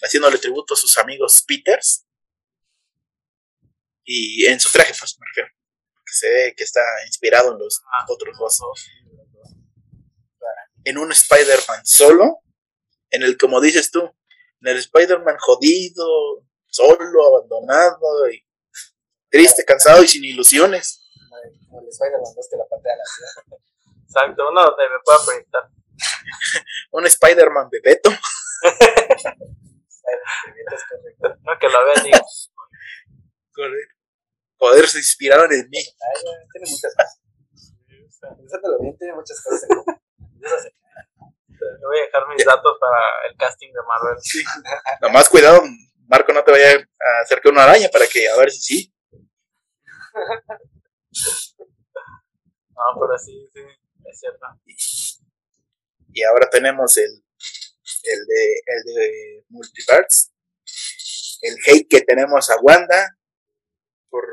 haciéndole 0.01 0.37
tributo 0.37 0.75
a 0.75 0.77
sus 0.77 0.97
amigos 0.97 1.43
Peters. 1.45 2.05
Y 4.03 4.45
en 4.45 4.59
su 4.59 4.71
traje, 4.71 4.93
pues 4.97 5.17
me 5.19 5.25
refiero. 5.27 5.49
Que 6.05 6.13
se 6.13 6.29
ve 6.29 6.53
que 6.55 6.63
está 6.63 6.81
inspirado 7.05 7.51
en 7.51 7.59
los 7.59 7.81
Ah, 7.91 8.05
otros 8.07 8.37
dos. 8.37 8.61
En 10.87 10.97
un 10.97 11.11
Spider-Man 11.11 11.85
solo, 11.85 12.39
en 13.09 13.21
el, 13.21 13.37
como 13.37 13.59
dices 13.59 13.91
tú, 13.91 13.99
en 14.61 14.67
el 14.69 14.77
Spider-Man 14.77 15.35
jodido, 15.37 16.45
solo, 16.67 17.27
abandonado, 17.27 18.29
y 18.31 18.41
triste, 19.29 19.65
cansado 19.65 20.01
y 20.01 20.07
sin 20.07 20.23
ilusiones. 20.23 21.03
Como 21.67 21.81
el 21.81 21.89
Spider-Man 21.89 22.33
2 22.33 22.47
que 22.49 22.55
la 22.55 22.65
patea 22.69 22.93
a 22.93 22.97
la 22.97 23.03
ciudad. 23.03 23.59
Exacto, 24.01 24.49
uno 24.49 24.63
donde 24.63 24.83
me 24.89 24.99
pueda 25.03 25.25
proyectar. 25.25 25.69
Un 26.91 27.05
Spider-Man 27.05 27.69
bebeto. 27.69 28.09
Es 28.09 28.19
correcto. 30.89 31.35
No 31.43 31.59
que 31.59 31.67
lo 31.67 31.85
vea 31.85 31.95
y 31.97 32.03
diga, 32.05 32.23
Joder, 34.57 34.87
se 34.87 34.99
inspiraron 34.99 35.51
en 35.51 35.69
mí. 35.69 35.79
Ay, 35.79 36.23
tiene 36.53 36.71
muchas 36.71 36.95
cosas. 36.95 37.19
Pensándolo 38.37 38.79
bien, 38.79 38.97
tiene 38.97 39.13
muchas 39.15 39.43
cosas 39.43 39.63
en 39.69 39.97
voy 41.87 41.99
a 41.99 42.01
dejar 42.01 42.27
mis 42.29 42.45
datos 42.45 42.77
para 42.79 42.97
el 43.29 43.37
casting 43.37 43.69
de 43.69 43.79
Marvel. 43.87 44.17
Sí. 44.21 44.43
Nomás 45.01 45.29
cuidado, 45.29 45.61
Marco, 46.07 46.33
no 46.33 46.43
te 46.43 46.51
vaya 46.51 46.75
a 46.75 47.21
hacer 47.23 47.41
que 47.41 47.49
una 47.49 47.63
araña 47.63 47.89
para 47.91 48.07
que 48.07 48.27
a 48.27 48.35
ver 48.37 48.51
si 48.51 48.59
sí. 48.59 48.93
No, 52.69 52.83
pero 52.99 53.17
sí, 53.17 53.49
sí, 53.53 53.61
es 54.05 54.19
cierto. 54.19 54.45
Y 56.13 56.23
ahora 56.23 56.49
tenemos 56.49 56.95
el, 56.97 57.11
el 58.03 58.25
de 58.25 58.61
el 58.65 58.83
de 58.95 59.45
Multiverse. 59.49 60.31
El 61.41 61.55
hate 61.65 61.87
que 61.87 62.01
tenemos 62.01 62.49
a 62.49 62.57
Wanda 62.61 63.17
por, 64.09 64.23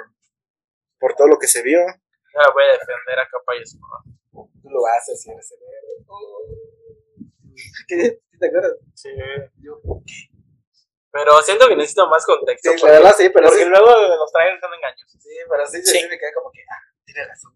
por 0.98 1.14
todo 1.14 1.28
lo 1.28 1.38
que 1.38 1.46
se 1.46 1.62
vio. 1.62 1.80
Yo 1.80 2.40
la 2.40 2.50
voy 2.52 2.64
a 2.64 2.72
defender 2.72 3.18
a 3.18 3.28
capa 3.28 3.56
y 3.56 3.62
espada. 3.62 4.02
Tú 4.32 4.70
lo 4.70 4.86
haces 4.86 5.26
eres 5.26 5.52
el. 5.52 5.63
¿Qué? 7.88 8.20
¿Sí 8.30 8.38
¿Te 8.38 8.46
acuerdas? 8.46 8.76
Sí. 8.94 9.10
Yo, 9.62 9.80
Pero 11.12 11.42
siento 11.42 11.68
que 11.68 11.76
necesito 11.76 12.08
más 12.08 12.24
contexto. 12.26 12.70
Sí, 12.70 12.76
la 12.76 12.80
porque, 12.80 12.92
verdad 12.92 13.14
sí, 13.16 13.28
pero 13.30 13.46
porque 13.48 13.62
sí. 13.64 13.68
luego 13.68 13.86
de 14.00 14.16
los 14.16 14.32
trailers 14.32 14.60
son 14.60 14.74
engañosos. 14.74 15.22
Sí, 15.22 15.30
pero 15.48 15.66
sí, 15.66 15.82
Sí. 15.82 15.98
sí. 15.98 16.08
me 16.10 16.18
quedé 16.18 16.32
como 16.34 16.50
que, 16.50 16.60
ah, 16.68 16.82
tiene 17.04 17.24
razón. 17.26 17.52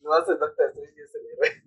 No 0.00 0.12
hace 0.14 0.34
Doctor 0.36 0.68
Strange 0.68 0.92
y 0.96 1.02
es 1.02 1.14
el 1.14 1.26
héroe. 1.26 1.62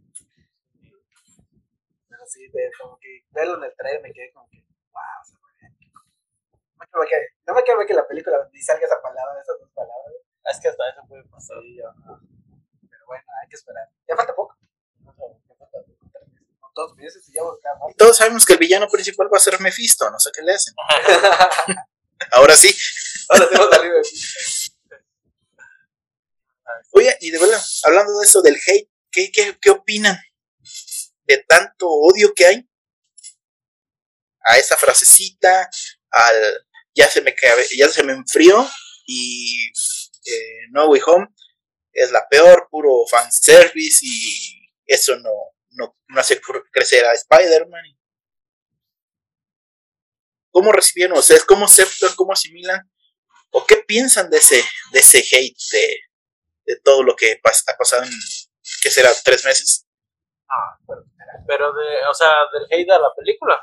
Pero 2.09 2.25
sí, 2.27 2.47
de, 2.49 2.71
como 2.79 2.97
que 2.99 3.25
verlo 3.31 3.57
en 3.57 3.63
el 3.63 3.75
trailer 3.75 4.01
me 4.01 4.13
quedé 4.13 4.31
como 4.31 4.47
que, 4.49 4.59
wow, 4.91 5.21
se 5.25 5.35
fue 5.37 5.49
bien. 5.59 5.73
No 5.81 6.79
me 6.79 6.85
quiero 6.85 6.99
ver 6.99 7.09
que, 7.09 7.17
no 7.47 7.53
me 7.53 7.63
quiero 7.63 7.77
ver 7.79 7.87
que 7.87 7.93
la 7.93 8.07
película 8.07 8.49
ni 8.51 8.61
salga 8.61 8.85
esa 8.85 9.01
palabra, 9.01 9.41
esas 9.41 9.59
dos 9.59 9.69
palabras. 9.71 10.13
Es 10.45 10.59
que 10.59 10.67
hasta 10.67 10.89
eso 10.89 11.01
puede 11.07 11.23
pasar. 11.25 11.57
Sí, 11.61 11.77
yo, 11.77 11.91
no. 12.05 12.19
Pero 12.89 13.05
bueno, 13.07 13.23
hay 13.41 13.49
que 13.49 13.55
esperar. 13.55 13.87
Ya 14.07 14.15
falta 14.15 14.35
poco. 14.35 14.55
Ya 15.05 15.13
falta 15.13 15.37
poco, 15.47 15.67
tres 15.71 15.87
meses. 15.87 16.47
No, 16.51 16.61
dos 16.73 16.93
y 16.99 17.33
ya 17.33 17.41
todos 17.97 18.17
sabemos 18.17 18.45
que 18.45 18.53
el 18.53 18.59
villano 18.59 18.87
principal 18.87 19.27
va 19.31 19.37
a 19.37 19.41
ser 19.41 19.59
Mephisto, 19.59 20.09
no 20.09 20.19
sé 20.19 20.31
qué 20.33 20.41
le 20.41 20.53
hacen. 20.53 20.73
Ahora 22.31 22.55
sí. 22.55 22.75
Ahora 23.29 23.47
tenemos 23.49 23.69
salido 23.69 23.95
de 23.95 24.03
Oye, 26.91 27.17
y 27.21 27.31
de 27.31 27.39
verdad, 27.39 27.61
hablando 27.83 28.17
de 28.19 28.25
eso 28.25 28.41
del 28.41 28.55
hate, 28.55 28.89
¿qué, 29.11 29.31
qué, 29.31 29.57
qué 29.59 29.69
opinan 29.71 30.17
de 31.25 31.37
tanto 31.47 31.87
odio 31.89 32.33
que 32.33 32.45
hay 32.45 32.69
a 34.45 34.57
esa 34.57 34.75
frasecita, 34.77 35.69
al 36.11 36.67
ya 36.93 37.09
se 37.09 37.21
me 37.21 37.33
cabe- 37.33 37.67
ya 37.75 37.89
se 37.89 38.03
me 38.03 38.13
enfrió 38.13 38.69
y 39.07 39.67
eh, 40.25 40.67
No 40.71 40.87
Way 40.87 41.01
Home 41.07 41.27
es 41.91 42.11
la 42.11 42.27
peor, 42.29 42.67
puro 42.69 43.05
fanservice 43.09 43.99
y 44.03 44.69
eso 44.85 45.15
no, 45.17 45.31
no, 45.73 45.95
no 46.07 46.19
hace 46.19 46.41
cre- 46.41 46.63
crecer 46.71 47.05
a 47.05 47.13
Spider-Man. 47.13 47.83
¿Cómo 50.51 50.71
recibieron 50.71 51.17
ustedes? 51.17 51.45
¿Cómo 51.45 51.65
aceptan? 51.65 52.15
¿Cómo 52.15 52.33
asimilan? 52.33 52.89
¿O 53.51 53.65
qué 53.65 53.77
piensan 53.87 54.29
de 54.29 54.37
ese, 54.37 54.63
de 54.91 54.99
ese 54.99 55.19
hate 55.19 55.55
de, 55.71 55.97
de 56.65 56.79
todo 56.81 57.03
lo 57.03 57.15
que 57.15 57.39
pas- 57.41 57.63
ha 57.67 57.77
pasado 57.77 58.03
en, 58.03 58.09
¿qué 58.81 58.89
será? 58.89 59.09
¿Tres 59.23 59.43
meses? 59.45 59.87
Ah, 60.49 60.77
pero, 60.87 61.03
Pero, 61.47 61.73
de, 61.73 62.05
o 62.09 62.13
sea, 62.13 62.29
del 62.53 62.65
hate 62.71 62.91
a 62.91 62.99
la 62.99 63.09
película. 63.17 63.59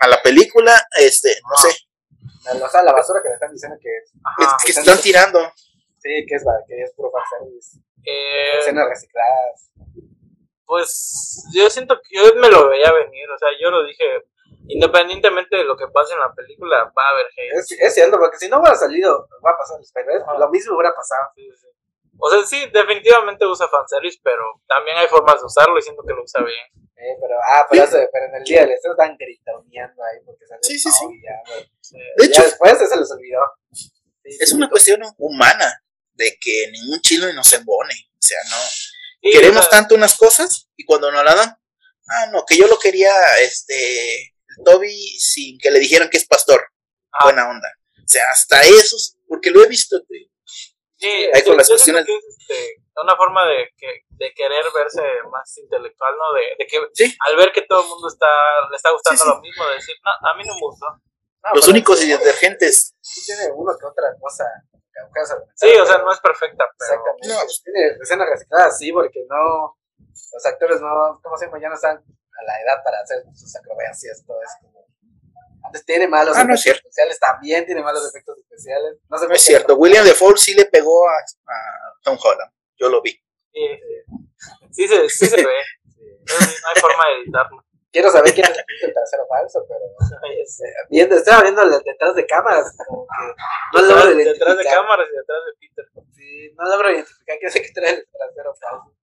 A 0.00 0.08
la 0.08 0.22
película, 0.22 0.86
este, 0.98 1.30
no 1.42 1.54
Ah. 1.56 1.62
sé, 1.62 2.62
o 2.62 2.68
sea, 2.68 2.82
la 2.82 2.92
basura 2.92 3.20
que 3.22 3.28
le 3.28 3.34
están 3.34 3.52
diciendo 3.52 3.76
que 3.80 3.88
es, 3.96 4.12
Ajá. 4.24 4.56
es 4.58 4.64
que 4.66 4.72
se 4.72 4.80
están 4.80 5.00
tirando. 5.00 5.52
sí, 6.02 6.26
que 6.28 6.34
es, 6.34 6.42
la- 6.44 6.62
que 6.66 6.82
es 6.82 6.92
puro 6.94 7.10
fanservice. 7.12 7.78
Eh, 8.04 8.58
Escenas 8.58 8.88
recicladas. 8.88 9.70
Pues 10.66 11.44
yo 11.54 11.68
siento 11.70 12.00
que 12.02 12.16
yo 12.16 12.34
me 12.36 12.48
lo 12.48 12.68
veía 12.68 12.92
venir. 12.92 13.30
O 13.30 13.38
sea, 13.38 13.48
yo 13.60 13.70
lo 13.70 13.84
dije. 13.84 14.04
Independientemente 14.66 15.56
de 15.56 15.64
lo 15.64 15.76
que 15.76 15.88
pase 15.88 16.14
en 16.14 16.20
la 16.20 16.32
película, 16.32 16.84
va 16.96 17.02
a 17.06 17.10
haber 17.10 17.26
hate. 17.36 17.52
Es, 17.58 17.70
es 17.78 17.94
cierto, 17.94 18.18
porque 18.18 18.38
si 18.38 18.48
no 18.48 18.60
hubiera 18.60 18.74
salido, 18.76 19.28
va 19.44 19.50
a 19.50 19.58
pasar 19.58 19.78
lo 20.38 20.48
mismo 20.50 20.74
hubiera 20.76 20.94
pasado. 20.94 21.30
Sí, 21.36 21.50
sí. 21.60 21.66
O 22.18 22.30
sea, 22.30 22.42
sí, 22.44 22.70
definitivamente 22.72 23.44
usa 23.44 23.68
fanservice, 23.68 24.18
pero 24.22 24.62
también 24.66 24.96
hay 24.96 25.08
formas 25.08 25.38
de 25.40 25.46
usarlo 25.46 25.78
y 25.78 25.82
siento 25.82 26.02
que 26.06 26.14
lo 26.14 26.22
usa 26.22 26.40
bien. 26.42 26.66
Eh, 26.96 27.16
pero, 27.20 27.34
ah, 27.46 27.66
pero, 27.68 27.84
eso- 27.84 27.98
pero 28.10 28.24
en 28.26 28.34
el 28.36 28.44
día 28.44 28.60
del 28.62 28.70
estreno 28.70 28.94
están 28.94 29.16
gritoneando 29.18 30.02
ahí 30.02 30.20
porque 30.24 30.46
salió 30.46 30.62
Sí, 30.62 30.78
sí, 30.78 30.90
sí. 30.90 31.06
ya. 31.22 31.66
Sí. 31.80 31.98
De 31.98 32.24
Ya 32.28 32.32
hecho, 32.32 32.42
después 32.44 32.78
se 32.78 32.96
les 32.96 33.10
olvidó. 33.12 33.40
Sí, 33.72 33.90
es 34.40 34.48
sí, 34.48 34.56
una 34.56 34.70
cuestión 34.70 35.02
humana 35.18 35.82
de 36.14 36.38
que 36.40 36.70
ningún 36.70 37.00
chile 37.02 37.34
nos 37.34 37.52
embone. 37.52 37.92
O 38.12 38.16
sea, 38.26 38.38
no. 38.48 38.56
Sí, 39.24 39.30
Queremos 39.32 39.60
o 39.66 39.70
sea, 39.70 39.70
tanto 39.70 39.94
unas 39.94 40.16
cosas 40.18 40.68
y 40.76 40.84
cuando 40.84 41.10
nos 41.10 41.24
la 41.24 41.34
dan, 41.34 41.48
ah, 42.08 42.26
no, 42.30 42.44
que 42.44 42.58
yo 42.58 42.66
lo 42.66 42.78
quería, 42.78 43.10
este, 43.40 44.34
Toby 44.64 44.94
sin 45.18 45.58
que 45.58 45.70
le 45.70 45.80
dijeran 45.80 46.10
que 46.10 46.18
es 46.18 46.26
pastor. 46.26 46.62
ah, 47.12 47.24
Buena 47.24 47.48
onda. 47.48 47.68
O 47.96 48.06
sea, 48.06 48.22
hasta 48.30 48.60
esos, 48.62 49.16
porque 49.26 49.50
lo 49.50 49.64
he 49.64 49.68
visto. 49.68 49.96
Sí, 50.98 51.26
con 51.46 51.56
las 51.56 51.68
cuestiones- 51.68 52.04
que 52.04 52.14
es 52.16 52.24
este, 52.38 52.82
una 53.02 53.16
forma 53.16 53.46
de, 53.46 53.70
que, 53.78 54.02
de 54.10 54.32
querer 54.34 54.64
verse 54.74 55.02
más 55.30 55.56
intelectual, 55.56 56.14
¿no? 56.18 56.32
De, 56.34 56.42
de 56.58 56.66
que 56.66 56.78
Sí. 56.92 57.16
al 57.26 57.36
ver 57.36 57.50
que 57.52 57.62
todo 57.62 57.82
el 57.82 57.88
mundo 57.88 58.08
está 58.08 58.26
le 58.70 58.76
está 58.76 58.90
gustando 58.90 59.22
Sí, 59.22 59.24
sí. 59.26 59.34
lo 59.34 59.40
mismo, 59.40 59.66
de 59.68 59.74
decir, 59.76 59.94
no, 60.04 60.28
a 60.28 60.34
mí 60.36 60.44
no 60.46 60.54
me 60.54 60.60
gustó. 60.60 60.86
No, 60.86 61.50
Los 61.54 61.66
únicos 61.68 61.98
sí 63.00 63.24
tiene 63.26 63.50
uno 63.54 63.72
que 63.78 63.86
otra 63.86 64.06
cosa. 64.20 64.44
Sí, 65.54 65.68
o 65.80 65.86
sea, 65.86 65.98
no 65.98 66.12
es 66.12 66.20
perfecta, 66.20 66.64
pero 66.78 66.92
Exactamente. 66.92 67.28
No. 67.28 67.34
Tiene 67.64 67.96
escenas 68.02 68.28
recicladas, 68.28 68.78
sí, 68.78 68.92
porque 68.92 69.24
no. 69.28 69.76
Los 70.32 70.46
actores 70.46 70.80
no, 70.80 71.20
¿cómo 71.22 71.36
se 71.36 71.46
llama? 71.46 71.60
Ya 71.60 71.68
no 71.68 71.74
están 71.74 71.96
a 71.96 72.42
la 72.44 72.60
edad 72.62 72.82
para 72.84 73.00
hacer 73.00 73.22
sus 73.34 73.54
acrobacias, 73.56 74.24
todo 74.26 74.36
eso. 74.42 74.54
Como... 74.62 74.86
Antes 75.66 75.84
tiene 75.84 76.06
malos 76.06 76.36
Ah, 76.36 76.44
no 76.44 76.54
es 76.54 76.60
efectos 76.60 76.62
cierto. 76.62 76.88
especiales, 76.88 77.18
también 77.20 77.66
tiene 77.66 77.82
malos 77.82 78.06
efectos 78.08 78.38
especiales. 78.38 78.98
No, 79.08 79.18
se 79.18 79.26
No 79.28 79.34
es 79.34 79.42
cierto. 79.42 79.74
William 79.76 80.04
Defoe 80.04 80.36
sí 80.36 80.54
le 80.54 80.66
pegó 80.66 81.08
a, 81.08 81.12
a 81.14 81.54
Tom 82.02 82.18
Holland. 82.22 82.52
Yo 82.76 82.88
lo 82.88 83.00
vi. 83.02 83.12
sí, 83.52 83.80
sí, 84.72 84.88
se, 84.88 85.08
sí 85.08 85.26
se 85.26 85.36
ve. 85.44 85.52
No, 86.26 86.34
no 86.40 86.68
hay 86.74 86.80
forma 86.80 87.04
de 87.06 87.22
editarlo. 87.22 87.64
Quiero 87.94 88.10
saber 88.10 88.34
quién 88.34 88.44
es 88.50 88.58
el 88.58 88.92
tercero 88.92 89.24
falso, 89.28 89.64
pero. 89.68 89.84
Este, 90.42 90.64
Viendo, 90.90 91.14
estaba 91.16 91.42
viendo 91.42 91.62
detrás 91.80 92.14
de 92.14 92.26
cámaras, 92.26 92.76
como 92.86 93.06
que 93.06 93.14
no 93.72 93.82
logro 93.82 93.94
detrás, 93.94 94.16
identificar. 94.16 94.48
detrás 94.48 94.58
de 94.58 94.64
cámaras 94.64 95.08
y 95.08 95.16
detrás 95.16 95.40
de 95.46 95.52
Peter. 95.60 95.86
Sí, 96.12 96.54
no 96.58 96.64
logro 96.70 96.90
identificar 96.90 97.38
quién 97.38 97.48
es 97.48 97.56
el 97.56 97.62
que 97.62 97.72
trae 97.72 97.90
el 97.94 98.08
trasero 98.10 98.54
falso. 98.56 98.94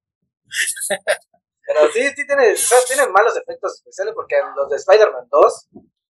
Pero 1.65 1.91
sí, 1.93 2.07
sí 2.09 2.27
tiene, 2.27 2.51
o 2.51 2.55
sea, 2.57 2.77
tienen 2.85 3.11
malos 3.13 3.37
efectos 3.37 3.75
especiales 3.75 4.13
porque 4.13 4.35
los 4.55 4.69
de 4.69 4.75
Spider-Man 4.75 5.27
2 5.31 5.67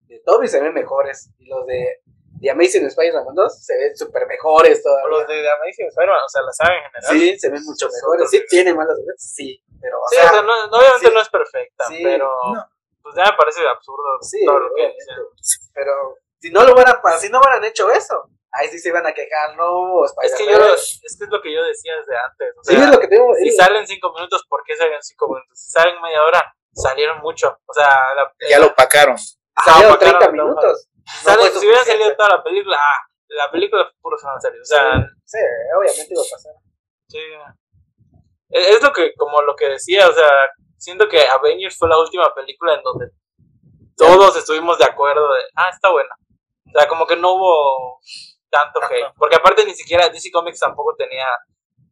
de 0.08 0.20
Toby 0.26 0.48
se 0.48 0.60
ven 0.60 0.74
mejores 0.74 1.30
y 1.38 1.46
los 1.46 1.66
de 1.68 2.02
The 2.44 2.52
Amazing 2.52 2.86
Spider-Man 2.88 3.34
2 3.36 3.66
se 3.66 3.78
ven 3.78 3.96
súper 3.96 4.28
mejores 4.28 4.84
todavía. 4.84 5.08
los 5.08 5.28
de 5.28 5.42
The 5.42 5.50
Amazing 5.50 5.88
Spider-Man, 5.88 6.20
o 6.26 6.30
sea, 6.30 6.42
la 6.44 6.52
saga 6.52 6.76
en 6.76 6.84
general. 6.92 7.12
Sí, 7.16 7.40
se 7.40 7.50
ven 7.50 7.64
mucho 7.64 7.88
mejores. 7.88 8.30
Sí, 8.30 8.44
tienen 8.50 8.76
malos 8.76 9.00
efectos, 9.00 9.24
sí, 9.34 9.64
pero 9.82 9.98
o 9.98 10.08
Sí, 10.10 10.16
sea, 10.18 10.26
o 10.28 10.30
sea, 10.34 10.42
no, 10.44 10.68
no, 10.68 10.78
obviamente 10.78 11.08
sí. 11.08 11.14
no 11.14 11.22
es 11.22 11.30
perfecta, 11.30 11.86
Sí, 11.88 12.00
pero 12.04 12.28
no. 12.54 12.68
pues 13.02 13.16
ya 13.16 13.24
me 13.32 13.38
parece 13.40 13.66
absurdo 13.68 14.04
sí, 14.22 14.44
todo 14.46 14.60
lo 14.60 14.76
que 14.76 14.88
dicen. 14.92 15.16
pero 15.74 16.18
si 16.42 16.52
no 16.52 16.64
lo 16.66 16.74
hubieran, 16.74 16.96
si 17.20 17.30
no 17.30 17.40
hubieran 17.40 17.64
hecho 17.64 17.90
eso, 17.90 18.30
ahí 18.52 18.68
sí 18.68 18.78
se 18.78 18.90
iban 18.90 19.08
a 19.08 19.14
quejar, 19.14 19.56
no 19.56 20.04
Es 20.04 20.14
que, 20.38 20.46
yo, 20.46 20.74
es 20.76 21.00
que 21.18 21.24
es 21.24 21.30
lo 21.32 21.42
que 21.42 21.54
yo 21.54 21.64
decía 21.64 21.96
desde 21.96 22.16
antes. 22.18 22.54
O 22.60 22.64
Sí, 22.64 22.76
es 22.76 22.90
lo 22.92 23.00
que 23.00 23.08
te 23.08 23.16
digo. 23.16 23.34
si 23.42 23.48
es- 23.50 23.56
salen 23.56 23.88
cinco 23.88 24.12
minutos, 24.14 24.46
¿por 24.50 24.62
qué 24.66 24.76
salen 24.76 25.02
cinco 25.02 25.28
minutos? 25.30 25.58
Si 25.58 25.72
salen 25.72 26.00
media 26.02 26.22
hora, 26.24 26.54
salieron 26.74 27.20
mucho. 27.22 27.58
O 27.66 27.74
sea, 27.74 28.14
la, 28.16 28.32
Ya 28.50 28.60
lo 28.60 28.68
opacaron. 28.68 29.18
salieron 29.18 29.94
opacaron 29.96 30.20
30 30.20 30.20
todo. 30.20 30.32
minutos. 30.34 30.90
Fue 31.06 31.52
si 31.52 31.66
hubiera 31.68 31.84
salido 31.84 32.16
toda 32.16 32.38
la 32.38 32.44
película, 32.44 32.78
ah, 32.78 33.00
la 33.28 33.52
película 33.52 33.92
puro 34.02 34.18
se 34.18 34.28
van 34.28 34.38
a 34.38 34.42
salir. 34.42 34.62
O 34.62 34.66
sea, 34.66 35.10
Sí, 35.26 35.40
obviamente 35.78 36.14
iba 36.14 36.22
a 36.22 36.32
pasar. 36.32 36.54
sí. 37.08 37.20
Es, 38.50 38.68
es 38.68 38.84
lo 38.84 38.92
que, 38.94 39.14
como 39.16 39.42
lo 39.42 39.56
que 39.56 39.68
decía, 39.68 40.08
o 40.08 40.14
sea, 40.14 40.30
siento 40.78 41.08
que 41.10 41.26
Avengers 41.26 41.78
fue 41.78 41.90
la 41.90 41.98
última 41.98 42.34
película 42.36 42.76
en 42.76 42.84
donde 42.84 43.10
todos 43.98 44.36
estuvimos 44.38 44.78
de 44.78 44.86
acuerdo 44.86 45.34
de, 45.34 45.42
ah, 45.56 45.70
está 45.70 45.92
buena. 45.92 46.16
O 46.68 46.72
sea, 46.72 46.88
como 46.88 47.08
que 47.08 47.16
no 47.16 47.34
hubo 47.34 48.00
tanto 48.50 48.80
hate. 48.84 49.14
Porque 49.18 49.36
aparte 49.36 49.66
ni 49.66 49.74
siquiera 49.74 50.10
DC 50.10 50.32
Comics 50.32 50.60
tampoco 50.60 50.96
tenía 50.96 51.28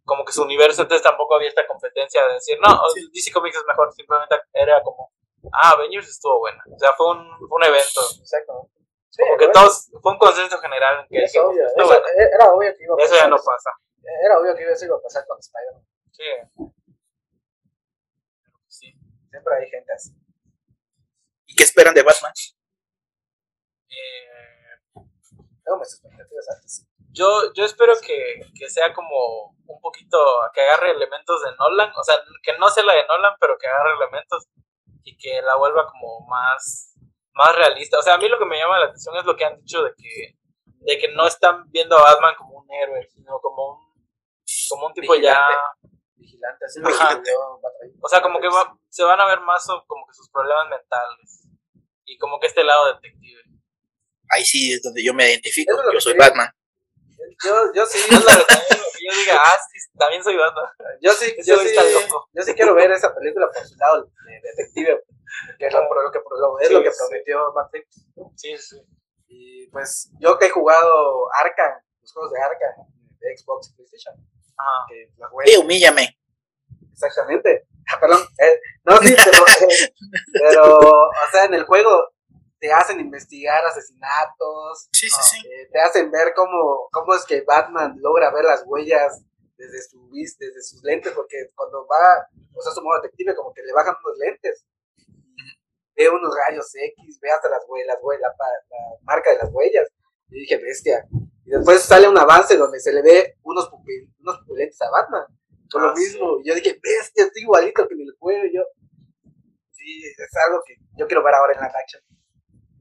como 0.05 0.25
que 0.25 0.33
su 0.33 0.43
universo, 0.43 0.81
entonces 0.81 1.03
tampoco 1.03 1.35
había 1.35 1.49
esta 1.49 1.65
competencia 1.67 2.25
de 2.27 2.33
decir, 2.33 2.57
no, 2.59 2.81
DC 3.13 3.31
Comics 3.31 3.57
es 3.57 3.65
mejor, 3.65 3.93
simplemente 3.93 4.35
era 4.53 4.81
como, 4.83 5.11
ah, 5.53 5.71
Avengers 5.71 6.09
estuvo 6.09 6.39
buena. 6.39 6.61
O 6.73 6.77
sea, 6.77 6.91
fue 6.97 7.11
un, 7.11 7.27
fue 7.47 7.57
un 7.57 7.63
evento. 7.63 8.01
Exacto. 8.19 8.69
Sí, 9.11 9.21
Como 9.23 9.37
que 9.37 9.45
bueno, 9.47 9.59
todos, 9.59 9.91
fue 10.01 10.11
un 10.13 10.17
consenso 10.17 10.57
general 10.59 11.01
en 11.01 11.07
que 11.09 11.23
es 11.25 11.31
dijimos, 11.33 11.51
obvio. 11.53 11.67
está 11.67 11.83
Eso- 11.83 12.03
era 12.33 12.51
obvio 12.53 12.73
que 12.77 12.83
iba 12.83 12.95
a 12.95 13.03
Eso 13.03 13.11
pasar. 13.11 13.25
ya 13.25 13.29
no 13.29 13.35
pasa. 13.37 13.69
Era 14.25 14.39
obvio 14.39 14.55
que 14.55 14.71
eso 14.71 14.85
iba 14.85 14.95
a 14.97 15.01
pasar 15.01 15.25
con 15.27 15.37
Spider-Man. 15.39 15.85
Sí. 16.11 16.71
Sí. 18.67 18.93
Siempre 19.29 19.55
hay 19.55 19.69
gente 19.69 19.93
así. 19.93 20.11
¿Y 21.45 21.55
qué 21.55 21.63
esperan 21.63 21.93
de 21.93 22.03
Batman? 22.03 22.31
Eh, 23.89 24.27
Tengo 25.63 25.77
mis 25.79 25.93
expectativas 25.93 26.49
altas. 26.49 26.71
sí. 26.77 26.87
yo, 27.11 27.53
yo 27.53 27.65
espero 27.65 27.93
que, 27.99 28.41
que 28.57 28.69
sea 28.69 28.93
como 28.93 29.55
un 29.67 29.79
poquito, 29.81 30.17
que 30.53 30.61
agarre 30.61 30.91
elementos 30.91 31.41
de 31.43 31.51
Nolan, 31.57 31.91
o 31.95 32.03
sea, 32.03 32.15
que 32.43 32.57
no 32.57 32.69
sea 32.69 32.83
la 32.83 32.93
de 32.95 33.05
Nolan, 33.07 33.35
pero 33.39 33.57
que 33.57 33.67
agarre 33.67 33.93
elementos 33.95 34.47
y 35.03 35.17
que 35.17 35.41
la 35.41 35.55
vuelva 35.55 35.87
como 35.91 36.21
más, 36.27 36.90
más 37.33 37.55
realista. 37.55 37.99
O 37.99 38.01
sea, 38.03 38.15
a 38.15 38.17
mí 38.17 38.27
lo 38.27 38.37
que 38.39 38.45
me 38.45 38.57
llama 38.57 38.79
la 38.79 38.85
atención 38.87 39.15
es 39.17 39.25
lo 39.25 39.35
que 39.35 39.45
han 39.45 39.57
dicho 39.59 39.83
de 39.83 39.93
que, 39.97 40.35
de 40.65 40.97
que 40.97 41.07
no 41.13 41.27
están 41.27 41.69
viendo 41.71 41.97
a 41.97 42.01
Batman 42.01 42.35
como 42.37 42.59
un 42.59 42.71
héroe, 42.71 43.07
sino 43.13 43.39
como 43.39 43.71
un, 43.73 44.07
como 44.69 44.87
un 44.87 44.93
tipo 44.93 45.15
ya... 45.15 45.47
Vigilante, 46.15 46.65
así 46.65 46.79
batallé. 46.81 47.31
O 48.01 48.07
sea, 48.07 48.21
como 48.21 48.39
que 48.39 48.47
va- 48.47 48.77
se 48.89 49.03
van 49.03 49.19
a 49.19 49.25
ver 49.25 49.39
más 49.41 49.65
como 49.87 50.05
que 50.05 50.13
sus 50.13 50.29
problemas 50.29 50.69
mentales 50.69 51.47
y 52.05 52.17
como 52.19 52.39
que 52.39 52.47
este 52.47 52.63
lado 52.63 52.93
detective. 52.93 53.41
Ahí 54.29 54.45
sí 54.45 54.71
es 54.73 54.81
donde 54.83 55.03
yo 55.03 55.13
me 55.13 55.27
identifico. 55.29 55.75
Yo 55.91 55.99
soy 55.99 56.13
quería. 56.13 56.27
Batman. 56.29 56.49
Yo, 57.43 57.55
yo 57.73 57.85
sí, 57.87 57.97
Es 57.99 58.11
la 58.25 58.35
verdad, 58.37 58.63
que 59.01 59.15
yo 59.15 59.19
diga, 59.21 59.37
ah, 59.43 59.55
sí, 59.71 59.79
también 59.97 60.23
soy 60.23 60.37
Batman. 60.37 60.65
yo 61.01 61.11
sí, 61.13 61.33
yo 61.45 61.57
sí, 61.59 61.67
está 61.67 61.83
loco. 61.83 62.29
yo 62.33 62.43
sí 62.43 62.53
quiero 62.53 62.73
ver 62.75 62.91
esa 62.91 63.13
película 63.15 63.47
por 63.51 63.65
su 63.67 63.75
lado 63.77 64.03
de 64.25 64.41
detective, 64.41 65.03
que 65.57 65.65
es 65.67 65.73
lo, 65.73 66.11
que, 66.11 66.19
por 66.19 66.39
lo- 66.39 66.59
es 66.59 66.67
Sí, 66.67 66.73
lo 66.73 66.83
que 66.83 66.91
sí. 66.91 66.97
prometió 66.99 67.53
Reeves. 67.71 68.05
Sí, 68.35 68.57
sí. 68.57 68.81
Y 69.27 69.67
pues 69.69 70.11
yo 70.19 70.37
que 70.37 70.45
he 70.47 70.49
jugado 70.49 71.33
Arkham, 71.33 71.81
los 72.01 72.11
juegos 72.13 72.31
de 72.33 72.41
Arkham 72.41 72.87
de 73.19 73.37
Xbox 73.37 73.69
y 73.69 73.75
PlayStation, 73.75 74.15
Ajá. 74.57 74.85
que 74.89 75.09
la 75.17 75.27
jugué 75.29 75.47
Sí, 75.47 75.57
humíllame. 75.57 76.17
exactamente. 76.91 77.65
Ah, 77.91 77.97
perdón, 78.01 78.19
eh, 78.39 78.59
no, 78.83 78.97
sí, 78.97 79.15
pero, 79.23 79.69
eh, 79.69 79.93
pero, 80.33 80.77
o 80.77 81.11
sea, 81.31 81.45
en 81.45 81.53
el 81.55 81.63
juego 81.65 82.10
te 82.61 82.71
hacen 82.71 82.99
investigar 82.99 83.65
asesinatos, 83.65 84.87
Sí, 84.93 85.09
sí, 85.09 85.19
sí. 85.31 85.47
eh, 85.47 85.67
te 85.71 85.79
hacen 85.81 86.11
ver 86.11 86.31
cómo, 86.35 86.87
cómo 86.91 87.15
es 87.15 87.25
que 87.25 87.41
Batman 87.41 87.95
logra 87.99 88.31
ver 88.31 88.45
las 88.45 88.63
huellas 88.67 89.23
desde 89.57 89.81
su 89.81 90.09
desde 90.11 90.61
sus 90.61 90.83
lentes, 90.83 91.11
porque 91.13 91.49
cuando 91.55 91.87
va, 91.87 92.27
o 92.55 92.61
sea, 92.61 92.71
su 92.71 92.81
modo 92.83 93.01
detective, 93.01 93.35
como 93.35 93.51
que 93.53 93.63
le 93.63 93.73
bajan 93.73 93.95
unos 94.05 94.17
lentes, 94.19 94.65
ve 95.95 96.09
unos 96.09 96.31
rayos 96.47 96.69
X, 96.73 97.19
ve 97.19 97.31
hasta 97.31 97.49
las 97.49 97.63
huellas, 97.67 97.87
las 97.87 97.97
huellas, 98.03 98.21
la, 98.21 98.45
la 98.69 98.97
marca 99.03 99.31
de 99.31 99.37
las 99.37 99.49
huellas, 99.51 99.87
y 100.29 100.41
dije, 100.41 100.57
bestia. 100.57 101.05
Y 101.45 101.49
después 101.51 101.81
sale 101.81 102.07
un 102.07 102.17
avance 102.17 102.55
donde 102.57 102.79
se 102.79 102.93
le 102.93 103.01
ve 103.01 103.37
unos, 103.43 103.69
pupil, 103.69 104.13
unos 104.19 104.37
pupilentes 104.45 104.79
a 104.83 104.89
Batman, 104.91 105.25
con 105.71 105.81
Ah, 105.83 105.87
lo 105.87 105.93
mismo, 105.95 106.39
y 106.43 106.47
yo 106.49 106.53
dije, 106.55 106.79
bestia, 106.81 107.25
estoy 107.25 107.41
igualito 107.41 107.87
que 107.87 107.93
en 107.95 108.01
el 108.01 108.15
juego, 108.19 108.45
y 108.45 108.55
yo, 108.55 108.61
sí, 109.71 110.03
es 110.05 110.31
algo 110.47 110.61
que 110.65 110.75
yo 110.97 111.07
quiero 111.07 111.23
ver 111.23 111.33
ahora 111.33 111.53
en 111.53 111.59
la 111.61 111.65
action. 111.67 112.03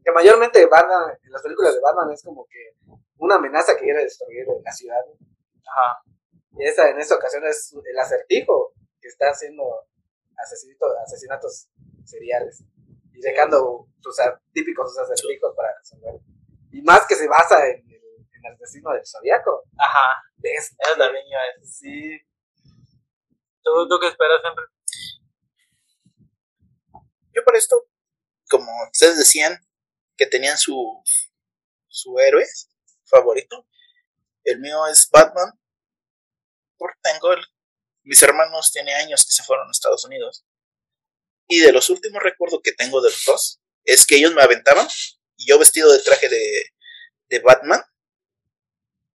Que 0.05 0.13
mayormente 0.13 0.65
Batman, 0.67 1.17
en 1.23 1.31
las 1.33 1.43
películas 1.43 1.75
de 1.75 1.81
Batman 1.81 2.11
es 2.13 2.23
como 2.23 2.47
que 2.47 2.75
una 3.19 3.37
amenaza 3.37 3.75
que 3.77 3.85
quiere 3.85 4.03
destruir 4.03 4.47
la 4.65 4.73
ciudad. 4.73 5.01
Ajá. 5.67 6.03
Y 6.53 6.65
esa, 6.65 6.89
en 6.91 6.99
esta 6.99 7.15
ocasión 7.17 7.45
es 7.47 7.73
el 7.85 7.99
acertijo 7.99 8.73
que 9.01 9.09
está 9.09 9.31
haciendo 9.31 9.63
asesinatos, 10.37 10.91
asesinatos 11.05 11.69
seriales. 12.05 12.65
Y 13.13 13.21
dejando 13.21 13.87
sus 14.01 14.19
a- 14.21 14.41
típicos 14.53 14.91
sus 14.95 15.03
acertijos 15.03 15.55
para 15.55 15.77
resolver. 15.77 16.21
Y 16.73 16.81
más 16.83 17.07
que 17.07 17.15
se 17.15 17.29
basa 17.29 17.67
en 17.69 17.85
el, 17.87 17.95
en 18.33 18.47
el 18.47 18.55
asesino 18.55 18.93
del 18.93 19.07
zodiaco. 19.07 19.65
Ajá. 19.79 20.23
¿Ves? 20.37 20.75
Eso 20.79 20.97
también 20.97 21.27
iba 21.27 21.41
a 21.41 21.59
decir. 21.61 22.21
Sí. 22.23 22.27
¿Tú, 23.63 23.87
tú 23.89 23.99
qué 24.01 24.09
esperas, 24.09 24.41
Henry? 24.43 24.65
Yo 27.33 27.45
por 27.45 27.55
esto, 27.57 27.87
como 28.49 28.67
ustedes 28.91 29.19
decían, 29.19 29.53
que 30.21 30.27
tenían 30.27 30.59
su, 30.59 31.03
su 31.89 32.19
héroe 32.19 32.45
favorito, 33.07 33.67
el 34.45 34.61
mío 34.61 34.87
es 34.87 35.09
Batman. 35.11 35.59
Porque 36.77 36.99
tengo 37.03 37.33
el, 37.33 37.43
mis 38.03 38.23
hermanos 38.23 38.71
tiene 38.71 38.95
años 38.95 39.25
que 39.25 39.33
se 39.33 39.43
fueron 39.43 39.67
a 39.67 39.71
Estados 39.71 40.05
Unidos. 40.05 40.45
Y 41.49 41.61
de 41.61 41.73
los 41.73 41.89
últimos 41.89 42.23
recuerdos 42.23 42.61
que 42.63 42.73
tengo 42.73 43.01
de 43.01 43.09
los 43.09 43.25
dos, 43.27 43.63
es 43.85 44.07
que 44.07 44.17
ellos 44.17 44.35
me 44.35 44.43
aventaban, 44.43 44.87
y 45.37 45.49
yo 45.49 45.59
vestido 45.59 45.91
de 45.91 46.01
traje 46.01 46.29
de, 46.29 46.67
de 47.31 47.39
Batman, 47.39 47.83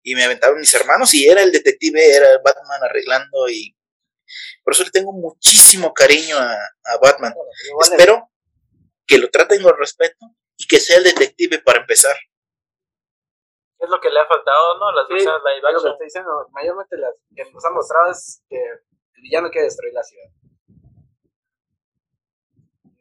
y 0.04 0.16
me 0.16 0.24
aventaban 0.24 0.58
mis 0.58 0.74
hermanos, 0.74 1.14
y 1.14 1.28
era 1.28 1.44
el 1.44 1.52
detective, 1.52 2.16
era 2.16 2.32
el 2.32 2.40
Batman 2.40 2.82
arreglando, 2.82 3.50
y 3.50 3.76
por 4.64 4.74
eso 4.74 4.86
le 4.86 4.92
tengo 4.92 5.12
muchísimo 5.12 5.94
cariño 5.94 6.38
a, 6.38 6.54
a 6.54 6.98
Batman. 7.02 7.34
Bueno, 7.36 7.52
Espero 7.82 8.32
que 9.06 9.18
lo 9.18 9.30
traten 9.30 9.62
con 9.62 9.78
respeto 9.78 10.34
y 10.64 10.68
que 10.68 10.80
sea 10.80 10.98
el 10.98 11.04
detective 11.04 11.60
para 11.60 11.80
empezar. 11.82 12.16
¿Qué 13.78 13.86
es 13.86 13.90
lo 13.90 14.00
que 14.00 14.10
le 14.10 14.20
ha 14.20 14.26
faltado, 14.26 14.78
no? 14.80 14.92
Las 14.94 15.08
Sí, 15.08 15.14
versiones 15.14 15.42
live 15.44 15.58
es 15.68 15.74
lo 15.74 15.82
que 15.84 15.90
estoy 15.90 16.06
diciendo. 16.08 16.48
Mayormente 16.52 16.98
las 16.98 17.14
que 17.36 17.52
nos 17.52 17.66
han 17.66 17.74
mostrado 17.74 18.12
es 18.12 18.44
que 18.50 18.56
el 18.58 19.22
villano 19.22 19.50
quiere 19.50 19.66
destruir 19.66 19.94
la 19.94 20.04
ciudad. 20.04 20.30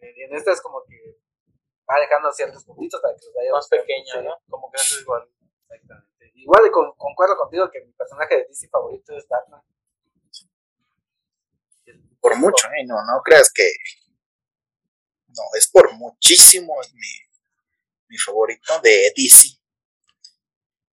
Y 0.00 0.22
en 0.24 0.34
esta 0.34 0.52
es 0.52 0.60
como 0.60 0.82
que 0.84 0.96
va 1.88 2.00
dejando 2.00 2.32
ciertos 2.32 2.64
puntitos 2.64 3.00
para 3.00 3.14
que 3.14 3.24
los 3.26 3.34
vaya 3.34 3.52
Más 3.52 3.68
pequeño, 3.68 4.12
Sí, 4.12 4.18
¿no? 4.24 4.36
Como 4.48 4.70
que 4.70 4.80
eso 4.80 4.96
es 4.96 5.02
igual. 5.02 5.28
Exactamente. 5.70 6.32
Igual 6.34 6.70
con- 6.72 6.92
concuerdo 6.96 7.36
contigo 7.36 7.70
que 7.70 7.80
mi 7.84 7.92
personaje 7.92 8.36
de 8.38 8.44
DC 8.48 8.68
favorito 8.68 9.16
es 9.16 9.26
Batman. 9.28 9.62
Por 12.20 12.36
mucho, 12.36 12.68
¿eh? 12.68 12.84
No, 12.86 12.96
no 13.04 13.22
creas 13.22 13.52
que. 13.52 13.68
No, 15.28 15.42
es 15.56 15.68
por 15.70 15.92
muchísimo 15.94 16.80
es 16.82 16.92
mi, 16.94 17.00
mi 18.12 18.18
favorito 18.18 18.78
de 18.80 19.12
DC. 19.16 19.48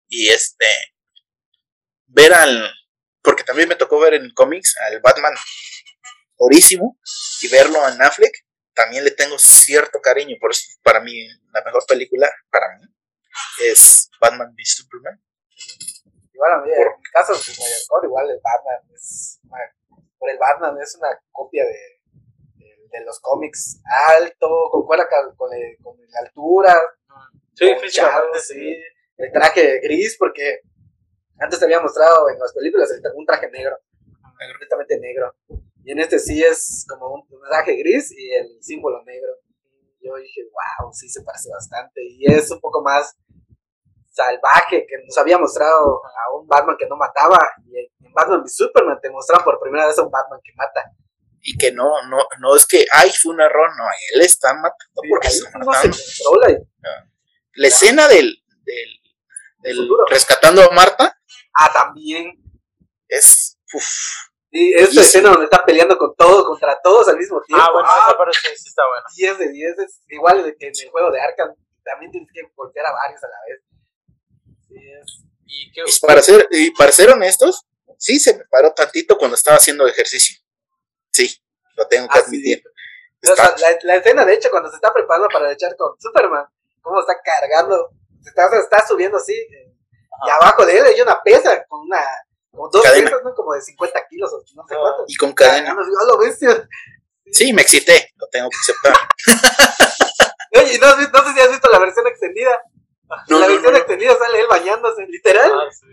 Y 0.07 0.29
este. 0.29 0.65
Ver 2.07 2.33
al. 2.33 2.71
Porque 3.21 3.43
también 3.43 3.67
me 3.69 3.75
tocó 3.75 3.99
ver 3.99 4.13
en 4.13 4.31
cómics 4.33 4.75
al 4.87 5.01
Batman 5.01 5.33
orísimo 6.37 6.97
y 7.41 7.49
verlo 7.49 7.87
en 7.87 8.01
Affleck. 8.01 8.33
También 8.73 9.03
le 9.03 9.11
tengo 9.11 9.37
cierto 9.37 9.99
cariño. 10.01 10.37
Por 10.39 10.51
eso, 10.51 10.63
para 10.81 11.01
mí, 11.01 11.27
la 11.51 11.61
mejor 11.65 11.85
película, 11.85 12.31
para 12.49 12.77
mí, 12.77 12.85
es 13.61 14.09
Batman 14.21 14.53
v 14.55 14.63
Superman. 14.65 15.21
Igual 16.33 16.53
a 16.53 16.57
mí, 16.61 16.71
en 16.71 16.77
mi 16.97 17.03
caso, 17.11 17.33
pues, 17.33 17.85
Cole, 17.89 18.07
igual 18.07 18.29
el 18.29 18.39
Batman 18.41 18.95
es 18.95 19.39
una- 19.43 19.75
por 20.17 20.29
el 20.29 20.37
Batman 20.37 20.77
es 20.81 20.95
una 20.95 21.09
copia 21.31 21.63
de, 21.65 22.01
de, 22.55 22.75
de 22.91 23.05
los 23.05 23.19
cómics 23.19 23.81
alto, 24.15 24.47
concuerda 24.71 25.07
con, 25.09 25.35
con, 25.35 25.49
con 25.83 25.97
la 26.09 26.19
altura, 26.19 26.81
Sí, 27.53 27.65
sí. 28.48 28.76
El 29.18 29.31
traje 29.31 29.80
gris, 29.81 30.15
porque 30.18 30.61
antes 31.40 31.60
te 31.60 31.65
había 31.65 31.81
mostrado 31.81 32.30
en 32.30 32.40
las 32.40 32.53
películas 32.53 32.90
un 33.15 33.26
traje 33.26 33.49
negro, 33.49 33.77
completamente 34.22 34.99
negro. 34.99 35.36
Y 35.84 35.91
en 35.91 35.99
este 35.99 36.19
sí 36.19 36.44
es 36.44 36.86
como 36.88 37.14
un 37.14 37.41
traje 37.49 37.76
gris 37.77 38.11
y 38.11 38.34
el 38.34 38.61
símbolo 38.61 39.03
negro. 39.03 39.31
Y 39.99 40.07
yo 40.07 40.15
dije, 40.15 40.44
wow, 40.44 40.94
sí 40.94 41.10
se 41.10 41.22
parece 41.23 41.49
bastante. 41.49 42.02
Y 42.03 42.31
es 42.31 42.49
un 42.52 42.60
poco 42.60 42.81
más 42.81 43.18
salvaje 44.11 44.86
que 44.88 44.98
nos 45.06 45.18
había 45.18 45.38
mostrado 45.38 46.02
a 46.03 46.38
un 46.38 46.48
Batman 46.48 46.76
que 46.77 46.88
no 46.88 46.95
mataba. 46.95 47.40
Y 47.65 47.77
en 47.77 48.14
Batman 48.14 48.41
v 48.41 48.49
Superman 48.49 48.99
te 49.02 49.10
mostraron 49.10 49.44
por 49.44 49.60
primera 49.60 49.88
vez 49.88 49.98
a 49.98 50.03
un 50.03 50.11
Batman 50.11 50.40
que 50.44 50.53
mata. 50.56 50.91
Y 51.41 51.57
que 51.57 51.72
no, 51.72 51.90
no, 52.10 52.18
no 52.40 52.56
es 52.56 52.66
que, 52.66 52.86
ay, 52.91 53.11
fue 53.11 53.34
un 53.34 53.41
error, 53.41 53.70
no, 53.78 53.84
él 54.14 54.22
está 54.22 54.53
matando 54.53 55.02
porque 55.10 55.28
está 55.30 55.49
no 55.57 55.64
se 55.74 55.88
matando. 55.88 55.98
controla. 56.24 56.52
y- 56.52 56.57
La 57.53 57.68
escena 57.68 58.07
del, 58.07 58.44
del, 58.64 58.90
el 59.64 59.76
futuro. 59.78 60.06
rescatando 60.10 60.61
a 60.64 60.70
Marta, 60.74 61.18
Ah, 61.53 61.72
también. 61.74 62.34
es. 63.07 63.57
Uf, 63.74 63.86
Y 64.52 64.74
esta 64.74 64.91
Y 64.91 64.94
sí. 64.95 64.99
escena 65.02 65.30
donde 65.30 65.45
está 65.45 65.64
peleando 65.66 65.98
con 65.98 66.16
todo, 66.16 66.45
contra 66.45 66.80
todos 66.84 67.07
al 67.07 67.18
mismo 67.18 67.40
tiempo. 67.41 67.64
Ah, 67.64 67.72
bueno, 67.72 67.88
esa 67.88 68.18
parte 68.18 68.38
sí, 68.41 68.48
sí 68.57 68.70
está 68.70 68.82
buena. 68.88 69.06
10 69.16 69.38
de 69.38 69.49
10 69.53 69.80
es 69.80 70.02
igual 70.10 70.56
que 70.60 70.68
en 70.68 70.74
el 70.82 70.90
juego 70.90 71.11
de 71.11 71.22
Arkham 71.22 71.53
también 71.84 72.11
tienes 72.11 72.30
que 72.34 72.41
golpear 72.56 72.86
a 72.88 72.91
varios 72.94 73.24
a 73.24 73.28
la 73.28 73.38
vez. 73.48 73.61
Sí, 74.68 74.76
es. 74.76 75.24
Y 75.45 75.72
qué, 75.72 75.82
y 75.86 75.99
para 76.06 76.22
ser, 76.22 76.48
y 76.52 76.72
para 76.72 76.91
ser 76.91 77.10
honestos, 77.11 77.66
sí 77.98 78.20
se 78.20 78.38
me 78.38 78.44
paró 78.45 78.74
tantito 78.74 79.18
cuando 79.18 79.36
estaba 79.36 79.57
haciendo 79.57 79.88
ejercicio. 79.88 80.39
Sí, 81.27 81.41
lo 81.75 81.87
tengo 81.87 82.07
que 82.07 82.19
Ah, 82.19 82.21
sí. 82.21 82.27
admitir. 82.27 82.63
O 83.21 83.35
sea, 83.35 83.45
Está- 83.45 83.55
la, 83.71 83.77
la 83.83 83.95
escena, 83.95 84.25
de 84.25 84.33
hecho, 84.33 84.49
cuando 84.49 84.69
se 84.69 84.75
está 84.75 84.93
preparando 84.93 85.27
para 85.29 85.51
echar 85.51 85.75
con 85.75 85.99
Superman, 85.99 86.45
cómo 86.81 86.99
está 87.01 87.19
cargando, 87.21 87.89
se 88.23 88.29
está, 88.29 88.49
se 88.49 88.59
está 88.59 88.85
subiendo 88.87 89.17
así, 89.17 89.33
eh, 89.33 89.73
y 90.25 90.29
abajo 90.29 90.65
de 90.65 90.77
él 90.77 90.85
hay 90.85 91.01
una 91.01 91.21
pesa 91.21 91.63
con 91.67 91.81
una, 91.81 92.01
con 92.51 92.69
dos 92.71 92.81
Cadena. 92.83 93.09
pesas, 93.09 93.23
¿no? 93.23 93.33
Como 93.35 93.53
de 93.53 93.61
50 93.61 94.07
kilos 94.09 94.31
o 94.33 94.37
no 94.55 94.65
sé 94.67 94.75
Ah. 94.75 94.79
cuántos. 94.79 95.05
y 95.07 95.15
con 95.15 95.33
cadena. 95.33 95.75
Cargando, 95.75 96.19
¡ah! 96.61 96.67
Sí, 97.31 97.53
me 97.53 97.61
excité, 97.61 98.11
lo 98.15 98.27
tengo 98.27 98.49
que 98.49 98.57
aceptar. 98.57 99.07
Oye, 100.63 100.79
¿no, 100.79 100.87
no 100.95 101.25
sé 101.27 101.33
si 101.33 101.39
has 101.41 101.51
visto 101.51 101.69
la 101.69 101.79
versión 101.79 102.07
extendida. 102.07 102.59
No, 103.27 103.39
la 103.39 103.45
no, 103.47 103.53
versión 103.53 103.63
no, 103.63 103.71
no. 103.71 103.77
extendida 103.77 104.17
sale 104.17 104.39
él 104.41 104.47
bañándose, 104.49 105.05
literal. 105.07 105.51
Ah, 105.53 105.69
sí. 105.71 105.85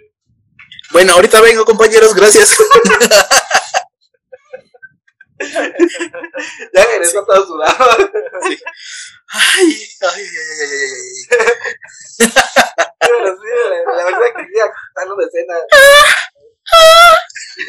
Bueno, 0.93 1.13
ahorita 1.15 1.41
vengo, 1.41 1.65
compañeros, 1.65 2.15
gracias. 2.15 2.57
Ya 6.75 6.85
regresó 6.87 7.25
todo 7.27 7.47
sudado. 7.47 8.11
Ay, 8.43 8.59
ay, 9.33 9.79
ay, 10.01 10.27
ay, 10.27 10.27
ay, 10.63 10.81
ay. 11.31 12.33
Pero 13.01 13.37
sí, 13.37 13.49
la, 13.71 13.97
la 13.97 14.05
versión 14.05 14.27
extendida 14.27 14.65
está 14.67 15.03
en 15.03 15.11
una 15.13 15.25
escena. 15.27 15.55
sí. 17.55 17.69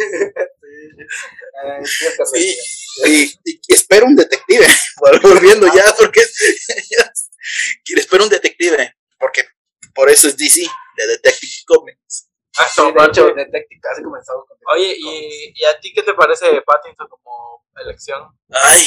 Ay, 1.64 1.86
sí, 1.86 2.06
Sí. 2.26 2.58
re- 3.04 3.10
Y, 3.10 3.40
y 3.46 3.74
espero 3.74 4.06
un 4.06 4.16
detective, 4.16 4.68
volviendo 5.22 5.68
ya, 5.74 5.94
porque 5.98 6.22
espero 7.96 8.24
un 8.24 8.30
detective, 8.30 8.96
porque 9.20 9.46
por 9.94 10.10
eso 10.10 10.28
es 10.28 10.38
DC, 10.38 10.62
de 10.98 11.08
Detective 11.08 11.52
Comics. 11.68 12.27
Ah, 12.60 12.68
Sí, 12.74 12.82
de 12.86 12.94
parte. 12.94 13.12
hecho, 13.22 13.34
Detective 13.34 13.80
casi 13.82 14.02
comenzó 14.04 14.46
con 14.48 14.58
Oye, 14.74 14.96
¿y, 14.98 15.54
¿y 15.56 15.64
a 15.66 15.80
ti 15.80 15.94
qué 15.94 16.02
te 16.04 16.14
parece 16.14 16.62
Pattinson 16.64 17.08
como 17.08 17.66
elección? 17.76 18.38
Ay, 18.50 18.86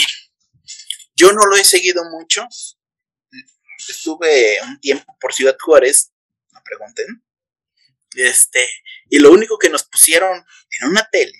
yo 1.14 1.32
no 1.32 1.46
lo 1.46 1.56
he 1.56 1.64
seguido 1.64 2.02
mucho. 2.10 2.46
Estuve 3.88 4.60
un 4.62 4.80
tiempo 4.80 5.16
por 5.20 5.32
Ciudad 5.32 5.56
Juárez, 5.58 6.12
me 6.52 6.60
pregunten. 6.62 7.24
Este, 8.14 8.68
y 9.08 9.18
lo 9.20 9.30
único 9.30 9.56
que 9.58 9.70
nos 9.70 9.84
pusieron 9.84 10.44
en 10.80 10.88
una 10.88 11.08
tele 11.10 11.32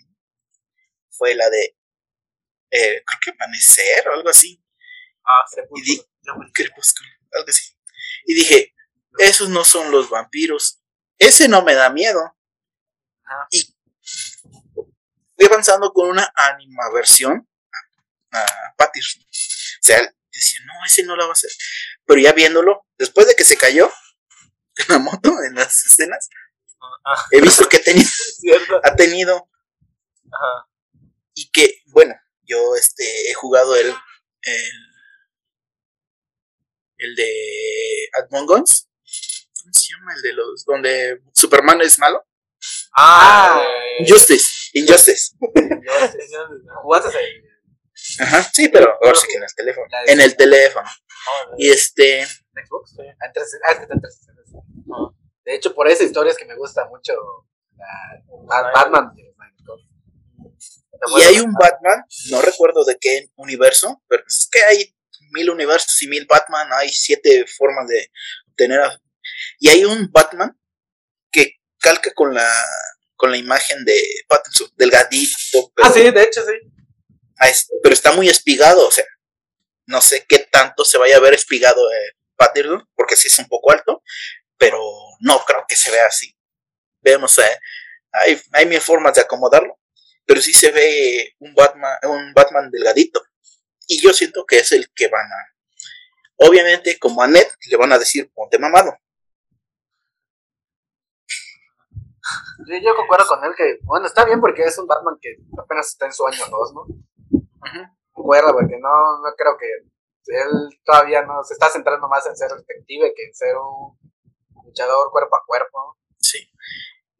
fue 1.10 1.34
la 1.34 1.50
de, 1.50 1.76
eh, 2.70 3.02
creo 3.04 3.20
que 3.22 3.30
Amanecer 3.32 4.08
o 4.08 4.12
algo 4.14 4.28
así. 4.30 4.62
Ah, 5.24 5.44
sí. 5.52 5.60
Y 5.74 5.82
di- 5.82 6.02
Crepúsculo, 6.54 7.10
algo 7.32 7.48
así. 7.48 7.74
Y 8.26 8.34
dije, 8.34 8.74
esos 9.18 9.48
no 9.48 9.64
son 9.64 9.90
los 9.90 10.08
vampiros. 10.08 10.79
Ese 11.20 11.46
no 11.46 11.62
me 11.62 11.74
da 11.74 11.90
miedo. 11.90 12.36
Ajá. 13.24 13.46
Y 13.52 13.62
fui 15.36 15.46
avanzando 15.46 15.92
con 15.92 16.08
una 16.08 16.32
animaversión 16.34 17.48
a 18.32 18.46
Pattinson. 18.76 19.22
O 19.22 19.82
sea, 19.82 20.00
decía, 20.32 20.58
no, 20.66 20.72
ese 20.84 21.04
no 21.04 21.14
la 21.14 21.24
va 21.24 21.30
a 21.30 21.34
hacer. 21.34 21.50
Pero 22.04 22.20
ya 22.20 22.32
viéndolo, 22.32 22.84
después 22.98 23.28
de 23.28 23.36
que 23.36 23.44
se 23.44 23.56
cayó 23.56 23.88
en 24.76 24.86
la 24.88 24.98
moto, 24.98 25.32
en 25.46 25.54
las 25.54 25.86
escenas, 25.86 26.28
Ah, 27.04 27.26
he 27.30 27.40
visto 27.40 27.68
que 27.68 27.78
ha 27.78 27.82
tenido, 27.82 28.08
ha 28.84 28.96
tenido 28.96 29.48
Ajá. 30.32 30.68
y 31.34 31.50
que, 31.50 31.82
bueno, 31.86 32.14
yo 32.42 32.76
este, 32.76 33.30
he 33.30 33.34
jugado 33.34 33.76
el, 33.76 33.88
el, 34.42 34.72
el 36.98 37.14
de 37.16 38.08
Among 38.18 38.62
Us. 38.62 38.89
¿Cómo 39.62 39.72
se 39.72 39.92
llama? 39.94 40.14
El 40.14 40.22
de 40.22 40.32
los, 40.34 40.64
donde 40.64 41.20
Superman 41.32 41.80
es 41.82 41.98
malo. 41.98 42.24
Ah, 42.96 43.60
Ah, 43.60 43.62
eh, 43.62 44.02
Injustice, 44.02 44.70
Injustice. 44.74 45.34
sé. 45.34 45.36
¿Jugaste 46.82 47.16
ahí? 47.18 47.26
Ajá, 48.20 48.42
sí, 48.52 48.68
pero 48.68 48.92
ahora 49.02 49.18
sí 49.18 49.26
que 49.30 49.36
en 49.36 49.42
el 49.44 49.54
teléfono. 49.54 49.86
En 50.06 50.20
el 50.20 50.36
teléfono. 50.36 50.88
Ah, 50.88 51.50
Y 51.58 51.68
este, 51.70 52.20
¿En 52.20 52.28
Xbox? 52.66 52.90
Sí. 52.96 53.02
En 53.02 53.32
tres- 53.32 53.54
es 53.54 53.76
que 53.76 53.82
está 53.82 53.94
en 53.94 54.00
360. 54.00 54.60
De 55.44 55.54
hecho, 55.54 55.74
por 55.74 55.88
esa 55.88 56.04
historia 56.04 56.32
es 56.32 56.38
que 56.38 56.44
me 56.46 56.56
gusta 56.56 56.86
mucho 56.88 57.12
Batman. 58.74 59.12
y 61.18 61.22
hay 61.22 61.40
un 61.40 61.52
Batman, 61.54 62.04
no 62.30 62.42
recuerdo 62.42 62.84
de 62.84 62.96
qué 63.00 63.30
universo, 63.36 64.02
pero 64.06 64.22
es 64.26 64.48
que 64.52 64.62
hay 64.62 64.94
mil 65.32 65.48
universos 65.50 66.00
y 66.02 66.08
mil 66.08 66.26
Batman, 66.26 66.68
hay 66.72 66.90
siete 66.90 67.46
formas 67.46 67.86
de 67.88 68.10
tener 68.56 68.80
a- 68.80 69.00
y 69.58 69.68
hay 69.68 69.84
un 69.84 70.10
Batman 70.10 70.58
que 71.30 71.58
calca 71.78 72.12
con 72.14 72.34
la 72.34 72.48
con 73.16 73.30
la 73.30 73.36
imagen 73.36 73.84
de 73.84 74.02
Pattinson, 74.28 74.70
delgadito, 74.76 75.70
pero, 75.74 75.88
Ah, 75.88 75.92
sí, 75.92 76.10
de 76.10 76.22
hecho, 76.22 76.42
sí. 76.42 76.54
ah, 77.38 77.48
pero 77.82 77.92
está 77.92 78.12
muy 78.12 78.30
espigado, 78.30 78.88
o 78.88 78.90
sea, 78.90 79.04
no 79.86 80.00
sé 80.00 80.24
qué 80.26 80.38
tanto 80.38 80.86
se 80.86 80.96
vaya 80.96 81.18
a 81.18 81.20
ver 81.20 81.34
espigado 81.34 81.80
eh, 81.92 82.16
Pattinson, 82.36 82.88
porque 82.94 83.16
sí 83.16 83.28
es 83.28 83.38
un 83.38 83.46
poco 83.46 83.72
alto, 83.72 84.02
pero 84.56 84.80
no 85.20 85.44
creo 85.44 85.66
que 85.68 85.76
se 85.76 85.90
vea 85.90 86.06
así. 86.06 86.34
Vemos, 87.02 87.38
eh, 87.38 87.58
hay, 88.12 88.40
hay 88.52 88.64
mil 88.64 88.80
formas 88.80 89.14
de 89.14 89.20
acomodarlo, 89.20 89.78
pero 90.24 90.40
sí 90.40 90.54
se 90.54 90.70
ve 90.70 91.34
un 91.40 91.54
Batman, 91.54 91.98
un 92.04 92.32
Batman 92.32 92.70
delgadito. 92.70 93.22
Y 93.86 94.00
yo 94.00 94.12
siento 94.14 94.46
que 94.46 94.58
es 94.60 94.72
el 94.72 94.90
que 94.94 95.08
van 95.08 95.26
a. 95.26 95.54
Obviamente, 96.36 96.98
como 96.98 97.22
a 97.22 97.26
Ned, 97.26 97.46
le 97.66 97.76
van 97.76 97.92
a 97.92 97.98
decir 97.98 98.30
ponte 98.32 98.58
mamado. 98.58 98.96
Yo 102.82 102.96
concuerdo 102.96 103.26
con 103.26 103.44
él 103.44 103.52
que, 103.56 103.78
bueno, 103.82 104.06
está 104.06 104.24
bien 104.24 104.40
porque 104.40 104.62
es 104.62 104.78
un 104.78 104.86
Batman 104.86 105.16
que 105.20 105.36
apenas 105.58 105.88
está 105.88 106.06
en 106.06 106.12
su 106.12 106.26
año 106.26 106.44
2, 106.50 106.74
¿no? 106.74 106.86
Concuerdo, 108.12 108.52
porque 108.52 108.78
no, 108.78 109.18
no 109.22 109.34
creo 109.36 109.56
que 109.58 109.66
él 110.26 110.80
todavía 110.84 111.22
no 111.22 111.42
se 111.42 111.54
está 111.54 111.68
centrando 111.68 112.08
más 112.08 112.26
en 112.26 112.36
ser 112.36 112.50
detective 112.50 113.12
que 113.14 113.24
en 113.24 113.34
ser 113.34 113.56
un 113.56 113.98
luchador 114.64 115.10
cuerpo 115.10 115.36
a 115.36 115.44
cuerpo. 115.46 115.96
Sí. 116.18 116.38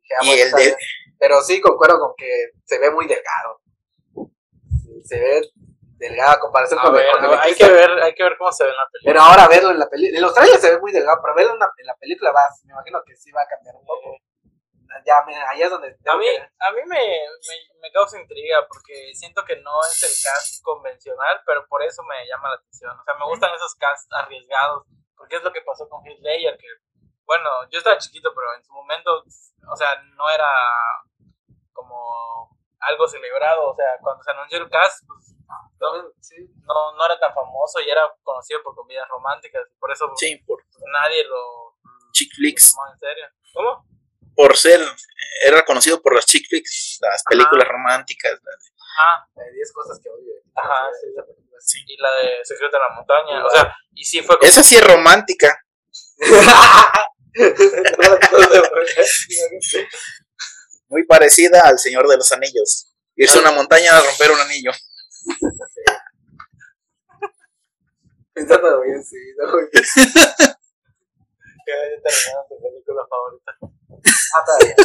Dije, 0.03 0.15
ah, 0.19 0.25
Y 0.25 0.41
el 0.41 0.51
de-. 0.53 0.77
Pero 1.19 1.43
sí 1.43 1.61
concuerdo 1.61 1.99
con 1.99 2.15
que 2.17 2.53
se 2.65 2.79
ve 2.79 2.91
muy 2.91 3.07
delgado. 3.07 3.61
Se 5.05 5.19
ve 5.19 5.43
delgado 5.99 6.33
a 6.33 6.41
comparación 6.41 6.81
A 6.81 6.83
con, 6.83 6.95
ver, 6.95 7.07
con 7.13 7.25
el 7.25 7.39
hay 7.39 7.55
que 7.55 7.69
ver, 7.69 7.91
hay 8.03 8.15
que 8.15 8.23
ver 8.23 8.37
cómo 8.39 8.51
se 8.53 8.65
ve 8.65 8.71
en 8.71 8.77
la 8.77 8.89
película. 8.91 9.13
Pero 9.13 9.21
ahora 9.23 9.49
verlo 9.49 9.71
en 9.71 9.79
la 9.79 9.89
película, 9.89 10.19
en 10.19 10.23
los 10.23 10.35
trailers 10.35 10.61
se 10.61 10.71
ve 10.71 10.81
muy 10.81 10.93
delgado, 10.93 11.21
pero 11.23 11.35
verlo 11.35 11.53
en 11.53 11.59
la, 11.59 11.71
en 11.77 11.87
la 11.87 11.97
película 11.97 12.33
va, 12.33 12.43
me 12.65 12.73
imagino 12.73 13.03
que 13.07 13.17
sí 13.17 13.31
va 13.33 13.43
a 13.43 13.47
cambiar 13.47 13.75
un 13.77 13.85
poco. 13.85 14.17
Ya, 15.07 15.23
me, 15.27 15.35
allá 15.37 15.65
es 15.65 15.71
donde 15.71 15.97
A 16.07 16.17
mí, 16.17 16.25
que- 16.25 16.41
a 16.59 16.71
mí 16.73 16.81
me, 16.87 16.97
me, 16.99 17.81
me 17.81 17.93
causa 17.93 18.21
intriga 18.21 18.67
porque 18.69 19.15
siento 19.15 19.45
que 19.45 19.57
no 19.57 19.81
es 19.83 20.03
el 20.03 20.11
cast 20.25 20.63
convencional, 20.63 21.41
pero 21.47 21.67
por 21.69 21.83
eso 21.83 22.03
me 22.05 22.27
llama 22.27 22.51
la 22.51 22.57
atención. 22.57 22.99
O 22.99 23.05
sea, 23.05 23.15
me 23.15 23.25
gustan 23.27 23.55
esos 23.55 23.75
casts 23.77 24.09
arriesgados, 24.13 24.87
porque 25.17 25.37
es 25.37 25.43
lo 25.43 25.53
que 25.53 25.63
pasó 25.63 25.89
con 25.89 26.05
Heath 26.07 26.21
Ledger, 26.21 26.57
que, 26.59 26.67
bueno, 27.25 27.49
yo 27.71 27.79
estaba 27.79 27.99
chiquito, 27.99 28.33
pero 28.35 28.55
en 28.55 28.65
su 28.65 28.73
momento, 28.73 29.23
o 29.71 29.77
sea, 29.77 30.03
no 30.17 30.29
era 30.29 30.51
como 31.73 32.57
algo 32.81 33.07
celebrado. 33.09 33.71
O 33.71 33.75
sea, 33.77 33.87
cuando 34.01 34.23
se 34.23 34.31
anunció 34.31 34.59
el 34.59 34.69
cast, 34.71 35.05
pues 35.07 35.35
no, 35.81 36.13
sí. 36.21 36.37
no, 36.63 36.93
no 36.97 37.05
era 37.05 37.19
tan 37.19 37.35
famoso 37.35 37.81
y 37.81 37.89
era 37.91 38.03
conocido 38.23 38.63
por 38.63 38.75
comedias 38.75 39.09
románticas, 39.09 39.65
por 39.79 39.91
eso 39.91 40.11
Sí, 40.17 40.37
por 40.47 40.63
nadie 40.93 41.25
lo, 41.25 41.77
chick 42.13 42.33
flicks. 42.35 42.75
en 42.93 42.99
serio. 42.99 43.27
¿Cómo? 43.53 43.85
Por 44.41 44.57
ser. 44.57 44.81
Era 45.45 45.63
conocido 45.67 46.01
por 46.01 46.15
las 46.15 46.25
chick 46.25 46.47
flicks, 46.49 46.97
las 47.03 47.23
películas 47.29 47.69
románticas. 47.69 48.33
las 48.33 48.41
de- 48.65 48.71
Ah, 48.99 49.27
Hay 49.37 49.53
10 49.55 49.73
cosas 49.73 50.01
que 50.03 50.09
odio. 50.09 50.33
Ajá, 50.55 50.89
Sí, 50.99 51.07
sí. 51.07 51.13
esa 51.15 51.27
película, 51.27 51.59
sí. 51.61 51.79
y 51.87 51.97
la 51.99 52.11
de 52.23 52.45
Secreto 52.45 52.77
en 52.77 52.83
la 52.83 52.95
Montaña. 52.97 53.45
O 53.47 53.51
sea, 53.51 53.75
y 53.95 54.03
sí 54.05 54.23
fue 54.23 54.39
como. 54.39 54.49
Esa 54.49 54.63
sí 54.63 54.77
es 54.77 54.87
romántica. 54.87 55.63
Muy 60.89 61.05
parecida 61.07 61.61
al 61.67 61.79
Señor 61.79 62.09
de 62.09 62.17
los 62.17 62.33
Anillos. 62.33 62.95
Irse 63.17 63.39
a 63.39 63.43
una 63.43 63.53
montaña 63.53 63.97
a 63.97 64.01
romper 64.01 64.31
un 64.33 64.41
anillo. 64.41 64.73
Pensándolo 68.33 68.81
bien, 68.83 69.05
sí. 69.05 69.17
¿no? 69.39 69.53
que 71.65 71.73
haya 71.73 72.03
terminado 72.03 72.47
tu 72.49 72.61
película 72.63 73.07
favorita. 73.09 73.53
Ah, 74.33 74.41
está 74.47 74.65
bien. 74.65 74.77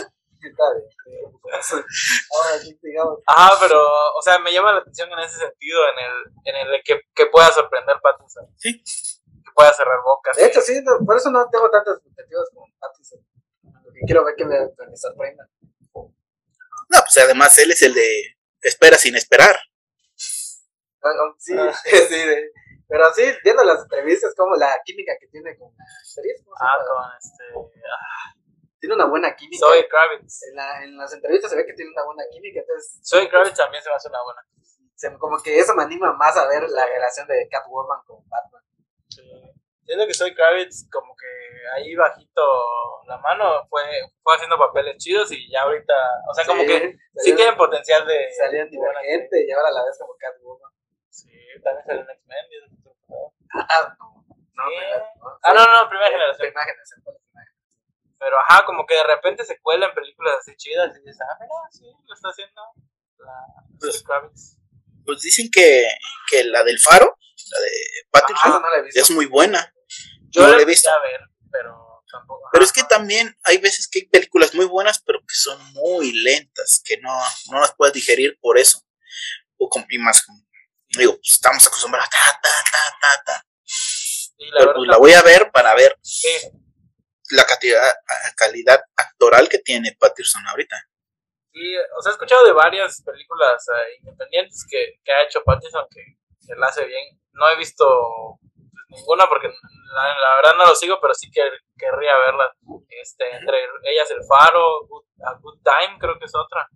Está 0.42 0.64
bien. 0.74 1.86
Ahora 2.32 2.60
sí, 2.60 2.80
digamos. 2.82 3.20
Ajá, 3.28 3.58
pero, 3.62 3.80
o 3.80 4.22
sea, 4.24 4.40
me 4.40 4.52
llama 4.52 4.74
la 4.74 4.80
atención 4.80 5.10
en 5.12 5.20
ese 5.20 5.38
sentido, 5.38 5.80
en 5.90 6.00
el, 6.06 6.14
en 6.46 6.56
el 6.66 6.72
de 6.72 6.82
que, 6.84 7.02
que 7.14 7.28
pueda 7.28 7.52
sorprender 7.52 7.96
Pattinson. 8.02 8.48
Sí. 8.58 8.82
Que 8.84 9.52
pueda 9.56 9.72
cerrar 9.74 10.00
bocas. 10.04 10.36
De 10.38 10.46
hecho, 10.48 10.62
sí, 10.62 10.82
no, 10.84 10.98
por 11.06 11.16
eso 11.16 11.30
no 11.32 11.48
tengo 11.50 11.70
tantas 11.70 11.98
expectativas 11.98 12.50
con 12.54 12.64
Pattinson. 12.80 13.20
porque 13.84 14.00
quiero 14.06 14.26
ver 14.26 14.36
que 14.36 14.46
me, 14.46 14.60
me 14.60 14.98
sorprenda. 14.98 15.48
No, 15.94 17.00
pues 17.02 17.18
además 17.24 17.58
él 17.60 17.72
es 17.72 17.82
el 17.84 17.94
de 17.94 18.36
espera 18.62 18.98
sin 18.98 19.16
esperar. 19.16 19.56
Ah, 21.04 21.10
ah, 21.10 21.36
Sí, 21.38 21.54
Ah. 21.58 21.74
sí, 21.84 22.16
de- 22.16 22.52
pero 22.88 23.12
sí, 23.14 23.24
viendo 23.44 23.64
las 23.64 23.82
entrevistas, 23.84 24.34
como 24.36 24.56
la 24.56 24.80
química 24.86 25.14
que 25.20 25.28
tiene 25.28 25.58
con 25.58 25.72
la 25.76 25.84
actriz, 25.84 26.44
¿cómo 26.44 26.56
se 26.58 26.64
Ah, 26.66 26.78
con 26.78 27.18
este. 27.18 28.06
tiene 28.80 28.96
una 28.96 29.06
buena 29.06 29.36
química. 29.36 29.66
Zoe 29.66 29.88
Kravitz. 29.88 30.44
En, 30.50 30.56
la- 30.56 30.84
en 30.84 30.98
las 30.98 31.14
entrevistas 31.14 31.50
se 31.52 31.58
ve 31.58 31.66
que 31.66 31.74
tiene 31.74 31.92
una 31.92 32.06
buena 32.06 32.24
química, 32.32 32.60
entonces 32.60 33.00
Zoe 33.04 33.30
Kravitz 33.30 33.56
también 33.58 33.82
se 33.84 33.90
me 33.90 33.96
hace 33.96 34.10
una 34.10 34.22
buena. 34.24 34.42
se- 34.96 35.18
como 35.18 35.38
que 35.44 35.60
eso 35.60 35.76
me 35.76 35.84
anima 35.84 36.14
más 36.14 36.38
a 36.38 36.48
ver 36.48 36.64
la 36.70 36.86
relación 36.86 37.28
de 37.28 37.48
Catwoman 37.52 38.00
con 38.06 38.24
Batman. 38.30 38.64
Sí. 39.10 39.22
Siento 39.84 40.08
que 40.08 40.14
Zoe 40.14 40.34
Kravitz, 40.34 40.88
como 40.90 41.16
que 41.16 41.28
ahí 41.76 41.94
bajito 41.96 42.42
la 43.06 43.18
mano, 43.20 43.68
fue, 43.70 43.84
fue 44.24 44.36
haciendo 44.36 44.58
papeles 44.58 44.96
chidos 44.98 45.32
y 45.32 45.52
ya 45.52 45.62
ahorita. 45.64 45.94
O 46.30 46.34
sea, 46.34 46.46
como 46.46 46.62
Sí, 46.62 46.68
que 46.68 46.98
sí 47.18 47.36
tienen 47.36 47.56
potencial 47.58 48.08
de. 48.08 48.28
Buena 48.40 48.66
Divergente 48.70 49.46
y 49.46 49.52
ahora 49.52 49.70
la 49.72 49.84
ves 49.86 49.98
como 50.00 50.16
Catwoman. 50.18 50.72
Sí, 51.16 51.32
también 51.64 51.86
salió 51.86 52.02
en 52.04 52.10
X-Men. 52.10 52.46
es 52.52 52.80
otro 52.80 52.96
pedo. 53.08 53.34
Ah, 53.54 53.96
no. 54.00 54.26
No, 54.28 54.64
Sí. 54.70 54.76
pero- 54.80 55.06
no, 55.16 55.40
Ah, 55.44 55.54
no, 55.54 55.64
no, 55.84 55.90
primera 55.90 56.10
generación. 56.12 56.48
Primera 56.48 56.66
generación. 56.66 57.00
primera. 57.04 57.52
Pero 58.20 58.36
ajá, 58.40 58.66
como 58.66 58.86
que 58.86 58.96
de 58.96 59.04
repente 59.04 59.46
se 59.46 59.60
cuela 59.62 59.88
en 59.88 59.94
películas 59.96 60.36
así 60.40 60.56
chidas 60.58 60.96
y 60.98 61.00
dices, 61.00 61.18
ah, 61.22 61.38
mira, 61.40 61.56
sí, 61.72 61.86
lo 62.06 62.14
está 62.14 62.30
haciendo 62.30 62.62
la 63.20 63.34
Zoe 63.80 64.04
Kravitz. 64.04 64.58
Pues 65.06 65.22
dicen 65.22 65.50
que, 65.52 65.88
que 66.32 66.44
la 66.46 66.64
del 66.64 66.80
faro, 66.80 67.18
la 67.52 67.60
de 67.60 67.72
Pattinson, 68.12 68.50
esa 68.52 68.60
no 68.60 68.70
la 68.70 68.78
he 68.78 68.82
visto. 68.82 69.00
es 69.02 69.12
muy 69.12 69.26
buena. 69.28 69.74
Yo 70.32 70.42
No 70.42 70.48
la 70.50 70.56
la 70.58 70.62
he 70.64 70.66
visto. 70.66 70.90
a 70.90 71.00
ver, 71.02 71.22
pero 71.52 72.02
tampoco. 72.12 72.50
Pero 72.52 72.64
ajá. 72.64 72.66
es 72.66 72.74
que 72.74 72.84
también 72.90 73.38
hay 73.44 73.58
veces 73.60 73.88
que 73.88 74.00
hay 74.00 74.06
películas 74.08 74.54
muy 74.56 74.66
buenas, 74.66 75.02
pero 75.06 75.20
que 75.20 75.36
son 75.36 75.62
muy 75.74 76.12
lentas, 76.24 76.82
que 76.84 76.98
no, 77.02 77.18
no 77.52 77.60
las 77.60 77.74
puedes 77.76 77.94
digerir 77.94 78.38
por 78.42 78.58
eso. 78.58 78.80
O 79.58 79.70
con, 79.70 79.86
y 79.90 79.98
más, 80.00 80.26
como- 80.26 80.44
digo, 81.02 81.14
pues, 81.14 81.32
estamos 81.34 81.66
acostumbrados, 81.68 82.10
ta, 82.10 82.40
ta, 82.42 82.50
ta, 82.72 82.98
ta, 83.02 83.24
ta. 83.26 83.46
Y 84.38 84.46
la 84.52 84.60
Pero 84.60 84.68
verdad, 84.68 84.76
pues 84.76 84.88
la 84.90 84.98
voy 84.98 85.14
a 85.14 85.22
ver 85.24 85.52
para 85.52 85.74
ver 85.76 85.98
sí, 86.02 86.30
la 87.32 87.46
calidad, 87.46 87.94
calidad 88.36 88.82
actoral 88.96 89.50
que 89.50 89.60
tiene 89.60 89.96
Pattinson 90.00 90.46
ahorita. 90.48 90.76
sí, 91.54 91.76
o 91.98 92.02
sea, 92.02 92.12
he 92.12 92.14
escuchado 92.14 92.46
de 92.46 92.52
varias 92.54 93.02
películas 93.04 93.66
eh, 93.70 93.98
independientes 94.02 94.66
que, 94.70 95.00
que 95.04 95.12
ha 95.12 95.24
hecho 95.24 95.44
Pattinson 95.44 95.88
que, 95.90 96.02
que 96.46 96.56
la 96.56 96.68
hace 96.68 96.86
bien. 96.86 97.04
No 97.34 97.50
he 97.50 97.58
visto 97.58 97.86
pues, 98.42 99.02
ninguna 99.02 99.28
porque 99.28 99.48
la, 99.48 100.04
la 100.20 100.36
verdad 100.38 100.56
no 100.58 100.66
lo 100.68 100.76
sigo, 100.76 101.00
pero 101.02 101.14
sí 101.14 101.30
que 101.32 101.42
querría 101.78 102.18
verla. 102.18 102.54
Este, 102.90 103.30
entre 103.36 103.58
ellas 103.84 104.10
El 104.12 104.24
Faro, 104.28 104.86
Good, 104.88 105.06
A 105.26 105.34
Good 105.40 105.60
Time 105.64 105.98
creo 106.00 106.20
que 106.20 106.26
es 106.26 106.36
otra. 106.36 106.68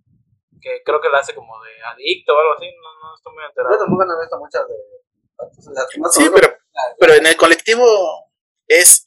Que 0.60 0.82
creo 0.84 1.00
que 1.00 1.08
la 1.08 1.18
hace 1.18 1.34
como 1.34 1.52
de 1.62 1.70
adicto 1.84 2.34
o 2.34 2.38
algo 2.40 2.52
así, 2.54 2.66
no, 2.76 3.08
no 3.08 3.14
estoy 3.16 3.32
muy 3.32 3.42
Yo 3.42 3.48
enterado. 3.48 3.78
tampoco 3.78 4.04
no 4.04 4.18
he 4.18 4.20
visto 4.22 4.38
muchas 4.38 4.68
de. 4.68 4.74
Las 5.72 6.14
Sí, 6.14 6.28
pero, 6.34 6.54
pero 6.98 7.14
en 7.14 7.26
el 7.26 7.36
colectivo 7.36 8.30
es, 8.66 9.06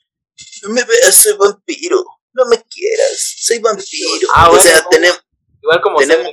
no 0.64 0.70
me 0.74 0.84
veas, 0.84 1.14
soy 1.16 1.38
vampiro, 1.38 2.04
no 2.34 2.46
me 2.48 2.58
quieras, 2.64 3.36
soy 3.40 3.60
vampiro. 3.60 4.28
Ah, 4.34 4.48
o 4.48 4.54
bueno, 4.56 4.64
sea, 4.64 4.82
tenemos, 4.90 5.24
Igual 5.62 5.82
como 5.82 6.00
Tenemos- 6.00 6.26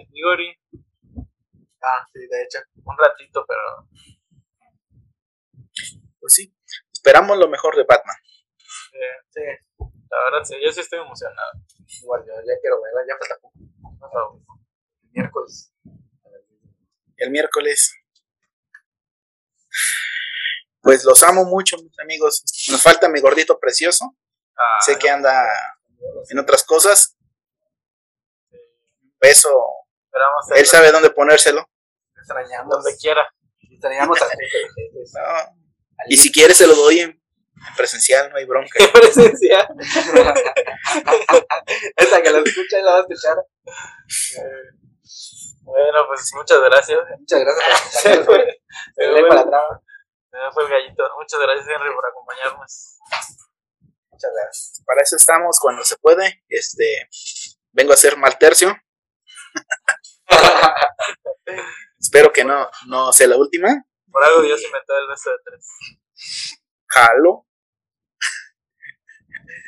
Ah, 1.82 2.06
sí, 2.12 2.20
de 2.28 2.42
hecho. 2.42 2.58
un 2.84 2.96
ratito, 2.98 3.44
pero 3.46 3.60
pues 6.20 6.34
sí, 6.34 6.54
esperamos 6.92 7.38
lo 7.38 7.48
mejor 7.48 7.76
de 7.76 7.84
Batman. 7.84 8.16
eh, 8.92 9.24
Sí, 9.30 9.40
la 10.10 10.24
verdad 10.24 10.44
sí, 10.44 10.56
yo 10.64 10.72
sí 10.72 10.80
estoy 10.80 11.00
emocionado. 11.00 11.52
igual 12.02 12.22
yo 12.26 12.32
ya 12.46 12.58
quiero 12.60 12.80
verla, 12.82 13.00
ya 13.06 13.16
falta 13.18 13.36
poco. 13.40 14.59
Miércoles. 15.12 15.72
el 17.16 17.30
miércoles. 17.30 17.94
Pues 20.80 21.04
los 21.04 21.22
amo 21.22 21.44
mucho, 21.44 21.76
mis 21.76 21.98
amigos. 21.98 22.42
Nos 22.70 22.82
falta 22.82 23.08
mi 23.08 23.20
gordito 23.20 23.58
precioso. 23.58 24.16
Ah, 24.56 24.78
sé 24.84 24.98
que 24.98 25.10
anda 25.10 25.46
en 26.30 26.38
otras 26.38 26.64
cosas. 26.64 27.16
esperamos 29.20 30.50
Él 30.56 30.66
sabe 30.66 30.90
dónde 30.90 31.10
ponérselo. 31.10 31.68
Extrañamos. 32.16 32.70
donde 32.70 32.96
quiera. 32.96 33.26
Extrañamos 33.70 34.20
a. 34.22 34.26
No. 35.12 35.60
Y 36.08 36.16
si 36.16 36.32
quiere, 36.32 36.54
se 36.54 36.66
lo 36.66 36.74
doy 36.74 37.00
en 37.00 37.20
en 37.68 37.74
presencial, 37.74 38.30
no 38.30 38.36
hay 38.36 38.46
bronca. 38.46 38.70
Qué 38.78 38.88
presencia. 38.88 39.68
Esa 41.96 42.22
que 42.22 42.30
la 42.30 42.38
escucha 42.38 42.78
y 42.78 42.82
la 42.82 42.92
va 42.92 42.98
a 42.98 43.00
escuchar. 43.00 43.36
Bueno, 45.62 46.06
pues 46.08 46.30
muchas 46.34 46.60
gracias. 46.60 46.98
Muchas 47.18 47.40
gracias 47.40 47.92
Se 48.02 48.24
fue, 48.24 48.62
se 48.96 49.10
fue- 49.10 49.28
para 49.28 49.40
atrás. 49.42 49.62
se 50.30 50.36
me 50.38 50.52
fue 50.52 50.64
el 50.64 50.70
gallito. 50.70 51.02
Muchas 51.18 51.40
gracias, 51.40 51.66
Henry, 51.68 51.94
por 51.94 52.06
acompañarnos. 52.06 52.98
Muchas 54.10 54.30
gracias. 54.34 54.82
Para 54.86 55.02
eso 55.02 55.16
estamos 55.16 55.58
cuando 55.60 55.84
se 55.84 55.96
puede. 55.96 56.42
Este, 56.48 57.08
vengo 57.72 57.92
a 57.92 57.94
hacer 57.94 58.16
mal 58.16 58.36
tercio. 58.38 58.74
Espero 61.98 62.32
que 62.32 62.44
no, 62.44 62.70
no 62.86 63.12
sea 63.12 63.26
la 63.28 63.36
última. 63.36 63.84
Por 64.10 64.24
algo 64.24 64.42
Dios 64.42 64.60
inventó 64.62 64.96
el 64.98 65.08
beso 65.08 65.30
de 65.30 65.36
tres. 65.44 65.66
Jalo. 66.86 67.46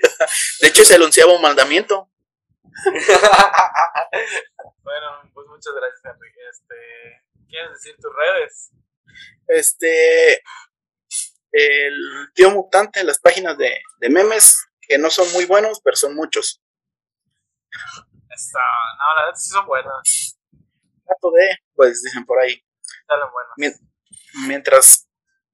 De 0.60 0.68
hecho, 0.68 0.84
se 0.84 0.94
anunciaba 0.96 1.32
un 1.34 1.42
mandamiento. 1.42 2.10
Bueno, 4.82 5.30
pues 5.32 5.46
muchas 5.48 5.72
gracias, 5.74 6.00
Henry. 6.04 6.30
Este, 6.50 7.44
¿Quieres 7.48 7.70
decir 7.72 7.96
tus 8.00 8.12
redes? 8.14 8.70
Este, 9.48 10.42
el 11.52 12.30
tío 12.34 12.50
mutante 12.50 13.04
las 13.04 13.18
páginas 13.20 13.56
de, 13.58 13.80
de 13.98 14.10
memes, 14.10 14.66
que 14.80 14.98
no 14.98 15.10
son 15.10 15.30
muy 15.32 15.44
buenos, 15.46 15.80
pero 15.82 15.96
son 15.96 16.14
muchos. 16.14 16.62
Esta, 18.30 18.58
no, 18.98 19.14
la 19.16 19.24
verdad 19.26 19.36
sí 19.38 19.50
son 19.50 19.66
buenas. 19.66 20.38
Trato 21.04 21.30
de, 21.32 21.56
pues 21.74 22.02
dicen 22.02 22.24
por 22.24 22.40
ahí, 22.40 22.62
Salen 23.06 23.28
buenas. 23.32 23.52
Mien- 23.56 23.90
mientras 24.48 25.08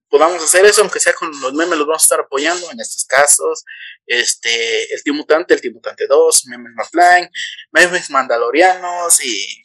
podamos 0.08 0.42
hacer 0.42 0.64
eso, 0.64 0.80
aunque 0.80 1.00
sea 1.00 1.12
con 1.12 1.30
los 1.40 1.52
memes, 1.52 1.78
los 1.78 1.86
vamos 1.86 2.02
a 2.02 2.06
estar 2.06 2.20
apoyando 2.20 2.70
en 2.70 2.80
estos 2.80 3.04
casos. 3.04 3.64
Este, 4.06 4.92
el 4.92 5.02
tío 5.02 5.14
mutante, 5.14 5.54
el 5.54 5.60
tío 5.60 5.72
mutante 5.72 6.06
2, 6.06 6.46
memes 6.46 6.72
McFly, 6.74 7.28
memes 7.72 8.10
mandalorianos 8.10 9.24
y 9.24 9.62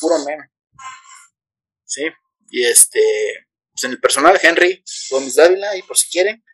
puro 0.00 0.18
meme. 0.24 0.50
Sí, 1.84 2.08
y 2.48 2.64
este, 2.64 3.46
pues 3.72 3.84
en 3.84 3.92
el 3.92 4.00
personal, 4.00 4.38
Henry 4.42 4.82
Gómez 5.10 5.34
Dávila, 5.34 5.76
y 5.76 5.82
por 5.82 5.98
si 5.98 6.08
quieren, 6.10 6.44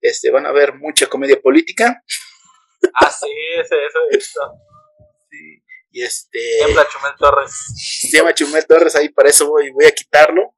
este, 0.00 0.30
van 0.30 0.46
a 0.46 0.52
ver 0.52 0.74
mucha 0.74 1.06
comedia 1.06 1.40
política. 1.40 2.02
Ah, 2.94 3.10
sí, 3.10 3.26
ese, 3.58 3.76
eso. 4.10 4.40
Sí, 5.30 5.62
y 5.90 6.02
este, 6.02 6.38
Tiembla 6.58 6.86
Chumel 6.88 7.14
Torres. 7.18 7.52
se 7.76 8.16
llama 8.16 8.34
Chumel 8.34 8.66
Torres, 8.66 8.94
ahí 8.94 9.08
para 9.08 9.30
eso 9.30 9.48
voy, 9.48 9.70
voy 9.70 9.86
a 9.86 9.92
quitarlo. 9.92 10.53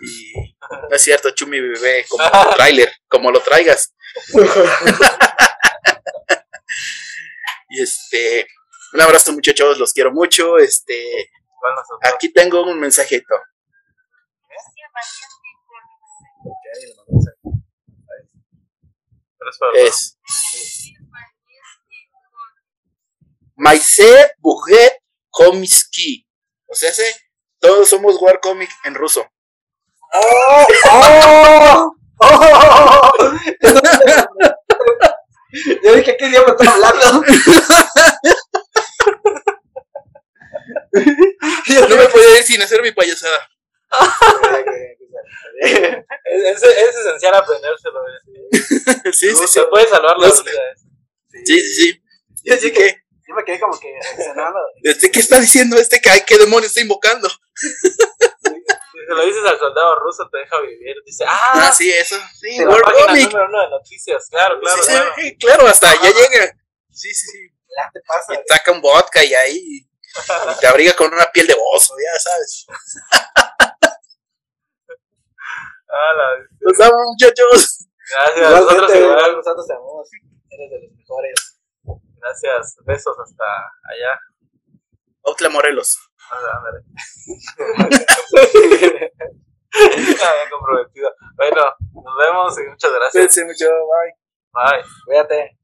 Y 0.00 0.56
no 0.90 0.96
es 0.96 1.02
cierto, 1.02 1.30
Chumi 1.30 1.60
bebé, 1.60 2.04
como 2.08 2.24
trailer, 2.56 2.92
como 3.08 3.30
lo 3.30 3.40
traigas. 3.40 3.94
y 7.70 7.82
este, 7.82 8.46
un 8.92 9.00
abrazo 9.00 9.32
muchachos, 9.32 9.78
los 9.78 9.92
quiero 9.92 10.12
mucho. 10.12 10.58
Este, 10.58 11.30
aquí 12.02 12.32
tengo 12.32 12.62
un 12.62 12.78
mensajito. 12.80 13.34
Es 19.74 20.18
Maise 23.56 24.34
Buget 24.38 24.98
Komiski. 25.30 26.26
O 26.66 26.74
sea, 26.74 26.92
se, 26.92 27.04
todos 27.60 27.88
somos 27.88 28.20
War 28.20 28.40
Comic 28.40 28.70
en 28.84 28.94
ruso. 28.94 29.26
¡Oh! 30.14 30.66
¡Oh! 30.90 31.96
¡Oh! 32.18 33.10
Yo 35.82 35.94
dije, 35.94 36.16
¿qué 36.16 36.26
idioma 36.26 36.50
están 36.52 36.68
hablando? 36.68 37.24
No 40.92 41.96
me 41.96 42.06
podía 42.08 42.38
ir 42.38 42.44
sin 42.44 42.62
hacer 42.62 42.82
mi 42.82 42.92
payasada. 42.92 43.48
Es, 45.60 45.72
es, 45.72 46.62
es 46.62 46.96
esencial 46.96 47.34
aprendérselo. 47.34 48.00
eh. 48.08 49.12
Sí, 49.12 49.30
sí, 49.30 49.34
sí. 49.36 49.46
Se 49.48 49.62
puede 49.64 49.88
salvar 49.88 50.16
la 50.18 50.26
vida. 50.28 50.36
eh. 50.40 50.74
Sí, 51.44 51.60
sí, 51.60 51.74
sí. 51.74 52.02
Yo 52.44 52.54
Así 52.54 52.70
dije, 52.70 52.78
que, 52.78 52.96
yo 53.28 53.34
me 53.34 53.44
quedé 53.44 53.60
como 53.60 53.78
que 53.78 53.92
reaccionando. 54.02 54.58
este, 54.82 55.10
¿qué 55.10 55.20
está 55.20 55.40
diciendo 55.40 55.76
este? 55.76 56.00
¿Qué, 56.00 56.10
qué 56.26 56.38
demonio 56.38 56.66
está 56.66 56.80
invocando? 56.80 57.28
Si 59.04 59.08
se 59.08 59.14
lo 59.14 59.24
dices 59.26 59.44
al 59.44 59.58
soldado 59.58 59.96
ruso, 60.00 60.28
te 60.30 60.38
deja 60.38 60.60
vivir. 60.60 60.96
Dice, 61.04 61.24
ah, 61.26 61.50
Ah, 61.68 61.72
sí, 61.72 61.90
eso. 61.92 62.16
Sí, 62.40 62.58
de 62.58 62.64
la 62.64 62.70
War 62.72 62.82
página 62.82 63.06
Comic. 63.06 63.26
número 63.26 63.46
uno 63.48 63.60
de 63.60 63.68
noticias. 63.70 64.28
Claro, 64.30 64.60
claro, 64.60 64.82
Sí, 64.82 64.92
claro. 64.92 65.12
sí, 65.16 65.36
claro, 65.38 65.66
hasta 65.66 65.92
ya 65.94 66.10
llega. 66.10 66.46
Sí, 66.90 67.12
sí, 67.12 67.26
sí. 67.32 67.48
Ya 67.76 67.90
te 67.92 68.00
pasa. 68.06 68.34
Y 68.34 68.38
saca 68.48 68.72
un 68.72 68.80
vodka 68.80 69.22
y 69.24 69.34
ahí 69.34 69.58
y 69.58 69.88
te 70.60 70.66
abriga 70.66 70.94
con 70.94 71.12
una 71.12 71.26
piel 71.32 71.46
de 71.48 71.56
oso, 71.74 71.94
ya 71.98 72.18
sabes. 72.18 72.66
Ah, 75.96 76.12
la- 76.16 76.90
muchachos. 77.06 77.86
Gracias, 78.10 78.36
Igualmente, 78.36 78.64
nosotros 78.64 78.88
güey, 78.90 79.02
igual. 79.04 79.36
nosotros 79.36 79.66
te 79.66 79.72
amamos. 79.74 80.08
Eres 80.50 80.70
de 80.70 80.80
los 80.82 80.92
mejores. 80.92 81.60
Gracias, 82.20 82.76
besos 82.84 83.16
hasta 83.18 83.44
allá. 83.44 84.18
Outla 85.22 85.48
Morelos. 85.50 85.98
Comprometido. 90.50 91.14
Bueno, 91.36 91.62
nos 91.92 92.16
vemos 92.18 92.58
y 92.58 92.62
muchas 92.68 92.92
gracias. 92.92 93.12
Cuídense 93.12 93.44
mucho, 93.44 93.66
bye. 93.66 94.14
Bye. 94.52 94.82
Cuídate. 95.04 95.58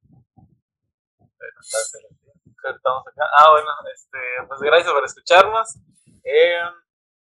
Estamos 2.62 3.06
acá. 3.06 3.24
Ah, 3.38 3.50
bueno, 3.52 3.68
este, 3.92 4.18
pues 4.48 4.60
gracias 4.60 4.92
por 4.92 5.04
escucharnos 5.04 5.78
en, 6.24 6.66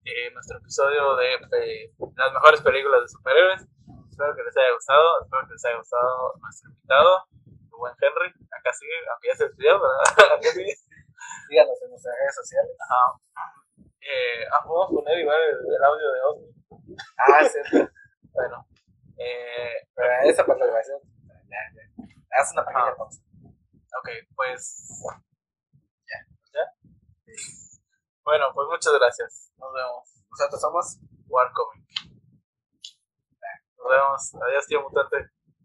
en 0.05 0.35
nuestro 0.35 0.59
episodio 0.59 1.16
de, 1.16 1.39
de 1.51 1.93
las 2.16 2.32
mejores 2.32 2.61
películas 2.61 3.01
de 3.02 3.09
superhéroes. 3.09 3.66
Espero 4.11 4.36
que 4.36 4.43
les 4.44 4.56
haya 4.56 4.70
gustado, 4.73 5.23
espero 5.23 5.47
que 5.48 5.52
les 5.55 5.65
haya 5.65 5.77
gustado 5.77 6.35
nuestro 6.40 6.70
invitado, 6.70 7.27
el 7.47 7.77
buen 7.77 7.94
Henry. 8.01 8.32
Acá 8.52 8.73
sigue, 8.73 8.93
aunque 9.11 9.28
ya 9.28 9.35
se 9.35 9.44
despidió, 9.44 9.81
¿verdad? 9.81 10.06
Acá 10.39 10.51
sigue. 10.52 10.77
Síganos 11.48 11.82
en 11.82 11.90
nuestras 11.90 12.14
redes 12.18 12.34
sociales. 12.34 12.76
Ajá. 12.80 13.02
Eh, 14.01 14.44
ah, 14.52 14.62
podemos 14.64 14.90
poner 14.92 15.18
igual 15.18 15.38
el, 15.40 15.74
el 15.74 15.84
audio 15.84 16.12
de 16.12 16.20
Osni. 16.22 16.48
Ah, 17.18 17.44
sí. 17.44 17.60
Bueno, 18.34 18.66
eh, 19.16 19.86
Pero 19.94 20.10
esa 20.28 20.44
parte 20.44 20.64
de 20.64 20.66
la 20.66 20.72
grabación. 20.72 21.01
Ya, 21.46 21.60
ya. 21.70 22.05
Haz 22.40 22.51
una 22.52 22.64
pequeña 22.66 22.90
Ah. 22.90 22.96
pausa. 22.98 23.22
ok, 24.01 24.09
pues. 24.34 24.84
Ya, 26.10 26.18
ya. 26.52 26.64
Bueno, 28.24 28.46
pues 28.52 28.66
muchas 28.68 28.92
gracias. 28.98 29.52
Nos 29.56 29.72
vemos. 29.72 30.02
Nosotros 30.30 30.60
somos. 30.60 30.98
Warcomic. 31.28 31.86
Nos 33.78 33.88
vemos. 33.88 34.34
Adiós, 34.48 34.66
tío 34.66 34.82
mutante. 34.82 35.16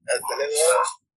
Hasta 0.05 0.35
luego. 0.35 1.08